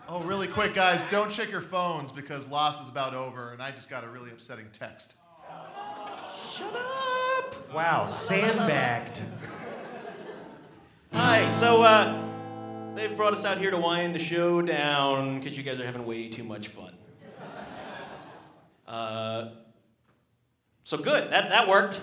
Oh, 0.09 0.23
really 0.23 0.47
quick, 0.47 0.73
guys, 0.73 1.05
don't 1.11 1.33
check 1.33 1.51
your 1.51 1.63
phones 1.63 2.13
because 2.13 2.49
loss 2.49 2.81
is 2.81 2.89
about 2.89 3.13
over, 3.13 3.53
and 3.53 3.61
I 3.61 3.73
just 3.73 3.91
got 3.91 4.05
a 4.05 4.09
really 4.09 4.31
upsetting 4.31 4.67
text. 4.73 5.15
Shut 6.57 6.75
up! 6.75 7.75
Wow, 7.75 8.07
sandbagged. 8.07 9.21
Hi. 11.13 11.51
So 11.51 11.83
uh, 11.83 12.95
they've 12.95 13.15
brought 13.15 13.35
us 13.35 13.45
out 13.45 13.59
here 13.59 13.71
to 13.71 13.77
wind 13.77 14.15
the 14.15 14.19
show 14.19 14.63
down 14.63 15.39
because 15.39 15.59
you 15.59 15.63
guys 15.63 15.79
are 15.81 15.85
having 15.85 16.07
way 16.07 16.29
too 16.29 16.45
much 16.45 16.69
fun. 16.69 16.95
Uh, 18.89 19.49
so 20.83 20.97
good. 20.97 21.31
That 21.31 21.51
that 21.51 21.69
worked. 21.69 21.97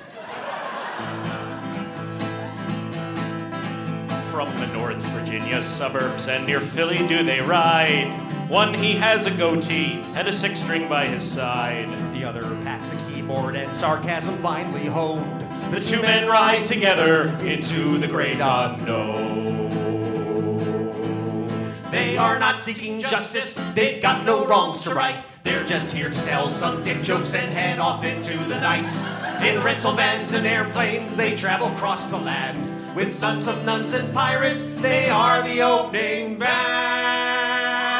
From 4.29 4.53
the 4.59 4.67
North 4.67 5.01
Virginia 5.13 5.63
suburbs 5.63 6.27
and 6.27 6.45
near 6.45 6.59
Philly 6.59 7.07
do 7.07 7.23
they 7.23 7.41
ride. 7.41 8.19
One 8.49 8.75
he 8.75 8.93
has 8.97 9.25
a 9.25 9.31
goatee 9.31 10.03
and 10.15 10.27
a 10.27 10.33
six 10.33 10.59
string 10.59 10.87
by 10.87 11.05
his 11.05 11.23
side. 11.23 11.89
The 12.13 12.23
other 12.23 12.43
packs 12.63 12.91
a 12.93 12.97
keyboard 13.23 13.55
and 13.55 13.73
sarcasm 13.73 14.35
finely 14.37 14.85
honed. 14.85 15.41
The 15.73 15.79
two 15.79 16.01
men 16.01 16.27
ride 16.27 16.65
together 16.65 17.29
into 17.39 17.97
the 17.97 18.07
great 18.07 18.39
unknown. 18.41 19.69
They 21.89 22.17
are 22.17 22.37
not 22.37 22.59
seeking 22.59 22.99
justice, 22.99 23.55
they've 23.73 24.01
got 24.01 24.25
no 24.25 24.45
wrongs 24.45 24.81
to 24.83 24.93
right. 24.93 25.23
They're 25.43 25.65
just 25.65 25.95
here 25.95 26.09
to 26.09 26.25
tell 26.25 26.49
some 26.49 26.83
dick 26.83 27.01
jokes 27.01 27.33
and 27.33 27.51
head 27.53 27.79
off 27.79 28.03
into 28.03 28.37
the 28.45 28.59
night. 28.59 28.91
In 29.41 29.63
rental 29.63 29.93
vans 29.93 30.33
and 30.33 30.45
airplanes, 30.45 31.15
they 31.15 31.35
travel 31.35 31.67
across 31.67 32.09
the 32.09 32.17
land. 32.17 32.95
With 32.95 33.13
sons 33.13 33.47
of 33.47 33.63
nuns 33.63 33.93
and 33.93 34.13
pirates, 34.13 34.67
they 34.81 35.09
are 35.09 35.41
the 35.43 35.61
opening 35.61 36.37
band. 36.37 37.92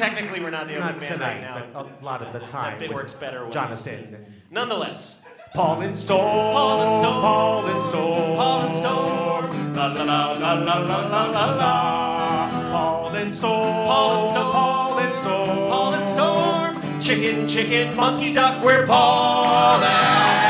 Technically, 0.00 0.40
we're 0.40 0.50
not 0.50 0.66
the 0.66 0.78
not 0.78 0.94
opening 0.96 1.00
band 1.08 1.20
tonight, 1.20 1.52
right 1.52 1.62
now. 1.62 1.72
but 1.74 2.02
a 2.02 2.04
lot 2.04 2.22
of 2.22 2.32
the 2.32 2.40
time. 2.40 2.78
Bit 2.78 2.88
with 2.88 2.96
works 2.96 3.12
better 3.14 3.42
when 3.44 3.52
Jonathan. 3.52 4.14
and- 4.14 4.26
Nonetheless, 4.50 5.24
Paul 5.54 5.80
and 5.82 5.94
Storm. 5.96 6.22
Paul 6.22 6.82
and 6.82 6.94
Storm. 6.94 7.20
Paul 7.20 7.66
and 7.66 7.84
Storm. 7.84 8.36
Paul 8.36 8.60
and 8.66 8.74
Storm. 8.76 9.76
La 9.76 9.86
la 9.92 10.02
la 10.04 10.32
la 10.32 10.52
la 10.54 10.78
la 10.78 11.00
la 11.14 11.24
la 11.26 11.44
la. 11.60 12.70
Paul 12.72 13.14
and 13.14 13.34
Storm. 13.34 13.84
Paul 13.86 14.18
and 14.20 14.28
Storm. 14.28 14.52
Paul 14.52 14.98
and 14.98 15.14
Storm. 15.14 15.68
Paul 15.68 15.94
and 15.94 16.08
Storm. 16.08 17.00
Chicken, 17.00 17.48
chicken, 17.48 17.96
monkey, 17.96 18.32
duck, 18.32 18.62
we're 18.64 18.86
Paul 18.86 19.82
and 19.82 20.49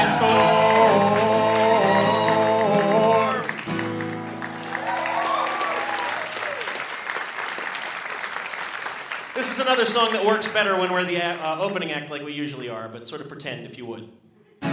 another 9.80 9.92
song 9.92 10.12
that 10.12 10.26
works 10.26 10.46
better 10.52 10.78
when 10.78 10.92
we're 10.92 11.06
the 11.06 11.18
uh, 11.18 11.58
opening 11.58 11.90
act 11.90 12.10
like 12.10 12.22
we 12.22 12.34
usually 12.34 12.68
are, 12.68 12.86
but 12.86 13.08
sort 13.08 13.22
of 13.22 13.28
pretend 13.28 13.64
if 13.64 13.78
you 13.78 13.86
would. 13.86 14.02
We 14.02 14.68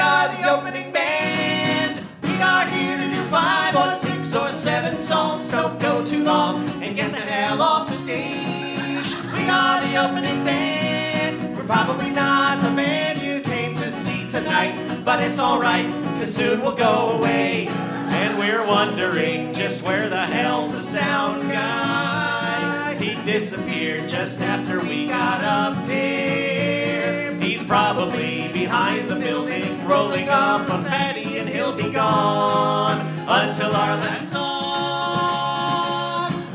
are 0.00 0.26
the 0.34 0.50
opening 0.50 0.92
band. 0.92 2.04
We 2.24 2.42
are 2.42 2.66
here 2.66 2.96
to 2.96 3.14
do 3.14 3.22
five 3.30 3.76
or 3.76 3.94
six 3.94 4.34
or 4.34 4.50
seven 4.50 4.98
songs. 4.98 5.52
Don't 5.52 5.80
go 5.80 6.04
too 6.04 6.24
long 6.24 6.68
and 6.82 6.96
get 6.96 7.12
the 7.12 7.20
hell 7.20 7.62
off 7.62 7.88
the 7.88 7.94
stage. 7.94 9.14
We 9.32 9.48
are 9.48 9.80
the 9.80 10.08
opening 10.08 10.44
band. 10.44 11.56
We're 11.56 11.62
probably 11.62 12.10
not 12.10 12.71
but 15.04 15.22
it's 15.22 15.38
alright, 15.38 15.86
cause 16.18 16.34
soon 16.34 16.60
we'll 16.60 16.76
go 16.76 17.18
away. 17.18 17.66
And 17.68 18.38
we're 18.38 18.64
wondering 18.66 19.54
just 19.54 19.82
where 19.82 20.08
the 20.08 20.16
hell's 20.16 20.74
the 20.74 20.82
sound 20.82 21.42
guy? 21.42 22.94
He 23.00 23.14
disappeared 23.24 24.08
just 24.08 24.40
after 24.40 24.80
we 24.80 25.08
got 25.08 25.42
up 25.42 25.76
here. 25.88 27.36
He's 27.40 27.66
probably 27.66 28.48
behind 28.52 29.08
the 29.08 29.16
building, 29.16 29.86
rolling 29.86 30.28
up 30.28 30.68
a 30.68 30.84
fatty, 30.84 31.38
and 31.38 31.48
he'll 31.48 31.74
be 31.76 31.90
gone 31.90 33.00
until 33.26 33.74
our 33.74 33.96
last 33.96 34.30
song. 34.30 34.42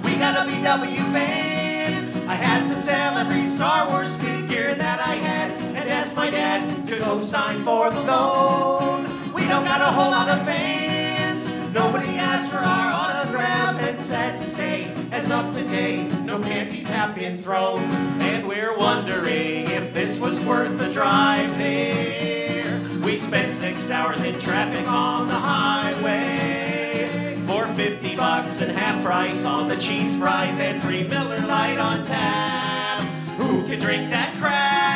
We 0.04 0.16
got 0.18 0.48
a 0.48 0.50
BW 0.50 1.14
band. 1.14 2.30
I 2.30 2.36
had 2.36 2.68
to 2.68 2.76
sell 2.76 3.18
every 3.18 3.46
Star 3.48 3.90
Wars 3.90 4.16
figure 4.18 4.74
that 4.76 5.00
I 5.00 5.16
had 5.16 5.52
and 5.76 5.90
ask 5.90 6.16
my 6.16 6.30
dad 6.30 6.77
to 6.98 7.04
go 7.04 7.22
sign 7.22 7.64
for 7.64 7.90
the 7.92 8.02
loan. 8.02 9.04
We 9.34 9.42
don't 9.48 9.66
got 9.66 9.82
a 9.82 9.86
whole 9.86 10.12
lot 10.12 10.30
of 10.30 10.44
fans. 10.46 11.56
Nobody 11.74 12.18
asked 12.18 12.52
for 12.52 12.58
our 12.58 12.92
autograph, 12.92 13.80
and 13.82 14.00
sad 14.00 14.36
to 14.38 14.44
say, 14.44 14.92
as 15.12 15.30
of 15.30 15.54
today, 15.54 16.08
no 16.26 16.40
panties 16.40 16.90
have 16.90 17.14
been 17.14 17.38
thrown. 17.38 17.80
And 18.22 18.48
we're 18.48 18.76
wondering 18.76 19.70
if 19.70 19.94
this 19.94 20.20
was 20.20 20.40
worth 20.42 20.78
the 20.80 20.92
drive 20.92 21.56
there. 21.58 22.82
We 23.04 23.18
spent 23.18 23.54
six 23.54 23.92
hours 23.92 24.24
in 24.24 24.40
traffic 24.40 24.88
on 24.88 25.28
the 25.28 25.36
highway 25.36 27.08
for 27.46 27.68
50 27.76 28.16
bucks 28.16 28.62
and 28.62 28.72
half 28.72 29.04
price 29.04 29.46
on 29.46 29.68
the 29.68 29.78
cheese 29.78 30.18
fries 30.18 30.60
and 30.60 30.82
free 30.82 31.04
Miller 31.04 31.40
Lite 31.42 31.78
on 31.78 32.04
tap. 32.06 33.02
Who 33.38 33.68
can 33.68 33.80
drink 33.80 34.10
that 34.10 34.36
crap? 34.38 34.87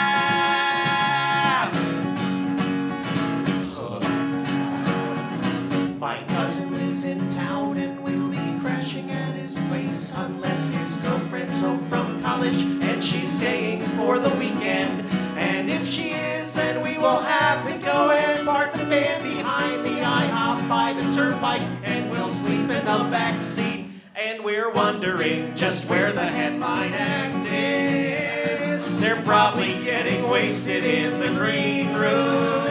For 14.12 14.20
the 14.20 14.36
weekend. 14.36 15.08
And 15.38 15.70
if 15.70 15.88
she 15.88 16.10
is, 16.10 16.54
then 16.54 16.84
we 16.84 16.98
will 16.98 17.22
have 17.22 17.66
to 17.66 17.78
go 17.80 18.12
and 18.12 18.46
park 18.46 18.74
the 18.74 18.84
van 18.84 19.24
behind 19.24 19.86
the 19.86 20.02
IHOP 20.02 20.68
by 20.68 20.92
the 20.92 21.16
turnpike 21.16 21.62
and 21.86 22.12
we'll 22.12 22.30
sleep 22.30 22.70
in 22.70 22.84
the 22.84 23.08
back 23.10 23.42
seat. 23.42 23.86
And 24.14 24.44
we're 24.44 24.70
wondering 24.70 25.56
just 25.56 25.90
where 25.90 26.12
the 26.12 26.26
headline 26.26 26.92
act 26.94 27.48
is. 27.48 29.00
They're 29.00 29.22
probably 29.22 29.82
getting 29.86 30.30
wasted 30.30 30.84
in 30.84 31.18
the 31.22 31.30
green 31.40 31.94
room. 31.94 32.68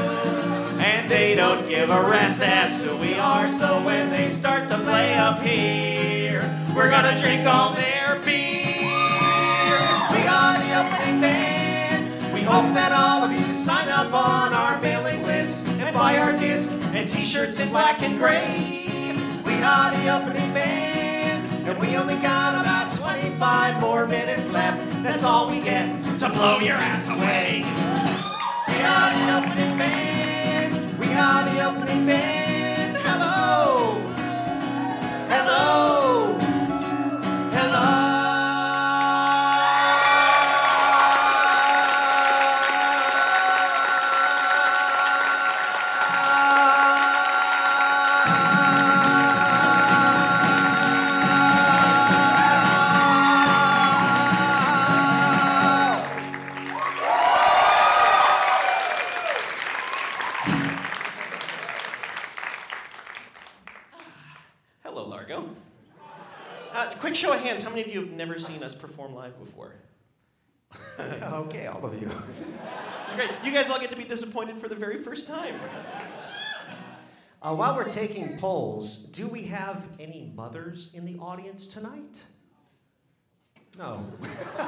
And 0.79 1.11
they 1.11 1.35
don't 1.35 1.67
give 1.67 1.89
a 1.89 2.03
rat's 2.03 2.43
ass 2.43 2.83
who 2.83 2.95
we 2.99 3.15
are, 3.15 3.51
so 3.51 3.83
when 3.83 4.11
they 4.11 4.29
start 4.29 4.69
to 4.69 4.77
play 4.77 5.15
up 5.15 5.41
here, 5.41 6.43
we're 6.77 6.91
gonna 6.91 7.19
drink 7.19 7.47
all 7.47 7.73
their 7.73 8.21
beer. 8.27 8.60
Hope 12.51 12.75
that 12.75 12.91
all 12.91 13.23
of 13.23 13.31
you 13.31 13.55
sign 13.55 13.89
up 13.89 14.13
on 14.13 14.53
our 14.53 14.81
mailing 14.83 15.23
list 15.23 15.69
and 15.69 15.95
buy 15.95 16.19
our 16.19 16.33
disc 16.33 16.73
and 16.93 17.09
t-shirts 17.09 17.61
in 17.61 17.69
black 17.69 18.03
and 18.03 18.19
gray. 18.19 18.89
We 19.47 19.63
are 19.63 19.91
the 19.93 20.09
opening 20.17 20.53
band, 20.53 21.47
and 21.69 21.79
we 21.79 21.97
only 21.97 22.17
got 22.17 22.61
about 22.61 22.93
25 22.99 23.81
more 23.81 24.05
minutes 24.05 24.53
left. 24.53 24.81
That's 25.05 25.23
all 25.23 25.49
we 25.49 25.61
get 25.61 25.87
to 26.19 26.29
blow 26.29 26.59
your 26.59 26.75
ass 26.75 27.07
away. 27.07 27.63
We 28.67 28.83
are 28.83 29.11
the 29.15 29.27
opening 29.39 29.79
band. 29.79 30.99
We 30.99 31.07
are 31.15 31.45
the 31.55 31.69
opening 31.69 32.05
band. 32.05 32.97
Hello. 32.97 33.95
Hello. 35.29 36.10
Never 68.21 68.39
seen 68.39 68.63
us 68.63 68.75
perform 68.75 69.15
live 69.15 69.39
before? 69.39 69.77
okay, 71.01 71.67
all 71.69 71.87
of 71.87 71.99
you. 72.01 72.11
Great. 73.17 73.31
You 73.43 73.51
guys 73.51 73.71
all 73.71 73.81
get 73.81 73.89
to 73.91 73.97
be 73.97 74.05
disappointed 74.05 74.59
for 74.59 74.69
the 74.69 74.75
very 74.75 75.03
first 75.03 75.27
time. 75.27 75.55
Uh, 77.41 77.55
while 77.55 77.75
we're 77.75 77.89
taking 77.89 78.37
polls, 78.37 78.99
do 78.99 79.27
we 79.27 79.45
have 79.45 79.89
any 79.99 80.31
mothers 80.37 80.91
in 80.93 81.07
the 81.07 81.17
audience 81.19 81.67
tonight? 81.67 82.25
No. 83.79 84.05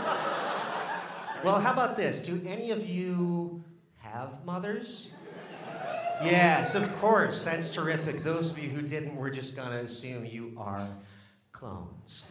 well, 1.45 1.61
how 1.61 1.75
about 1.75 1.99
this? 1.99 2.23
Do 2.23 2.41
any 2.47 2.71
of 2.71 2.89
you 2.89 3.63
have 3.99 4.47
mothers? 4.47 5.11
Yes, 6.25 6.75
of 6.75 6.91
course. 7.01 7.45
That's 7.45 7.71
terrific. 7.71 8.25
Those 8.25 8.51
of 8.51 8.59
you 8.59 8.71
who 8.71 8.81
didn't, 8.81 9.15
we're 9.15 9.29
just 9.29 9.57
going 9.57 9.73
to 9.73 9.81
assume 9.81 10.25
you 10.25 10.55
are 10.57 10.89
clones. 11.53 12.25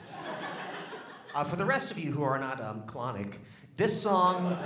Uh, 1.34 1.44
for 1.46 1.56
the 1.56 1.66
rest 1.66 1.92
of 1.92 1.98
you 1.98 2.12
who 2.12 2.24
are 2.24 2.38
not 2.38 2.60
um, 2.62 2.84
clonic, 2.86 3.38
this 3.78 4.02
song 4.02 4.58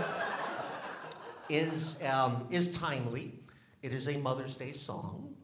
is, 1.49 2.01
um, 2.03 2.47
is 2.49 2.71
timely. 2.71 3.33
It 3.83 3.93
is 3.93 4.07
a 4.07 4.17
Mother's 4.17 4.55
Day 4.55 4.71
song. 4.71 5.35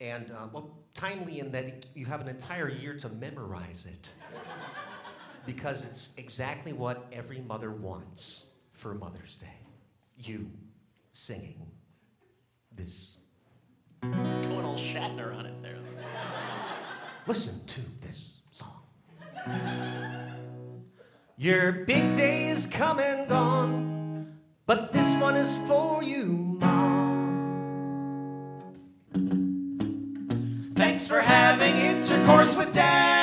And, 0.00 0.30
uh, 0.32 0.48
well, 0.52 0.76
timely 0.92 1.38
in 1.38 1.52
that 1.52 1.86
you 1.94 2.06
have 2.06 2.20
an 2.20 2.28
entire 2.28 2.68
year 2.68 2.94
to 2.98 3.08
memorize 3.08 3.86
it. 3.86 4.08
Because 5.46 5.84
it's 5.84 6.14
exactly 6.16 6.72
what 6.72 7.06
every 7.12 7.40
mother 7.40 7.70
wants 7.70 8.46
for 8.72 8.94
Mother's 8.94 9.36
Day. 9.36 9.46
You 10.18 10.50
singing 11.12 11.60
this. 12.72 13.18
Going 14.02 14.64
all 14.64 14.76
Shatner 14.76 15.36
on 15.36 15.46
it 15.46 15.62
there. 15.62 15.76
Listen 17.26 17.64
to 17.66 17.80
this 18.00 18.40
song. 18.50 18.82
Your 21.36 21.72
big 21.72 22.14
day 22.14 22.46
is 22.46 22.66
come 22.66 23.00
and 23.00 23.28
gone, 23.28 24.38
but 24.66 24.92
this 24.92 25.20
one 25.20 25.34
is 25.34 25.52
for 25.66 26.00
you, 26.00 26.26
Mom. 26.60 27.50
Thanks 30.76 31.08
for 31.08 31.18
having 31.18 31.74
intercourse 31.74 32.56
with 32.56 32.72
Dad. 32.72 33.13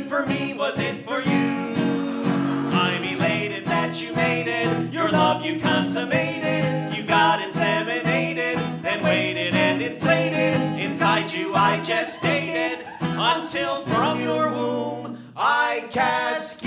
Good 0.00 0.08
for 0.08 0.26
me, 0.26 0.54
was 0.54 0.78
it 0.78 1.04
for 1.04 1.20
you? 1.20 1.74
I'm 2.72 3.02
elated 3.04 3.64
that 3.66 4.00
you 4.00 4.14
made 4.14 4.46
it, 4.46 4.92
your 4.92 5.08
love 5.08 5.44
you 5.44 5.58
consummated, 5.60 6.96
you 6.96 7.02
got 7.02 7.40
inseminated, 7.40 8.82
then 8.82 9.02
waited 9.02 9.54
and 9.54 9.82
inflated. 9.82 10.80
Inside 10.80 11.30
you 11.32 11.54
I 11.54 11.80
gestated 11.80 12.78
until 13.00 13.82
from 13.86 14.22
your 14.22 14.50
womb 14.50 15.18
I 15.36 15.88
cascaded. 15.90 16.59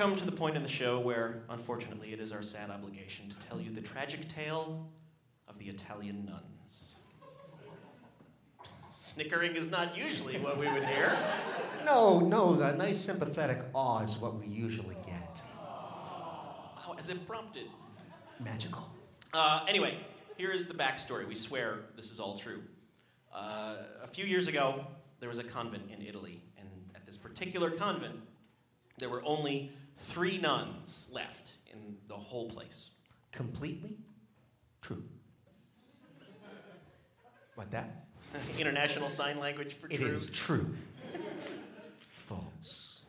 Come 0.00 0.16
to 0.16 0.24
the 0.24 0.32
point 0.32 0.56
in 0.56 0.62
the 0.62 0.68
show 0.68 0.98
where, 0.98 1.42
unfortunately, 1.50 2.14
it 2.14 2.20
is 2.20 2.32
our 2.32 2.40
sad 2.40 2.70
obligation 2.70 3.28
to 3.28 3.46
tell 3.46 3.60
you 3.60 3.70
the 3.70 3.82
tragic 3.82 4.26
tale 4.28 4.88
of 5.46 5.58
the 5.58 5.66
Italian 5.66 6.24
nuns. 6.24 6.94
Snickering 8.90 9.56
is 9.56 9.70
not 9.70 9.94
usually 9.94 10.38
what 10.38 10.56
we 10.56 10.66
would 10.72 10.86
hear. 10.86 11.18
No, 11.84 12.18
no, 12.18 12.58
a 12.62 12.74
nice 12.74 12.98
sympathetic 12.98 13.62
awe 13.74 14.00
is 14.00 14.16
what 14.16 14.40
we 14.40 14.46
usually 14.46 14.96
get. 15.04 15.42
Wow, 15.58 16.96
as 16.98 17.10
if 17.10 17.26
prompted. 17.26 17.66
Magical. 18.42 18.90
Uh, 19.34 19.66
anyway, 19.68 19.98
here 20.38 20.50
is 20.50 20.66
the 20.66 20.72
backstory. 20.72 21.28
We 21.28 21.34
swear 21.34 21.80
this 21.94 22.10
is 22.10 22.18
all 22.18 22.38
true. 22.38 22.62
Uh, 23.34 23.76
a 24.02 24.06
few 24.06 24.24
years 24.24 24.48
ago, 24.48 24.86
there 25.18 25.28
was 25.28 25.36
a 25.36 25.44
convent 25.44 25.90
in 25.94 26.00
Italy, 26.00 26.42
and 26.56 26.66
at 26.94 27.04
this 27.04 27.18
particular 27.18 27.68
convent, 27.68 28.18
there 28.96 29.10
were 29.10 29.22
only 29.26 29.72
three 30.00 30.38
nuns 30.38 31.10
left 31.12 31.52
in 31.72 31.96
the 32.08 32.14
whole 32.14 32.48
place. 32.48 32.90
Completely 33.32 33.96
true. 34.80 35.04
What 37.54 37.70
that? 37.70 38.06
International 38.58 39.08
Sign 39.08 39.38
Language 39.38 39.74
for 39.74 39.86
It 39.88 39.98
true. 39.98 40.06
is 40.08 40.30
true. 40.30 40.74
False. 42.26 43.02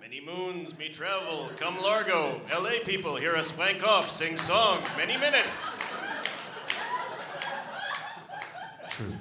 Many 0.00 0.20
moons 0.20 0.76
me 0.78 0.88
travel, 0.90 1.48
come 1.56 1.80
Largo. 1.80 2.40
LA 2.52 2.84
people 2.84 3.16
hear 3.16 3.34
us 3.36 3.56
wank 3.56 3.82
off, 3.86 4.10
sing 4.10 4.36
song, 4.38 4.82
many 4.96 5.16
minutes. 5.16 5.82
True. 8.90 9.12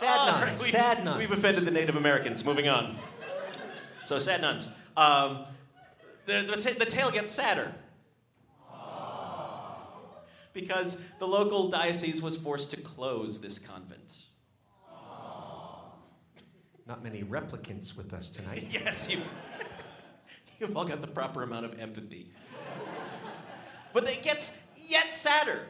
Sad 0.00 0.18
All 0.18 0.26
nuns. 0.32 0.50
right, 0.50 0.58
we- 0.62 0.70
sad 0.70 1.04
nuns. 1.04 1.18
We've 1.18 1.30
offended 1.30 1.66
the 1.66 1.70
Native 1.70 1.94
Americans. 1.94 2.42
Moving 2.42 2.68
on. 2.68 2.96
So, 4.06 4.18
sad 4.18 4.40
nuns. 4.40 4.72
Um, 4.96 5.40
the, 6.24 6.40
the, 6.40 6.76
the 6.78 6.86
tale 6.86 7.10
gets 7.10 7.30
sadder. 7.30 7.74
Because 10.54 11.02
the 11.18 11.26
local 11.26 11.68
diocese 11.68 12.22
was 12.22 12.34
forced 12.34 12.70
to 12.70 12.78
close 12.80 13.42
this 13.42 13.58
convent. 13.58 14.22
Not 16.86 17.04
many 17.04 17.22
replicants 17.22 17.94
with 17.94 18.14
us 18.14 18.30
tonight. 18.30 18.64
Yes, 18.70 19.12
you, 19.12 19.20
you've 20.58 20.74
all 20.78 20.86
got 20.86 21.02
the 21.02 21.06
proper 21.08 21.42
amount 21.42 21.66
of 21.66 21.78
empathy. 21.78 22.30
But 23.92 24.08
it 24.08 24.22
gets 24.22 24.64
yet 24.76 25.14
sadder. 25.14 25.60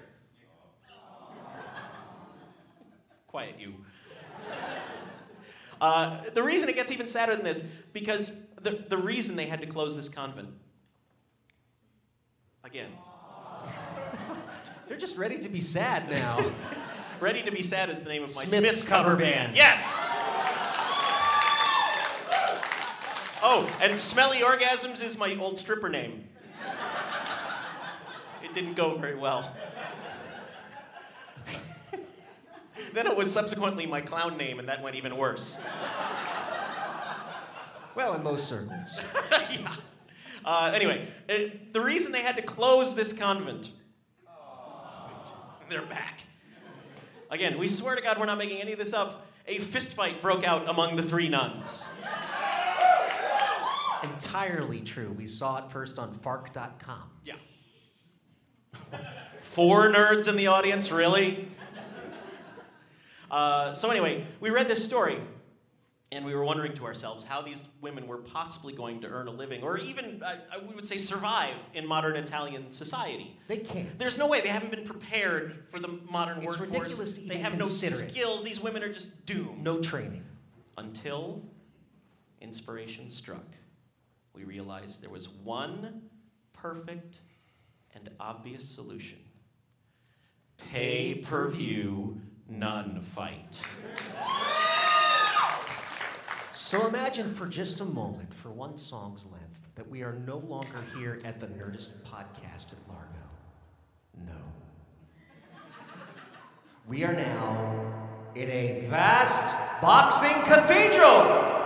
Quiet, 3.26 3.56
you. 3.58 3.74
Uh, 5.80 6.20
the 6.34 6.42
reason 6.42 6.68
it 6.68 6.74
gets 6.74 6.92
even 6.92 7.08
sadder 7.08 7.34
than 7.34 7.42
this, 7.42 7.62
because 7.94 8.36
the, 8.60 8.72
the 8.90 8.98
reason 8.98 9.34
they 9.34 9.46
had 9.46 9.62
to 9.62 9.66
close 9.66 9.96
this 9.96 10.10
convent, 10.10 10.50
again, 12.62 12.90
They're 14.88 14.98
just 14.98 15.16
ready 15.16 15.38
to 15.38 15.48
be 15.48 15.60
sad 15.60 16.10
now. 16.10 16.44
Ready 17.20 17.42
to 17.42 17.50
Be 17.50 17.60
Sad 17.62 17.90
is 17.90 18.00
the 18.00 18.08
name 18.08 18.22
of 18.22 18.34
my 18.34 18.44
Smith's 18.44 18.78
Smiths, 18.78 18.84
cover 18.86 19.14
band. 19.14 19.52
band. 19.52 19.56
Yes! 19.56 19.94
Oh, 23.42 23.70
and 23.82 23.98
Smelly 23.98 24.38
Orgasms 24.38 25.02
is 25.04 25.18
my 25.18 25.36
old 25.36 25.58
stripper 25.58 25.90
name. 25.90 26.24
It 28.42 28.54
didn't 28.54 28.72
go 28.74 28.96
very 28.96 29.16
well. 29.16 29.54
Then 32.92 33.06
it 33.06 33.16
was 33.16 33.32
subsequently 33.32 33.86
my 33.86 34.00
clown 34.00 34.36
name, 34.36 34.58
and 34.58 34.68
that 34.68 34.82
went 34.82 34.96
even 34.96 35.16
worse. 35.16 35.58
well, 37.94 38.14
in 38.14 38.22
most 38.22 38.48
circles. 38.48 39.00
yeah. 39.50 39.74
Uh, 40.44 40.72
anyway, 40.74 41.08
uh, 41.28 41.34
the 41.72 41.80
reason 41.80 42.12
they 42.12 42.22
had 42.22 42.36
to 42.36 42.42
close 42.42 42.94
this 42.94 43.12
convent, 43.12 43.70
they're 45.68 45.82
back. 45.82 46.20
Again, 47.30 47.58
we 47.58 47.68
swear 47.68 47.94
to 47.94 48.02
God 48.02 48.18
we're 48.18 48.26
not 48.26 48.38
making 48.38 48.60
any 48.60 48.72
of 48.72 48.78
this 48.78 48.92
up. 48.92 49.26
A 49.46 49.58
fistfight 49.58 50.20
broke 50.20 50.44
out 50.44 50.68
among 50.68 50.96
the 50.96 51.02
three 51.02 51.28
nuns. 51.28 51.86
Entirely 54.02 54.80
true. 54.80 55.12
We 55.16 55.26
saw 55.26 55.58
it 55.58 55.70
first 55.70 55.98
on 55.98 56.14
Fark.com. 56.14 57.10
Yeah. 57.24 57.34
Four 59.42 59.90
nerds 59.90 60.26
in 60.28 60.36
the 60.36 60.46
audience, 60.46 60.90
really? 60.90 61.48
Uh, 63.30 63.72
so, 63.74 63.90
anyway, 63.90 64.24
we 64.40 64.50
read 64.50 64.68
this 64.68 64.84
story 64.84 65.18
and 66.12 66.24
we 66.24 66.34
were 66.34 66.42
wondering 66.44 66.72
to 66.74 66.84
ourselves 66.84 67.24
how 67.24 67.40
these 67.40 67.68
women 67.80 68.08
were 68.08 68.16
possibly 68.18 68.72
going 68.72 69.00
to 69.00 69.06
earn 69.06 69.28
a 69.28 69.30
living 69.30 69.62
or 69.62 69.78
even, 69.78 70.20
uh, 70.24 70.34
we 70.68 70.74
would 70.74 70.86
say, 70.86 70.96
survive 70.96 71.54
in 71.72 71.86
modern 71.86 72.16
Italian 72.16 72.72
society. 72.72 73.36
They 73.46 73.58
can't. 73.58 73.96
There's 73.98 74.18
no 74.18 74.26
way. 74.26 74.40
They 74.40 74.48
haven't 74.48 74.72
been 74.72 74.84
prepared 74.84 75.64
for 75.70 75.78
the 75.78 75.88
modern 76.10 76.38
It's 76.38 76.46
workforce. 76.58 76.68
ridiculous 76.70 77.12
to 77.12 77.22
even 77.22 77.28
they 77.36 77.42
have 77.42 77.56
no 77.56 77.66
consider 77.66 77.94
it. 77.94 78.10
skills. 78.10 78.42
These 78.42 78.60
women 78.60 78.82
are 78.82 78.92
just 78.92 79.24
doomed. 79.24 79.62
No 79.62 79.78
training. 79.80 80.24
Until 80.76 81.42
inspiration 82.40 83.10
struck, 83.10 83.46
we 84.34 84.42
realized 84.44 85.02
there 85.02 85.10
was 85.10 85.28
one 85.28 86.02
perfect 86.52 87.20
and 87.94 88.10
obvious 88.18 88.64
solution 88.68 89.18
pay 90.72 91.14
per 91.14 91.48
view 91.48 92.20
nun 92.50 93.00
fight. 93.00 93.62
So 96.52 96.86
imagine 96.86 97.32
for 97.32 97.46
just 97.46 97.80
a 97.80 97.84
moment, 97.84 98.34
for 98.34 98.50
one 98.50 98.76
song's 98.76 99.24
length, 99.26 99.58
that 99.76 99.88
we 99.88 100.02
are 100.02 100.12
no 100.26 100.38
longer 100.38 100.84
here 100.96 101.18
at 101.24 101.40
the 101.40 101.46
Nerdist 101.46 101.90
podcast 102.04 102.72
at 102.72 102.78
Largo. 102.88 103.06
No. 104.26 104.32
We 106.86 107.04
are 107.04 107.12
now 107.12 108.10
in 108.34 108.50
a 108.50 108.86
vast 108.88 109.54
boxing 109.80 110.42
cathedral. 110.42 111.56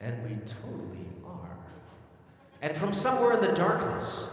And 0.00 0.22
we 0.24 0.36
totally 0.36 1.08
are. 1.26 1.58
And 2.62 2.76
from 2.76 2.92
somewhere 2.92 3.34
in 3.34 3.40
the 3.40 3.52
darkness, 3.52 4.30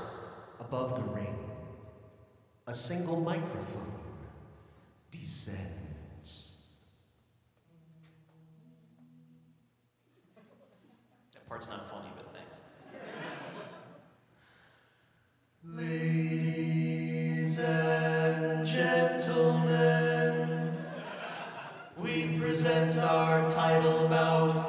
above 0.59 0.95
the 0.95 1.01
ring, 1.01 1.44
a 2.67 2.73
single 2.73 3.19
microphone 3.19 3.91
descends. 5.11 6.47
That 11.33 11.47
part's 11.47 11.69
not 11.69 11.87
funny, 11.89 12.09
but 12.15 12.33
thanks. 12.33 12.57
Ladies 15.63 17.59
and 17.59 18.65
gentlemen, 18.65 20.75
we 21.97 22.39
present 22.39 22.97
our 22.97 23.47
title 23.47 24.07
bout 24.07 24.64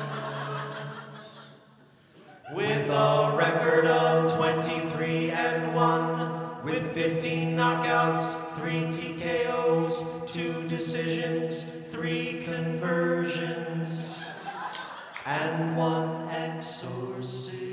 with 2.54 2.90
a 2.90 3.36
record 3.38 3.86
of 3.86 4.36
23 4.36 5.30
and 5.32 5.74
1, 5.76 6.64
with 6.66 6.94
15 6.94 7.56
knockouts, 7.56 8.36
3 8.58 8.88
TKOs, 8.88 10.28
2 10.32 10.68
decisions, 10.68 11.64
three 11.92 12.42
conversions 12.44 13.23
one 15.76 16.28
exorcism. 16.30 17.64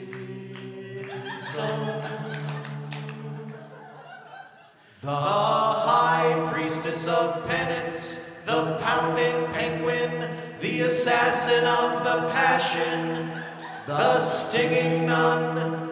The 5.00 5.08
high 5.08 6.48
priestess 6.52 7.08
of 7.08 7.46
penance, 7.48 8.20
the 8.46 8.76
pounding 8.80 9.50
penguin, 9.52 10.30
the 10.60 10.82
assassin 10.82 11.64
of 11.64 12.04
the 12.04 12.32
passion, 12.32 13.32
the 13.86 14.18
stinging 14.20 15.06
nun, 15.06 15.89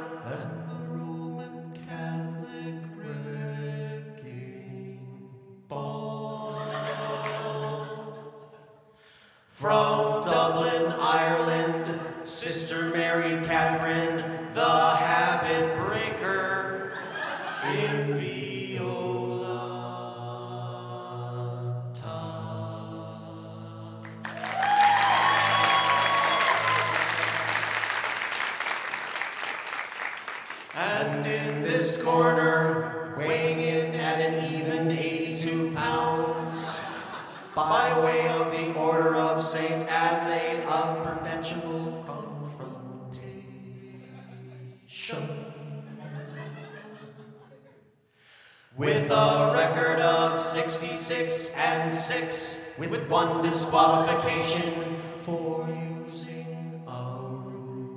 With 48.79 49.11
a 49.11 49.51
record 49.55 49.99
of 49.99 50.41
66 50.41 51.53
and 51.57 51.93
6, 51.93 52.61
with 52.79 53.09
one 53.09 53.43
disqualification 53.43 55.03
for 55.17 55.69
using 56.07 56.81
a 56.87 57.19
ruler. 57.19 57.89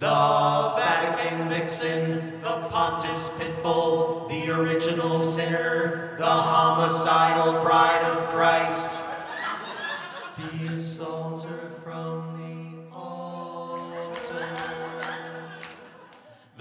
The 0.00 0.74
Vatican 0.76 1.48
Vixen, 1.48 2.40
the 2.42 2.68
Pontiff's 2.68 3.28
Pitbull, 3.38 4.28
the 4.28 4.50
original 4.52 5.20
sinner, 5.20 6.16
the 6.18 6.24
homicidal 6.24 7.62
bride 7.62 8.02
of 8.02 8.26
Christ, 8.26 8.98
the 10.36 10.74
assaulter 10.74 11.53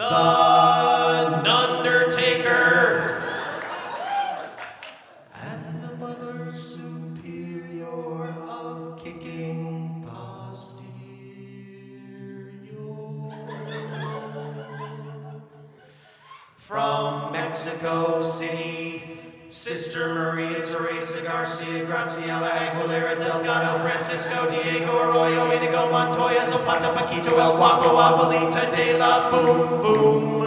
the 0.09 1.49
Undertaker, 1.49 3.23
and 5.41 5.81
the 5.83 5.95
Mother 5.95 6.51
Superior 6.51 8.29
of 8.47 9.01
kicking 9.01 10.05
Posterior. 10.05 10.93
From 16.57 17.31
Mexico 17.31 18.21
City, 18.21 18.92
Sister 19.53 20.15
Maria 20.15 20.61
Teresa 20.61 21.21
Garcia, 21.21 21.85
Graciela 21.85 22.49
Aguilera, 22.49 23.15
Delgado, 23.15 23.83
Francisco 23.83 24.47
Diego 24.49 24.99
Arroyo, 24.99 25.45
Inigo 25.53 25.91
Montoya, 25.91 26.43
Zapata, 26.43 26.91
Paquito, 26.91 27.39
El 27.39 27.57
Guapo, 27.57 28.01
Abuelita 28.01 28.65
de 28.71 28.97
la 28.97 29.29
Boom 29.29 29.79
Boom, 29.79 30.42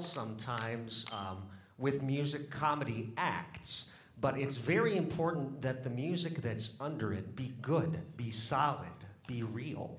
sometimes 0.00 1.04
um, 1.12 1.42
with 1.78 2.02
music 2.02 2.50
comedy 2.50 3.12
acts, 3.16 3.94
but 4.20 4.38
it's 4.38 4.58
very 4.58 4.96
important 4.96 5.62
that 5.62 5.82
the 5.82 5.90
music 5.90 6.42
that's 6.42 6.74
under 6.80 7.12
it 7.12 7.34
be 7.36 7.52
good, 7.62 8.00
be 8.16 8.30
solid, 8.30 8.88
be 9.26 9.42
real. 9.42 9.98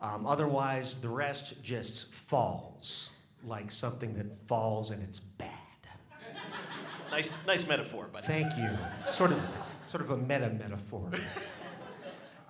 Um, 0.00 0.26
otherwise, 0.26 1.00
the 1.00 1.08
rest 1.08 1.62
just 1.62 2.14
falls 2.14 3.10
like 3.44 3.70
something 3.70 4.14
that 4.14 4.26
falls 4.46 4.90
and 4.90 5.02
it's 5.02 5.18
bad. 5.18 5.50
Nice, 7.10 7.32
nice 7.46 7.66
metaphor, 7.66 8.06
buddy. 8.12 8.26
Thank 8.26 8.54
you. 8.58 8.68
Sort 9.06 9.32
of, 9.32 9.40
sort 9.86 10.02
of 10.02 10.10
a 10.10 10.16
meta 10.18 10.50
metaphor. 10.50 11.10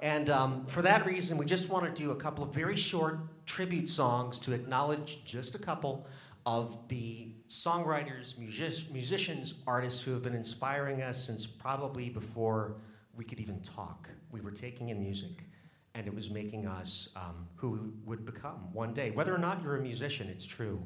And 0.01 0.31
um, 0.31 0.67
for 0.67 0.83
that 0.83 1.07
reason, 1.07 1.39
we 1.39 1.47
just 1.47 1.69
want 1.69 1.85
to 1.85 2.03
do 2.03 2.13
a 2.13 2.17
couple 2.17 2.45
of 2.45 2.55
very 2.55 2.77
short 2.77 3.19
tribute 3.47 3.89
songs 3.89 4.39
to 4.41 4.53
acknowledge 4.53 5.25
just 5.25 5.55
a 5.55 5.59
couple 5.59 6.07
of 6.49 6.89
the 6.89 7.31
songwriters, 7.51 8.39
music- 8.39 8.91
musicians, 8.91 9.57
artists 9.67 10.03
who 10.03 10.13
have 10.13 10.23
been 10.23 10.35
inspiring 10.35 11.03
us 11.03 11.23
since 11.23 11.45
probably 11.45 12.09
before 12.09 12.77
we 13.15 13.23
could 13.23 13.39
even 13.39 13.61
talk. 13.61 14.09
We 14.31 14.41
were 14.41 14.51
taking 14.51 14.89
in 14.89 14.99
music, 14.99 15.45
and 15.95 16.07
it 16.07 16.15
was 16.15 16.31
making 16.31 16.67
us 16.67 17.11
um, 17.17 17.47
who 17.55 17.73
we 17.73 17.79
would 18.07 18.25
become 18.25 18.73
one 18.73 18.95
day. 18.95 19.11
Whether 19.11 19.35
or 19.35 19.39
not 19.39 19.63
you're 19.63 19.77
a 19.77 19.83
musician, 19.83 20.31
it's 20.31 20.47
true. 20.47 20.83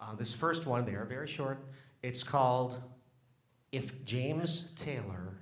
Uh, 0.00 0.14
this 0.14 0.32
first 0.32 0.64
one, 0.64 0.84
they 0.84 0.94
are 0.94 1.06
very 1.06 1.26
short. 1.26 1.66
It's 2.04 2.22
called 2.22 2.80
If 3.72 4.04
James 4.04 4.70
Taylor 4.76 5.38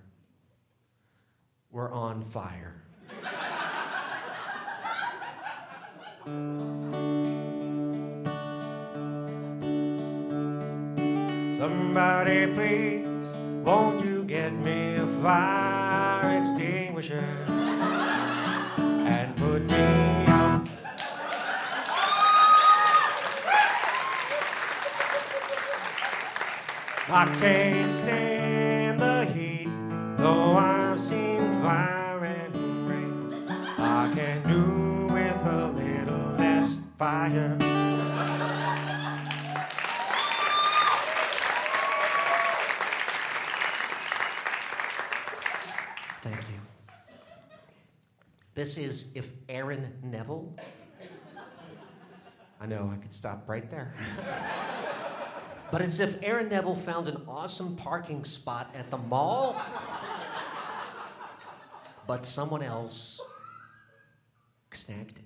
Were 1.70 1.92
on 1.92 2.24
Fire. 2.24 2.84
Somebody 11.62 12.52
please, 12.54 13.28
won't 13.64 14.04
you 14.04 14.24
get 14.24 14.52
me 14.52 14.96
a 14.96 15.06
fire 15.22 16.40
extinguisher 16.40 17.24
and 19.06 19.36
put 19.36 19.62
me 19.70 19.76
out? 20.26 20.66
I 27.08 27.36
can't 27.38 27.92
stand 27.92 29.00
the 29.00 29.24
heat, 29.26 29.68
though 30.16 30.56
I've 30.56 31.00
seen 31.00 31.38
fire 31.62 32.24
and 32.24 32.88
rain. 32.90 33.48
I 33.78 34.10
can 34.12 34.42
do 34.48 35.14
with 35.14 35.46
a 35.46 35.70
little 35.70 36.36
less 36.38 36.80
fire. 36.98 37.71
This 48.62 48.78
is 48.78 49.10
if 49.16 49.28
Aaron 49.48 49.92
Neville. 50.04 50.56
I 52.60 52.66
know 52.66 52.92
I 52.94 52.96
could 53.02 53.12
stop 53.12 53.48
right 53.48 53.68
there. 53.68 53.92
But 55.72 55.80
it's 55.80 55.98
if 55.98 56.22
Aaron 56.22 56.48
Neville 56.48 56.76
found 56.76 57.08
an 57.08 57.22
awesome 57.26 57.74
parking 57.74 58.24
spot 58.24 58.72
at 58.76 58.88
the 58.92 58.98
mall, 58.98 59.60
but 62.06 62.24
someone 62.24 62.62
else 62.62 63.20
snagged 64.70 65.18
it. 65.18 65.24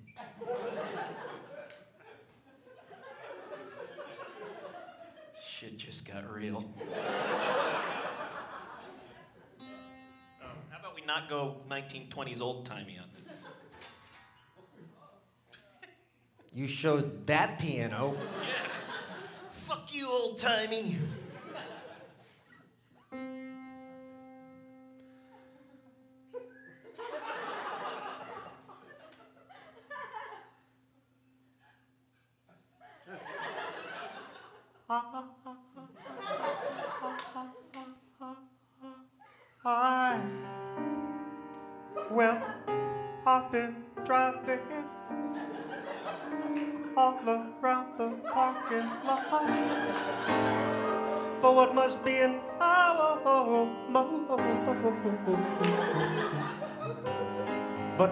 shit 5.47 5.77
just 5.77 6.07
got 6.11 6.27
real. 6.33 6.65
Oh, 10.41 10.47
how 10.71 10.79
about 10.79 10.95
we 10.95 11.05
not 11.05 11.29
go 11.29 11.57
1920s 11.69 12.41
old 12.41 12.65
timey 12.65 12.97
on 12.97 13.05
this? 13.13 13.26
You 16.57 16.67
showed 16.67 17.27
that 17.27 17.59
piano. 17.59 18.17
Yeah. 18.41 18.47
Fuck 19.51 19.93
you, 19.93 20.09
old 20.09 20.39
timey. 20.39 20.97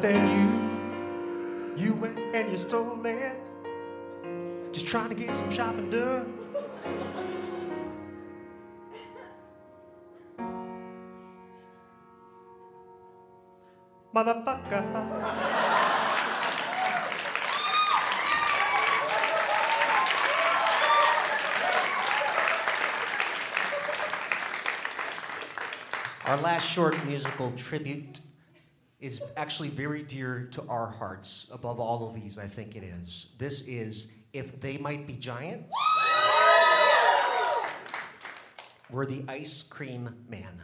Then 0.06 0.22
you, 1.78 1.84
you 1.84 1.94
went 1.96 2.20
and 2.20 2.52
you 2.52 2.58
stole 2.58 3.04
it, 3.08 3.42
just 4.72 4.88
trying 4.88 5.10
to 5.10 5.16
get 5.16 5.36
some 5.36 5.50
shopping 5.50 5.90
done. 5.90 6.32
Motherfucker. 14.14 14.84
Our 26.26 26.38
last 26.38 26.68
short 26.68 27.04
musical 27.08 27.52
tribute 27.54 28.20
is 29.06 29.22
actually 29.38 29.70
very 29.70 30.02
dear 30.02 30.48
to 30.52 30.64
our 30.68 30.88
hearts. 30.88 31.48
Above 31.54 31.80
all 31.80 32.10
of 32.10 32.16
these, 32.16 32.40
I 32.40 32.48
think 32.48 32.76
it 32.76 32.84
is. 32.84 33.28
This 33.38 33.62
is 33.68 34.12
If 34.34 34.60
They 34.60 34.80
Might 34.80 35.06
Be 35.06 35.14
Giants. 35.14 35.70
We're 38.90 39.06
the 39.06 39.24
Ice 39.28 39.62
Cream 39.62 40.10
Man. 40.28 40.60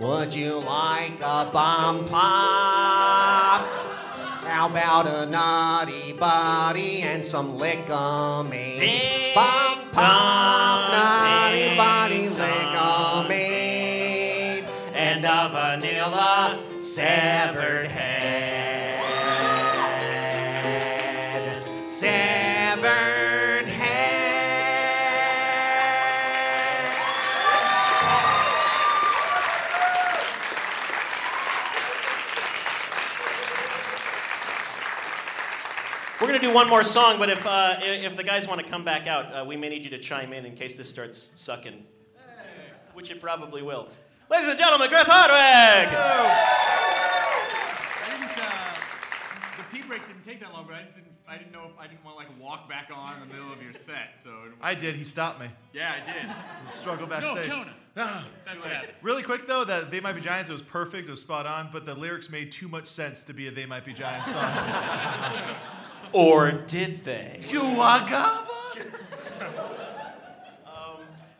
Would 0.00 0.32
you 0.32 0.60
like 0.60 1.20
a 1.20 1.50
bomb 1.52 2.08
pop? 2.08 3.60
How 4.46 4.68
about 4.70 5.06
a 5.06 5.26
naughty 5.26 6.14
body 6.14 7.02
and 7.02 7.22
some 7.22 7.58
lick-o-me? 7.58 8.74
Dong, 9.94 10.90
naughty 10.90 11.76
body, 11.76 12.26
dong. 12.26 13.28
lick-o-me. 13.28 14.64
And 14.92 15.24
a 15.24 15.48
vanilla 15.52 16.58
severed 16.80 17.88
head. 17.88 18.03
One 36.54 36.68
more 36.68 36.84
song, 36.84 37.18
but 37.18 37.28
if 37.28 37.44
uh, 37.46 37.76
if 37.82 38.16
the 38.16 38.22
guys 38.22 38.46
want 38.46 38.60
to 38.60 38.66
come 38.66 38.84
back 38.84 39.06
out, 39.08 39.26
uh, 39.34 39.44
we 39.44 39.56
may 39.56 39.68
need 39.68 39.82
you 39.82 39.90
to 39.90 39.98
chime 39.98 40.32
in 40.32 40.46
in 40.46 40.54
case 40.54 40.76
this 40.76 40.88
starts 40.88 41.30
sucking, 41.34 41.84
which 42.94 43.10
it 43.10 43.20
probably 43.20 43.60
will. 43.60 43.88
Ladies 44.30 44.48
and 44.48 44.58
gentlemen, 44.58 44.88
Chris 44.88 45.06
Hardwick. 45.06 45.90
I 48.00 48.08
didn't. 48.08 48.38
Uh, 48.38 49.56
the 49.58 49.64
pee 49.76 49.82
break 49.86 50.06
didn't 50.06 50.24
take 50.24 50.40
that 50.40 50.52
long, 50.52 50.64
but 50.66 50.76
I 50.76 50.82
just 50.84 50.94
didn't. 50.94 51.10
I 51.26 51.38
didn't 51.38 51.52
know 51.52 51.64
if 51.72 51.78
I 51.78 51.86
didn't 51.88 52.04
want 52.04 52.18
to 52.18 52.24
like 52.24 52.40
walk 52.40 52.68
back 52.68 52.90
on 52.94 53.08
in 53.14 53.28
the 53.28 53.34
middle 53.34 53.52
of 53.52 53.60
your 53.62 53.72
set. 53.72 54.18
So 54.22 54.30
I 54.62 54.74
did. 54.74 54.94
He 54.94 55.04
stopped 55.04 55.40
me. 55.40 55.48
yeah, 55.72 55.92
I 56.00 56.12
did. 56.12 56.70
Struggle 56.70 57.06
No, 57.08 57.20
backstage. 57.20 57.46
Jonah. 57.46 57.74
Ah. 57.96 58.24
That's 58.44 58.60
what 58.60 58.70
happened. 58.70 58.92
Really 59.02 59.22
quick 59.22 59.46
though, 59.48 59.64
that 59.64 59.90
They 59.90 60.00
Might 60.00 60.12
Be 60.14 60.20
Giants, 60.20 60.50
it 60.50 60.52
was 60.52 60.62
perfect, 60.62 61.06
it 61.08 61.10
was 61.10 61.20
spot 61.20 61.46
on, 61.46 61.70
but 61.72 61.86
the 61.86 61.94
lyrics 61.94 62.28
made 62.28 62.50
too 62.52 62.68
much 62.68 62.86
sense 62.86 63.24
to 63.24 63.32
be 63.32 63.46
a 63.48 63.50
They 63.52 63.66
Might 63.66 63.84
Be 63.84 63.92
Giants 63.94 64.32
song. 64.32 64.52
Or 66.14 66.52
did 66.52 67.02
they? 67.02 67.40
Guagaba? 67.42 68.46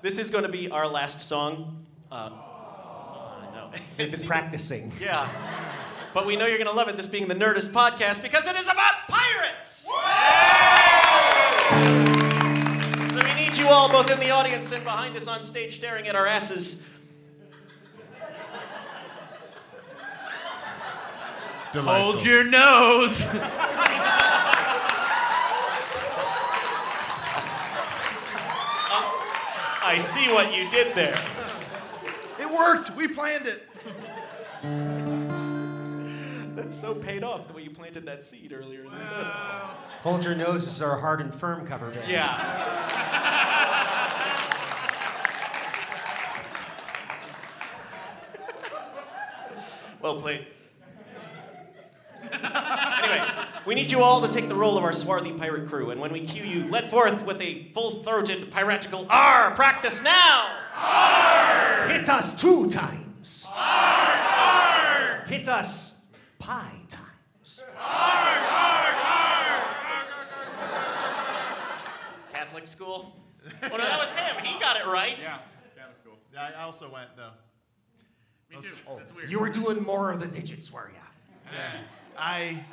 This 0.02 0.18
is 0.18 0.30
going 0.30 0.42
to 0.44 0.51
be 0.51 0.68
our 0.68 0.86
last 0.86 1.22
song. 1.22 1.86
Uh, 2.12 2.28
I 2.28 3.48
know. 3.55 3.70
They've 3.96 4.10
been 4.10 4.26
practicing. 4.26 4.92
Yeah. 5.01 5.28
But 6.12 6.26
we 6.26 6.36
know 6.36 6.44
you're 6.46 6.59
going 6.59 6.68
to 6.68 6.74
love 6.74 6.88
it, 6.88 6.96
this 6.96 7.06
being 7.06 7.28
the 7.28 7.34
Nerdist 7.34 7.70
podcast, 7.70 8.20
because 8.20 8.46
it 8.46 8.55
is 8.56 8.66
about 8.66 9.09
pirates! 9.09 9.88
So 13.12 13.24
we 13.24 13.34
need 13.34 13.56
you 13.56 13.68
all, 13.68 13.88
both 13.88 14.10
in 14.10 14.20
the 14.20 14.30
audience 14.30 14.72
and 14.72 14.84
behind 14.84 15.16
us 15.16 15.26
on 15.26 15.42
stage, 15.42 15.76
staring 15.76 16.06
at 16.06 16.16
our 16.16 16.26
asses. 16.26 16.84
Hold 21.72 22.24
your 22.24 22.44
nose. 22.44 23.26
I 29.86 29.98
see 29.98 30.32
what 30.32 30.55
you 30.56 30.70
did 30.70 30.94
there. 30.94 31.23
It 32.40 32.51
worked! 32.51 32.97
We 32.97 33.06
planned 33.06 33.47
it! 33.47 33.69
That's 36.56 36.74
so 36.74 36.94
paid 36.94 37.23
off 37.23 37.48
the 37.48 37.52
way 37.52 37.65
you 37.65 37.70
planted 37.70 38.06
that 38.06 38.24
seed 38.24 38.55
earlier 38.55 38.85
in 38.85 38.90
the 38.90 39.05
set. 39.05 39.12
Hold 40.02 40.24
Your 40.24 40.35
Nose 40.35 40.66
is 40.66 40.81
our 40.81 40.98
Hard 41.01 41.20
'n 41.20 41.32
Phirm 41.32 41.66
cover 41.66 41.90
band. 41.90 42.11
Yeah. 42.11 42.24
well 50.01 50.19
played. 50.19 50.47
anyway, 52.32 53.23
we 53.66 53.74
need 53.74 53.91
you 53.91 54.03
all 54.03 54.20
to 54.20 54.28
take 54.28 54.49
the 54.49 54.55
role 54.55 54.77
of 54.77 54.85
our 54.85 54.93
swarthy 54.93 55.32
pirate 55.32 55.69
crew, 55.69 55.91
and 55.91 56.01
when 56.01 56.12
we 56.12 56.20
cue 56.20 56.45
you, 56.45 56.69
let 56.69 56.91
forth 56.91 57.24
with 57.24 57.41
a 57.41 57.70
full-throated 57.73 58.51
piratical 58.51 59.07
R. 59.11 59.53
Practice 59.53 60.03
now. 60.03 60.49
R! 60.77 61.89
Hit 61.89 62.09
us 62.09 62.41
two 62.41 62.69
times. 62.70 63.47
R! 63.51 63.57
R! 63.57 65.24
Hit 65.27 65.49
us 65.49 66.05
pi 66.39 66.70
times. 66.89 67.62
R! 67.78 68.39
R! 68.39 68.95
Catholic 72.32 72.66
school. 72.66 73.16
Oh 73.62 73.69
no, 73.69 73.77
that 73.77 74.01
was 74.01 74.11
him. 74.12 74.43
He 74.43 74.59
got 74.59 74.78
it 74.78 74.86
right. 74.86 75.19
Yeah, 75.20 75.36
that 75.77 75.91
was 75.93 76.01
cool. 76.03 76.16
Yeah, 76.32 76.51
I 76.59 76.62
also 76.62 76.91
went 76.91 77.15
though. 77.15 77.28
Me 78.51 78.57
too. 78.62 78.74
That's 78.97 79.15
weird. 79.15 79.31
You 79.31 79.39
were 79.39 79.51
doing 79.51 79.82
more 79.82 80.11
of 80.11 80.19
the 80.19 80.27
digits, 80.27 80.73
were 80.73 80.91
ya? 80.95 81.01
I 82.16 82.65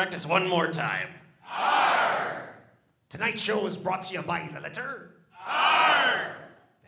Practice 0.00 0.24
one 0.24 0.48
more 0.48 0.68
time. 0.68 1.08
R 1.46 2.54
tonight's 3.10 3.42
show 3.42 3.66
is 3.66 3.76
brought 3.76 4.04
to 4.04 4.14
you 4.14 4.22
by 4.22 4.48
the 4.50 4.58
letter 4.58 5.10
R. 5.46 6.36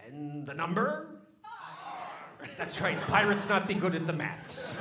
And 0.07 0.47
the 0.47 0.55
number? 0.55 1.21
R. 1.45 2.49
That's 2.57 2.81
right, 2.81 2.99
pirates 2.99 3.51
not 3.51 3.69
be 3.69 3.75
good 3.75 3.95
at 3.95 4.07
the 4.07 4.15
maths. 4.15 4.81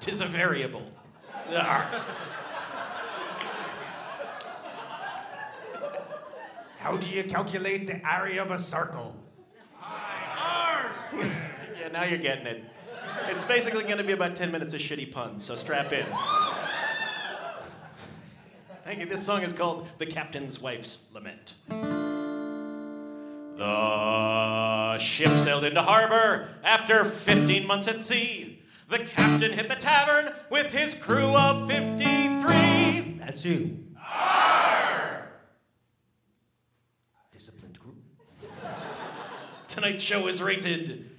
Tis 0.00 0.20
a 0.20 0.26
variable. 0.26 0.84
R. 1.54 1.88
How 6.80 6.98
do 6.98 7.08
you 7.08 7.24
calculate 7.24 7.86
the 7.86 8.06
area 8.06 8.42
of 8.42 8.50
a 8.50 8.58
circle? 8.58 9.16
R. 9.82 10.92
Yeah, 11.80 11.88
now 11.92 12.04
you're 12.04 12.18
getting 12.18 12.46
it. 12.46 12.64
It's 13.30 13.44
basically 13.44 13.84
going 13.84 13.98
to 13.98 14.04
be 14.04 14.12
about 14.12 14.34
10 14.34 14.50
minutes 14.50 14.72
of 14.72 14.80
shitty 14.80 15.12
puns, 15.12 15.44
so 15.44 15.54
strap 15.54 15.92
in. 15.92 16.06
Thank 18.84 19.00
you. 19.00 19.06
This 19.06 19.24
song 19.24 19.42
is 19.42 19.52
called 19.52 19.86
The 19.98 20.06
Captain's 20.06 20.62
Wife's 20.62 21.08
Lament. 21.12 21.54
The 23.58 24.98
ship 24.98 25.36
sailed 25.36 25.64
into 25.64 25.82
harbor 25.82 26.48
after 26.64 27.04
15 27.04 27.66
months 27.66 27.86
at 27.86 28.00
sea. 28.00 28.62
The 28.88 29.00
captain 29.00 29.52
hit 29.52 29.68
the 29.68 29.76
tavern 29.76 30.32
with 30.48 30.68
his 30.68 30.94
crew 30.94 31.36
of 31.36 31.68
53. 31.68 33.18
That's 33.18 33.44
you. 33.44 33.84
Disciplined 37.30 37.78
group. 37.78 37.98
Tonight's 39.68 40.00
show 40.02 40.26
is 40.28 40.42
rated. 40.42 41.10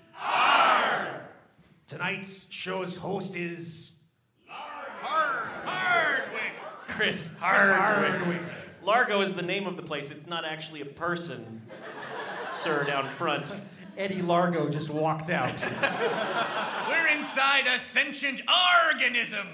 Tonight's 1.89 2.49
show's 2.51 2.97
host 2.97 3.35
is 3.35 3.93
Hardwick. 4.47 6.51
Chris 6.87 7.35
Hardwick. 7.39 8.11
Hardwick. 8.11 8.41
Largo 8.83 9.21
is 9.21 9.33
the 9.33 9.41
name 9.41 9.65
of 9.65 9.75
the 9.75 9.81
place. 9.81 10.11
It's 10.11 10.27
not 10.27 10.45
actually 10.45 10.81
a 10.81 10.85
person, 10.85 11.63
sir, 12.53 12.83
down 12.83 13.09
front. 13.09 13.59
Eddie 13.97 14.21
Largo 14.21 14.69
just 14.69 14.91
walked 14.91 15.31
out. 15.31 15.59
We're 16.87 17.07
inside 17.07 17.65
a 17.65 17.79
sentient 17.79 18.41
organism. 18.85 19.47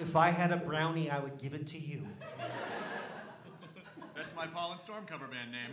if 0.00 0.16
I 0.16 0.30
had 0.30 0.50
a 0.50 0.56
brownie, 0.56 1.08
I 1.08 1.20
would 1.20 1.38
give 1.38 1.54
it 1.54 1.68
to 1.68 1.78
you. 1.78 2.02
That's 4.38 4.52
my 4.52 4.60
Paul 4.60 4.72
and 4.72 4.80
Storm 4.80 5.06
cover 5.06 5.26
band 5.26 5.52
name. 5.52 5.70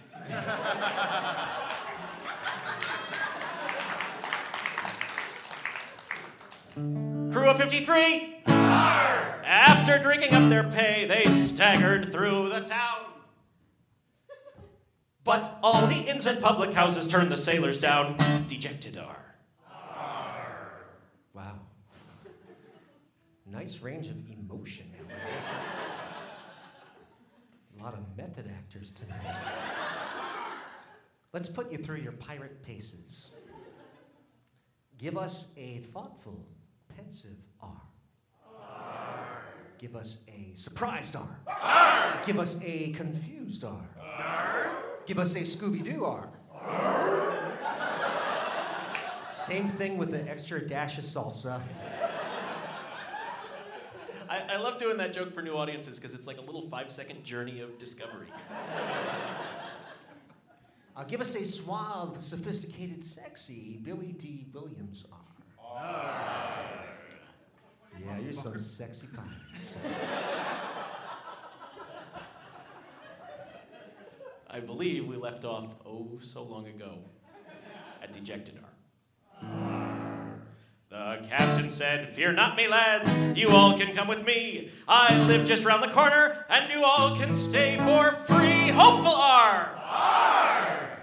Crew 7.32 7.50
of 7.50 7.58
53. 7.58 8.44
After 8.48 10.00
drinking 10.00 10.34
up 10.34 10.50
their 10.50 10.64
pay, 10.64 11.06
they 11.06 11.30
staggered 11.30 12.12
through 12.12 12.50
the 12.50 12.62
town. 12.62 13.06
But 15.24 15.60
all 15.62 15.86
the 15.88 16.08
inns 16.08 16.26
and 16.26 16.42
public 16.42 16.74
houses 16.74 17.08
turned 17.08 17.32
the 17.32 17.38
sailors 17.38 17.80
down. 17.80 18.18
Dejected 18.48 18.98
are. 18.98 19.36
Wow. 21.34 21.60
Nice 23.46 23.82
range 23.82 24.08
of 24.08 24.16
emotion. 24.30 24.92
Lot 27.86 27.94
of 27.94 28.18
method 28.18 28.50
actors 28.52 28.90
tonight. 28.90 29.38
Let's 31.34 31.48
put 31.48 31.72
you 31.72 31.78
through 31.78 31.98
your 31.98 32.14
pirate 32.14 32.64
paces. 32.64 33.30
Give 34.98 35.20
us 35.20 35.52
a 35.56 35.84
thoughtful, 35.94 36.48
pensive 36.98 37.38
R. 37.62 37.80
Give 39.78 39.96
us 39.96 40.24
a 40.28 40.56
surprised 40.56 41.16
R. 41.16 42.22
Give 42.26 42.40
us 42.40 42.60
a 42.64 42.90
confused 42.94 43.64
R. 43.64 43.88
Give 45.06 45.20
us 45.20 45.36
a 45.36 45.42
Scooby 45.42 45.84
Doo 45.84 46.06
R. 46.06 46.28
Same 49.32 49.70
thing 49.70 50.00
with 50.00 50.10
the 50.10 50.28
extra 50.28 50.60
dash 50.60 50.98
of 50.98 51.04
salsa. 51.04 51.62
I, 54.30 54.54
I 54.54 54.58
love 54.58 54.80
doing 54.80 54.98
that 54.98 55.14
joke 55.14 55.34
for 55.34 55.42
new 55.42 55.54
audiences 55.54 56.00
because 56.00 56.16
it's 56.16 56.28
like 56.28 56.38
a 56.38 56.42
little 56.42 56.64
five 56.70 56.92
second 56.92 57.24
journey 57.24 57.62
of 57.62 57.78
discovery. 57.80 58.28
Uh, 60.98 61.04
give 61.04 61.20
us 61.20 61.36
a 61.36 61.46
suave, 61.46 62.16
sophisticated, 62.20 63.04
sexy 63.04 63.82
Billy 63.84 64.14
Dee 64.14 64.46
Williams 64.54 65.06
R. 65.12 65.20
Yeah, 68.00 68.20
you're 68.20 68.32
some 68.32 68.58
sexy 68.62 69.08
pirates. 69.08 69.78
I 74.50 74.62
believe 74.62 75.06
we 75.06 75.18
left 75.18 75.44
off 75.44 75.76
oh 75.86 76.18
so 76.22 76.44
long 76.44 76.68
ago 76.68 77.00
at 78.02 78.14
Dejected 78.14 78.58
R. 79.44 79.75
The 80.96 81.20
captain 81.28 81.70
said, 81.70 82.08
Fear 82.10 82.34
not, 82.34 82.56
me 82.56 82.68
lads, 82.70 83.20
you 83.38 83.50
all 83.50 83.78
can 83.78 83.94
come 83.94 84.08
with 84.08 84.26
me. 84.26 84.70
I 84.88 85.22
live 85.26 85.46
just 85.46 85.66
round 85.66 85.84
the 85.84 85.90
corner, 85.90 86.46
and 86.50 86.72
you 86.72 86.86
all 86.86 87.18
can 87.18 87.36
stay 87.36 87.78
for 87.78 88.14
free. 88.14 88.70
Hopeful 88.70 89.14
R! 89.14 89.72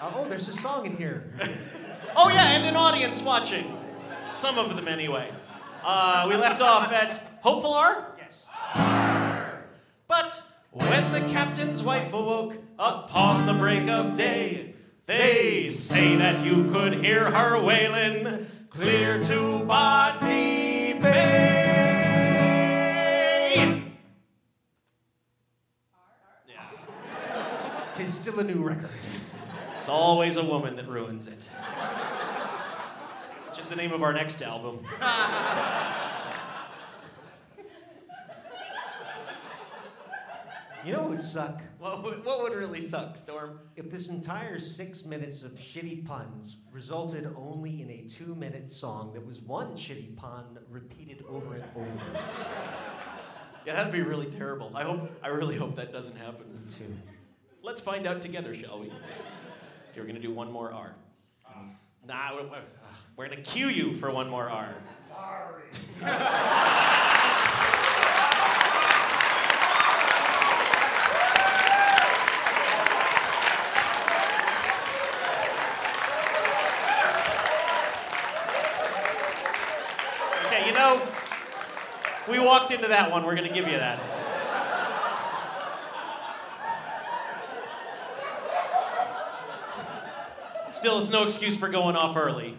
Uh, 0.00 0.12
oh, 0.14 0.26
there's 0.28 0.48
a 0.50 0.52
song 0.52 0.84
in 0.84 0.96
here. 0.98 1.32
Oh, 2.14 2.28
yeah, 2.28 2.52
and 2.52 2.66
an 2.66 2.76
audience 2.76 3.22
watching. 3.22 3.74
Some 4.30 4.58
of 4.58 4.76
them, 4.76 4.86
anyway. 4.86 5.30
Uh, 5.82 6.26
we 6.28 6.36
left 6.36 6.60
off 6.60 6.92
at 6.92 7.24
Hopeful 7.40 7.72
R? 7.72 8.14
Yes. 8.18 8.46
But 10.06 10.42
when 10.72 11.12
the 11.12 11.20
captain's 11.32 11.82
wife 11.82 12.12
awoke 12.12 12.58
upon 12.78 13.46
the 13.46 13.54
break 13.54 13.88
of 13.88 14.14
day, 14.14 14.71
they 15.06 15.70
say 15.70 16.16
that 16.16 16.44
you 16.44 16.70
could 16.70 16.94
hear 17.04 17.30
her 17.30 17.60
wailing 17.62 18.46
clear 18.70 19.20
to 19.22 19.64
Botany 19.64 20.94
Bay. 20.94 21.52
Yeah. 26.48 26.70
Tis 27.92 28.14
still 28.14 28.38
a 28.40 28.44
new 28.44 28.62
record. 28.62 28.90
It's 29.76 29.88
always 29.88 30.36
a 30.36 30.44
woman 30.44 30.76
that 30.76 30.88
ruins 30.88 31.26
it. 31.26 31.48
Which 33.48 33.58
is 33.58 33.66
the 33.66 33.76
name 33.76 33.92
of 33.92 34.02
our 34.02 34.12
next 34.12 34.40
album. 34.42 34.84
You 40.84 40.92
know 40.92 41.00
what 41.02 41.10
would 41.10 41.22
suck? 41.22 41.62
What 41.78 42.02
would, 42.02 42.24
what 42.24 42.42
would 42.42 42.54
really 42.54 42.80
suck, 42.80 43.16
Storm? 43.16 43.60
If 43.76 43.90
this 43.90 44.08
entire 44.08 44.58
six 44.58 45.04
minutes 45.04 45.44
of 45.44 45.52
shitty 45.52 46.04
puns 46.04 46.56
resulted 46.72 47.32
only 47.36 47.82
in 47.82 47.90
a 47.90 48.08
two 48.08 48.34
minute 48.34 48.72
song 48.72 49.12
that 49.14 49.24
was 49.24 49.40
one 49.40 49.72
shitty 49.76 50.16
pun 50.16 50.58
repeated 50.68 51.24
over 51.28 51.54
and 51.54 51.64
over. 51.76 51.88
Yeah, 53.64 53.76
that'd 53.76 53.92
be 53.92 54.02
really 54.02 54.26
terrible. 54.26 54.72
I 54.74 54.82
hope. 54.82 55.08
I 55.22 55.28
really 55.28 55.56
hope 55.56 55.76
that 55.76 55.92
doesn't 55.92 56.16
happen. 56.16 56.46
Too. 56.76 56.92
Let's 57.62 57.80
find 57.80 58.06
out 58.08 58.20
together, 58.20 58.52
shall 58.54 58.80
we? 58.80 58.86
Okay, 58.86 58.96
we're 60.00 60.06
gonna 60.06 60.18
do 60.18 60.32
one 60.32 60.50
more 60.50 60.72
R. 60.72 60.94
Nah, 62.04 62.34
we're, 62.34 62.42
we're- 62.42 62.56
ugh, 62.56 62.96
we're 63.16 63.28
gonna 63.28 63.40
cue 63.42 63.68
you 63.68 63.94
for 63.94 64.10
one 64.10 64.28
more 64.28 64.50
R. 64.50 64.74
we 82.28 82.38
walked 82.38 82.70
into 82.70 82.88
that 82.88 83.10
one. 83.10 83.24
We're 83.24 83.34
gonna 83.34 83.48
give 83.48 83.66
you 83.66 83.78
that. 83.78 84.00
Still, 90.70 90.98
it's 90.98 91.10
no 91.10 91.24
excuse 91.24 91.56
for 91.56 91.68
going 91.68 91.96
off 91.96 92.16
early. 92.16 92.56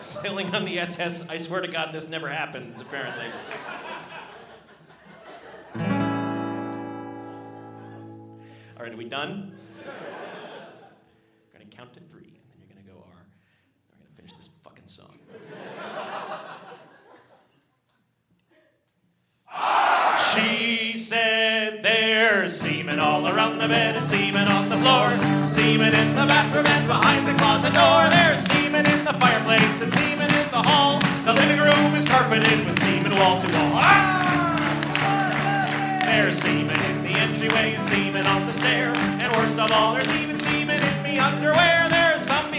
Sailing 0.00 0.54
on 0.54 0.64
the 0.64 0.78
SS, 0.78 1.28
I 1.28 1.36
swear 1.36 1.60
to 1.60 1.68
God, 1.68 1.92
this 1.92 2.08
never 2.08 2.28
happens, 2.28 2.80
apparently. 2.80 3.26
All 8.76 8.84
right, 8.84 8.92
are 8.92 8.96
we 8.96 9.04
done? 9.04 9.58
We're 9.84 11.58
gonna 11.58 11.70
count 11.70 11.92
to 11.94 12.00
three, 12.00 12.20
and 12.22 12.50
then 12.50 12.60
you're 12.60 12.68
gonna 12.68 12.86
go 12.86 13.04
R. 13.04 13.26
We're 13.90 13.98
gonna 13.98 14.16
finish 14.16 14.32
this 14.32 14.48
fucking 14.64 14.86
song. 14.86 15.18
She 20.34 20.96
said 20.96 21.82
there's 21.82 22.58
semen 22.58 22.80
all 23.00 23.26
around 23.26 23.58
the 23.58 23.66
bed 23.66 23.96
and 23.96 24.06
semen 24.06 24.46
on 24.48 24.68
the 24.68 24.76
floor. 24.76 25.10
Semen 25.46 25.94
in 25.94 26.14
the 26.14 26.26
bathroom 26.26 26.66
and 26.66 26.86
behind 26.86 27.26
the 27.26 27.32
closet 27.34 27.72
door. 27.72 28.08
There's 28.10 28.40
semen 28.40 28.86
in 28.86 29.04
the 29.04 29.14
fireplace 29.14 29.80
and 29.80 29.92
semen 29.92 30.28
in 30.28 30.50
the 30.50 30.62
hall. 30.62 31.00
The 31.24 31.32
living 31.32 31.58
room 31.58 31.94
is 31.94 32.06
carpeted 32.06 32.66
with 32.66 32.78
semen 32.80 33.16
wall 33.16 33.40
to 33.40 33.46
wall. 33.46 33.72
Ah! 33.74 34.52
There's 36.04 36.38
semen 36.38 36.80
in 36.90 37.02
the 37.02 37.18
entryway 37.18 37.74
and 37.74 37.86
semen 37.86 38.26
on 38.26 38.46
the 38.46 38.52
stair. 38.52 38.92
And 38.94 39.32
worst 39.32 39.58
of 39.58 39.72
all, 39.72 39.94
there's 39.94 40.10
even 40.20 40.38
semen 40.38 40.82
in 40.82 41.02
me 41.02 41.18
underwear. 41.18 41.89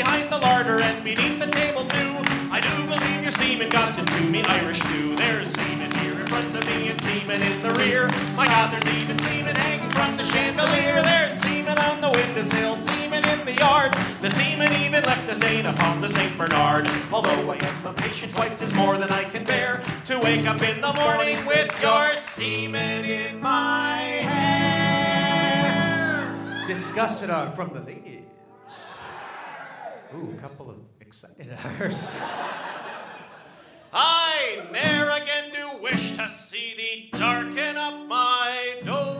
Behind 0.02 0.32
the 0.32 0.40
larder 0.40 0.82
and 0.82 1.03
beneath 1.03 1.38
the 1.38 1.45
table 1.45 1.86
too. 1.86 2.18
I 2.49 2.60
do 2.60 2.73
believe 2.90 3.22
your 3.22 3.32
semen 3.32 3.69
got 3.69 3.99
into 3.99 4.23
me 4.23 4.41
Irish 4.41 4.80
stew. 4.80 5.15
There's 5.15 5.49
semen 5.53 5.91
here 6.02 6.19
in 6.19 6.26
front 6.26 6.56
of 6.56 6.65
me 6.65 6.88
and 6.90 6.99
semen 6.99 7.40
in 7.40 7.61
the 7.61 7.72
rear. 7.76 8.07
My 8.36 8.48
God, 8.48 8.73
there's 8.73 8.88
even 8.98 9.19
semen 9.19 9.56
hanging 9.56 9.91
from 9.91 10.18
the 10.18 10.23
chandelier. 10.23 11.03
There's 11.03 11.40
semen 11.40 11.78
on 11.78 12.02
the 12.02 12.10
windowsill, 12.10 12.78
semen 12.78 13.23
in 13.30 13.45
the 13.45 13.53
yard. 13.53 13.94
The 14.22 14.32
semen 14.32 14.73
even 14.82 15.03
left 15.03 15.30
a 15.30 15.36
stain 15.36 15.68
upon 15.68 16.02
the 16.02 16.10
Saint 16.10 16.36
Bernard. 16.36 16.90
Although 17.14 17.52
I 17.52 17.57
am 17.57 17.86
a 17.86 17.94
patient, 17.94 18.34
twice 18.34 18.60
is 18.60 18.73
more 18.73 18.98
than 18.98 19.11
I 19.11 19.26
can 19.26 19.44
bear. 19.44 19.84
To 20.06 20.18
wake 20.19 20.48
up 20.48 20.64
in 20.64 20.82
the 20.82 20.94
morning 20.94 21.45
with 21.45 21.80
your 21.80 22.15
semen 22.15 23.06
in 23.06 23.40
my 23.40 23.99
hair. 24.26 25.45
Disgusted 26.65 27.30
are 27.30 27.52
from 27.52 27.69
the 27.72 27.82
ladies. 27.82 28.20
Ooh, 30.14 30.34
a 30.38 30.42
couple 30.42 30.70
of 30.70 30.76
excited 31.00 31.48
hours. 31.64 32.18
I 33.94 34.68
ne'er 34.72 35.10
again 35.10 35.52
do 35.54 35.82
wish 35.82 36.18
to 36.18 36.28
see 36.28 36.76
thee 36.76 37.10
darken 37.18 37.78
up 37.78 38.08
my 38.08 38.82
door. 38.84 39.12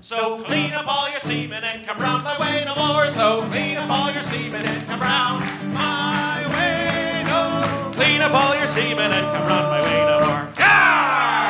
So 0.00 0.38
clean 0.44 0.72
up 0.72 0.86
all 0.86 1.10
your 1.10 1.18
semen 1.18 1.64
and 1.64 1.84
come 1.84 1.98
round 1.98 2.22
my 2.22 2.38
way 2.38 2.64
no 2.64 2.76
more. 2.76 3.08
So 3.08 3.42
clean 3.50 3.76
up 3.76 3.90
all 3.90 4.12
your 4.12 4.22
semen 4.22 4.64
and 4.64 4.86
come 4.86 5.00
round 5.00 5.40
my 5.74 6.46
way 6.54 7.24
no 7.26 7.50
more. 7.58 7.92
Clean 7.92 8.20
up 8.20 8.34
all 8.34 8.54
your 8.56 8.66
semen 8.66 9.10
and 9.10 9.26
come 9.36 9.48
round 9.48 9.68
my 9.68 9.82
way 9.82 9.98
no 10.06 10.20
more. 10.20 10.52
I 10.58 11.45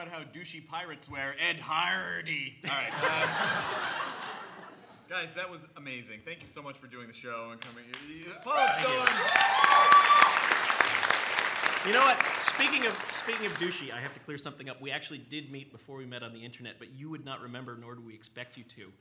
about 0.00 0.12
how 0.12 0.22
douchey 0.22 0.64
pirates 0.64 1.10
wear 1.10 1.34
Ed 1.40 1.56
Hardy. 1.56 2.54
All 2.64 2.70
right. 2.70 2.92
uh, 3.02 3.26
guys, 5.08 5.34
that 5.34 5.50
was 5.50 5.66
amazing. 5.76 6.20
Thank 6.24 6.40
you 6.40 6.46
so 6.46 6.62
much 6.62 6.76
for 6.76 6.86
doing 6.86 7.08
the 7.08 7.12
show 7.12 7.48
and 7.50 7.60
coming. 7.60 7.82
Paul 8.44 8.54
Stone. 8.78 9.08
You 11.84 11.94
know 11.94 12.04
what? 12.04 12.16
Speaking 12.42 12.86
of 12.86 12.92
speaking 13.12 13.46
of 13.46 13.52
douchey, 13.58 13.92
I 13.92 13.98
have 13.98 14.14
to 14.14 14.20
clear 14.20 14.38
something 14.38 14.68
up. 14.68 14.80
We 14.80 14.92
actually 14.92 15.18
did 15.18 15.50
meet 15.50 15.72
before 15.72 15.96
we 15.96 16.06
met 16.06 16.22
on 16.22 16.32
the 16.32 16.44
internet, 16.44 16.74
but 16.78 16.92
you 16.92 17.10
would 17.10 17.24
not 17.24 17.40
remember, 17.40 17.76
nor 17.80 17.96
do 17.96 18.02
we 18.02 18.14
expect 18.14 18.56
you 18.56 18.62
to. 18.76 18.92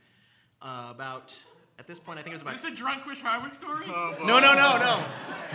Uh, 0.63 0.87
about 0.89 1.39
at 1.79 1.87
this 1.87 1.99
point, 1.99 2.17
I 2.19 2.23
think 2.23 2.31
it 2.33 2.35
was 2.35 2.41
about. 2.41 2.55
Is 2.55 2.61
this 2.63 2.71
a 2.73 2.75
drunk 2.75 3.03
Chris 3.03 3.21
Hardwick 3.21 3.53
story? 3.53 3.85
No, 3.87 4.15
no, 4.25 4.39
no, 4.39 4.77
no. 4.77 5.03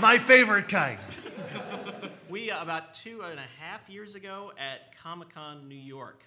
My 0.00 0.18
favorite 0.18 0.68
kind. 0.68 0.98
We 2.28 2.50
uh, 2.50 2.62
about 2.62 2.94
two 2.94 3.22
and 3.22 3.38
a 3.38 3.44
half 3.60 3.88
years 3.88 4.14
ago 4.14 4.52
at 4.58 4.96
Comic 4.98 5.34
Con 5.34 5.68
New 5.68 5.74
York. 5.74 6.24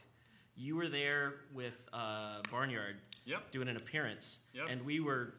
You 0.55 0.75
were 0.75 0.87
there 0.87 1.35
with 1.53 1.73
uh, 1.91 2.41
Barnyard, 2.51 2.95
Yep. 3.25 3.51
doing 3.51 3.67
an 3.67 3.75
appearance, 3.75 4.39
Yep. 4.53 4.67
and 4.69 4.85
we 4.85 4.99
were 4.99 5.33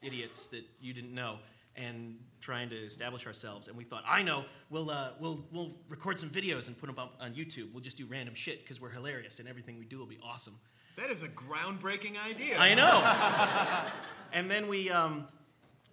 idiots 0.00 0.46
that 0.48 0.64
you 0.80 0.92
didn't 0.94 1.14
know, 1.14 1.38
and 1.76 2.16
trying 2.40 2.68
to 2.70 2.76
establish 2.76 3.26
ourselves. 3.26 3.68
And 3.68 3.76
we 3.76 3.84
thought, 3.84 4.04
I 4.06 4.22
know, 4.22 4.44
we'll 4.70 4.90
uh, 4.90 5.10
we'll 5.20 5.44
we'll 5.52 5.72
record 5.88 6.20
some 6.20 6.30
videos 6.30 6.66
and 6.68 6.78
put 6.78 6.86
them 6.86 6.98
up 6.98 7.14
on 7.20 7.34
YouTube. 7.34 7.72
We'll 7.72 7.82
just 7.82 7.96
do 7.96 8.06
random 8.06 8.34
shit 8.34 8.62
because 8.62 8.80
we're 8.80 8.90
hilarious, 8.90 9.38
and 9.40 9.48
everything 9.48 9.78
we 9.78 9.84
do 9.86 9.98
will 9.98 10.06
be 10.06 10.18
awesome. 10.22 10.54
That 10.96 11.10
is 11.10 11.22
a 11.22 11.28
groundbreaking 11.28 12.14
idea. 12.24 12.58
I 12.58 12.74
know. 12.74 13.90
and 14.32 14.50
then 14.50 14.68
we, 14.68 14.90
um, 14.90 15.26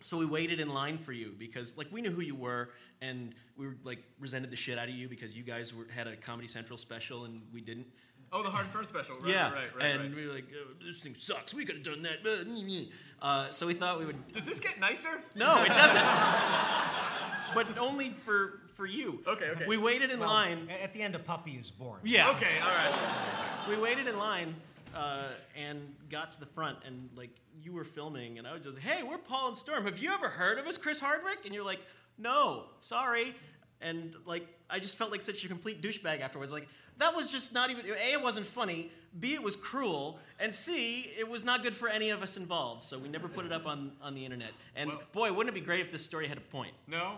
so 0.01 0.17
we 0.17 0.25
waited 0.25 0.59
in 0.59 0.69
line 0.69 0.97
for 0.97 1.13
you 1.13 1.33
because, 1.37 1.77
like, 1.77 1.87
we 1.91 2.01
knew 2.01 2.11
who 2.11 2.21
you 2.21 2.35
were, 2.35 2.71
and 3.01 3.33
we 3.57 3.67
were 3.67 3.75
like 3.83 3.99
resented 4.19 4.51
the 4.51 4.55
shit 4.55 4.77
out 4.77 4.89
of 4.89 4.95
you 4.95 5.07
because 5.07 5.35
you 5.35 5.43
guys 5.43 5.73
were, 5.73 5.87
had 5.93 6.07
a 6.07 6.15
Comedy 6.15 6.47
Central 6.47 6.77
special 6.77 7.25
and 7.25 7.41
we 7.53 7.61
didn't. 7.61 7.87
Oh, 8.31 8.43
the 8.43 8.49
Hard 8.49 8.67
'n 8.67 8.71
Phirm 8.71 8.85
special. 8.85 9.15
Right, 9.17 9.31
yeah, 9.31 9.51
right, 9.51 9.75
right, 9.75 9.85
and 9.85 10.01
right. 10.01 10.15
we 10.15 10.27
were 10.27 10.33
like, 10.33 10.45
oh, 10.53 10.85
this 10.85 10.99
thing 10.99 11.15
sucks. 11.15 11.53
We 11.53 11.65
could 11.65 11.75
have 11.77 11.85
done 11.85 12.03
that. 12.03 12.19
Uh, 13.21 13.51
so 13.51 13.67
we 13.67 13.73
thought 13.73 13.99
we 13.99 14.05
would. 14.05 14.31
Does 14.31 14.45
this 14.45 14.61
get 14.61 14.79
nicer? 14.79 15.21
No, 15.35 15.61
it 15.61 15.67
doesn't. 15.67 16.05
but 17.53 17.77
only 17.77 18.11
for 18.11 18.61
for 18.75 18.85
you. 18.85 19.21
Okay, 19.27 19.49
okay. 19.49 19.65
We 19.67 19.75
waited 19.75 20.09
in 20.09 20.21
Well, 20.21 20.29
line. 20.29 20.69
At 20.81 20.93
the 20.93 21.01
end, 21.01 21.15
a 21.15 21.19
puppy 21.19 21.51
is 21.51 21.69
born. 21.69 21.99
Yeah. 22.05 22.29
Okay, 22.29 22.59
all 22.63 22.71
right. 22.71 23.67
we 23.67 23.77
waited 23.77 24.07
in 24.07 24.17
line 24.17 24.55
uh, 24.95 25.27
and 25.55 25.95
got 26.09 26.31
to 26.33 26.39
the 26.39 26.45
front, 26.45 26.77
and 26.85 27.09
like 27.15 27.31
you 27.61 27.73
were 27.73 27.83
filming, 27.83 28.37
and 28.37 28.47
I 28.47 28.53
was 28.53 28.63
just, 28.63 28.79
"Hey, 28.79 29.03
we're 29.03 29.17
Paul 29.17 29.49
and 29.49 29.57
Storm. 29.57 29.85
Have 29.85 29.99
you 29.99 30.11
ever 30.13 30.29
heard 30.29 30.59
of 30.59 30.67
us, 30.67 30.77
Chris 30.77 30.99
Hardwick?" 30.99 31.39
And 31.45 31.53
you're 31.53 31.65
like, 31.65 31.79
"No, 32.17 32.65
sorry." 32.81 33.35
And 33.81 34.13
like, 34.25 34.45
I 34.69 34.79
just 34.79 34.97
felt 34.97 35.09
like 35.11 35.21
such 35.21 35.43
a 35.45 35.47
complete 35.47 35.81
douchebag 35.81 36.19
afterwards. 36.19 36.51
Like, 36.51 36.67
that 36.97 37.15
was 37.15 37.31
just 37.31 37.53
not 37.53 37.69
even. 37.69 37.85
A, 37.85 38.13
it 38.13 38.21
wasn't 38.21 38.45
funny. 38.45 38.91
B, 39.19 39.33
it 39.33 39.41
was 39.41 39.55
cruel, 39.55 40.19
and 40.39 40.53
C, 40.53 41.11
it 41.17 41.27
was 41.27 41.43
not 41.43 41.63
good 41.63 41.75
for 41.75 41.89
any 41.89 42.09
of 42.11 42.21
us 42.21 42.37
involved. 42.37 42.83
So 42.83 42.99
we 42.99 43.07
never 43.09 43.27
put 43.27 43.45
it 43.45 43.51
up 43.51 43.65
on 43.65 43.93
on 44.01 44.15
the 44.15 44.23
internet. 44.23 44.51
And 44.75 44.91
boy, 45.13 45.31
wouldn't 45.31 45.55
it 45.55 45.59
be 45.59 45.65
great 45.65 45.81
if 45.81 45.91
this 45.91 46.05
story 46.05 46.27
had 46.27 46.37
a 46.37 46.41
point? 46.41 46.73
No. 46.87 47.17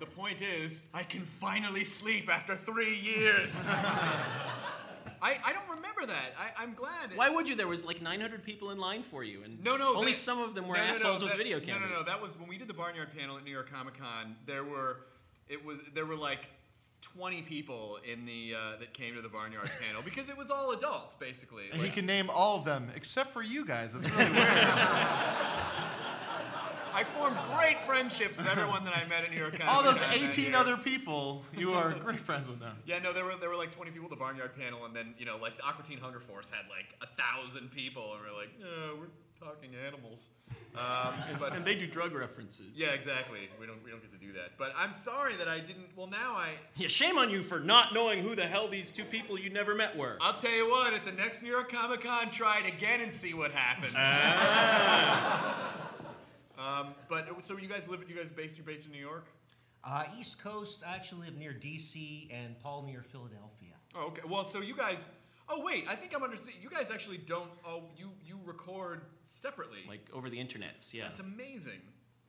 The 0.00 0.06
point 0.06 0.42
is, 0.42 0.82
I 0.92 1.02
can 1.02 1.22
finally 1.22 1.84
sleep 1.84 2.28
after 2.28 2.56
three 2.56 2.96
years. 2.96 3.64
I, 5.24 5.38
I 5.42 5.52
don't 5.54 5.68
remember 5.76 6.04
that. 6.06 6.34
I, 6.38 6.62
I'm 6.62 6.74
glad. 6.74 7.16
Why 7.16 7.30
would 7.30 7.48
you? 7.48 7.54
There 7.56 7.66
was 7.66 7.82
like 7.84 8.02
900 8.02 8.42
people 8.44 8.70
in 8.72 8.78
line 8.78 9.02
for 9.02 9.24
you, 9.24 9.42
and 9.42 9.62
No, 9.64 9.76
no. 9.78 9.96
only 9.96 10.12
that- 10.12 10.18
some 10.18 10.38
of 10.40 10.54
them 10.54 10.68
were 10.68 10.74
no, 10.76 10.82
no, 10.82 10.86
no, 10.90 10.94
assholes 10.96 11.22
with 11.22 11.30
that- 11.32 11.38
video 11.38 11.58
No, 11.58 11.64
cameras. 11.64 11.90
no, 11.92 11.98
no. 12.00 12.04
That 12.04 12.20
was 12.20 12.38
when 12.38 12.46
we 12.48 12.58
did 12.58 12.68
the 12.68 12.74
Barnyard 12.74 13.08
panel 13.16 13.36
at 13.38 13.44
New 13.44 13.50
York 13.50 13.70
Comic 13.72 13.98
Con. 13.98 14.36
There 14.46 14.64
were, 14.64 14.98
it 15.48 15.64
was 15.64 15.78
there 15.94 16.04
were 16.04 16.16
like 16.16 16.46
20 17.00 17.40
people 17.42 17.98
in 18.10 18.26
the 18.26 18.54
uh, 18.54 18.78
that 18.80 18.92
came 18.92 19.14
to 19.14 19.22
the 19.22 19.28
Barnyard 19.30 19.70
panel 19.86 20.02
because 20.02 20.28
it 20.28 20.36
was 20.36 20.50
all 20.50 20.72
adults 20.72 21.14
basically. 21.14 21.64
And 21.70 21.76
he 21.80 21.84
Like, 21.84 21.94
can 21.94 22.04
name 22.06 22.28
all 22.28 22.56
of 22.58 22.64
them 22.66 22.90
except 22.94 23.32
for 23.32 23.42
you 23.42 23.64
guys. 23.64 23.92
That's 23.94 24.04
really 24.10 24.30
weird. 24.30 24.48
I 26.94 27.02
formed 27.02 27.36
great 27.52 27.80
friendships 27.86 28.36
with 28.36 28.46
everyone 28.46 28.84
that 28.84 28.96
I 28.96 29.04
met 29.08 29.24
at 29.24 29.30
New 29.30 29.38
York 29.38 29.58
Comic 29.58 29.66
Con. 29.66 29.68
all 29.68 29.82
those 29.82 30.00
18 30.12 30.54
other 30.54 30.76
people, 30.76 31.42
you 31.56 31.72
are 31.72 31.92
great 32.04 32.20
friends 32.20 32.48
with 32.48 32.60
them. 32.60 32.76
Yeah, 32.86 33.00
no, 33.00 33.12
there 33.12 33.24
were 33.24 33.34
there 33.40 33.48
were 33.48 33.56
like 33.56 33.74
20 33.74 33.90
people 33.90 34.06
at 34.06 34.10
the 34.10 34.16
Barnyard 34.16 34.56
panel, 34.56 34.84
and 34.84 34.94
then 34.94 35.14
you 35.18 35.26
know, 35.26 35.36
like 35.36 35.56
the 35.56 35.64
Aqua 35.64 35.84
Teen 35.84 35.98
Hunger 35.98 36.20
Force 36.20 36.50
had 36.50 36.66
like 36.70 36.86
a 37.02 37.06
thousand 37.20 37.72
people, 37.72 38.14
and 38.14 38.22
we're 38.22 38.38
like, 38.38 38.50
no, 38.60 38.94
we're 39.00 39.08
talking 39.44 39.70
animals. 39.86 40.28
Um, 40.76 41.14
but 41.40 41.54
and 41.54 41.64
they 41.64 41.74
do 41.74 41.86
drug 41.86 42.14
references. 42.14 42.66
Yeah, 42.74 42.88
exactly. 42.88 43.48
We 43.60 43.66
don't 43.66 43.82
we 43.84 43.90
don't 43.90 44.00
get 44.00 44.12
to 44.12 44.24
do 44.24 44.32
that. 44.34 44.56
But 44.56 44.72
I'm 44.76 44.94
sorry 44.94 45.36
that 45.36 45.48
I 45.48 45.58
didn't. 45.58 45.88
Well, 45.96 46.06
now 46.06 46.34
I. 46.34 46.50
Yeah, 46.76 46.88
shame 46.88 47.18
on 47.18 47.30
you 47.30 47.42
for 47.42 47.60
not 47.60 47.92
knowing 47.92 48.20
who 48.20 48.34
the 48.34 48.46
hell 48.46 48.68
these 48.68 48.90
two 48.90 49.04
people 49.04 49.38
you 49.38 49.50
never 49.50 49.74
met 49.74 49.96
were. 49.96 50.16
I'll 50.20 50.38
tell 50.38 50.52
you 50.52 50.70
what. 50.70 50.94
At 50.94 51.04
the 51.04 51.12
next 51.12 51.42
New 51.42 51.50
York 51.50 51.72
Comic 51.72 52.02
Con, 52.02 52.30
try 52.30 52.60
it 52.60 52.72
again 52.72 53.00
and 53.00 53.12
see 53.12 53.34
what 53.34 53.52
happens. 53.52 53.94
um, 56.58 56.94
but 57.08 57.28
so 57.44 57.56
you 57.56 57.68
guys 57.68 57.88
live? 57.88 58.04
You 58.08 58.16
guys 58.16 58.30
based? 58.30 58.56
You're 58.56 58.66
based 58.66 58.86
in 58.86 58.92
New 58.92 58.98
York? 59.00 59.26
Uh, 59.82 60.04
East 60.18 60.42
Coast, 60.42 60.82
I 60.86 60.94
actually 60.94 61.26
live 61.26 61.36
near 61.36 61.52
D.C. 61.52 62.30
and 62.32 62.58
Paul 62.60 62.84
near 62.84 63.02
Philadelphia. 63.02 63.74
Oh, 63.94 64.06
okay. 64.06 64.22
Well, 64.26 64.46
so 64.46 64.62
you 64.62 64.74
guys, 64.74 65.06
Oh 65.48 65.62
wait, 65.62 65.84
I 65.88 65.94
think 65.94 66.14
I'm 66.14 66.22
understanding. 66.22 66.62
You 66.62 66.70
guys 66.70 66.90
actually 66.90 67.18
don't. 67.18 67.50
Oh, 67.66 67.84
you 67.96 68.10
you 68.24 68.38
record 68.44 69.02
separately. 69.24 69.80
Like 69.86 70.08
over 70.12 70.30
the 70.30 70.38
internets, 70.38 70.94
yeah. 70.94 71.04
That's 71.04 71.20
amazing. 71.20 71.80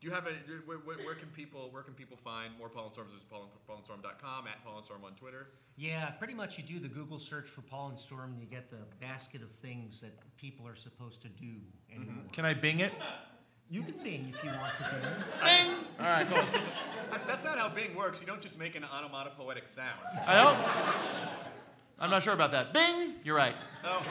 Do 0.01 0.07
you 0.07 0.13
have 0.13 0.27
a 0.27 0.31
where, 0.65 0.79
where, 0.79 0.97
where 0.97 1.15
can 1.15 1.29
people 1.29 1.69
where 1.71 1.81
can 1.81 1.93
people 1.93 2.17
find 2.17 2.51
more 2.59 2.67
Paul 2.67 2.85
and 2.85 2.93
Storms? 2.93 3.13
Is 3.13 3.23
pollen, 3.23 3.47
paulandstorm.com 3.69 4.47
at 4.47 4.65
paulandstorm 4.65 5.05
on 5.05 5.13
Twitter. 5.13 5.47
Yeah, 5.77 6.09
pretty 6.11 6.33
much 6.33 6.57
you 6.57 6.63
do 6.63 6.79
the 6.79 6.89
Google 6.89 7.19
search 7.19 7.47
for 7.47 7.61
Paul 7.61 7.89
and 7.89 7.97
Storm 7.97 8.33
and 8.33 8.41
you 8.41 8.47
get 8.47 8.69
the 8.69 8.85
basket 8.99 9.41
of 9.41 9.51
things 9.51 10.01
that 10.01 10.13
people 10.37 10.67
are 10.67 10.75
supposed 10.75 11.21
to 11.21 11.29
do 11.29 11.55
anymore. 11.93 12.25
Can 12.33 12.45
I 12.45 12.53
Bing 12.53 12.81
it? 12.81 12.93
You 13.69 13.81
can 13.81 13.95
Bing 14.03 14.33
if 14.35 14.43
you 14.43 14.51
want 14.51 14.75
to 14.75 14.83
Bing. 14.83 15.01
Bing. 15.43 15.75
All 15.99 16.05
right, 16.05 16.27
cool. 16.27 16.43
That's 17.27 17.43
not 17.43 17.57
how 17.57 17.69
Bing 17.69 17.95
works. 17.95 18.21
You 18.21 18.27
don't 18.27 18.41
just 18.41 18.59
make 18.59 18.75
an 18.75 18.83
onomatopoetic 18.83 19.67
sound. 19.67 19.99
I 20.27 20.35
don't. 20.35 20.57
I'm 21.97 22.09
not 22.09 22.23
sure 22.23 22.33
about 22.33 22.51
that. 22.51 22.73
Bing! 22.73 23.13
You're 23.23 23.37
right. 23.37 23.55
Oh. 23.83 24.05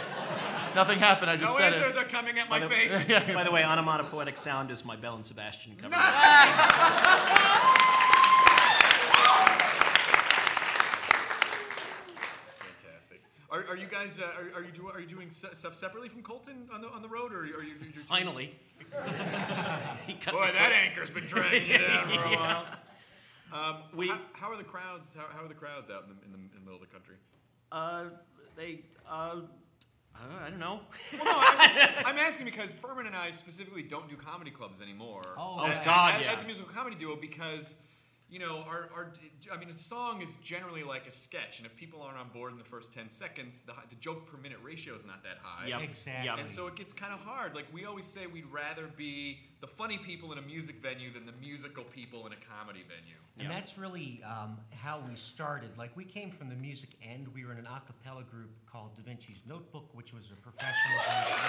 Nothing 0.74 0.98
happened. 0.98 1.30
I 1.30 1.36
just 1.36 1.52
no 1.52 1.58
said 1.58 1.74
answers 1.74 1.96
are 1.96 2.04
coming 2.04 2.38
at 2.38 2.48
By 2.48 2.60
my 2.60 2.66
the, 2.66 2.74
face. 2.74 3.06
by 3.34 3.44
the 3.44 3.52
way, 3.52 3.62
onomatopoetic 3.62 4.38
sound 4.38 4.70
is 4.70 4.84
my 4.84 4.96
Belle 4.96 5.16
and 5.16 5.26
Sebastian 5.26 5.76
cover. 5.76 5.94
Fantastic. 5.94 7.90
Are, 13.74 13.76
are 13.76 13.80
you 13.80 13.86
guys 13.88 14.20
uh, 14.20 14.24
are, 14.24 14.60
are 14.60 14.64
you 14.64 14.70
do, 14.70 14.88
are 14.88 15.00
you 15.00 15.06
doing 15.06 15.30
se- 15.30 15.54
stuff 15.54 15.74
separately 15.74 16.08
from 16.08 16.22
Coulton 16.22 16.68
on 16.72 16.80
the 16.80 16.88
on 16.88 17.02
the 17.02 17.08
road 17.08 17.32
or 17.32 17.40
are 17.40 17.46
you? 17.46 17.56
Are 17.56 17.62
you 17.62 17.74
you're 17.92 18.02
Finally. 18.06 18.54
Boy, 18.92 20.48
that 20.52 20.72
anchor's 20.72 21.10
been 21.10 21.24
dragging 21.24 21.68
you 21.68 21.78
down 21.78 22.08
for 22.08 22.24
a 22.24 22.30
Yeah. 22.30 22.36
while. 22.36 22.66
Um, 23.52 23.76
we, 23.94 24.08
how, 24.08 24.18
how 24.32 24.50
are 24.52 24.56
the 24.56 24.64
crowds? 24.64 25.14
How, 25.16 25.26
how 25.36 25.44
are 25.44 25.48
the 25.48 25.54
crowds 25.54 25.90
out 25.90 26.04
in 26.04 26.10
the, 26.10 26.24
in 26.24 26.32
the, 26.32 26.38
in 26.38 26.50
the 26.54 26.60
middle 26.60 26.74
of 26.74 26.80
the 26.80 26.92
country? 26.92 27.16
Uh, 27.70 28.04
they, 28.56 28.80
uh, 29.08 29.36
I 30.14 30.50
don't 30.50 30.58
know. 30.60 30.80
Well, 31.12 31.24
no, 31.24 31.32
I'm, 31.36 32.06
I'm 32.06 32.18
asking 32.18 32.46
because 32.46 32.72
Phirman 32.72 33.06
and 33.06 33.14
I 33.16 33.30
specifically 33.32 33.82
don't 33.82 34.08
do 34.08 34.16
comedy 34.16 34.50
clubs 34.50 34.80
anymore. 34.80 35.22
Oh, 35.38 35.64
as. 35.66 35.84
God, 35.84 36.14
as, 36.14 36.22
yeah. 36.22 36.32
as 36.32 36.42
a 36.42 36.46
musical 36.46 36.70
comedy 36.72 36.96
duo, 36.96 37.16
because 37.16 37.74
you 38.30 38.38
know, 38.38 38.64
our, 38.66 38.88
our 38.94 39.12
I 39.52 39.56
mean, 39.58 39.68
a 39.68 39.74
song 39.74 40.22
is 40.22 40.34
generally 40.42 40.82
like 40.82 41.06
a 41.06 41.10
sketch, 41.10 41.58
and 41.58 41.66
if 41.66 41.76
people 41.76 42.02
aren't 42.02 42.18
on 42.18 42.28
board 42.30 42.52
in 42.52 42.58
the 42.58 42.64
first 42.64 42.92
ten 42.92 43.08
seconds, 43.10 43.62
the, 43.62 43.72
the 43.90 43.96
joke 43.96 44.26
per 44.26 44.38
minute 44.38 44.58
ratio 44.62 44.94
is 44.94 45.06
not 45.06 45.22
that 45.22 45.38
high. 45.42 45.68
Yep. 45.68 45.82
Exactly. 45.82 46.26
Yep. 46.26 46.38
And 46.38 46.50
so 46.50 46.66
it 46.66 46.74
gets 46.74 46.92
kind 46.92 47.12
of 47.12 47.20
hard. 47.20 47.54
Like 47.54 47.66
we 47.72 47.84
always 47.84 48.06
say, 48.06 48.26
we'd 48.26 48.46
rather 48.46 48.88
be 48.96 49.40
the 49.60 49.66
funny 49.66 49.98
people 49.98 50.32
in 50.32 50.38
a 50.38 50.42
music 50.42 50.76
venue 50.82 51.12
than 51.12 51.26
the 51.26 51.34
musical 51.40 51.84
people 51.84 52.26
in 52.26 52.32
a 52.32 52.36
comedy 52.36 52.82
venue. 52.88 53.16
And 53.38 53.50
that's 53.50 53.76
really 53.76 54.22
um, 54.24 54.58
how 54.70 55.02
we 55.08 55.16
started. 55.16 55.70
Like 55.76 55.96
we 55.96 56.04
came 56.04 56.30
from 56.30 56.48
the 56.48 56.54
music 56.54 56.90
end. 57.02 57.26
We 57.34 57.44
were 57.44 57.52
in 57.52 57.58
an 57.58 57.66
a 57.66 57.82
cappella 57.86 58.22
group 58.22 58.50
called 58.70 58.94
Da 58.96 59.02
Vinci's 59.02 59.40
Notebook, 59.46 59.90
which 59.92 60.12
was 60.12 60.30
a 60.30 60.36
professional 60.36 60.98
group. 60.98 61.40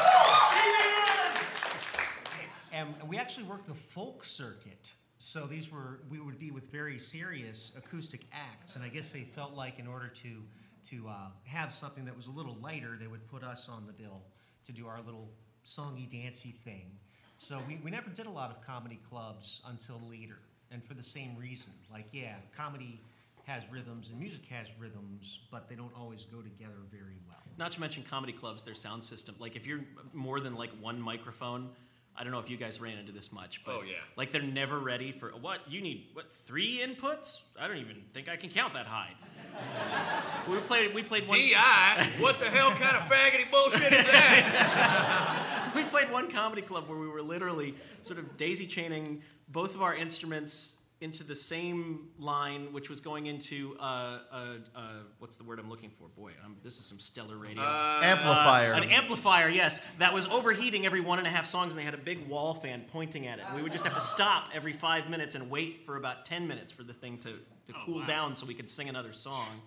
And 2.74 2.96
and 3.00 3.10
we 3.10 3.18
actually 3.18 3.46
worked 3.46 3.68
the 3.68 3.74
folk 3.74 4.26
circuit. 4.26 4.92
So 5.26 5.48
these 5.48 5.72
were 5.72 6.02
we 6.08 6.20
would 6.20 6.38
be 6.38 6.52
with 6.52 6.72
very 6.72 7.00
serious 7.00 7.72
acoustic 7.76 8.28
acts, 8.32 8.76
and 8.76 8.84
I 8.84 8.90
guess 8.90 9.12
they 9.12 9.22
felt 9.22 9.56
like 9.56 9.80
in 9.80 9.88
order 9.88 10.08
to 10.08 10.44
to 10.92 11.08
uh, 11.08 11.30
have 11.46 11.74
something 11.74 12.06
that 12.06 12.16
was 12.16 12.28
a 12.28 12.32
little 12.32 12.56
lighter, 12.62 12.96
they 13.00 13.08
would 13.08 13.28
put 13.28 13.44
us 13.44 13.68
on 13.68 13.88
the 13.88 13.92
bill 13.92 14.22
to 14.68 14.72
do 14.72 14.86
our 14.86 15.02
little 15.04 15.28
songy 15.66 16.08
dancey 16.08 16.54
thing. 16.64 16.92
So 17.40 17.58
we, 17.68 17.80
we 17.84 17.90
never 17.90 18.12
did 18.12 18.28
a 18.28 18.30
lot 18.30 18.52
of 18.52 18.62
comedy 18.64 19.00
clubs 19.10 19.64
until 19.68 20.00
later, 20.08 20.38
and 20.70 20.84
for 20.84 20.94
the 20.94 21.02
same 21.02 21.36
reason. 21.36 21.74
Like 21.92 22.06
yeah, 22.12 22.36
comedy 22.56 23.02
has 23.46 23.64
rhythms 23.72 24.10
and 24.10 24.20
music 24.20 24.46
has 24.52 24.68
rhythms, 24.80 25.40
but 25.50 25.68
they 25.68 25.76
don't 25.76 25.94
always 25.98 26.22
go 26.26 26.42
together 26.42 26.86
very 26.92 27.18
well. 27.28 27.42
Not 27.58 27.72
to 27.72 27.82
mention 27.82 28.04
comedy 28.04 28.34
clubs, 28.34 28.62
their 28.62 28.76
sound 28.76 29.04
system. 29.04 29.34
Like 29.40 29.56
if 29.56 29.66
you're 29.66 29.86
more 30.14 30.40
than 30.40 30.54
like 30.54 30.70
one 30.80 31.02
microphone, 31.02 31.70
I 32.18 32.24
don't 32.24 32.32
know 32.32 32.40
if 32.40 32.50
you 32.50 32.58
guys 32.58 32.80
ran 32.80 32.98
into 32.98 33.12
this 33.12 33.32
much, 33.32 33.64
but 33.66 33.76
Oh, 33.76 33.82
yeah. 33.82 33.96
like 34.16 34.32
they're 34.32 34.42
never 34.42 34.80
ready 34.80 35.12
for 35.12 35.30
what 35.32 35.60
you 35.70 35.82
need. 35.82 36.08
What 36.14 36.32
three 36.32 36.80
inputs? 36.80 37.42
I 37.60 37.68
don't 37.68 37.78
even 37.78 37.98
think 38.14 38.30
I 38.30 38.38
can 38.38 38.50
count 38.50 38.74
that 38.74 38.86
high. 38.86 39.12
we 40.50 40.58
played. 40.60 40.94
We 40.94 41.02
played 41.04 41.28
one. 41.28 41.38
Di, 41.40 42.10
what 42.20 42.40
the 42.40 42.46
hell 42.50 42.72
kind 42.72 42.96
of 42.98 43.04
faggoty 43.04 43.50
bullshit 43.52 43.94
is 43.94 44.06
that? 44.06 45.72
we 45.76 45.84
played 45.84 46.12
one 46.12 46.32
comedy 46.32 46.62
club 46.62 46.88
where 46.90 46.98
we 46.98 47.08
were 47.08 47.22
literally 47.22 47.76
sort 48.04 48.20
of 48.20 48.38
daisy 48.38 48.66
chaining 48.68 49.22
both 49.48 49.76
of 49.76 49.82
our 49.82 49.96
instruments 49.96 50.78
into 51.06 51.24
the 51.24 51.36
same 51.36 52.10
line, 52.20 52.74
which 52.74 52.90
was 52.90 53.00
going 53.00 53.28
into 53.28 53.78
uh, 53.80 53.84
uh, 54.32 54.38
uh, 54.76 54.82
what's 55.20 55.38
the 55.38 55.44
word 55.46 55.60
I'm 55.60 55.70
looking 55.70 55.90
for? 55.92 56.08
Boy, 56.18 56.32
i 56.44 56.48
this 56.64 56.80
is 56.80 56.86
some 56.86 57.00
stellar 57.00 57.38
radio. 57.38 57.62
Uh, 57.64 58.02
Amplifier. 58.04 58.72
an 58.74 58.84
amplifier, 58.90 59.48
yes, 59.48 59.82
that 60.00 60.14
was 60.14 60.26
overheating 60.26 60.86
every 60.86 61.00
one 61.02 61.20
and 61.20 61.28
a 61.28 61.32
half 61.32 61.46
songs, 61.46 61.72
and 61.74 61.80
they 61.80 61.86
had 61.86 61.94
a 61.94 61.98
big 61.98 62.28
wall 62.28 62.56
fan 62.56 62.84
pointing 62.92 63.28
at 63.28 63.40
it. 63.40 63.46
And 63.48 63.56
We 63.56 63.62
would 63.62 63.72
just 63.72 63.84
have 63.86 63.94
to 63.96 64.02
stop 64.02 64.50
every 64.54 64.74
five 64.74 65.10
minutes 65.10 65.36
and 65.36 65.50
wait 65.50 65.86
for 65.86 65.96
about 65.96 66.26
ten 66.26 66.48
minutes 66.48 66.74
for 66.74 66.84
the 66.84 66.94
thing 66.94 67.20
to, 67.20 67.30
to 67.30 67.74
Oh, 67.74 67.82
cool 67.86 68.00
wow. 68.00 68.06
down 68.06 68.36
so 68.36 68.46
we 68.46 68.54
could 68.56 68.70
sing 68.70 68.90
another 68.90 69.14
song. 69.14 69.62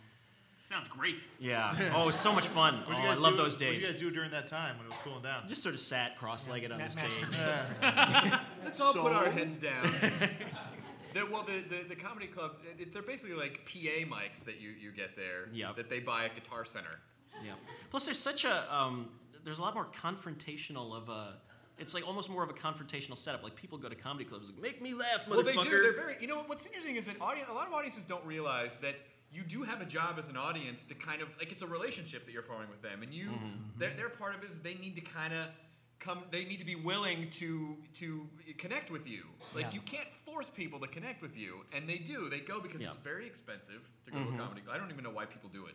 Sounds 0.69 0.87
great. 0.89 1.23
Yeah. 1.41 1.75
Oh, 1.95 2.03
it 2.03 2.07
was 2.07 2.15
so 2.15 2.31
much 2.33 2.47
fun. 2.47 2.83
Oh, 2.87 2.93
I 2.93 3.15
love 3.15 3.33
do- 3.33 3.39
those 3.39 3.57
days. 3.57 3.69
What 3.69 3.75
did 3.75 3.81
days. 3.81 3.83
you 3.87 3.93
guys 3.93 4.01
do 4.01 4.11
during 4.11 4.31
that 4.33 4.49
time 4.49 4.77
when 4.77 4.87
it 4.87 4.91
was 4.91 4.99
cooling 5.03 5.23
down? 5.23 5.49
Just 5.49 5.63
sort 5.63 5.75
of 5.75 5.81
sat 5.81 6.19
cross-legged 6.19 6.71
on 6.71 6.79
the 6.79 6.91
stage. 6.91 7.05
master- 7.31 8.41
Let's 8.65 8.81
all 8.81 8.93
put 8.93 9.13
our 9.13 9.31
heads 9.31 9.57
down. 9.57 9.85
The, 11.15 11.27
well, 11.31 11.43
the, 11.45 11.63
the, 11.69 11.89
the 11.89 11.97
comedy 11.97 12.27
club, 12.27 12.57
it, 12.79 12.93
they're 12.93 13.03
basically 13.03 13.35
like 13.37 13.65
PA 13.67 14.05
mics 14.15 14.45
that 14.45 14.61
you, 14.61 14.71
you 14.71 14.91
get 14.93 15.17
there 15.17 15.49
Yep. 15.53 15.77
that 15.77 15.89
they 15.91 16.01
buy 16.01 16.25
at 16.27 16.35
Guitar 16.35 16.65
Center. 16.65 17.01
Yeah. 17.45 17.53
Plus, 17.91 18.05
there's 18.07 18.19
such 18.19 18.45
a 18.45 18.75
um, 18.75 19.09
there's 19.45 19.59
a 19.59 19.63
lot 19.63 19.75
more 19.75 19.87
confrontational 19.87 20.95
of 20.97 21.09
a. 21.09 21.35
It's 21.79 21.95
like 21.95 22.05
almost 22.07 22.29
more 22.29 22.43
of 22.43 22.51
a 22.51 22.55
confrontational 22.55 23.17
setup. 23.17 23.45
Like 23.45 23.55
people 23.55 23.79
go 23.79 23.89
to 23.89 23.95
comedy 23.95 24.25
clubs, 24.25 24.51
like 24.51 24.61
make 24.61 24.83
me 24.83 24.95
laugh, 24.95 25.25
motherfucker. 25.29 25.29
Well, 25.37 25.43
they 25.45 25.53
do. 25.55 25.71
They're 25.71 25.93
very. 25.95 26.17
You 26.21 26.27
know 26.27 26.43
what's 26.47 26.67
interesting 26.67 26.97
is 26.97 27.07
that 27.07 27.21
audience, 27.21 27.49
a 27.51 27.55
lot 27.55 27.69
of 27.69 27.73
audiences 27.73 28.05
don't 28.05 28.25
realize 28.27 28.77
that 28.79 28.97
you 29.33 29.43
do 29.45 29.63
have 29.63 29.81
a 29.81 29.85
job 29.85 30.17
as 30.19 30.29
an 30.29 30.37
audience 30.37 30.85
to 30.87 30.95
kind 30.95 31.23
of 31.23 31.29
like 31.39 31.53
it's 31.53 31.63
a 31.63 31.67
relationship 31.67 32.27
that 32.27 32.33
you're 32.33 32.43
forming 32.43 32.69
with 32.71 32.83
them, 32.83 33.03
and 33.05 33.15
you 33.15 33.29
Mm-hmm. 33.29 33.79
their, 33.79 33.91
their 33.95 34.09
part 34.09 34.35
of 34.35 34.43
it 34.43 34.51
is 34.51 34.59
they 34.59 34.75
need 34.75 34.97
to 34.97 35.01
kind 35.03 35.33
of 35.33 35.47
come. 36.01 36.25
They 36.33 36.45
need 36.45 36.59
to 36.59 36.67
be 36.67 36.75
willing 36.75 37.31
to 37.33 37.77
to 37.95 38.27
connect 38.59 38.91
with 38.91 39.09
you. 39.09 39.23
Like 39.55 39.67
Yeah. 39.67 39.75
you 39.75 39.81
can't 39.83 40.09
force 40.39 40.51
people 40.51 40.79
to 40.79 40.87
connect 40.87 41.21
with 41.21 41.37
you, 41.37 41.65
and 41.73 41.89
they 41.89 41.97
do. 41.99 42.29
They 42.29 42.39
go 42.39 42.61
because 42.61 42.81
Yeah. 42.81 42.89
it's 42.89 42.97
very 42.99 43.27
expensive 43.27 43.83
to 44.05 44.11
go 44.13 44.19
Mhm. 44.19 44.29
to 44.29 44.35
a 44.35 44.39
comedy 44.39 44.61
club. 44.61 44.77
I 44.77 44.79
don't 44.79 44.93
even 44.93 45.03
know 45.03 45.11
why 45.11 45.25
people 45.25 45.51
do 45.51 45.67
it. 45.67 45.75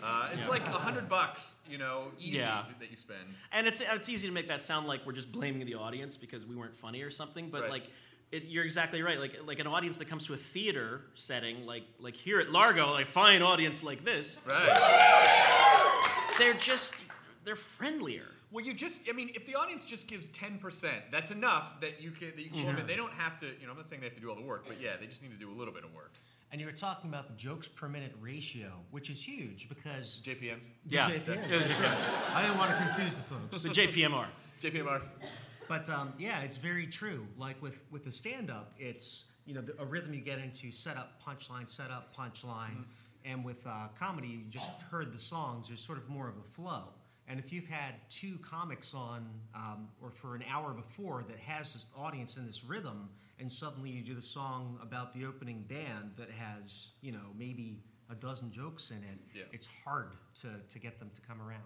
Uh, 0.00 0.28
it's 0.30 0.36
Yeah. 0.42 0.48
like 0.48 0.64
a 0.68 0.78
hundred 0.78 1.08
bucks, 1.08 1.56
you 1.68 1.78
know, 1.78 2.12
easy 2.20 2.36
Yeah. 2.36 2.62
to, 2.62 2.78
that 2.78 2.92
you 2.92 2.96
spend. 2.96 3.34
And 3.50 3.66
it's 3.66 3.80
it's 3.80 4.08
easy 4.08 4.28
to 4.28 4.32
make 4.32 4.46
that 4.46 4.62
sound 4.62 4.86
like 4.86 5.04
we're 5.04 5.14
just 5.14 5.32
blaming 5.32 5.66
the 5.66 5.74
audience 5.74 6.16
because 6.16 6.44
we 6.46 6.54
weren't 6.54 6.76
funny 6.76 7.02
or 7.02 7.10
something. 7.10 7.50
But 7.50 7.62
Right. 7.62 7.70
like, 7.72 7.86
it, 8.30 8.44
you're 8.44 8.62
exactly 8.64 9.02
right. 9.02 9.18
Like 9.18 9.40
like 9.44 9.58
an 9.58 9.66
audience 9.66 9.98
that 9.98 10.04
comes 10.06 10.26
to 10.26 10.34
a 10.34 10.36
theater 10.36 11.02
setting, 11.16 11.66
like 11.66 11.84
like 11.98 12.14
here 12.14 12.38
at 12.38 12.52
Largo, 12.52 12.92
like 12.92 13.08
fine 13.08 13.42
audience 13.42 13.82
like 13.82 14.04
this, 14.04 14.40
Right. 14.44 16.34
they're 16.38 16.54
just 16.54 16.94
they're 17.42 17.56
friendlier. 17.56 18.28
Well, 18.54 18.64
you 18.64 18.72
just, 18.72 19.02
I 19.08 19.12
mean, 19.12 19.32
if 19.34 19.46
the 19.46 19.56
audience 19.56 19.84
just 19.84 20.06
gives 20.06 20.28
10%, 20.28 20.88
that's 21.10 21.32
enough 21.32 21.80
that 21.80 22.00
you 22.00 22.12
can, 22.12 22.28
that 22.36 22.40
you 22.40 22.50
can 22.50 22.60
pull 22.62 22.66
them 22.70 22.78
in. 22.78 22.86
They 22.86 22.94
don't 22.94 23.12
have 23.14 23.40
to, 23.40 23.46
you 23.46 23.66
know, 23.66 23.72
I'm 23.72 23.76
not 23.76 23.88
saying 23.88 24.00
they 24.00 24.06
have 24.06 24.14
to 24.14 24.20
do 24.20 24.30
all 24.30 24.36
the 24.36 24.42
work, 24.42 24.66
but 24.68 24.80
yeah, 24.80 24.90
they 25.00 25.06
just 25.06 25.22
need 25.22 25.32
to 25.32 25.36
do 25.36 25.50
a 25.50 25.56
little 25.58 25.74
bit 25.74 25.82
of 25.82 25.92
work. 25.92 26.12
And 26.52 26.60
you 26.60 26.68
were 26.68 26.72
talking 26.72 27.10
about 27.10 27.26
the 27.26 27.34
jokes 27.34 27.66
per 27.66 27.88
minute 27.88 28.12
ratio, 28.20 28.70
which 28.92 29.10
is 29.10 29.20
huge 29.20 29.68
because 29.68 30.20
JPMs? 30.24 30.68
The 30.86 30.94
Yeah. 30.94 31.10
JPMs, 31.10 31.26
Yeah, 31.26 31.58
the 31.58 31.64
that's 31.64 31.76
JPMs. 31.78 31.80
right. 31.82 32.36
I 32.36 32.42
didn't 32.42 32.58
want 32.58 32.70
to 32.70 32.76
confuse 32.76 33.16
the 33.16 33.22
folks. 33.24 33.60
The 33.60 33.70
JPMR. 33.70 34.26
JPMR. 34.62 35.02
But 35.66 35.90
um, 35.90 36.12
yeah, 36.16 36.42
it's 36.42 36.54
very 36.56 36.86
true. 36.86 37.26
Like 37.36 37.60
with 37.60 37.80
with 37.90 38.04
the 38.04 38.12
stand 38.12 38.52
up, 38.52 38.72
it's 38.78 39.24
you 39.46 39.54
know 39.54 39.62
the, 39.62 39.74
a 39.82 39.84
rhythm 39.84 40.14
you 40.14 40.20
get 40.20 40.38
into 40.38 40.70
setup 40.70 41.20
punchline 41.26 41.68
setup 41.68 42.14
punchline, 42.14 42.84
and 43.24 43.44
with 43.44 43.66
uh, 43.66 43.88
comedy 43.98 44.28
you 44.28 44.42
just 44.48 44.68
heard 44.92 45.12
the 45.12 45.18
songs. 45.18 45.66
There's 45.66 45.80
sort 45.80 45.98
of 45.98 46.08
more 46.08 46.28
of 46.28 46.36
a 46.36 46.42
flow. 46.54 46.84
And 47.26 47.40
if 47.40 47.52
you've 47.52 47.66
had 47.66 47.94
two 48.10 48.38
comics 48.38 48.92
on, 48.94 49.26
um, 49.54 49.88
or 50.02 50.10
for 50.10 50.34
an 50.34 50.44
hour 50.50 50.72
before 50.74 51.24
that 51.28 51.38
has 51.38 51.72
this 51.72 51.86
audience 51.96 52.36
in 52.36 52.46
this 52.46 52.64
rhythm, 52.64 53.08
and 53.38 53.50
suddenly 53.50 53.90
you 53.90 54.02
do 54.02 54.14
the 54.14 54.22
song 54.22 54.78
about 54.82 55.14
the 55.14 55.24
opening 55.24 55.62
band 55.68 56.12
that 56.16 56.28
has, 56.30 56.88
you 57.00 57.12
know, 57.12 57.26
maybe 57.38 57.80
a 58.10 58.14
dozen 58.14 58.52
jokes 58.52 58.90
in 58.90 58.98
it, 58.98 59.18
Yeah. 59.34 59.44
it's 59.52 59.68
hard 59.84 60.10
to, 60.42 60.48
to 60.68 60.78
get 60.78 60.98
them 60.98 61.10
to 61.14 61.20
come 61.22 61.40
around. 61.40 61.62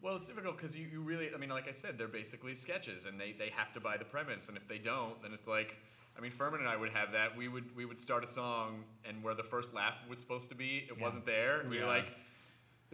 Well, 0.00 0.16
it's 0.16 0.26
difficult 0.26 0.56
because 0.56 0.76
you, 0.76 0.86
you 0.90 1.00
really, 1.02 1.28
I 1.34 1.38
mean, 1.38 1.50
like 1.50 1.68
I 1.68 1.72
said, 1.72 1.98
they're 1.98 2.08
basically 2.08 2.54
sketches 2.54 3.04
and 3.06 3.20
they, 3.20 3.32
they 3.38 3.50
have 3.54 3.72
to 3.74 3.80
buy 3.80 3.96
the 3.98 4.04
premise. 4.04 4.48
And 4.48 4.56
if 4.56 4.66
they 4.68 4.78
don't, 4.78 5.20
then 5.22 5.32
it's 5.34 5.46
like, 5.46 5.76
I 6.16 6.20
mean, 6.20 6.32
Phirman 6.32 6.60
and 6.60 6.68
I 6.68 6.76
would 6.76 6.90
have 6.90 7.12
that. 7.12 7.36
We 7.36 7.48
would 7.48 7.74
we 7.76 7.84
would 7.86 8.00
start 8.00 8.22
a 8.22 8.26
song 8.26 8.84
and 9.08 9.22
where 9.22 9.34
the 9.34 9.42
first 9.42 9.74
laugh 9.74 9.94
was 10.08 10.20
supposed 10.20 10.48
to 10.50 10.54
be, 10.54 10.86
it 10.90 10.96
Yeah. 10.96 11.02
wasn't 11.02 11.26
there. 11.26 11.64
We 11.68 11.80
were 11.80 11.86
like, 11.86 12.06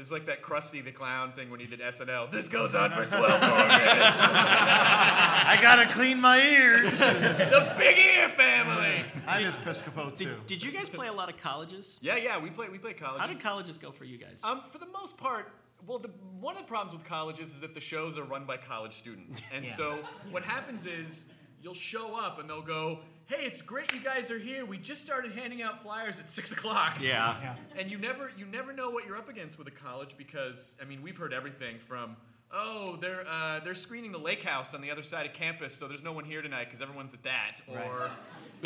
this 0.01 0.06
is 0.06 0.12
like 0.12 0.24
that 0.24 0.43
Krusty 0.43 0.82
the 0.82 0.93
Clown 0.93 1.32
thing 1.32 1.51
when 1.51 1.60
he 1.60 1.66
did 1.66 1.81
SNL. 1.81 2.31
This 2.31 2.48
goes 2.48 2.74
on 2.74 2.90
for 2.90 3.05
12 3.05 3.20
more 3.20 3.59
minutes. 3.68 4.16
I 4.22 5.59
gotta 5.60 5.86
clean 5.93 6.18
my 6.22 6.40
ears. 6.40 6.98
the 6.98 7.74
Big 7.77 7.98
Ear 7.98 8.31
family. 8.31 9.05
I'm 9.27 9.52
Episcopo 9.52 10.16
too. 10.16 10.24
Did, 10.24 10.47
did 10.47 10.64
you 10.64 10.72
guys 10.72 10.89
play 10.89 11.09
a 11.09 11.12
lot 11.12 11.28
of 11.28 11.36
colleges? 11.36 11.98
Yeah, 12.01 12.16
yeah, 12.16 12.40
we 12.40 12.48
play 12.48 12.70
we 12.70 12.78
play 12.78 12.94
colleges. 12.94 13.20
How 13.20 13.27
did 13.27 13.40
colleges 13.40 13.77
go 13.77 13.93
for 13.93 14.05
you 14.05 14.16
guys? 14.16 14.40
Um, 14.43 14.62
for 14.72 14.78
the 14.78 14.86
most 14.86 15.18
part, 15.18 15.52
Well, 15.86 15.98
the, 15.98 16.09
one 16.40 16.56
of 16.56 16.62
the 16.62 16.66
problems 16.68 16.94
with 16.97 17.05
colleges 17.06 17.51
is 17.51 17.60
that 17.60 17.74
the 17.74 17.81
shows 17.81 18.16
are 18.16 18.24
run 18.24 18.47
by 18.47 18.56
college 18.56 18.94
students. 18.94 19.43
And 19.55 19.66
Yeah. 19.66 19.77
so 19.77 19.98
what 20.31 20.44
happens 20.44 20.86
is 20.86 21.27
you'll 21.60 21.74
show 21.74 22.18
up 22.18 22.39
and 22.40 22.48
they'll 22.48 22.62
go, 22.62 23.01
hey, 23.31 23.47
it's 23.47 23.62
great 23.62 23.94
you 23.94 24.01
guys 24.01 24.28
are 24.28 24.39
here. 24.39 24.66
We 24.66 24.77
just 24.77 25.05
started 25.05 25.31
handing 25.31 25.62
out 25.62 25.81
flyers 25.81 26.19
at 26.19 26.28
6 26.28 26.51
o'clock. 26.51 26.98
Yeah. 27.01 27.36
Yeah. 27.40 27.55
And 27.78 27.89
you 27.89 27.97
never, 27.97 28.32
you 28.36 28.44
never 28.44 28.73
know 28.73 28.90
what 28.90 29.07
you're 29.07 29.16
up 29.16 29.28
against 29.28 29.57
with 29.57 29.69
a 29.69 29.70
college 29.70 30.16
because, 30.19 30.74
I 30.82 30.85
mean, 30.85 31.01
we've 31.01 31.16
heard 31.16 31.32
everything 31.32 31.78
from, 31.78 32.16
oh, 32.52 32.98
they're, 33.01 33.24
uh, 33.28 33.61
they're 33.61 33.77
screening 33.77 34.11
the 34.11 34.19
lake 34.19 34.43
house 34.43 34.74
on 34.74 34.81
the 34.81 34.90
other 34.90 35.05
side 35.05 35.27
of 35.27 35.32
campus, 35.32 35.77
so 35.77 35.86
there's 35.86 36.02
no 36.02 36.12
one 36.12 36.24
here 36.24 36.43
tonight 36.43 36.65
because 36.65 36.82
everyone's 36.82 37.15
at 37.15 37.23
that. 37.23 37.61
Or... 37.69 38.11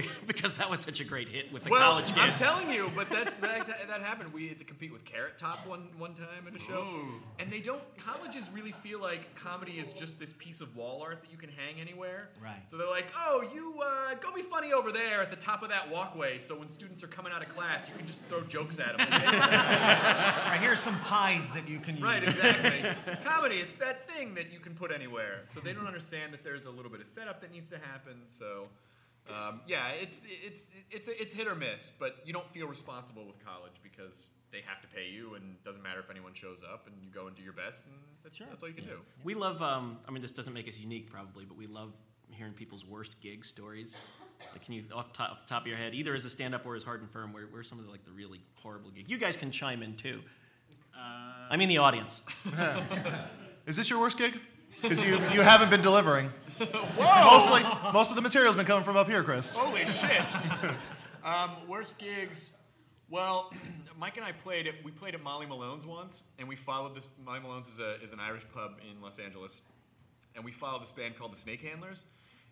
because 0.27 0.55
that 0.55 0.71
was 0.71 0.81
such 0.81 1.01
a 1.01 1.05
great 1.05 1.29
hit 1.29 1.53
with 1.53 1.65
the 1.65 1.71
well, 1.71 1.93
college 1.93 2.07
kids. 2.07 2.19
I'm 2.19 2.35
telling 2.35 2.71
you, 2.71 2.91
but 2.95 3.09
that's 3.11 3.35
that, 3.37 3.67
that 3.89 4.01
happened. 4.01 4.33
We 4.33 4.49
had 4.49 4.59
to 4.59 4.65
compete 4.65 4.93
with 4.93 5.05
Carrot 5.05 5.39
Top 5.39 5.67
one 5.67 5.89
one 5.99 6.15
time 6.15 6.47
at 6.47 6.55
a 6.55 6.59
show, 6.59 6.83
Ooh. 6.83 7.23
and 7.39 7.51
they 7.51 7.61
don't. 7.61 7.83
Colleges 7.99 8.51
really 8.53 8.73
feel 8.73 9.01
like 9.01 9.35
comedy 9.35 9.73
is 9.73 9.93
just 9.93 10.19
this 10.19 10.33
piece 10.35 10.61
of 10.61 10.77
wall 10.77 11.03
art 11.03 11.23
that 11.23 11.31
you 11.31 11.39
can 11.39 11.51
hang 11.51 11.81
anywhere. 11.81 12.29
Right. 12.43 12.63
So 12.69 12.77
they're 12.77 12.91
like, 12.91 13.07
oh, 13.17 13.49
you 13.55 13.81
uh, 13.85 14.15
go 14.17 14.35
be 14.35 14.43
funny 14.43 14.73
over 14.73 14.93
there 14.93 15.23
at 15.23 15.31
the 15.31 15.37
top 15.37 15.63
of 15.63 15.71
that 15.71 15.91
walkway. 15.91 16.39
So 16.39 16.59
when 16.59 16.71
students 16.71 17.03
are 17.03 17.09
coming 17.09 17.33
out 17.33 17.43
of 17.43 17.49
class, 17.49 17.89
you 17.89 17.95
can 17.97 18.07
just 18.07 18.23
throw 18.23 18.43
jokes 18.43 18.79
at 18.79 18.97
them. 18.97 19.09
Right, 20.55 20.59
here's 20.61 20.79
some 20.79 20.99
pies 21.01 21.53
that 21.53 21.69
you 21.69 21.81
can 21.81 21.97
use. 21.97 22.05
Right, 22.05 22.23
exactly. 22.23 23.17
Comedy, 23.25 23.57
it's 23.57 23.77
that 23.77 24.09
thing 24.09 24.35
that 24.35 24.53
you 24.53 24.61
can 24.61 24.75
put 24.75 24.93
anywhere. 24.93 25.43
So 25.51 25.61
they 25.61 25.73
don't 25.73 25.87
understand 25.87 26.33
that 26.33 26.45
there's 26.45 26.67
a 26.67 26.71
little 26.71 26.91
bit 26.91 27.01
of 27.01 27.07
setup 27.07 27.41
that 27.41 27.53
needs 27.53 27.71
to 27.71 27.79
happen. 27.79 28.15
So, 28.29 28.69
um, 29.29 29.61
yeah, 29.67 29.89
it's 30.01 30.21
it's 30.25 30.67
it's 30.91 31.09
it's 31.09 31.35
hit 31.35 31.47
or 31.47 31.55
miss, 31.55 31.93
but 31.99 32.17
you 32.25 32.33
don't 32.33 32.49
feel 32.51 32.67
responsible 32.67 33.25
with 33.27 33.43
college 33.45 33.73
because 33.83 34.29
they 34.53 34.61
have 34.67 34.81
to 34.83 34.89
pay 34.89 35.09
you, 35.09 35.35
and 35.35 35.57
it 35.57 35.65
doesn't 35.65 35.83
matter 35.83 36.01
if 36.01 36.11
anyone 36.11 36.35
shows 36.35 36.63
up, 36.63 36.87
and 36.87 36.95
you 37.03 37.11
go 37.11 37.27
and 37.27 37.35
do 37.37 37.43
your 37.43 37.53
best, 37.55 37.85
and 37.87 37.95
that's 38.23 38.39
that's 38.39 38.63
all 38.63 38.69
you 38.69 38.75
can 38.75 38.85
do. 38.85 38.99
We 39.23 39.35
love. 39.35 39.63
Um, 39.63 39.99
I 40.07 40.11
mean, 40.11 40.23
this 40.23 40.31
doesn't 40.31 40.53
make 40.53 40.69
us 40.69 40.79
unique, 40.79 41.11
probably, 41.11 41.45
but 41.45 41.57
we 41.57 41.67
love 41.67 41.95
hearing 42.31 42.53
people's 42.53 42.85
worst 42.85 43.21
gig 43.21 43.45
stories. 43.45 43.99
Like, 44.53 44.63
can 44.65 44.75
you, 44.75 44.85
off, 44.93 45.13
top, 45.13 45.31
off 45.31 45.47
the 45.47 45.55
top 45.55 45.63
of 45.63 45.69
your 45.69 45.77
head, 45.77 45.95
either 45.95 46.15
as 46.15 46.25
a 46.25 46.31
stand-up 46.31 46.67
or 46.67 46.75
as 46.75 46.83
Hard 46.83 47.01
'n 47.01 47.09
Phirm, 47.09 47.33
where, 47.33 47.45
where 47.47 47.61
are 47.61 47.65
some 47.65 47.79
of 47.79 47.85
the, 47.87 47.91
like 47.91 48.05
the 48.05 48.11
really 48.11 48.41
horrible 48.63 48.91
gigs? 48.91 49.09
You 49.09 49.17
guys 49.17 49.37
can 49.37 49.51
chime 49.51 49.83
in 49.83 49.95
too. 49.97 50.21
I 51.51 51.57
mean, 51.57 51.69
the 51.69 51.79
audience. 51.79 52.23
Is 53.67 53.77
this 53.77 53.91
your 53.91 54.01
worst 54.01 54.19
gig? 54.19 54.39
Because 54.89 55.05
you, 55.05 55.15
you 55.33 55.41
haven't 55.41 55.71
been 55.71 55.83
delivering. 55.83 56.27
Whoa! 56.59 57.39
Mostly, 57.39 57.63
most 57.93 58.11
of 58.11 58.17
the 58.17 58.23
material's 58.23 58.55
been 58.57 58.67
coming 58.67 58.85
from 58.85 58.97
up 58.97 59.09
here, 59.09 59.25
Chris. 59.25 59.55
Holy 59.55 59.87
shit! 59.87 60.25
um, 61.25 61.51
worst 61.67 61.99
gigs. 61.99 62.55
Well, 63.11 63.53
Mike 63.99 64.17
and 64.17 64.25
I 64.25 64.33
played 64.33 64.67
it. 64.67 64.75
We 64.85 64.91
played 64.91 65.15
at 65.15 65.23
Molly 65.23 65.47
Malone's 65.47 65.87
once, 65.87 66.25
and 66.39 66.47
we 66.47 66.55
followed 66.55 66.95
this. 66.95 67.09
Molly 67.25 67.41
Malone's 67.41 67.69
is, 67.69 67.79
a, 67.81 68.01
is 68.03 68.13
an 68.13 68.21
Irish 68.21 68.45
pub 68.53 68.73
in 68.89 69.01
Los 69.03 69.19
Angeles, 69.19 69.63
and 70.37 70.45
we 70.45 70.53
followed 70.53 70.83
this 70.83 70.93
band 70.93 71.19
called 71.19 71.33
the 71.33 71.39
Snake 71.39 71.63
Handlers. 71.63 72.05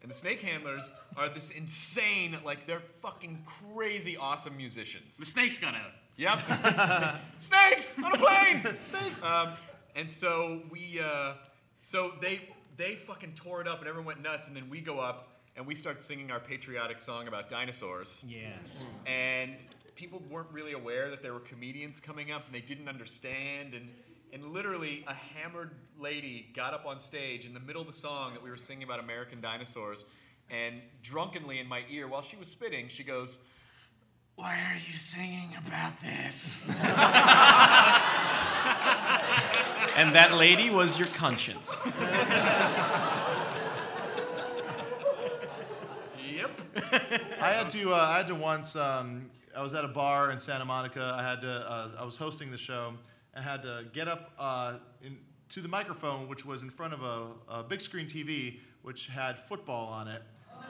And 0.02 0.10
the 0.10 0.16
Snake 0.16 0.42
Handlers 0.42 0.90
are 1.16 1.28
this 1.28 1.50
insane, 1.50 2.36
like 2.44 2.66
they're 2.66 2.82
fucking 3.02 3.44
crazy, 3.46 4.16
awesome 4.16 4.56
musicians. 4.56 5.16
The 5.16 5.26
snakes 5.26 5.58
got 5.58 5.74
out. 5.74 5.92
Yep. 6.16 6.40
Snakes 7.38 7.98
on 7.98 8.12
a 8.12 8.18
plane. 8.18 8.76
Snakes. 8.84 9.22
Um, 9.22 9.54
and 9.94 10.12
so 10.12 10.62
we, 10.70 11.00
uh, 11.00 11.34
so 11.82 12.12
they 12.20 12.48
they 12.76 12.94
fucking 12.94 13.34
tore 13.34 13.60
it 13.60 13.68
up, 13.68 13.80
and 13.80 13.88
everyone 13.88 14.06
went 14.06 14.22
nuts. 14.22 14.48
And 14.48 14.56
then 14.56 14.70
we 14.70 14.80
go 14.80 14.98
up 14.98 15.28
and 15.56 15.66
we 15.66 15.74
start 15.74 16.00
singing 16.00 16.30
our 16.30 16.40
patriotic 16.40 16.98
song 16.98 17.28
about 17.28 17.50
dinosaurs. 17.50 18.24
Yes. 18.26 18.82
And 19.06 19.56
people 19.94 20.22
weren't 20.30 20.50
really 20.50 20.72
aware 20.72 21.10
that 21.10 21.22
there 21.22 21.34
were 21.34 21.40
comedians 21.40 22.00
coming 22.00 22.32
up, 22.32 22.46
and 22.46 22.54
they 22.54 22.60
didn't 22.60 22.88
understand. 22.88 23.74
And 23.74 23.90
and 24.32 24.52
literally, 24.52 25.04
a 25.06 25.12
hammered 25.12 25.72
lady 25.98 26.46
got 26.56 26.72
up 26.72 26.86
on 26.86 26.98
stage 27.00 27.44
in 27.44 27.52
the 27.52 27.60
middle 27.60 27.82
of 27.82 27.88
the 27.88 27.92
song 27.92 28.32
that 28.32 28.42
we 28.42 28.48
were 28.48 28.56
singing 28.56 28.84
about 28.84 29.00
American 29.00 29.42
dinosaurs, 29.42 30.06
and 30.48 30.80
drunkenly 31.02 31.58
in 31.58 31.66
my 31.66 31.82
ear, 31.90 32.08
while 32.08 32.22
she 32.22 32.36
was 32.36 32.48
spitting, 32.48 32.88
she 32.88 33.02
goes. 33.02 33.38
Why 34.36 34.58
are 34.72 34.76
you 34.76 34.92
singing 34.92 35.50
about 35.66 36.00
this? 36.02 36.58
And 39.94 40.14
that 40.14 40.32
lady 40.34 40.70
was 40.70 40.98
your 40.98 41.08
conscience. 41.08 41.82
Yep. 46.32 46.50
I 47.42 47.50
had 47.50 47.68
to. 47.70 47.92
Uh, 47.92 47.96
I 47.96 48.16
had 48.16 48.26
to 48.28 48.34
once. 48.34 48.74
Um, 48.74 49.30
I 49.54 49.62
was 49.62 49.74
at 49.74 49.84
a 49.84 49.88
bar 49.88 50.30
in 50.30 50.38
Santa 50.38 50.64
Monica. 50.64 51.14
I 51.16 51.22
had 51.22 51.42
to. 51.42 51.50
Uh, 51.50 51.90
I 51.98 52.04
was 52.04 52.16
hosting 52.16 52.50
the 52.50 52.56
show. 52.56 52.94
I 53.36 53.42
had 53.42 53.62
to 53.62 53.84
get 53.92 54.08
up 54.08 54.32
uh, 54.38 54.74
in, 55.02 55.18
to 55.50 55.60
the 55.60 55.68
microphone, 55.68 56.26
which 56.26 56.46
was 56.46 56.62
in 56.62 56.70
front 56.70 56.94
of 56.94 57.02
a, 57.02 57.26
a 57.48 57.62
big 57.62 57.82
screen 57.82 58.06
TV, 58.06 58.60
which 58.80 59.08
had 59.08 59.38
football 59.46 59.88
on 59.88 60.08
it, 60.08 60.22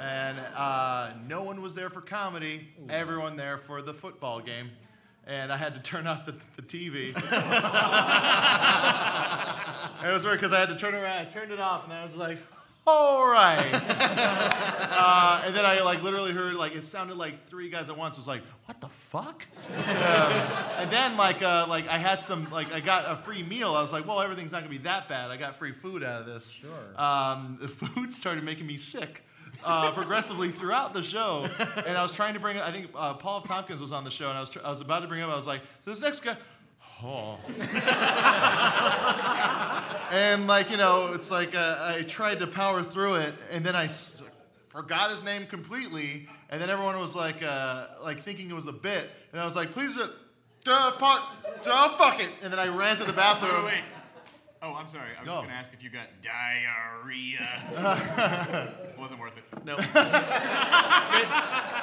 and 0.03 0.39
uh, 0.57 1.11
no 1.29 1.45
one 1.45 1.63
was 1.63 1.75
there 1.77 1.89
for 1.89 2.01
comedy. 2.01 2.67
Everyone 2.89 3.37
there 3.37 3.59
for 3.59 3.83
the 3.83 3.95
football 3.95 4.41
game. 4.41 4.71
And 5.25 5.53
I 5.53 5.57
had 5.57 5.77
to 5.77 5.81
turn 5.81 6.09
off 6.09 6.27
the, 6.27 6.35
the 6.57 6.63
TV. 6.63 7.15
and 10.01 10.09
it 10.09 10.13
was 10.13 10.25
weird 10.25 10.41
because 10.41 10.53
I 10.53 10.59
had 10.59 10.71
to 10.71 10.77
turn 10.77 10.95
it 10.95 10.99
around. 10.99 11.19
I 11.19 11.31
turned 11.31 11.53
it 11.53 11.61
off, 11.61 11.85
and 11.85 11.93
I 11.93 12.03
was 12.03 12.17
like, 12.17 12.39
all 12.85 13.25
right. 13.29 13.71
uh, 13.73 15.43
and 15.47 15.55
then 15.55 15.65
I 15.65 15.83
like 15.83 16.03
literally 16.03 16.33
heard 16.33 16.55
like 16.55 16.75
it 16.75 16.83
sounded 16.83 17.17
like 17.17 17.47
three 17.47 17.71
guys 17.71 17.89
at 17.89 17.97
once. 17.97 18.17
Was 18.17 18.27
like, 18.27 18.43
what 18.65 18.81
the 18.81 18.89
fuck? 18.89 19.47
Um, 19.71 19.85
and 19.85 20.91
then 20.91 21.17
like 21.17 21.41
uh, 21.43 21.67
like 21.69 21.87
I 21.87 21.99
had 21.99 22.25
some 22.25 22.51
like 22.51 22.73
I 22.73 22.81
got 22.81 23.09
a 23.09 23.23
free 23.23 23.45
meal. 23.45 23.77
I 23.77 23.83
was 23.83 23.93
like, 23.93 24.09
well, 24.09 24.21
everything's 24.21 24.51
not 24.51 24.63
gonna 24.63 24.71
be 24.71 24.79
that 24.79 25.09
bad. 25.09 25.31
I 25.31 25.37
got 25.37 25.55
free 25.61 25.71
food 25.71 26.03
out 26.03 26.23
of 26.23 26.27
this. 26.27 26.51
Sure. 26.51 27.01
Um, 27.01 27.59
the 27.61 27.69
food 27.69 28.13
started 28.13 28.43
making 28.43 28.67
me 28.67 28.79
sick. 28.79 29.23
Uh, 29.65 29.93
progressively 29.93 30.51
throughout 30.51 30.93
the 30.93 31.03
show, 31.05 31.47
and 31.87 31.97
I 31.97 32.03
was 32.03 32.11
trying 32.13 32.35
to 32.35 32.41
bring. 32.41 32.59
I 32.59 32.73
think 32.73 32.91
uh, 32.97 33.15
Paul. 33.15 33.43
Tompkins 33.43 33.81
was 33.81 33.93
on 33.93 34.03
the 34.03 34.11
show, 34.11 34.29
and 34.29 34.37
I 34.37 34.41
was 34.41 34.51
tr- 34.51 34.59
I 34.65 34.71
was 34.71 34.81
about 34.81 35.01
to 35.01 35.07
bring 35.07 35.23
up. 35.23 35.31
I 35.31 35.37
was 35.37 35.47
like, 35.47 35.61
so 35.85 35.91
this 35.91 36.01
next 36.01 36.21
guy, 36.21 36.37
oh, 37.05 37.39
and 40.11 40.47
like 40.47 40.71
you 40.71 40.77
know, 40.77 41.13
it's 41.13 41.31
like 41.31 41.55
uh, 41.55 41.77
I 41.81 42.03
tried 42.03 42.39
to 42.41 42.47
power 42.47 42.83
through 42.83 43.15
it, 43.17 43.35
and 43.51 43.65
then 43.65 43.77
I 43.77 43.85
s- 43.85 44.21
forgot 44.69 45.11
his 45.11 45.23
name 45.25 45.47
completely, 45.47 46.29
and 46.51 46.61
then 46.61 46.69
everyone 46.71 46.99
was 46.99 47.15
like, 47.15 47.43
uh, 47.43 47.87
like 48.03 48.25
thinking 48.25 48.51
it 48.51 48.55
was 48.55 48.67
a 48.67 48.73
bit, 48.73 49.11
and 49.33 49.41
I 49.41 49.45
was 49.45 49.57
like, 49.57 49.73
please, 49.73 49.97
uh, 49.97 50.09
duh, 50.65 50.91
fuck, 50.93 51.63
duh, 51.63 51.97
fuck 51.97 52.21
it, 52.21 52.31
and 52.43 52.53
then 52.53 52.59
I 52.61 52.69
ran 52.69 52.97
to 52.97 53.05
the 53.05 53.13
bathroom. 53.13 53.65
Wait, 53.65 53.75
wait. 53.75 53.83
Oh, 54.65 54.75
I'm 54.75 54.87
sorry. 54.87 55.09
I 55.17 55.21
was 55.21 55.27
Go. 55.27 55.33
just 55.35 55.43
gonna 55.43 55.55
ask 55.55 55.73
if 55.75 55.83
you 55.83 55.91
got 55.91 56.07
diarrhea. 56.23 57.49
Wasn't 58.99 59.19
worth 59.19 59.37
it. 59.37 59.43
No. 59.65 59.75
good, 59.77 59.89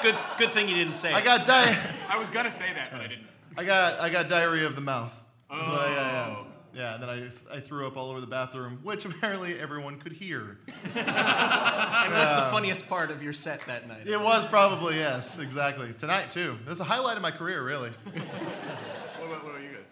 good, 0.01 0.15
good 0.37 0.49
thing 0.51 0.69
you 0.69 0.75
didn't 0.75 0.93
say. 0.93 1.11
I 1.13 1.19
it. 1.19 1.23
got 1.25 1.45
di- 1.45 1.77
I 2.09 2.17
was 2.17 2.29
gonna 2.29 2.51
say 2.51 2.73
that, 2.73 2.91
but 2.93 3.01
I 3.01 3.07
didn't. 3.07 3.27
I 3.57 3.65
got 3.65 3.99
I 3.99 4.09
got 4.09 4.29
diarrhea 4.29 4.65
of 4.65 4.75
the 4.75 4.81
mouth. 4.81 5.11
That's 5.51 5.67
what 5.67 5.79
I 5.81 5.87
got, 5.87 5.95
yeah. 5.95 6.35
Oh. 6.37 6.45
Yeah, 6.71 6.93
and 6.93 7.03
then 7.03 7.09
I, 7.09 7.57
I 7.57 7.59
threw 7.59 7.87
up 7.87 7.97
all 7.97 8.11
over 8.11 8.21
the 8.21 8.27
bathroom, 8.27 8.79
which 8.83 9.03
apparently 9.03 9.59
everyone 9.59 9.99
could 9.99 10.13
hear. 10.13 10.59
And 10.95 12.13
what's 12.13 12.29
the 12.31 12.47
funniest 12.51 12.87
part 12.87 13.11
of 13.11 13.21
your 13.21 13.33
set 13.33 13.61
that 13.67 13.87
night? 13.87 14.07
It 14.07 14.19
was 14.21 14.45
probably, 14.45 14.95
yes, 14.97 15.37
exactly. 15.39 15.93
Tonight, 15.97 16.31
too. 16.31 16.57
It 16.65 16.69
was 16.69 16.79
a 16.79 16.83
highlight 16.85 17.17
of 17.17 17.21
my 17.23 17.31
career, 17.31 17.61
really. 17.63 17.89
What 18.05 19.25
about, 19.27 19.43
what 19.43 19.49
about 19.55 19.61
you 19.63 19.69
guys? 19.69 19.83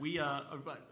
We, 0.00 0.18
uh, 0.18 0.40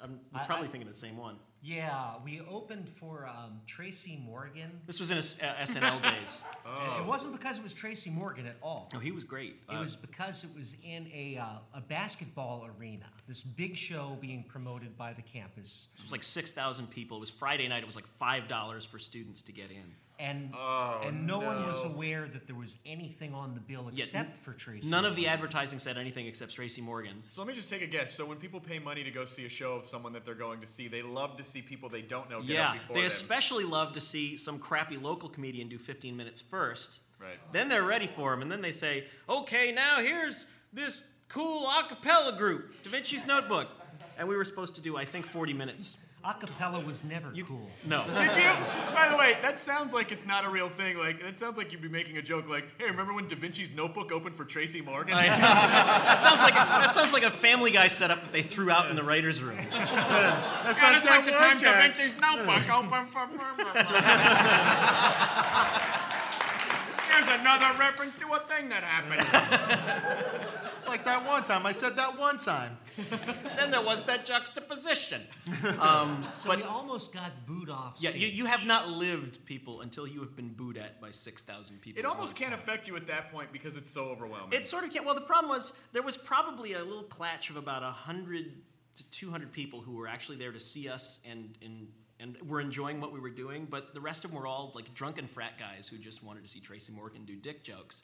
I'm 0.02 0.20
we're 0.32 0.40
I- 0.40 0.46
probably 0.46 0.68
I- 0.68 0.70
thinking 0.70 0.88
the 0.88 0.94
same 0.94 1.16
one. 1.16 1.36
Yeah, 1.60 2.12
we 2.24 2.40
opened 2.48 2.88
for 2.88 3.26
um, 3.26 3.60
Tracy 3.66 4.22
Morgan. 4.24 4.70
This 4.86 5.00
was 5.00 5.10
in 5.10 5.16
his, 5.16 5.40
uh, 5.42 5.54
SNL 5.64 6.00
days. 6.00 6.44
And 6.64 7.00
It 7.02 7.06
wasn't 7.06 7.32
because 7.32 7.58
it 7.58 7.64
was 7.64 7.72
Tracy 7.72 8.10
Morgan 8.10 8.46
at 8.46 8.54
all. 8.62 8.88
Oh, 8.94 9.00
he 9.00 9.10
was 9.10 9.24
great. 9.24 9.56
It 9.68 9.74
Uh, 9.74 9.80
was 9.80 9.96
because 9.96 10.44
it 10.44 10.50
was 10.56 10.76
in 10.84 11.10
a, 11.12 11.36
uh, 11.36 11.44
a 11.74 11.80
basketball 11.80 12.68
arena. 12.78 13.06
This 13.26 13.40
big 13.42 13.76
show 13.76 14.16
being 14.20 14.44
promoted 14.44 14.96
by 14.96 15.14
the 15.14 15.22
campus. 15.22 15.88
It 15.96 16.02
was 16.02 16.12
like 16.12 16.22
6,000 16.22 16.86
people. 16.90 17.16
It 17.16 17.20
was 17.20 17.30
Friday 17.30 17.66
night. 17.66 17.82
It 17.82 17.86
was 17.86 17.96
like 17.96 18.06
$5 18.06 18.86
for 18.86 19.00
students 19.00 19.42
to 19.42 19.52
get 19.52 19.72
in. 19.72 19.92
And 20.20 20.52
Oh, 20.52 21.00
and 21.04 21.26
no, 21.28 21.38
one 21.38 21.64
was 21.64 21.84
aware 21.84 22.26
that 22.26 22.48
there 22.48 22.56
was 22.56 22.78
anything 22.84 23.34
on 23.34 23.54
the 23.54 23.60
bill 23.60 23.88
Yeah, 23.92 24.02
except 24.02 24.36
for 24.38 24.52
Tracy. 24.52 24.88
None 24.88 25.04
of 25.04 25.14
the 25.14 25.28
advertising 25.28 25.78
said 25.78 25.96
anything 25.96 26.26
except 26.26 26.52
Tracy 26.54 26.80
Morgan. 26.80 27.22
So 27.28 27.40
let 27.40 27.48
me 27.48 27.54
just 27.54 27.70
take 27.70 27.82
a 27.82 27.86
guess. 27.86 28.14
So 28.14 28.26
when 28.26 28.38
people 28.38 28.58
pay 28.58 28.80
money 28.80 29.04
to 29.04 29.12
go 29.12 29.24
see 29.24 29.46
a 29.46 29.48
show 29.48 29.74
of 29.74 29.86
someone 29.86 30.12
that 30.14 30.24
they're 30.24 30.34
going 30.34 30.60
to 30.60 30.66
see, 30.66 30.88
they 30.88 31.02
love 31.02 31.36
to 31.36 31.44
see 31.44 31.62
people 31.62 31.88
they 31.88 32.02
don't 32.02 32.28
know 32.28 32.40
get 32.40 32.50
yeah, 32.50 32.68
up 32.68 32.72
before 32.74 32.96
they 32.96 33.02
them. 33.02 33.06
especially 33.06 33.64
love 33.64 33.92
to 33.92 34.00
see 34.00 34.36
some 34.36 34.58
crappy 34.58 34.96
local 34.96 35.28
comedian 35.28 35.68
do 35.68 35.78
15 35.78 36.16
minutes 36.16 36.40
first. 36.40 37.00
Right. 37.20 37.38
Then 37.52 37.68
they're 37.68 37.84
ready 37.84 38.08
for 38.08 38.32
him, 38.32 38.42
and 38.42 38.50
then 38.50 38.60
they 38.60 38.72
say, 38.72 39.04
"Okay, 39.28 39.70
now 39.72 40.00
here's 40.00 40.46
this 40.72 41.00
cool 41.28 41.68
a 41.68 41.84
cappella 41.88 42.36
group, 42.36 42.82
Da 42.82 42.90
Vinci's 42.90 43.26
Notebook," 43.26 43.68
and 44.18 44.28
we 44.28 44.36
were 44.36 44.44
supposed 44.44 44.74
to 44.76 44.80
do, 44.80 44.96
I 44.96 45.04
think, 45.04 45.26
40 45.26 45.52
minutes. 45.52 45.96
Acapella 46.28 46.84
was 46.84 47.02
never 47.04 47.32
cool. 47.46 47.70
No. 47.86 48.04
Did 48.06 48.36
you? 48.36 48.52
By 48.94 49.08
the 49.10 49.16
way, 49.16 49.38
that 49.40 49.58
sounds 49.58 49.94
like 49.94 50.12
it's 50.12 50.26
not 50.26 50.44
a 50.44 50.50
real 50.50 50.68
thing. 50.68 50.98
Like 50.98 51.22
it 51.22 51.38
sounds 51.38 51.56
like 51.56 51.72
you'd 51.72 51.80
be 51.80 51.88
making 51.88 52.18
a 52.18 52.22
joke. 52.22 52.46
Like, 52.48 52.66
hey, 52.76 52.84
remember 52.90 53.14
when 53.14 53.28
Da 53.28 53.34
Vinci's 53.36 53.74
Notebook 53.74 54.12
opened 54.12 54.34
for 54.34 54.44
Tracy 54.44 54.82
Morgan? 54.82 55.14
I- 55.14 55.26
that 55.28 56.20
sounds 56.20 56.40
like 56.40 56.52
a, 56.52 56.56
that 56.56 56.92
sounds 56.92 57.12
like 57.14 57.22
a 57.22 57.30
Family 57.30 57.70
Guy 57.70 57.88
setup 57.88 58.20
that 58.20 58.32
they 58.32 58.42
threw 58.42 58.70
out 58.70 58.90
in 58.90 58.96
the 58.96 59.02
writers' 59.02 59.40
room. 59.42 59.56
yeah, 59.72 60.74
that's 60.82 61.06
like 61.06 61.24
the 61.24 61.30
time 61.32 61.56
Da 61.56 61.80
Vinci's 61.80 62.20
Notebook 62.20 62.68
opened 62.76 63.08
for. 63.10 63.26
Morgan. 63.26 63.86
Here's 67.08 67.40
another 67.40 67.78
reference 67.78 68.16
to 68.18 68.26
a 68.34 68.40
thing 68.40 68.68
that 68.68 68.82
happened. 68.84 70.67
It's 70.78 70.86
like 70.86 71.04
that 71.06 71.26
one 71.26 71.42
time. 71.42 71.66
I 71.66 71.72
said 71.72 71.96
that 71.96 72.16
one 72.16 72.38
time. 72.38 72.78
then 73.56 73.72
there 73.72 73.82
was 73.82 74.04
that 74.04 74.24
juxtaposition. 74.24 75.22
Um, 75.80 76.24
So 76.32 76.50
but 76.50 76.58
we 76.58 76.64
almost 76.64 77.12
got 77.12 77.46
booed 77.46 77.68
off. 77.68 77.96
yeah, 77.98 78.10
you, 78.10 78.28
you 78.28 78.46
have 78.46 78.64
not 78.64 78.88
lived, 78.88 79.44
people, 79.44 79.80
until 79.80 80.06
you 80.06 80.20
have 80.20 80.36
been 80.36 80.50
booed 80.50 80.76
at 80.76 81.00
by 81.00 81.10
six 81.10 81.42
thousand 81.42 81.80
people. 81.80 81.98
It 81.98 82.06
almost 82.06 82.36
can't 82.36 82.54
affect 82.54 82.86
you 82.86 82.94
at 82.96 83.06
that 83.08 83.32
point 83.32 83.52
because 83.52 83.76
it's 83.76 83.90
so 83.90 84.04
overwhelming. 84.10 84.52
It 84.52 84.66
sort 84.68 84.84
of 84.84 84.92
can't. 84.92 85.04
Well, 85.04 85.14
the 85.16 85.20
problem 85.32 85.50
was 85.50 85.72
there 85.92 86.02
was 86.02 86.16
probably 86.16 86.74
a 86.74 86.84
little 86.84 87.02
clatch 87.02 87.50
of 87.50 87.56
about 87.56 87.82
hundred 87.82 88.52
to 88.96 89.10
two 89.10 89.30
hundred 89.30 89.52
people 89.52 89.80
who 89.80 89.96
were 89.96 90.06
actually 90.06 90.36
there 90.38 90.52
to 90.52 90.60
see 90.60 90.88
us 90.88 91.18
and 91.28 91.58
and 91.64 91.88
and 92.20 92.36
were 92.48 92.60
enjoying 92.60 93.00
what 93.00 93.12
we 93.12 93.18
were 93.20 93.30
doing. 93.30 93.66
But 93.68 93.94
the 93.94 94.00
rest 94.00 94.24
of 94.24 94.30
them 94.30 94.40
were 94.40 94.46
all 94.46 94.70
like 94.76 94.94
drunken 94.94 95.26
frat 95.26 95.58
guys 95.58 95.88
who 95.88 95.98
just 95.98 96.22
wanted 96.22 96.42
to 96.44 96.48
see 96.48 96.60
Tracy 96.60 96.92
Morgan 96.92 97.24
do 97.24 97.34
dick 97.34 97.64
jokes. 97.64 98.02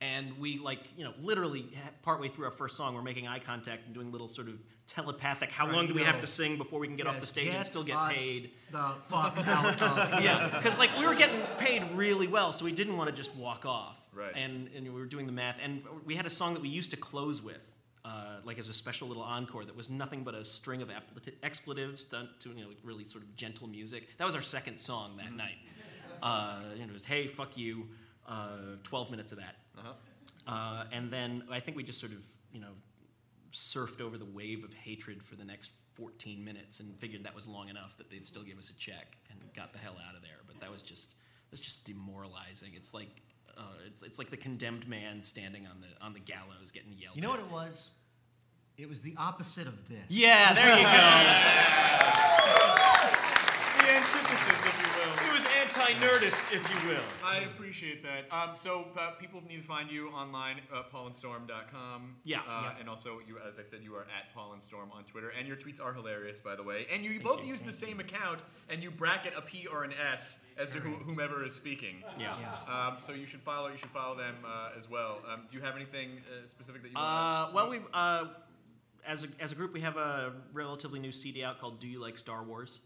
And 0.00 0.36
we 0.38 0.58
like 0.58 0.80
you 0.96 1.04
know 1.04 1.12
literally 1.22 1.66
partway 2.02 2.28
through 2.28 2.46
our 2.46 2.50
first 2.50 2.76
song, 2.76 2.94
we're 2.94 3.02
making 3.02 3.28
eye 3.28 3.38
contact 3.38 3.86
and 3.86 3.94
doing 3.94 4.10
little 4.10 4.28
sort 4.28 4.48
of 4.48 4.54
telepathic. 4.88 5.52
How 5.52 5.66
Right, 5.66 5.76
long 5.76 5.86
do 5.86 5.94
we 5.94 6.02
have 6.02 6.20
to 6.20 6.26
sing 6.26 6.56
before 6.58 6.80
we 6.80 6.88
can 6.88 6.96
get 6.96 7.06
off 7.06 7.20
the 7.20 7.26
stage 7.26 7.54
and 7.54 7.64
still 7.64 7.84
get 7.84 7.96
us 7.96 8.12
paid? 8.12 8.50
The 8.72 8.94
fuck 9.08 9.38
out 9.46 9.80
of 10.14 10.22
yeah, 10.22 10.48
because 10.56 10.76
like 10.78 10.90
we 10.98 11.06
were 11.06 11.14
getting 11.14 11.40
paid 11.58 11.84
really 11.94 12.26
well, 12.26 12.52
so 12.52 12.64
we 12.64 12.72
didn't 12.72 12.96
want 12.96 13.10
to 13.10 13.16
just 13.16 13.34
walk 13.36 13.64
off. 13.64 13.96
Right. 14.12 14.32
And 14.34 14.68
and 14.76 14.84
we 14.84 14.90
were 14.90 15.06
doing 15.06 15.26
the 15.26 15.32
math, 15.32 15.56
and 15.62 15.82
we 16.04 16.16
had 16.16 16.26
a 16.26 16.30
song 16.30 16.54
that 16.54 16.62
we 16.62 16.68
used 16.68 16.90
to 16.90 16.96
close 16.96 17.40
with, 17.40 17.64
uh, 18.04 18.38
like 18.44 18.58
as 18.58 18.68
a 18.68 18.74
special 18.74 19.06
little 19.06 19.22
encore 19.22 19.64
that 19.64 19.76
was 19.76 19.88
nothing 19.88 20.24
but 20.24 20.34
a 20.34 20.44
string 20.44 20.82
of 20.82 20.90
expletives 21.42 22.02
done 22.04 22.28
to 22.40 22.48
you 22.50 22.62
know 22.62 22.68
like 22.68 22.78
really 22.82 23.04
sort 23.04 23.22
of 23.22 23.34
gentle 23.36 23.68
music. 23.68 24.08
That 24.18 24.26
was 24.26 24.34
our 24.34 24.42
second 24.42 24.78
song 24.78 25.16
that 25.18 25.32
night. 25.32 25.58
Uh, 26.22 26.58
you 26.74 26.80
know, 26.80 26.90
it 26.90 26.92
was 26.92 27.04
"Hey, 27.04 27.26
fuck 27.28 27.56
you," 27.56 27.88
uh, 28.28 28.76
twelve 28.82 29.10
minutes 29.10 29.32
of 29.32 29.38
that. 29.38 29.56
Uh-huh. 29.78 29.92
Uh, 30.46 30.84
and 30.92 31.10
then 31.10 31.44
I 31.50 31.60
think 31.60 31.76
we 31.76 31.82
just 31.82 32.00
sort 32.00 32.12
of, 32.12 32.24
you 32.52 32.60
know, 32.60 32.72
surfed 33.52 34.00
over 34.00 34.18
the 34.18 34.24
wave 34.24 34.64
of 34.64 34.72
hatred 34.72 35.22
for 35.22 35.36
the 35.36 35.44
next 35.44 35.70
14 35.94 36.42
minutes 36.44 36.80
and 36.80 36.96
figured 36.98 37.24
that 37.24 37.34
was 37.34 37.46
long 37.46 37.68
enough 37.68 37.96
that 37.98 38.10
they'd 38.10 38.26
still 38.26 38.42
give 38.42 38.58
us 38.58 38.70
a 38.70 38.74
check 38.76 39.16
and 39.30 39.38
got 39.54 39.72
the 39.72 39.78
hell 39.78 39.96
out 40.08 40.16
of 40.16 40.22
there. 40.22 40.38
But 40.46 40.60
that 40.60 40.70
was 40.70 40.82
just 40.82 41.14
that's 41.50 41.60
just 41.62 41.84
demoralizing. 41.84 42.70
It's 42.74 42.94
like 42.94 43.10
uh, 43.56 43.62
it's, 43.86 44.02
it's 44.02 44.18
like 44.18 44.30
the 44.30 44.36
condemned 44.36 44.88
man 44.88 45.22
standing 45.22 45.66
on 45.66 45.80
the 45.80 46.04
on 46.04 46.14
the 46.14 46.20
gallows 46.20 46.70
getting 46.72 46.92
yelled. 46.96 47.16
You 47.16 47.22
know 47.22 47.34
at. 47.34 47.40
what 47.40 47.46
it 47.46 47.52
was? 47.68 47.90
It 48.78 48.88
was 48.88 49.02
the 49.02 49.14
opposite 49.18 49.66
of 49.66 49.88
this. 49.88 50.06
Yeah, 50.08 50.54
there 50.54 50.78
you 50.78 50.82
go. 50.82 50.88
the 53.78 53.92
antithesis, 53.92 54.66
if 54.66 54.86
you 54.86 54.91
It 55.04 55.32
was 55.32 55.44
anti-nerdist, 55.60 56.52
if 56.52 56.62
you 56.84 56.88
will. 56.90 57.02
I 57.24 57.38
appreciate 57.38 58.02
that. 58.04 58.32
Um, 58.32 58.54
so 58.54 58.86
uh, 58.98 59.10
people 59.12 59.42
need 59.48 59.56
to 59.56 59.62
find 59.66 59.90
you 59.90 60.08
online 60.10 60.58
at 60.58 60.92
paulandstorm.com. 60.92 62.16
Yeah. 62.24 62.40
Uh, 62.40 62.42
Yeah. 62.62 62.74
And 62.80 62.88
also, 62.88 63.18
you, 63.26 63.36
as 63.48 63.58
I 63.58 63.62
said, 63.62 63.80
you 63.82 63.94
are 63.94 64.02
at 64.02 64.34
paulandstorm 64.36 64.92
on 64.92 65.04
Twitter, 65.04 65.30
and 65.36 65.46
your 65.48 65.56
tweets 65.56 65.80
are 65.82 65.92
hilarious, 65.92 66.40
by 66.40 66.54
the 66.56 66.62
way. 66.62 66.86
And 66.92 67.04
you, 67.04 67.20
both 67.20 67.44
use 67.44 67.60
the 67.62 67.72
same 67.72 68.00
account, 68.00 68.40
and 68.68 68.82
you 68.82 68.90
bracket 68.90 69.34
a 69.36 69.40
P 69.42 69.66
or 69.66 69.84
an 69.84 69.92
S 70.12 70.40
as 70.58 70.70
to 70.72 70.78
who, 70.78 70.90
whomever 71.04 71.44
is 71.44 71.54
speaking. 71.54 72.02
Yeah. 72.18 72.34
Um, 72.68 72.96
so 72.98 73.12
you 73.12 73.26
should 73.26 73.40
follow. 73.42 73.68
You 73.68 73.78
should 73.78 73.90
follow 73.90 74.16
them 74.16 74.36
uh, 74.44 74.70
as 74.76 74.88
well. 74.88 75.18
Um, 75.32 75.42
do 75.50 75.56
you 75.56 75.62
have 75.64 75.76
anything 75.76 76.18
uh, 76.30 76.46
specific 76.46 76.82
that 76.82 76.90
you 76.92 76.96
Uh, 76.96 77.50
want? 77.52 77.54
well, 77.54 77.70
we 77.70 77.80
uh, 77.94 78.24
as 79.06 79.24
a 79.24 79.28
as 79.40 79.50
a 79.52 79.54
group 79.54 79.72
we 79.72 79.80
have 79.80 79.96
a 79.96 80.32
relatively 80.52 81.00
new 81.00 81.10
CD 81.12 81.42
out 81.42 81.58
called 81.60 81.80
"Do 81.80 81.88
You 81.88 82.00
Like 82.00 82.16
Star 82.18 82.42
Wars." 82.44 82.80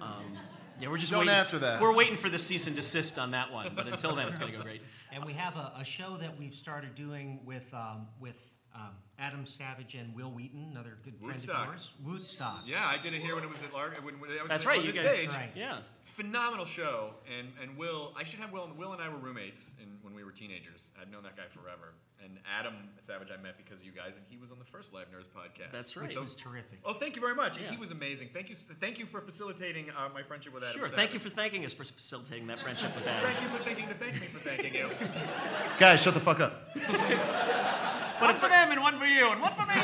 Um, 0.00 0.38
yeah, 0.80 0.88
we're 0.88 0.98
just 0.98 1.10
Don't 1.12 1.20
waiting. 1.20 1.34
answer 1.34 1.58
that. 1.60 1.80
We're 1.80 1.94
waiting 1.94 2.16
for 2.16 2.28
the 2.28 2.38
cease 2.38 2.66
and 2.66 2.76
desist 2.76 3.18
on 3.18 3.30
that 3.32 3.52
one, 3.52 3.72
but 3.74 3.86
until 3.86 4.14
then, 4.14 4.28
it's 4.28 4.38
gonna 4.38 4.52
go 4.52 4.62
great. 4.62 4.82
And 5.12 5.24
we 5.24 5.32
have 5.34 5.56
a, 5.56 5.72
a 5.80 5.84
show 5.84 6.18
that 6.18 6.38
we've 6.38 6.54
started 6.54 6.94
doing 6.94 7.40
with 7.46 7.62
um, 7.72 8.06
with 8.20 8.34
um, 8.74 8.90
Adam 9.18 9.46
Savage 9.46 9.94
and 9.94 10.14
Wil 10.14 10.30
Wheaton, 10.30 10.68
another 10.72 10.98
good 11.04 11.14
friend 11.18 11.38
w00tstock. 11.40 11.62
of 11.62 11.68
yours. 11.68 11.90
w00tstock. 12.04 12.58
Yeah, 12.66 12.86
I 12.86 12.98
did 12.98 13.14
it 13.14 13.22
here 13.22 13.34
when 13.34 13.44
it 13.44 13.48
was 13.48 13.62
at 13.62 13.72
Largo. 13.72 13.96
When, 14.02 14.20
when 14.20 14.30
I 14.30 14.42
was 14.42 14.48
That's 14.50 14.64
on 14.64 14.68
right, 14.68 14.80
the 14.80 14.86
you 14.88 14.92
guys- 14.92 15.12
stage. 15.12 15.28
right. 15.30 15.50
Yeah. 15.54 15.78
Phenomenal 16.16 16.64
show, 16.64 17.10
and 17.38 17.48
and 17.62 17.76
Wil. 17.76 18.14
I 18.16 18.24
should 18.24 18.40
have 18.40 18.50
Wil. 18.50 18.70
Wil 18.74 18.94
and 18.94 19.02
I 19.02 19.08
were 19.10 19.18
roommates 19.18 19.74
in, 19.82 19.98
when 20.00 20.14
we 20.14 20.24
were 20.24 20.30
teenagers. 20.32 20.90
I've 20.98 21.10
known 21.10 21.22
that 21.24 21.36
guy 21.36 21.42
forever. 21.52 21.92
And 22.24 22.38
Adam 22.58 22.72
Savage, 23.00 23.28
I 23.30 23.36
met 23.42 23.58
because 23.58 23.80
of 23.80 23.86
you 23.86 23.92
guys, 23.92 24.16
and 24.16 24.24
he 24.30 24.38
was 24.38 24.50
on 24.50 24.58
the 24.58 24.64
first 24.64 24.94
Live 24.94 25.08
Nerdist 25.12 25.28
podcast. 25.28 25.72
That's 25.72 25.94
right. 25.94 26.08
Which 26.08 26.18
was 26.18 26.34
terrific. 26.34 26.78
Oh, 26.86 26.94
thank 26.94 27.16
you 27.16 27.20
very 27.20 27.34
much. 27.34 27.60
Yeah. 27.60 27.70
He 27.70 27.76
was 27.76 27.90
amazing. 27.90 28.30
Thank 28.32 28.48
you. 28.48 28.54
Thank 28.56 28.98
you 28.98 29.04
for 29.04 29.20
facilitating 29.20 29.90
uh, 29.90 30.08
my 30.14 30.22
friendship 30.22 30.54
with 30.54 30.62
Adam. 30.64 30.76
Sure. 30.78 30.84
Savage. 30.88 30.96
Thank 30.96 31.12
you 31.12 31.20
for 31.20 31.28
thanking 31.28 31.66
us 31.66 31.74
for 31.74 31.84
facilitating 31.84 32.46
that 32.46 32.60
friendship 32.60 32.94
with 32.94 33.06
Adam. 33.06 33.30
Thank 33.30 33.42
you 33.42 33.48
for 33.58 33.62
thinking 33.62 33.88
to 33.88 33.94
thank 33.94 34.14
me 34.14 34.20
for 34.20 34.38
thanking 34.38 34.74
you. 34.74 34.88
Guys, 35.78 36.00
shut 36.00 36.14
the 36.14 36.20
fuck 36.20 36.40
up. 36.40 36.74
but 36.74 36.82
one 38.22 38.34
for 38.36 38.48
them 38.48 38.72
and 38.72 38.80
one 38.80 38.98
for 38.98 39.04
you 39.04 39.30
and 39.32 39.40
one 39.42 39.52
for 39.52 39.66
me. 39.66 39.74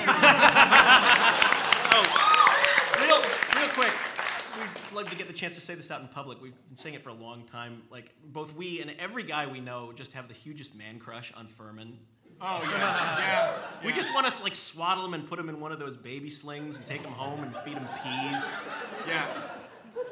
Oh, 1.95 3.05
real, 3.05 3.21
real 3.61 3.69
quick. 3.75 3.93
Love 4.95 5.09
to 5.09 5.17
get 5.17 5.27
the 5.27 5.33
chance 5.33 5.55
to 5.55 5.61
say 5.61 5.75
this 5.75 5.91
out 5.91 6.03
in 6.03 6.09
public. 6.09 6.43
We've 6.43 6.55
been 6.69 6.77
saying 6.77 6.95
it 6.95 7.03
for 7.03 7.09
a 7.09 7.15
long 7.15 7.45
time. 7.45 7.83
Like 7.91 8.11
both 8.27 8.55
we 8.55 8.81
and 8.81 8.93
every 8.99 9.23
guy 9.23 9.47
we 9.47 9.61
know 9.61 9.93
just 9.95 10.13
have 10.13 10.29
the 10.29 10.35
hugest 10.35 10.75
man 10.77 10.99
crush 10.99 11.33
on 11.35 11.47
Phirman. 11.47 11.95
Oh 12.41 12.61
yeah, 12.65 12.71
yeah. 13.19 13.53
We 13.85 13.93
just 13.93 14.13
want 14.15 14.27
to 14.27 14.43
like 14.43 14.55
swaddle 14.55 15.05
him 15.05 15.15
and 15.15 15.27
put 15.27 15.39
him 15.39 15.49
in 15.49 15.61
one 15.61 15.73
of 15.73 15.79
those 15.79 15.97
baby 15.97 16.29
slings 16.29 16.77
and 16.77 16.85
take 16.85 17.01
him 17.01 17.13
home 17.13 17.41
and 17.43 17.55
feed 17.65 17.75
him 17.75 17.89
peas. 18.03 18.53
Yeah. 19.07 19.27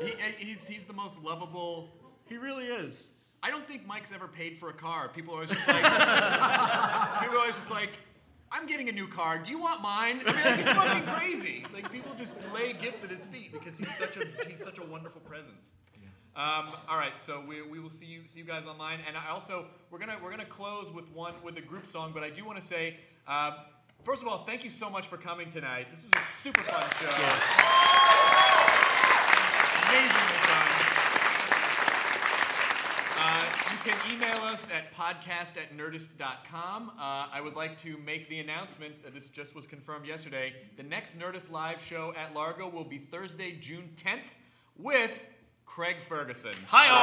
He, 0.01 0.13
eh, 0.13 0.33
he's, 0.39 0.67
he's 0.67 0.85
the 0.87 0.95
most 0.95 1.23
lovable. 1.23 1.91
He 2.27 2.39
really 2.39 2.65
is. 2.65 3.13
I 3.43 3.51
don't 3.51 3.67
think 3.67 3.87
Mike's 3.87 4.13
ever 4.13 4.29
paid 4.29 4.59
for 4.59 4.71
a 4.71 4.75
car. 4.75 5.09
People 5.09 5.35
are 5.35 5.43
always 5.43 5.51
just 5.51 5.67
like, 5.67 5.83
people 7.21 7.37
are 7.37 7.41
always 7.41 7.57
just 7.57 7.71
like, 7.71 7.91
I'm 8.53 8.67
getting 8.67 8.89
a 8.89 8.93
new 8.93 9.09
car. 9.09 9.39
Do 9.39 9.51
you 9.51 9.59
want 9.59 9.83
mine? 9.83 10.23
I 10.27 10.33
mean, 10.33 10.45
like, 10.45 10.61
it's 10.61 10.73
fucking 10.73 11.03
crazy. 11.15 11.60
Like 11.73 11.91
people 11.93 12.13
just 12.17 12.35
lay 12.53 12.73
gifts 12.73 13.05
at 13.05 13.11
his 13.11 13.25
feet 13.25 13.53
because 13.53 13.79
he's 13.79 13.95
such 13.97 14.17
a 14.17 14.25
he's 14.49 14.63
such 14.63 14.79
a 14.79 14.85
wonderful 14.85 15.21
presence. 15.23 15.73
Um, 16.37 16.69
all 16.89 16.97
right, 16.97 17.21
so 17.21 17.43
we, 17.47 17.61
we 17.63 17.81
will 17.81 17.91
see 17.91 18.07
you 18.07 18.21
see 18.29 18.39
you 18.39 18.45
guys 18.45 18.65
online, 18.65 19.01
and 19.07 19.17
I 19.17 19.31
also 19.31 19.67
we're 19.91 19.99
gonna 19.99 20.17
we're 20.23 20.31
gonna 20.31 20.45
close 20.45 20.93
with 20.93 21.09
one 21.13 21.35
with 21.43 21.57
a 21.57 21.61
group 21.61 21.87
song, 21.87 22.13
but 22.15 22.23
I 22.23 22.31
do 22.31 22.45
want 22.45 22.61
to 22.61 22.65
say. 22.65 22.97
Uh, 23.27 23.53
First 24.03 24.23
of 24.23 24.29
all, 24.29 24.45
thank 24.45 24.65
you 24.65 24.71
so 24.71 24.89
much 24.89 25.09
for 25.09 25.19
coming 25.19 25.51
tonight. 25.51 25.87
This 25.95 26.03
was 26.03 26.13
a 26.15 26.43
super 26.43 26.63
fun 26.63 26.81
show. 26.81 27.07
Fun. 27.07 27.39
Uh, 29.93 30.85
you 30.85 30.90
can 33.85 33.97
email 34.13 34.43
us 34.45 34.69
at 34.71 34.95
podcast 34.95 35.57
at 35.57 35.75
nerdist.com. 35.77 36.91
Uh, 36.91 37.29
I 37.33 37.41
would 37.43 37.55
like 37.55 37.81
to 37.83 37.97
make 37.99 38.29
the 38.29 38.39
announcement, 38.41 38.95
uh, 39.07 39.11
this 39.15 39.29
just 39.29 39.55
was 39.55 39.67
confirmed 39.67 40.07
yesterday. 40.07 40.53
The 40.77 40.83
next 40.83 41.19
Nerdist 41.19 41.51
Live 41.51 41.83
show 41.83 42.13
at 42.15 42.35
Largo 42.35 42.69
will 42.69 42.85
be 42.85 42.99
Thursday, 42.99 43.53
June 43.53 43.89
10th 43.97 44.29
with 44.77 45.13
Craig 45.65 45.97
Ferguson. 46.01 46.53
Hi 46.69 46.89
all! 46.93 47.01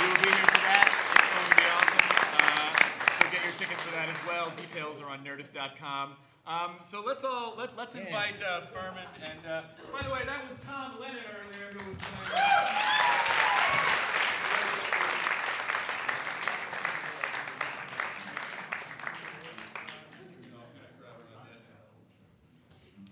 We 0.00 0.06
will 0.12 0.20
be 0.20 0.28
here 0.28 0.46
for 0.52 0.60
that. 0.68 0.84
It's 1.16 1.32
going 1.32 1.48
to 1.48 1.56
be 1.56 1.66
awesome. 1.72 2.04
Uh, 2.36 2.76
so 3.16 3.24
get 3.32 3.44
your 3.44 3.56
tickets 3.56 3.80
for 3.80 3.92
that 3.96 4.08
as 4.10 4.20
well. 4.26 4.52
Details 4.56 5.00
are 5.00 5.08
on 5.08 5.24
nerdist.com. 5.24 6.12
Um, 6.46 6.74
so 6.82 7.02
let's 7.06 7.24
all 7.24 7.54
let, 7.56 7.76
let's 7.78 7.94
invite 7.94 8.42
uh, 8.42 8.62
Phirman 8.74 9.06
and 9.22 9.46
uh, 9.46 9.62
by 9.92 10.02
the 10.02 10.12
way 10.12 10.22
that 10.26 10.42
was 10.50 10.58
Tom 10.66 11.00
Lennon 11.00 11.22
earlier 11.22 11.70
who 11.70 11.88
was 11.88 11.98
doing 11.98 13.32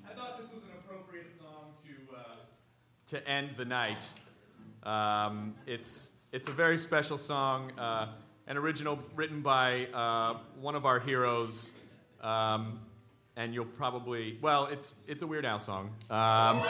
I 0.09 0.13
thought 0.15 0.41
this 0.41 0.53
was 0.53 0.65
an 0.65 0.71
appropriate 0.83 1.31
song 1.31 1.75
to 1.85 2.17
uh, 2.17 2.21
to 3.11 3.29
end 3.29 3.51
the 3.57 3.65
night. 3.65 4.09
Um, 4.85 5.55
it's 5.67 6.13
it's 6.33 6.49
a 6.49 6.53
very 6.53 6.79
special 6.79 7.19
song, 7.19 7.73
uh, 7.77 8.07
an 8.47 8.57
original 8.57 9.01
written 9.17 9.43
by 9.43 9.87
uh, 9.93 10.39
one 10.61 10.77
of 10.77 10.87
our 10.87 11.01
heroes, 11.01 11.77
um, 12.23 12.79
and 13.37 13.53
you'll 13.53 13.65
probably 13.65 14.39
well, 14.41 14.67
it's 14.67 14.95
it's 15.09 15.23
a 15.23 15.27
Weird 15.27 15.45
Al 15.45 15.59
song. 15.59 15.91
Um, 16.09 16.59
yeah, 16.61 16.63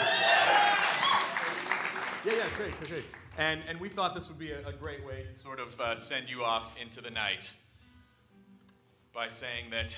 yeah, 2.25 2.47
great, 2.57 2.75
great, 2.79 2.91
great. 2.91 3.05
And 3.37 3.61
and 3.69 3.79
we 3.79 3.91
thought 3.91 4.15
this 4.15 4.29
would 4.29 4.39
be 4.39 4.53
a, 4.53 4.67
a 4.67 4.73
great 4.73 5.05
way 5.05 5.27
to 5.31 5.39
sort 5.39 5.61
of 5.61 5.79
uh, 5.79 5.95
send 5.95 6.31
you 6.31 6.43
off 6.43 6.81
into 6.81 7.03
the 7.03 7.11
night 7.11 7.53
by 9.13 9.29
saying 9.29 9.67
that 9.73 9.97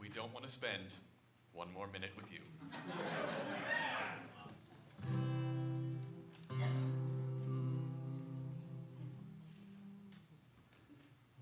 we 0.00 0.08
don't 0.08 0.32
want 0.32 0.46
to 0.46 0.50
spend 0.50 0.94
one 1.52 1.70
more 1.74 1.88
minute 1.88 2.10
with 2.16 2.32
you. 2.32 2.38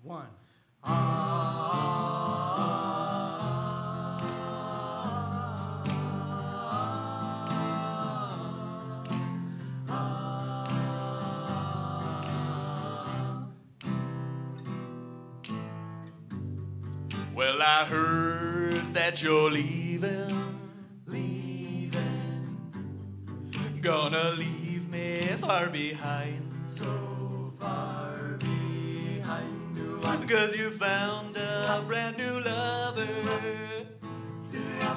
one. 0.03 0.27
Well, 17.33 17.61
I 17.61 17.85
heard 17.85 18.93
that 18.93 19.23
you're 19.23 19.49
leaving. 19.49 20.29
Leaving. 21.07 22.57
Gonna 23.81 24.31
leave 24.37 24.89
me 24.89 25.27
far 25.39 25.69
behind. 25.69 26.51
So 26.67 27.51
far 27.57 27.69
behind. 27.69 27.92
Do 30.33 30.39
I 30.39 30.45
Because 30.45 30.59
you 30.59 30.71
found 30.71 31.37
a 31.37 31.83
brand 31.85 32.17
new 32.17 32.39
lover. 32.39 33.07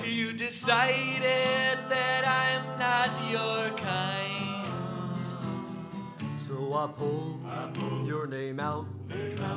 You 0.03 0.33
decided 0.33 1.79
that 1.91 2.25
I'm 2.25 2.79
not 2.79 3.11
your 3.31 3.77
kind. 3.77 4.67
So 6.39 6.73
I 6.73 6.87
pulled 6.87 8.07
your 8.07 8.27
name 8.27 8.61
out 8.61 8.87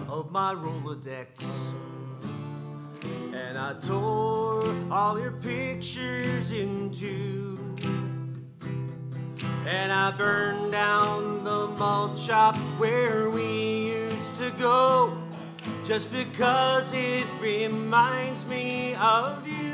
of 0.10 0.34
my 0.34 0.54
Rolodex. 0.54 1.74
And 3.34 3.58
I 3.58 3.74
tore 3.80 4.76
all 4.92 5.18
your 5.18 5.32
pictures 5.32 6.52
in 6.52 6.92
two. 6.92 7.58
And 9.66 9.94
I 9.94 10.12
burned 10.12 10.74
down 10.74 11.46
the 11.46 11.70
malt 11.70 12.18
shop 12.20 12.58
where 12.78 13.30
we 13.30 13.94
used 13.94 14.36
to 14.42 14.52
go. 14.60 15.29
Just 15.90 16.14
because 16.14 16.94
it 16.94 17.26
reminds 17.42 18.46
me 18.46 18.94
of 18.94 19.48
you. 19.48 19.74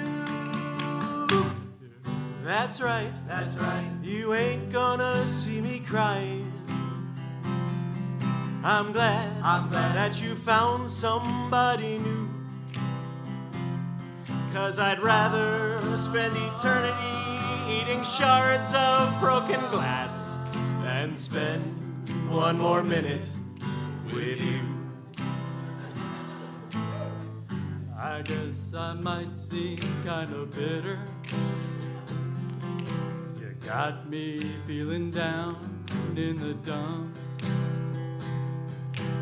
That's 2.42 2.80
right, 2.80 3.12
that's 3.28 3.58
right. 3.58 3.86
You 4.02 4.34
ain't 4.34 4.72
gonna 4.72 5.28
see 5.28 5.60
me 5.60 5.80
crying. 5.86 6.50
I'm 8.64 8.94
glad, 8.94 9.30
I'm 9.44 9.68
glad 9.68 9.96
that 9.96 10.22
you 10.22 10.36
found 10.36 10.90
somebody 10.90 11.98
new. 11.98 12.30
Cause 14.54 14.80
I'd 14.80 15.04
rather 15.04 15.82
spend 15.98 16.34
eternity 16.38 17.44
eating 17.70 18.06
shards 18.06 18.74
of 18.74 19.20
broken 19.20 19.60
glass 19.70 20.40
than 20.82 21.18
spend 21.18 21.62
one 22.30 22.58
more 22.58 22.84
minute 22.84 23.28
with 24.14 24.40
you. 24.40 24.75
I 28.16 28.22
guess 28.22 28.74
I 28.74 28.94
might 28.94 29.36
seem 29.36 29.78
kind 30.06 30.34
of 30.34 30.56
bitter. 30.56 30.98
You 33.38 33.54
got 33.66 34.10
me 34.10 34.54
feeling 34.66 35.12
down 35.12 35.84
in 36.16 36.40
the 36.40 36.54
dumps. 36.54 37.36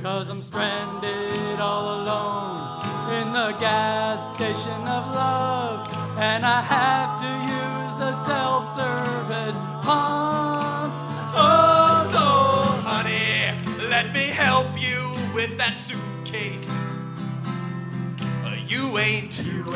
Cause 0.03 0.29
I'm 0.29 0.43
stranded 0.43 1.59
all 1.59 2.01
alone 2.01 2.83
in 3.17 3.33
the 3.33 3.57
gas 3.59 4.35
station 4.35 4.81
of 4.87 5.03
love. 5.15 5.89
And 6.19 6.45
I 6.45 6.61
have 6.61 7.19
to 7.23 7.31
use 7.49 7.93
the 7.97 8.25
self 8.25 8.77
service 8.77 9.72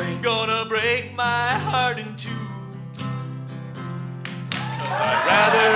ain't 0.00 0.22
gonna 0.22 0.64
break 0.68 1.14
my 1.14 1.48
heart 1.70 1.98
in 1.98 2.14
two. 2.16 2.30
Cause 4.54 5.00
I'd 5.02 5.22
rather 5.26 5.70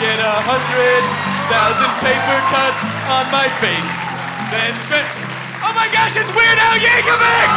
get 0.00 0.18
a 0.20 0.36
hundred 0.44 1.02
thousand 1.48 1.92
paper 2.00 2.38
cuts 2.52 2.84
on 3.08 3.24
my 3.32 3.48
face 3.60 3.92
than 4.52 4.72
spend. 4.84 5.08
Oh 5.64 5.72
my 5.72 5.88
gosh, 5.92 6.16
it's 6.16 6.30
Weird 6.36 6.58
Al 6.58 6.78
Yankovic! 6.78 7.50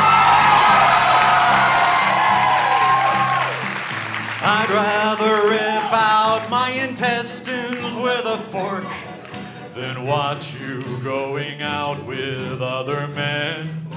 I'd 4.50 4.70
rather 4.70 5.50
rip 5.50 5.92
out 5.92 6.50
my 6.50 6.70
intestines 6.70 7.96
with 7.98 8.26
a 8.26 8.38
fork 8.38 8.86
than 9.76 10.06
watch 10.06 10.60
you 10.60 10.82
going 11.04 11.62
out 11.62 12.06
with 12.06 12.62
other 12.62 13.08
men. 13.10 13.88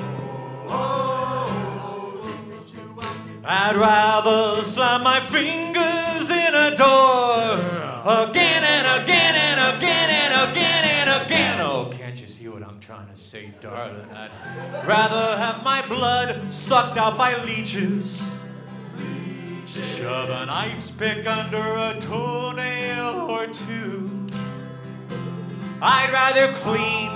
I'd 3.42 3.74
rather 3.76 4.64
slam 4.64 5.02
my 5.02 5.18
fingers 5.20 6.28
in 6.28 6.54
a 6.54 6.76
door 6.76 7.54
again 8.04 8.62
and 8.62 9.02
again 9.02 9.34
and 9.34 9.76
again 9.76 10.10
and 10.10 10.50
again 10.50 10.84
and 10.84 11.24
again. 11.24 11.60
Oh, 11.62 11.90
can't 11.90 12.20
you 12.20 12.26
see 12.26 12.48
what 12.48 12.62
I'm 12.62 12.78
trying 12.80 13.08
to 13.08 13.16
say, 13.16 13.54
darling? 13.60 14.06
I'd 14.12 14.30
rather 14.86 15.38
have 15.38 15.64
my 15.64 15.86
blood 15.88 16.52
sucked 16.52 16.98
out 16.98 17.16
by 17.16 17.42
leeches. 17.44 18.38
Shove 19.66 20.28
an 20.28 20.50
ice 20.50 20.90
pick 20.90 21.26
under 21.26 21.56
a 21.56 21.96
toenail 21.98 23.30
or 23.30 23.46
two. 23.46 24.26
I'd 25.80 26.10
rather 26.12 26.52
clean 26.58 27.10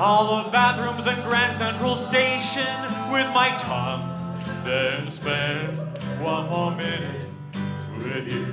all 0.00 0.42
the 0.42 0.50
bathrooms 0.50 1.06
in 1.06 1.14
Grand 1.22 1.56
Central 1.56 1.94
Station 1.94 2.66
with 3.12 3.32
my 3.32 3.54
tongue 3.60 4.17
Then 4.68 5.08
spend 5.08 5.78
one 6.20 6.46
more 6.50 6.70
minute 6.72 7.24
with 7.96 8.30
you. 8.30 8.44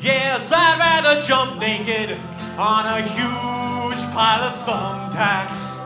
Yes, 0.00 0.50
I'd 0.52 0.78
rather 0.80 1.22
jump 1.22 1.60
naked 1.60 2.18
on 2.58 2.86
a 2.86 3.00
huge 3.00 4.02
pile 4.10 4.42
of 4.42 4.58
thumbtacks 4.66 5.78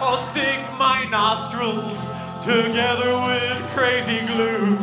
or 0.00 0.16
stick 0.24 0.58
my 0.78 1.06
nostrils 1.10 2.00
together 2.40 3.12
with 3.28 3.58
crazy 3.76 4.24
glue. 4.24 4.78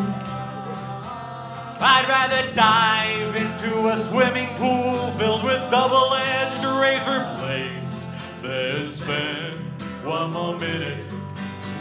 I'd 1.82 2.06
rather 2.08 2.54
dive 2.54 3.36
into 3.36 3.88
a 3.88 3.98
swimming 3.98 4.50
pool 4.58 5.08
filled 5.18 5.44
with 5.44 5.60
double-edged 5.72 6.64
razor 6.80 7.26
blades 7.42 8.06
Then 8.44 8.88
spend 8.88 9.56
one 10.06 10.32
more 10.32 10.60
minute 10.60 11.04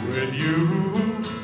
with 0.07 0.33
you. 0.33 1.40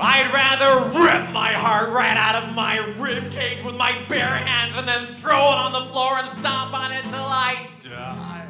I'd 0.00 0.32
rather 0.34 0.98
rip 0.98 1.30
my 1.32 1.52
heart 1.52 1.90
right 1.90 2.16
out 2.16 2.42
of 2.42 2.54
my 2.54 2.78
rib 2.98 3.30
cage 3.30 3.62
with 3.64 3.76
my 3.76 4.04
bare 4.08 4.24
hands 4.26 4.74
and 4.76 4.88
then 4.88 5.06
throw 5.06 5.36
it 5.36 5.58
on 5.58 5.72
the 5.72 5.84
floor 5.92 6.18
and 6.18 6.28
stomp 6.30 6.74
on 6.74 6.90
it 6.92 7.02
till 7.04 7.14
I 7.14 7.68
die. 7.80 8.46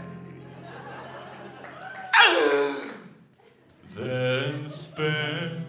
Then 3.94 4.68
spend 4.68 5.64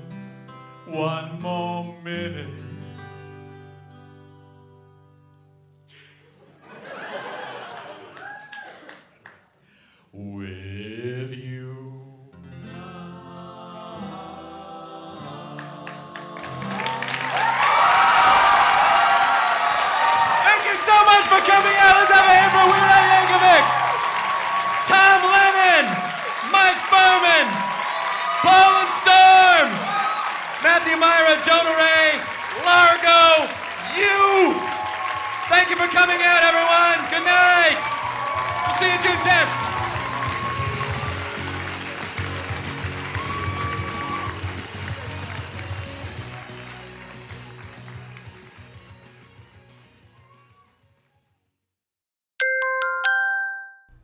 one 0.87 1.41
more 1.41 1.95
minute. 2.03 2.49
With 10.13 10.84
Mira, 30.97 31.35
Jonah 31.43 31.75
Ray, 31.75 32.19
Largo, 32.63 33.51
you. 33.99 34.55
Thank 35.49 35.69
you 35.69 35.75
for 35.75 35.87
coming 35.87 36.21
out, 36.21 36.41
everyone. 36.43 36.99
Good 37.09 37.25
night. 37.25 37.77
We'll 38.65 38.77
see 38.79 38.91
you 38.91 38.99
June 39.03 39.19
10th. 39.21 39.65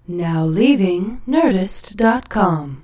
Now 0.08 0.46
leaving 0.46 1.22
Nerdist.com. 1.26 2.84